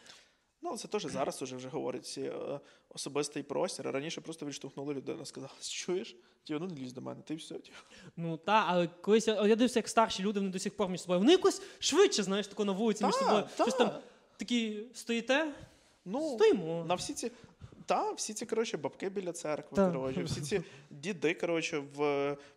Ну, 0.61 0.77
це 0.77 0.88
теж 0.88 1.06
зараз 1.06 1.41
уже 1.41 1.56
вже 1.56 1.69
говорять 1.69 2.03
всі 2.03 2.22
е, 2.22 2.60
особистий 2.90 3.44
простір. 3.44 3.91
Раніше 3.91 4.22
просто 4.22 4.45
відштовхнули 4.45 4.94
людину, 4.94 5.26
сказали, 5.26 5.53
чуєш? 5.61 6.15
Ті, 6.44 6.53
ну 6.53 6.68
не 6.68 6.76
лізь 6.76 6.94
до 6.94 7.02
мене, 7.02 7.22
ти 7.22 7.36
все. 7.36 7.56
Типу. 7.56 7.77
Ну 8.18 8.38
та, 8.38 8.65
але 8.68 8.88
колись 8.88 9.27
я, 9.27 9.44
дивився, 9.44 9.80
як 9.80 9.90
старші 9.90 10.23
люди 10.23 10.40
вони 10.40 10.52
до 10.52 10.60
сих 10.60 10.77
пор 10.77 10.90
між 10.90 11.02
собою. 11.02 11.19
Вони 11.19 11.32
якось 11.32 11.61
швидше, 11.80 12.23
знаєш, 12.23 12.48
тако 12.48 12.65
на 12.65 12.72
вулиці 12.72 13.06
між 13.06 13.15
собою. 13.15 13.44
та. 13.57 13.64
Щось 13.64 13.76
там 13.76 13.91
такі 14.38 14.84
стоїте, 14.94 15.48
Ну, 16.06 16.32
стоїмо. 16.36 16.86
на 16.88 16.95
всі 16.95 17.14
ці. 17.14 17.32
Та, 17.88 18.12
всі 18.12 18.34
ці, 18.34 18.45
коротше, 18.45 18.78
бабки 18.78 19.10
біля 19.10 19.32
церкви, 19.32 19.76
Та. 19.76 19.91
коротше, 19.91 20.24
всі 20.24 20.41
ці 20.41 20.62
діди, 20.91 21.34
коротше, 21.34 21.84
в, 21.95 22.02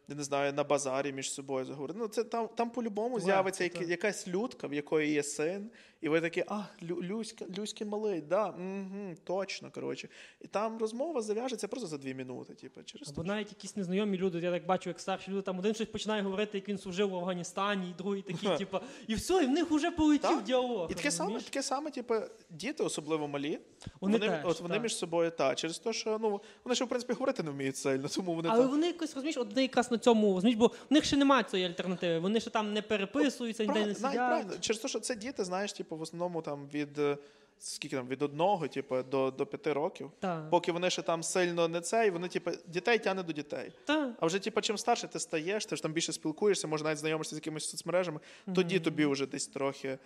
я 0.09 0.15
не 0.15 0.23
знаю, 0.25 0.53
на 0.53 0.65
базарі 0.65 1.13
між 1.13 1.33
собою 1.33 1.65
заговорили. 1.65 1.99
Ну, 2.03 2.09
це 2.09 2.25
там, 2.25 2.49
там 2.55 2.71
по-любому 2.71 3.21
з'явиться 3.21 3.65
як, 3.65 3.81
якась 3.89 4.29
людка, 4.29 4.67
в 4.67 4.75
якої 4.75 5.13
є 5.13 5.23
син, 5.23 5.71
і 6.01 6.09
ви 6.09 6.21
такі, 6.21 6.45
а, 6.49 6.63
Лю, 6.83 7.03
Люська, 7.03 7.45
Люський 7.59 7.87
малий, 7.87 8.21
да, 8.21 8.49
угу, 8.49 9.15
точно, 9.25 9.71
коротше. 9.71 10.09
І 10.41 10.47
там 10.47 10.79
розмова 10.79 11.23
зав'яжеться 11.23 11.69
просто 11.69 11.89
за 11.89 11.99
дві 11.99 12.15
минути, 12.15 12.55
типу, 12.55 12.83
через 12.83 13.09
Або 13.09 13.25
навіть 13.25 13.49
якісь 13.49 13.77
незнайомі 13.77 14.19
люди, 14.19 14.39
я 14.39 14.51
так 14.51 14.67
бачу, 14.67 14.91
як 14.91 15.01
старші 15.01 15.31
люди, 15.31 15.43
там 15.43 15.59
один 15.59 15.75
щось 15.75 15.89
починає 15.89 16.23
говорити, 16.23 16.59
як 16.59 16.69
він 16.69 16.79
служив 16.79 17.11
в 17.11 17.17
Афганістані, 17.17 17.91
і 17.91 17.95
другий 17.99 18.23
такий, 18.23 18.59
типу, 18.59 18.79
і 19.07 19.15
все, 19.15 19.45
і 19.45 19.47
в 19.47 19.51
них 19.51 19.71
вже 19.71 19.91
полетів 19.91 20.31
Так. 20.31 20.45
діалог. 20.45 20.91
І 20.91 20.95
таке 20.95 21.11
саме, 21.11 21.41
таке 21.41 21.63
саме, 21.63 21.91
типу, 21.91 22.15
діти, 22.51 22.83
особливо 22.83 23.29
малі, 23.29 23.59
Вони 24.01 24.19
вони, 24.19 24.29
теж, 24.33 24.45
от 24.45 24.61
вони 24.61 24.75
так. 24.75 24.83
між 24.83 24.97
собою 24.97 25.31
та 25.31 25.55
через 25.55 25.79
те, 25.79 25.93
що 25.93 26.19
ну 26.21 26.41
вони 26.65 26.75
ще 26.75 26.85
в 26.85 26.89
принципі 26.89 27.13
говорити 27.13 27.43
не 27.43 27.51
вміють 27.51 27.77
сильно, 27.77 28.09
тому 28.09 28.35
вони 28.35 28.49
Але 28.49 28.63
там. 28.63 28.71
вони 28.71 28.87
якось 28.87 29.15
розумієш, 29.15 29.37
от 29.37 29.49
вони 29.49 29.63
якраз 29.63 29.91
на 29.91 29.99
цьому 29.99 30.35
розумієш, 30.35 30.59
бо 30.59 30.67
в 30.67 30.73
них 30.91 31.05
ще 31.05 31.17
немає 31.17 31.43
цієї 31.45 31.69
альтернативи. 31.69 32.19
Вони 32.19 32.41
ще 32.41 32.51
там 32.51 32.73
не 32.73 32.83
переписуються, 32.83 33.65
ніде 33.65 33.87
не 33.87 33.95
сидять. 33.95 34.15
правильно. 34.15 34.53
Через 34.61 34.83
те, 34.83 34.89
що 34.89 35.01
це 35.01 35.17
діти, 35.17 35.45
знаєш, 35.45 35.73
типу, 35.73 35.88
в 35.97 36.03
основному 36.03 36.43
там 36.43 36.69
від 36.75 36.99
е, 36.99 37.19
скільки 37.59 37.97
там 37.97 38.09
від 38.09 38.23
одного, 38.23 38.69
типу, 38.69 39.03
до, 39.03 39.31
до 39.31 39.47
п'яти 39.47 39.73
років. 39.73 40.11
Так. 40.21 40.51
Поки 40.51 40.73
вони 40.73 40.91
ще 40.91 41.03
там 41.03 41.23
сильно 41.23 41.69
не 41.69 41.81
цей, 41.81 42.11
вони, 42.11 42.29
типу, 42.29 42.51
дітей 42.67 42.99
тягне 42.99 43.23
до 43.23 43.33
дітей. 43.33 43.73
Та. 43.85 44.15
А 44.21 44.27
вже, 44.27 44.39
типу, 44.39 44.61
чим 44.61 44.79
старше 44.79 45.09
ти 45.09 45.21
стаєш, 45.21 45.67
ти 45.67 45.77
ж 45.77 45.83
там 45.83 45.93
більше 45.93 46.13
спілкуєшся, 46.13 46.69
може 46.69 46.85
навіть 46.85 46.99
знайомишся 46.99 47.37
з 47.37 47.39
якимись 47.39 47.71
соцмережами, 47.71 48.21
тоді 48.55 48.81
тобі 48.81 49.07
вже 49.07 49.27
десь 49.27 49.47
трохи 49.47 49.99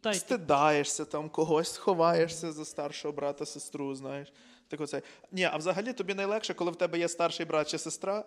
Та, 0.00 0.14
стидаєшся 0.14 1.04
там 1.04 1.28
когось, 1.28 1.76
ховаєшся 1.76 2.52
за 2.52 2.64
старшого 2.64 3.12
брата, 3.12 3.46
сестру, 3.46 3.94
знаєш. 3.94 4.32
Так 4.68 4.80
оце. 4.80 5.02
Ні, 5.32 5.44
а 5.44 5.56
взагалі 5.56 5.92
тобі 5.92 6.14
найлегше, 6.14 6.54
коли 6.54 6.70
в 6.70 6.76
тебе 6.76 6.98
є 6.98 7.08
старший 7.08 7.46
брат 7.46 7.68
чи 7.68 7.78
сестра. 7.78 8.24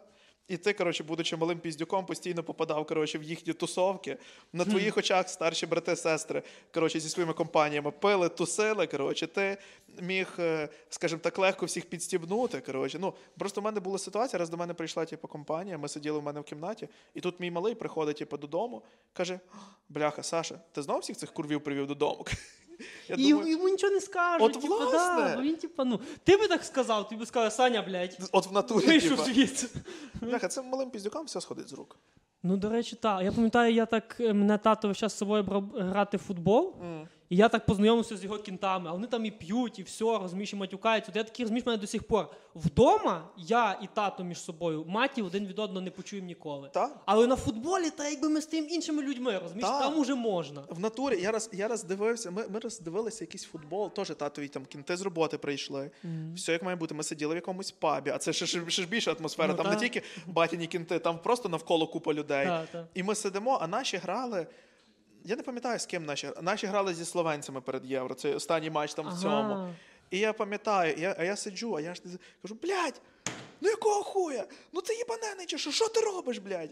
І 0.49 0.57
ти, 0.57 0.73
коротше, 0.73 1.03
будучи 1.03 1.37
малим 1.37 1.59
піздюком, 1.59 2.05
постійно 2.05 2.43
попадав 2.43 2.85
коротше, 2.85 3.17
в 3.17 3.23
їхні 3.23 3.53
тусовки. 3.53 4.17
На 4.53 4.65
твоїх 4.65 4.97
очах 4.97 5.29
старші 5.29 5.65
брати, 5.65 5.95
сестри, 5.95 6.43
коротше, 6.73 6.99
зі 6.99 7.09
своїми 7.09 7.33
компаніями 7.33 7.91
пили, 7.91 8.29
тусили. 8.29 8.87
Коротше, 8.87 9.27
ти 9.27 9.57
міг, 10.01 10.27
е, 10.39 10.69
скажімо 10.89 11.21
так, 11.23 11.39
легко 11.39 11.65
всіх 11.65 11.85
підстібнути. 11.85 12.61
Коротше. 12.61 12.99
Ну, 12.99 13.13
просто 13.37 13.61
в 13.61 13.63
мене 13.63 13.79
була 13.79 13.97
ситуація, 13.97 14.39
раз 14.39 14.49
до 14.49 14.57
мене 14.57 14.73
прийшла 14.73 15.05
типу, 15.05 15.27
компанія, 15.27 15.77
ми 15.77 15.87
сиділи 15.87 16.19
в 16.19 16.23
мене 16.23 16.39
в 16.39 16.43
кімнаті, 16.43 16.89
і 17.13 17.21
тут 17.21 17.39
мій 17.39 17.51
малий 17.51 17.75
приходить 17.75 18.17
типу, 18.17 18.37
додому, 18.37 18.81
каже: 19.13 19.39
Бляха, 19.89 20.23
Саша, 20.23 20.59
ти 20.71 20.81
знов 20.81 20.99
всіх 20.99 21.17
цих 21.17 21.33
курвів 21.33 21.63
привів 21.63 21.87
додому? 21.87 22.25
Я 23.09 23.15
І 23.19 23.29
думаю, 23.31 23.51
йому 23.51 23.69
нічого 23.69 23.93
не 23.93 24.01
скажуть. 24.01 24.41
От, 24.41 24.53
типу, 24.61 24.67
власне. 24.67 25.23
да, 25.23 25.35
бо 25.35 25.41
він, 25.41 25.55
типу, 25.55 25.83
ну, 25.85 25.99
ти 26.23 26.37
би 26.37 26.47
так 26.47 26.63
сказав, 26.63 27.07
ти 27.09 27.15
би 27.15 27.25
сказав, 27.25 27.51
Саня, 27.53 27.81
блядь, 27.81 28.17
от 28.31 28.47
в 28.47 28.51
натурі, 28.51 28.85
вийшов 28.87 29.17
звідси. 29.19 29.67
бляха, 30.21 30.47
це 30.47 30.61
малим 30.61 30.89
піздюкам 30.89 31.25
все 31.25 31.41
сходить 31.41 31.67
з 31.69 31.73
рук. 31.73 31.97
Ну, 32.43 32.57
до 32.57 32.69
речі, 32.69 32.95
так. 32.95 33.23
Я 33.23 33.31
пам'ятаю, 33.31 33.73
я 33.73 33.85
так 33.85 34.17
е, 34.19 34.33
мене 34.33 34.57
тато 34.57 34.87
весь 34.87 34.97
час 34.97 35.13
з 35.13 35.17
собою 35.17 35.43
брав 35.43 35.63
грати 35.77 36.17
в 36.17 36.19
футбол, 36.19 36.75
і 37.29 37.35
я 37.35 37.49
так 37.49 37.65
познайомився 37.65 38.17
з 38.17 38.23
його 38.23 38.37
кінтами, 38.37 38.89
а 38.89 38.93
вони 38.93 39.07
там 39.07 39.25
і 39.25 39.31
п'ють, 39.31 39.79
і 39.79 39.83
все, 39.83 40.05
розумієш, 40.05 40.53
і 40.53 40.55
матюкаються. 40.55 41.11
От 41.11 41.15
я 41.15 41.23
такий 41.23 41.43
розумієш, 41.45 41.65
мене 41.65 41.77
до 41.77 41.87
сих 41.87 42.03
пор. 42.03 42.27
Вдома 42.55 43.29
я 43.37 43.79
і 43.83 43.87
тато 43.93 44.23
між 44.23 44.41
собою 44.41 44.85
матів 44.87 45.25
один 45.25 45.47
від 45.47 45.59
одного 45.59 45.81
не 45.81 45.91
почуємо 45.91 46.27
ніколи. 46.27 46.69
Та? 46.73 46.89
Але 47.05 47.27
на 47.27 47.35
футболі, 47.35 47.89
та 47.89 48.09
якби 48.09 48.29
ми 48.29 48.41
з 48.41 48.45
тим 48.45 48.67
іншими 48.69 49.03
людьми, 49.03 49.39
розумієш, 49.43 49.69
Та. 49.69 49.79
там 49.79 49.99
уже 49.99 50.15
можна. 50.15 50.63
В 50.69 50.79
натурі 50.79 51.21
я 51.21 51.31
раз, 51.31 51.49
я 51.53 51.67
раз 51.67 51.83
дивився, 51.83 52.31
ми, 52.31 52.45
ми 52.49 52.59
раз 52.59 52.79
дивилися 52.79 53.23
якийсь 53.23 53.43
футбол, 53.43 53.93
теж 53.93 54.07
татові 54.07 54.47
там 54.47 54.65
кінти 54.65 54.97
з 54.97 55.01
роботи 55.01 55.37
прийшли. 55.37 55.91
Все 56.35 56.51
як 56.51 56.63
має 56.63 56.75
бути. 56.75 56.95
Ми 56.95 57.03
сиділи 57.03 57.33
в 57.33 57.35
якомусь 57.35 57.71
пабі, 57.71 58.09
а 58.09 58.17
це 58.17 58.33
ще, 58.33 58.45
ще, 58.45 58.69
ще 58.69 58.81
ж 58.81 58.87
більша 58.87 59.15
атмосфера. 59.19 59.47
Ну, 59.47 59.53
там 59.55 59.65
та. 59.65 59.71
не 59.71 59.77
тільки 59.79 60.01
батіні 60.27 60.67
кінти, 60.67 60.99
там 60.99 61.19
просто 61.19 61.49
навколо 61.49 61.87
купа 61.87 62.13
людей. 62.13 62.45
Та, 62.45 62.65
та. 62.71 62.87
І 62.93 63.03
ми 63.03 63.15
сидимо, 63.15 63.57
а 63.61 63.67
наші 63.67 63.97
грали. 63.97 64.47
Я 65.29 65.35
не 65.35 65.43
пам'ятаю, 65.43 65.79
з 65.79 65.85
ким 65.85 66.05
наші. 66.05 66.29
Наші 66.41 66.67
грали 66.67 66.93
зі 66.93 67.05
словенцями 67.05 67.61
перед 67.61 67.85
євро. 67.85 68.15
Це 68.15 68.35
останній 68.35 68.69
матч 68.69 68.93
там 68.93 69.09
в 69.09 69.21
цьому. 69.21 69.73
І 70.11 70.19
я 70.19 70.33
пам'ятаю, 70.33 70.95
я, 70.97 71.15
а 71.19 71.23
я 71.23 71.35
сиджу, 71.35 71.75
а 71.75 71.81
я 71.81 71.95
ж 71.95 72.01
кажу, 72.41 72.55
блядь, 72.61 73.01
ну 73.61 73.69
якого 73.69 74.03
хуя? 74.03 74.45
Ну 74.73 74.81
це 74.81 74.93
їбанений 74.93 75.45
чи 75.45 75.57
що? 75.57 75.71
Що 75.71 75.87
ти 75.89 75.99
робиш, 75.99 76.37
блядь? 76.37 76.69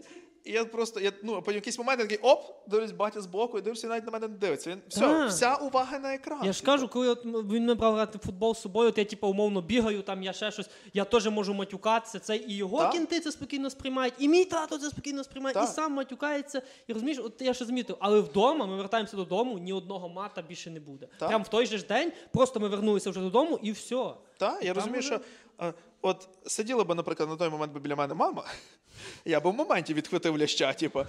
І 0.48 0.52
я 0.52 0.64
просто, 0.64 1.00
я, 1.00 1.12
ну, 1.22 1.42
по 1.42 1.52
якийсь 1.52 1.78
момент 1.78 2.00
я 2.00 2.06
такий, 2.06 2.18
оп, 2.22 2.44
дивлюсь 2.66 2.92
батя 2.92 3.20
збоку, 3.20 3.58
і 3.58 3.62
дивлюся, 3.62 3.86
навіть 3.86 4.04
на 4.06 4.10
мене 4.12 4.28
не 4.28 4.34
дивиться. 4.36 4.70
Він, 4.70 4.80
все, 4.88 5.00
Так. 5.00 5.28
вся 5.30 5.54
увага 5.54 5.98
на 5.98 6.14
екран. 6.14 6.40
Я 6.44 6.52
ж 6.52 6.62
кажу, 6.62 6.88
коли 6.88 7.08
от 7.08 7.24
м- 7.26 7.32
він 7.32 7.60
мене 7.62 7.74
брав 7.74 7.94
грати 7.94 8.18
в 8.18 8.20
футбол 8.26 8.54
з 8.54 8.60
собою, 8.60 8.88
от 8.88 8.98
я 8.98 9.04
типу, 9.04 9.28
умовно 9.28 9.62
бігаю, 9.62 10.02
там 10.02 10.22
я 10.22 10.32
ще 10.32 10.50
щось, 10.50 10.70
я 10.94 11.04
теж 11.04 11.26
можу 11.28 11.54
матюкатися. 11.54 12.18
Це 12.18 12.36
і 12.36 12.56
його 12.56 12.78
Так. 12.78 12.92
кінти 12.92 13.20
це 13.20 13.32
спокійно 13.32 13.70
сприймають, 13.70 14.14
і 14.18 14.28
мій 14.28 14.44
тато 14.44 14.78
це 14.78 14.90
спокійно 14.90 15.24
сприймає, 15.24 15.52
і 15.52 15.54
Так. 15.54 15.68
сам 15.68 15.92
матюкається. 15.92 16.62
І 16.86 16.92
розумієш, 16.92 17.20
от 17.24 17.42
я 17.42 17.54
ще 17.54 17.64
замітив, 17.64 17.96
але 18.00 18.20
вдома 18.20 18.66
ми 18.66 18.76
вертаємося 18.76 19.16
додому, 19.16 19.58
ні 19.58 19.72
одного 19.72 20.08
мата 20.08 20.42
більше 20.42 20.70
не 20.70 20.80
буде. 20.80 21.08
Так. 21.18 21.28
Прям 21.28 21.42
в 21.42 21.48
той 21.48 21.66
же 21.66 21.78
ж 21.78 21.86
день, 21.86 22.12
просто 22.32 22.60
ми 22.60 22.68
вернулися 22.68 23.10
вже 23.10 23.20
додому 23.20 23.58
і 23.62 23.72
все. 23.72 24.04
Так, 24.38 24.62
я 24.62 24.74
Там 24.74 24.74
розумію, 24.74 25.02
що 25.02 25.20
е, 25.60 25.74
от 26.02 26.28
сиділа 26.46 26.84
би, 26.84 26.94
наприклад, 26.94 27.28
на 27.28 27.36
той 27.36 27.48
момент 27.48 27.72
би 27.72 27.80
біля 27.80 27.96
мене 27.96 28.14
мама, 28.14 28.44
я 29.24 29.40
би 29.40 29.50
в 29.50 29.54
моменті 29.54 29.94
відхватив 29.94 30.38
ляща, 30.38 30.72
типу. 30.72 31.04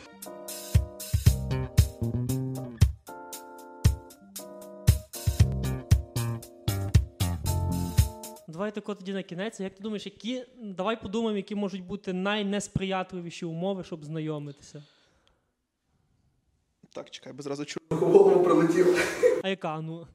Давай 8.47 8.71
тако 8.71 8.95
тоді 8.95 9.13
на 9.13 9.23
кінець. 9.23 9.59
Як 9.59 9.75
ти 9.75 9.83
думаєш, 9.83 10.05
які 10.05 10.45
давай 10.61 11.01
подумаємо, 11.01 11.37
які 11.37 11.55
можуть 11.55 11.83
бути 11.83 12.13
найнесприятливіші 12.13 13.45
умови, 13.45 13.83
щоб 13.83 14.05
знайомитися? 14.05 14.83
Так, 16.93 17.09
чекай, 17.09 17.33
бо 17.33 17.43
зразу 17.43 17.65
чую. 17.65 17.85
Голову 17.89 18.43
прилетів 18.43 19.07
А 19.43 19.49
яка? 19.49 19.81
Ну 19.81 20.07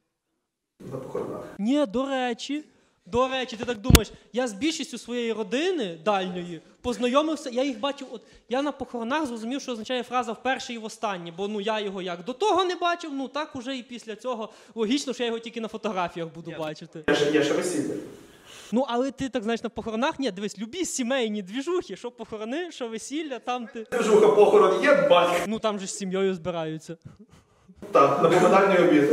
на 0.81 0.97
похоронах. 0.97 1.55
Ні, 1.59 1.87
до 1.87 2.07
речі. 2.07 2.65
До 3.07 3.29
речі, 3.29 3.57
ти 3.57 3.65
так 3.65 3.79
думаєш, 3.79 4.13
я 4.33 4.49
з 4.49 4.53
більшістю 4.53 4.99
своєї 4.99 5.33
родини 5.33 5.99
дальньої 6.05 6.61
познайомився, 6.81 7.51
я 7.51 7.65
їх 7.65 7.81
бачив. 7.81 8.09
От 8.11 8.23
я 8.49 8.63
на 8.63 8.73
похоронах 8.73 9.27
зрозумів, 9.27 9.63
що 9.63 9.73
означає 9.73 10.03
фраза 10.03 10.33
вперше 10.33 10.75
і 10.75 10.79
востаннє, 10.79 11.33
бо 11.37 11.49
ну 11.49 11.61
я 11.61 11.81
його 11.81 12.03
як 12.03 12.25
до 12.25 12.33
того 12.33 12.65
не 12.65 12.75
бачив, 12.75 13.11
ну 13.15 13.29
так 13.29 13.57
уже 13.57 13.77
і 13.77 13.83
після 13.83 14.17
цього 14.17 14.53
логічно, 14.75 15.13
що 15.13 15.23
я 15.23 15.27
його 15.27 15.39
тільки 15.39 15.61
на 15.61 15.69
фотографіях 15.69 16.29
буду 16.35 16.55
бачити. 16.59 17.05
Я 17.09 17.15
ще, 17.15 17.31
я 17.31 17.43
ще 17.43 17.53
весілля. 17.53 17.95
Ну 18.73 18.85
але 18.89 19.11
ти 19.11 19.29
так 19.29 19.43
знаєш 19.43 19.63
на 19.63 19.69
похоронах, 19.69 20.19
ні, 20.19 20.31
дивись, 20.31 20.59
любі 20.59 20.85
сімейні 20.85 21.43
двіжухи, 21.43 21.97
що 21.97 22.11
похорони, 22.11 22.73
що 22.73 22.89
весілля, 22.89 23.39
там 23.39 23.67
ти. 23.67 23.87
Жуха 24.01 24.29
похорон 24.29 24.83
є, 24.83 25.09
батько. 25.11 25.37
Ну 25.47 25.59
там 25.59 25.79
же 25.79 25.87
з 25.87 25.97
сім'єю 25.97 26.35
збираються. 26.35 26.97
Так, 27.93 28.23
на 28.23 28.29
поминальний 28.29 28.79
обід. 28.79 29.05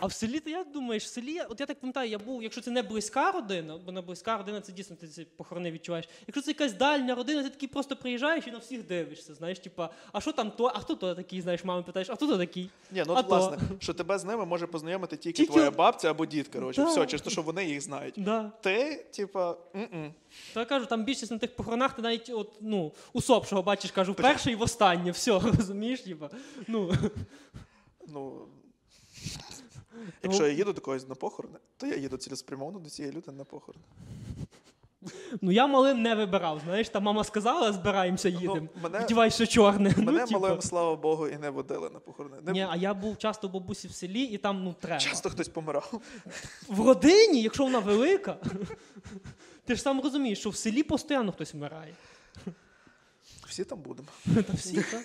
А 0.00 0.06
в 0.06 0.12
селі 0.12 0.40
ти 0.40 0.50
як 0.50 0.72
думаєш? 0.72 1.04
В 1.04 1.08
селі, 1.08 1.40
от 1.48 1.60
я 1.60 1.66
так 1.66 1.80
пам'ятаю, 1.80 2.10
я 2.10 2.18
був, 2.18 2.42
якщо 2.42 2.60
це 2.60 2.70
не 2.70 2.82
близька 2.82 3.32
родина, 3.32 3.78
бо 3.86 3.92
на 3.92 4.02
близька 4.02 4.36
родина 4.36 4.60
це 4.60 4.72
дійсно 4.72 4.96
ти 4.96 5.08
ці 5.08 5.24
похорони 5.24 5.70
відчуваєш. 5.70 6.08
Якщо 6.26 6.42
це 6.42 6.50
якась 6.50 6.72
дальня 6.72 7.14
родина, 7.14 7.42
ти 7.42 7.50
такий 7.50 7.68
просто 7.68 7.96
приїжджаєш 7.96 8.46
і 8.46 8.50
на 8.50 8.58
всіх 8.58 8.86
дивишся. 8.86 9.34
Знаєш, 9.34 9.58
типа, 9.58 9.90
а 10.12 10.20
що 10.20 10.32
там 10.32 10.50
то, 10.50 10.72
а 10.74 10.78
хто 10.78 10.94
то 10.94 11.14
такий, 11.14 11.40
знаєш, 11.40 11.64
мами 11.64 11.82
питаєш, 11.82 12.10
а 12.10 12.14
хто 12.14 12.26
то 12.26 12.38
такий? 12.38 12.70
Ні, 12.90 13.04
ну 13.06 13.14
от, 13.16 13.28
то. 13.28 13.36
власне, 13.36 13.58
що 13.78 13.94
тебе 13.94 14.18
з 14.18 14.24
ними 14.24 14.44
може 14.46 14.66
познайомити 14.66 15.16
тільки, 15.16 15.36
Тільки 15.36 15.52
твоя 15.52 15.70
бабця 15.70 16.10
або 16.10 16.26
дід, 16.26 16.48
коротше. 16.48 16.82
Да. 16.82 16.88
Все, 16.88 17.06
через 17.06 17.22
те, 17.22 17.30
що 17.30 17.42
вони 17.42 17.64
їх 17.64 17.80
знають. 17.80 18.14
Да. 18.16 18.52
Ти, 18.60 19.06
типа, 19.10 19.56
м-м. 19.74 20.14
То 20.54 20.60
я 20.60 20.66
кажу, 20.66 20.86
там 20.86 21.04
більшість 21.04 21.32
на 21.32 21.38
тих 21.38 21.56
похоронах 21.56 21.92
ти 21.92 22.02
навіть 22.02 22.30
от, 22.30 22.52
ну, 22.60 22.92
усопшого 23.12 23.62
бачиш, 23.62 23.90
кажу, 23.90 24.12
вперше 24.12 24.50
і 24.50 24.54
востаннє, 24.54 25.10
все, 25.10 25.38
розумієш, 25.58 26.00
типа. 26.00 26.30
Ну, 26.68 26.92
ну. 28.08 28.48
Якщо 30.22 30.46
я 30.46 30.52
їду 30.52 30.72
до 30.72 30.80
когось 30.80 31.08
на 31.08 31.14
похорони, 31.14 31.58
то 31.76 31.86
я 31.86 31.96
їду 31.96 32.16
цілеспрямовано 32.16 32.78
до 32.78 32.90
цієї 32.90 33.14
людини 33.14 33.38
на 33.38 33.44
похорони. 33.44 33.84
ну 35.40 35.50
я 35.50 35.66
малим 35.66 36.02
не 36.02 36.14
вибирав, 36.14 36.60
знаєш, 36.64 36.88
там 36.88 37.02
мама 37.02 37.24
сказала, 37.24 37.72
збираємося, 37.72 38.28
їдемо. 38.28 38.56
Ну, 38.56 38.68
мене- 38.82 39.04
Вдівай, 39.04 39.30
що 39.30 39.46
чорне. 39.46 39.94
Мене 39.96 40.26
ну, 40.30 40.38
малим, 40.40 40.62
слава 40.62 40.96
Богу, 40.96 41.28
і 41.28 41.38
не 41.38 41.50
водили 41.50 41.90
на 41.90 41.98
похорони. 41.98 42.36
Не... 42.46 42.52
Ні, 42.52 42.66
а 42.70 42.76
я 42.76 42.94
був 42.94 43.18
часто 43.18 43.48
бабусі 43.48 43.88
в 43.88 43.92
селі, 43.92 44.22
і 44.22 44.38
там 44.38 44.64
ну 44.64 44.74
треба. 44.80 45.00
Часто 45.00 45.30
хтось 45.30 45.48
помирав. 45.48 46.00
В 46.68 46.86
родині, 46.86 47.42
якщо 47.42 47.64
вона 47.64 47.78
велика, 47.78 48.36
ти 49.64 49.74
ж 49.74 49.82
сам 49.82 50.00
розумієш, 50.00 50.38
що 50.38 50.50
в 50.50 50.56
селі 50.56 50.82
постійно 50.82 51.32
хтось 51.32 51.54
вмирає. 51.54 51.94
Всі 53.46 53.64
там 53.64 53.78
будемо. 53.78 54.08
Та 54.34 54.52
всі, 54.52 54.76
так? 54.76 55.04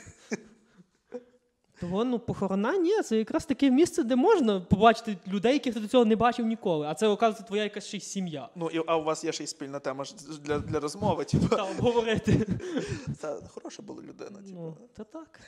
Того, 1.80 2.03
ну, 2.03 2.19
похорона, 2.19 2.77
ні, 2.77 3.02
це 3.02 3.18
якраз 3.18 3.45
таке 3.45 3.72
місце, 3.72 4.03
де 4.03 4.15
можна 4.15 4.61
побачити 4.61 5.18
людей, 5.27 5.53
яких 5.53 5.73
ти 5.73 5.80
до 5.80 5.88
цього 5.88 6.06
не 6.06 6.15
бачив 6.15 6.45
ніколи. 6.45 6.88
А 6.88 6.93
це, 6.93 7.07
оказується, 7.07 7.43
твоя 7.43 7.64
якась 7.64 7.85
ще 7.85 7.97
й 7.97 7.99
сім'я. 7.99 8.49
Ну, 8.56 8.69
і, 8.69 8.81
а 8.88 8.97
у 8.97 9.03
вас 9.03 9.23
є 9.23 9.31
ще 9.31 9.43
й 9.43 9.47
спільна 9.47 9.80
тема 9.80 10.06
для, 10.39 10.60
для 10.60 10.80
розмови. 10.80 11.26
Типу. 11.26 11.47
Та 11.47 11.64
обговорити. 11.64 12.47
Та 13.22 13.38
хороша 13.47 13.81
була 13.81 14.02
людина. 14.02 14.41
Типу. 14.41 14.52
Ну, 14.53 14.77
та 14.93 15.03
так. 15.03 15.39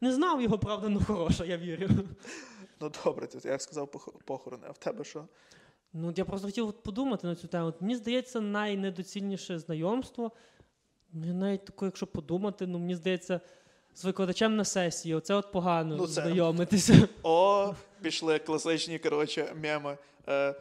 Не 0.00 0.12
знав 0.12 0.42
його, 0.42 0.58
правда, 0.58 0.88
ну 0.88 1.02
хороша, 1.06 1.44
я 1.44 1.56
вірю. 1.56 1.88
Ну 2.80 2.92
добре, 3.04 3.28
як 3.44 3.62
сказав 3.62 3.90
похорони, 4.24 4.62
а 4.68 4.70
в 4.70 4.78
тебе 4.78 5.04
що? 5.04 5.24
Ну, 5.92 6.12
я 6.16 6.24
просто 6.24 6.48
хотів 6.48 6.68
от 6.68 6.82
подумати 6.82 7.26
на 7.26 7.34
цю 7.34 7.48
тему. 7.48 7.66
От 7.66 7.80
Мені 7.80 7.96
здається, 7.96 8.40
найнедоцільніше 8.40 9.58
знайомство. 9.58 10.32
Ну, 11.12 11.34
навіть 11.34 11.64
таке, 11.64 11.84
якщо 11.84 12.06
подумати, 12.06 12.66
ну 12.66 12.78
мені 12.78 12.94
здається, 12.94 13.40
з 13.94 14.04
викладачем 14.04 14.56
на 14.56 14.64
сесії. 14.64 15.14
Оце 15.14 15.34
от 15.34 15.52
погано 15.52 15.96
Ну, 15.96 16.06
це- 16.06 16.12
знайомитися. 16.12 17.08
О, 17.22 17.74
пішли 18.02 18.38
класичні 18.38 18.98
коротше, 18.98 19.54
меми. 19.62 19.98
Е, 20.28 20.54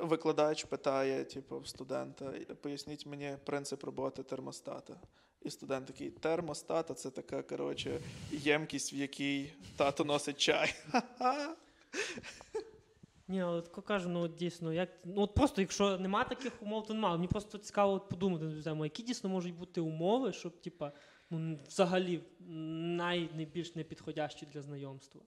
викладач 0.00 0.64
питає, 0.64 1.24
типу, 1.24 1.64
студента, 1.64 2.32
поясніть 2.62 3.06
мені 3.06 3.36
принцип 3.44 3.84
роботи 3.84 4.22
термостата. 4.22 4.96
І 5.42 5.50
студент 5.50 5.86
такий, 5.86 6.10
термостата 6.10 6.94
це 6.94 7.10
така, 7.10 7.42
коротше, 7.42 8.00
ємкість, 8.30 8.92
в 8.92 8.94
якій 8.94 9.52
тато 9.76 10.04
носить 10.04 10.38
чай. 10.38 10.74
Ні, 13.28 13.40
але 13.42 13.62
тако 13.62 13.82
кажу, 13.82 14.08
ну 14.08 14.20
от 14.20 14.34
дійсно, 14.34 14.72
як 14.72 14.88
ну 15.04 15.22
от 15.22 15.34
просто 15.34 15.60
якщо 15.60 15.98
нема 15.98 16.24
таких 16.24 16.62
умов, 16.62 16.86
то 16.86 16.94
нема. 16.94 17.12
Мені 17.12 17.28
просто 17.28 17.58
цікаво 17.58 18.00
подумати 18.00 18.44
які 18.84 19.02
дійсно 19.02 19.30
можуть 19.30 19.54
бути 19.54 19.80
умови, 19.80 20.32
щоб, 20.32 20.60
типа, 20.60 20.92
ну 21.30 21.58
взагалі 21.68 22.20
най, 22.96 23.30
найбільш 23.34 23.74
непідходящі 23.74 24.46
для 24.52 24.62
знайомства. 24.62 25.20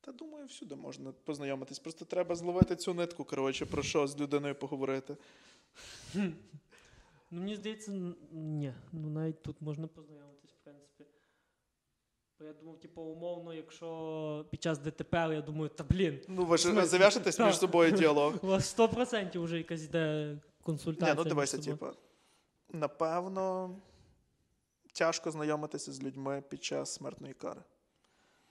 Та 0.00 0.12
думаю, 0.12 0.46
всюди 0.46 0.76
можна 0.76 1.12
познайомитись. 1.12 1.78
Просто 1.78 2.04
треба 2.04 2.34
зловити 2.34 2.76
цю 2.76 2.94
нитку, 2.94 3.24
коротше, 3.24 3.66
про 3.66 3.82
що 3.82 4.06
з 4.06 4.20
людиною 4.20 4.54
поговорити. 4.54 5.16
Ну, 7.30 7.40
мені 7.40 7.56
здається, 7.56 7.92
ні. 8.32 8.72
Ну, 8.92 9.08
навіть 9.10 9.42
тут 9.42 9.60
можна 9.60 9.86
познайомитись, 9.86 10.50
в 10.50 10.64
принципі. 10.64 11.04
Бо 12.38 12.44
я 12.44 12.52
думав, 12.52 12.80
типу, 12.80 13.02
умовно, 13.02 13.54
якщо 13.54 14.46
під 14.50 14.62
час 14.62 14.78
ДТП, 14.78 15.28
я 15.32 15.40
думаю, 15.42 15.68
та 15.68 15.84
блін, 15.84 16.20
Ну, 16.28 16.44
ви 16.44 16.56
ж 16.56 16.62
смислі? 16.62 16.86
зав'яжетесь 16.88 17.38
між 17.38 17.58
собою 17.58 17.90
діалог. 17.90 18.34
у 18.42 18.46
вас 18.46 18.78
100% 18.78 19.42
вже 19.42 19.58
якась 19.58 19.84
йде 19.84 20.36
консультація. 20.62 21.14
Ні, 21.14 21.22
ну 21.24 21.28
дивися, 21.28 21.58
типу, 21.58 21.86
напевно, 22.72 23.76
тяжко 24.98 25.30
знайомитися 25.30 25.92
з 25.92 26.02
людьми 26.02 26.42
під 26.48 26.64
час 26.64 26.94
смертної 26.94 27.34
кари, 27.34 27.60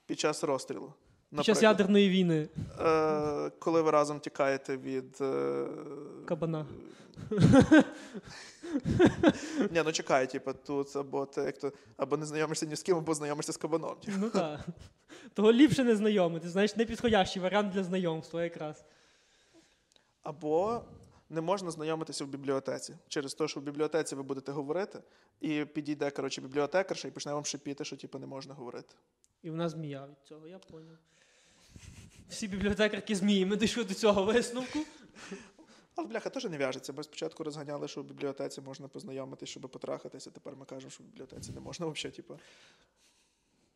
під 0.06 0.20
час 0.20 0.44
розстрілу. 0.44 0.94
Під 1.36 1.46
час 1.46 1.64
ядерної 1.64 2.10
війни 2.10 2.50
е, 2.80 3.52
коли 3.60 3.82
ви 3.82 3.92
разом 3.92 4.20
тікаєте 4.20 4.78
від. 4.78 5.18
Е, 5.22 5.68
кабана. 6.26 6.66
Ні, 9.72 9.82
ну 9.86 9.92
чекай, 9.92 10.28
типу, 10.30 10.54
тут 10.54 10.96
або 10.96 11.26
ти 11.26 11.42
як 11.42 11.58
то, 11.58 11.72
або 11.98 12.18
не 12.18 12.26
знайомишся 12.26 12.66
ні 12.66 12.76
з 12.76 12.84
ким, 12.84 12.98
або 12.98 13.14
знайомишся 13.14 13.52
з 13.52 13.58
кабаном. 13.58 13.96
типу. 13.96 14.18
Ну 14.22 14.30
так. 14.30 14.60
Того 15.34 15.52
ліпше 15.52 15.84
не 15.84 15.96
знайомити. 15.96 16.50
Знаєш, 16.50 16.76
непідходящий 16.76 17.42
варіант 17.42 17.74
для 17.74 17.84
знайомства 17.84 18.44
якраз. 18.44 18.86
Або 20.24 20.82
не 21.30 21.42
можна 21.42 21.72
знайомитися 21.72 22.26
в 22.26 22.28
бібліотеці 22.28 22.98
через 23.08 23.34
те, 23.34 23.48
що 23.48 23.60
в 23.60 23.64
бібліотеці 23.64 24.16
ви 24.16 24.24
будете 24.24 24.52
говорити, 24.52 25.00
і 25.42 25.66
підійде 25.66 26.12
коротше, 26.12 26.42
бібліотекарша 26.42 27.08
і 27.08 27.12
почне 27.12 27.34
вам 27.34 27.46
шипіти, 27.46 27.86
що 27.86 27.98
типу, 27.98 28.20
не 28.20 28.26
можна 28.26 28.54
говорити. 28.54 28.96
І 29.44 29.50
вона 29.50 29.70
змія 29.70 30.06
від 30.08 30.28
цього, 30.28 30.48
я 30.48 30.60
поняв. 30.60 30.98
Всі 32.30 32.48
бібліотекарки 32.48 33.16
змії, 33.16 33.46
ми 33.46 33.58
дійшли 33.58 33.84
до 33.84 33.94
цього 33.94 34.24
висновку. 34.24 34.80
Але 35.96 36.08
бляха 36.08 36.30
теж 36.30 36.46
не 36.46 36.58
в'яжеться. 36.58 36.94
Ми 36.94 37.04
спочатку 37.04 37.44
розганяли, 37.44 37.88
що 37.88 38.02
в 38.02 38.06
бібліотеці 38.06 38.62
можна 38.62 38.88
познайомитися, 38.88 39.52
щоб 39.52 39.62
потрахатися. 39.62 40.32
Тепер 40.32 40.56
ми 40.56 40.66
кажемо, 40.66 40.92
що 40.92 41.04
в 41.04 41.08
бібліотеці 41.08 41.52
не 41.52 41.60
можна 41.60 41.86
взагалі. 41.86 42.16
Типу. 42.16 42.40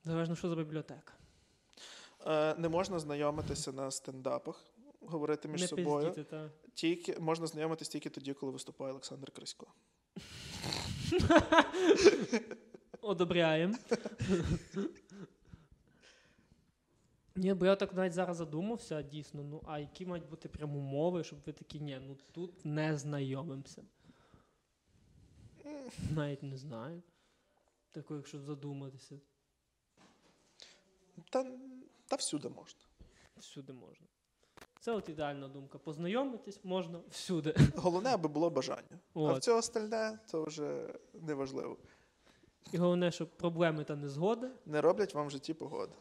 Залежно, 0.03 0.35
що 0.35 0.49
за 0.49 0.55
бібліотека. 0.55 1.13
Е, 2.25 2.55
не 2.55 2.69
можна 2.69 2.99
знайомитися 2.99 3.71
на 3.71 3.91
стендапах, 3.91 4.65
говорити 5.01 5.47
між 5.47 5.61
не 5.61 5.67
собою. 5.67 6.07
пиздіти, 6.07 6.29
та. 6.29 6.51
Тільки 6.73 7.19
можна 7.19 7.47
знайомитись 7.47 7.89
тільки 7.89 8.09
тоді, 8.09 8.33
коли 8.33 8.51
виступає 8.51 8.91
Олександр 8.91 9.31
Крисько. 9.31 9.67
Одобряємо. 13.01 13.75
Ні, 17.35 17.53
бо 17.53 17.65
я 17.65 17.75
так 17.75 17.93
навіть 17.93 18.13
зараз 18.13 18.37
задумався, 18.37 19.01
дійсно, 19.01 19.43
ну 19.43 19.61
а 19.65 19.79
які 19.79 20.05
мають 20.05 20.29
бути 20.29 20.49
прям 20.49 20.75
умови, 20.75 21.23
щоб 21.23 21.39
ви 21.45 21.53
такі, 21.53 21.79
ні, 21.79 21.99
ну 22.01 22.17
тут 22.31 22.65
не 22.65 22.97
знайомимося. 22.97 23.83
Навіть 26.15 26.43
не 26.43 26.57
знаю. 26.57 27.03
Тако, 27.91 28.15
якщо 28.15 28.39
задуматися, 28.39 29.19
Та, 31.29 31.57
та 32.07 32.15
всюди 32.15 32.49
можна. 32.49 32.79
всюди 33.37 33.73
можна. 33.73 34.07
Це 34.79 34.91
от 34.91 35.09
ідеальна 35.09 35.47
думка. 35.47 35.77
Познайомитись 35.77 36.59
можна 36.63 36.99
всюди. 37.09 37.55
Головне, 37.75 38.09
аби 38.09 38.29
було 38.29 38.49
бажання. 38.49 38.99
А 39.15 39.33
в 39.33 39.39
цього 39.39 39.57
остальне 39.57 40.19
то 40.31 40.43
вже 40.43 40.93
неважливо. 41.13 41.77
І 42.71 42.77
головне, 42.77 43.11
щоб 43.11 43.29
проблеми 43.29 43.83
та 43.83 43.95
незгоди. 43.95 44.49
Не 44.65 44.81
роблять 44.81 45.13
вам 45.13 45.27
в 45.27 45.31
житті 45.31 45.53
погоди. 45.53 45.93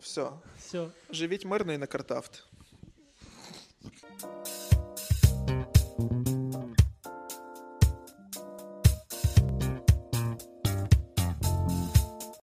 Все. 0.00 0.30
Все. 0.58 0.88
Живіть 1.10 1.44
мирно 1.44 1.72
і 1.72 1.78
не 1.78 1.86
картавте. 1.86 2.38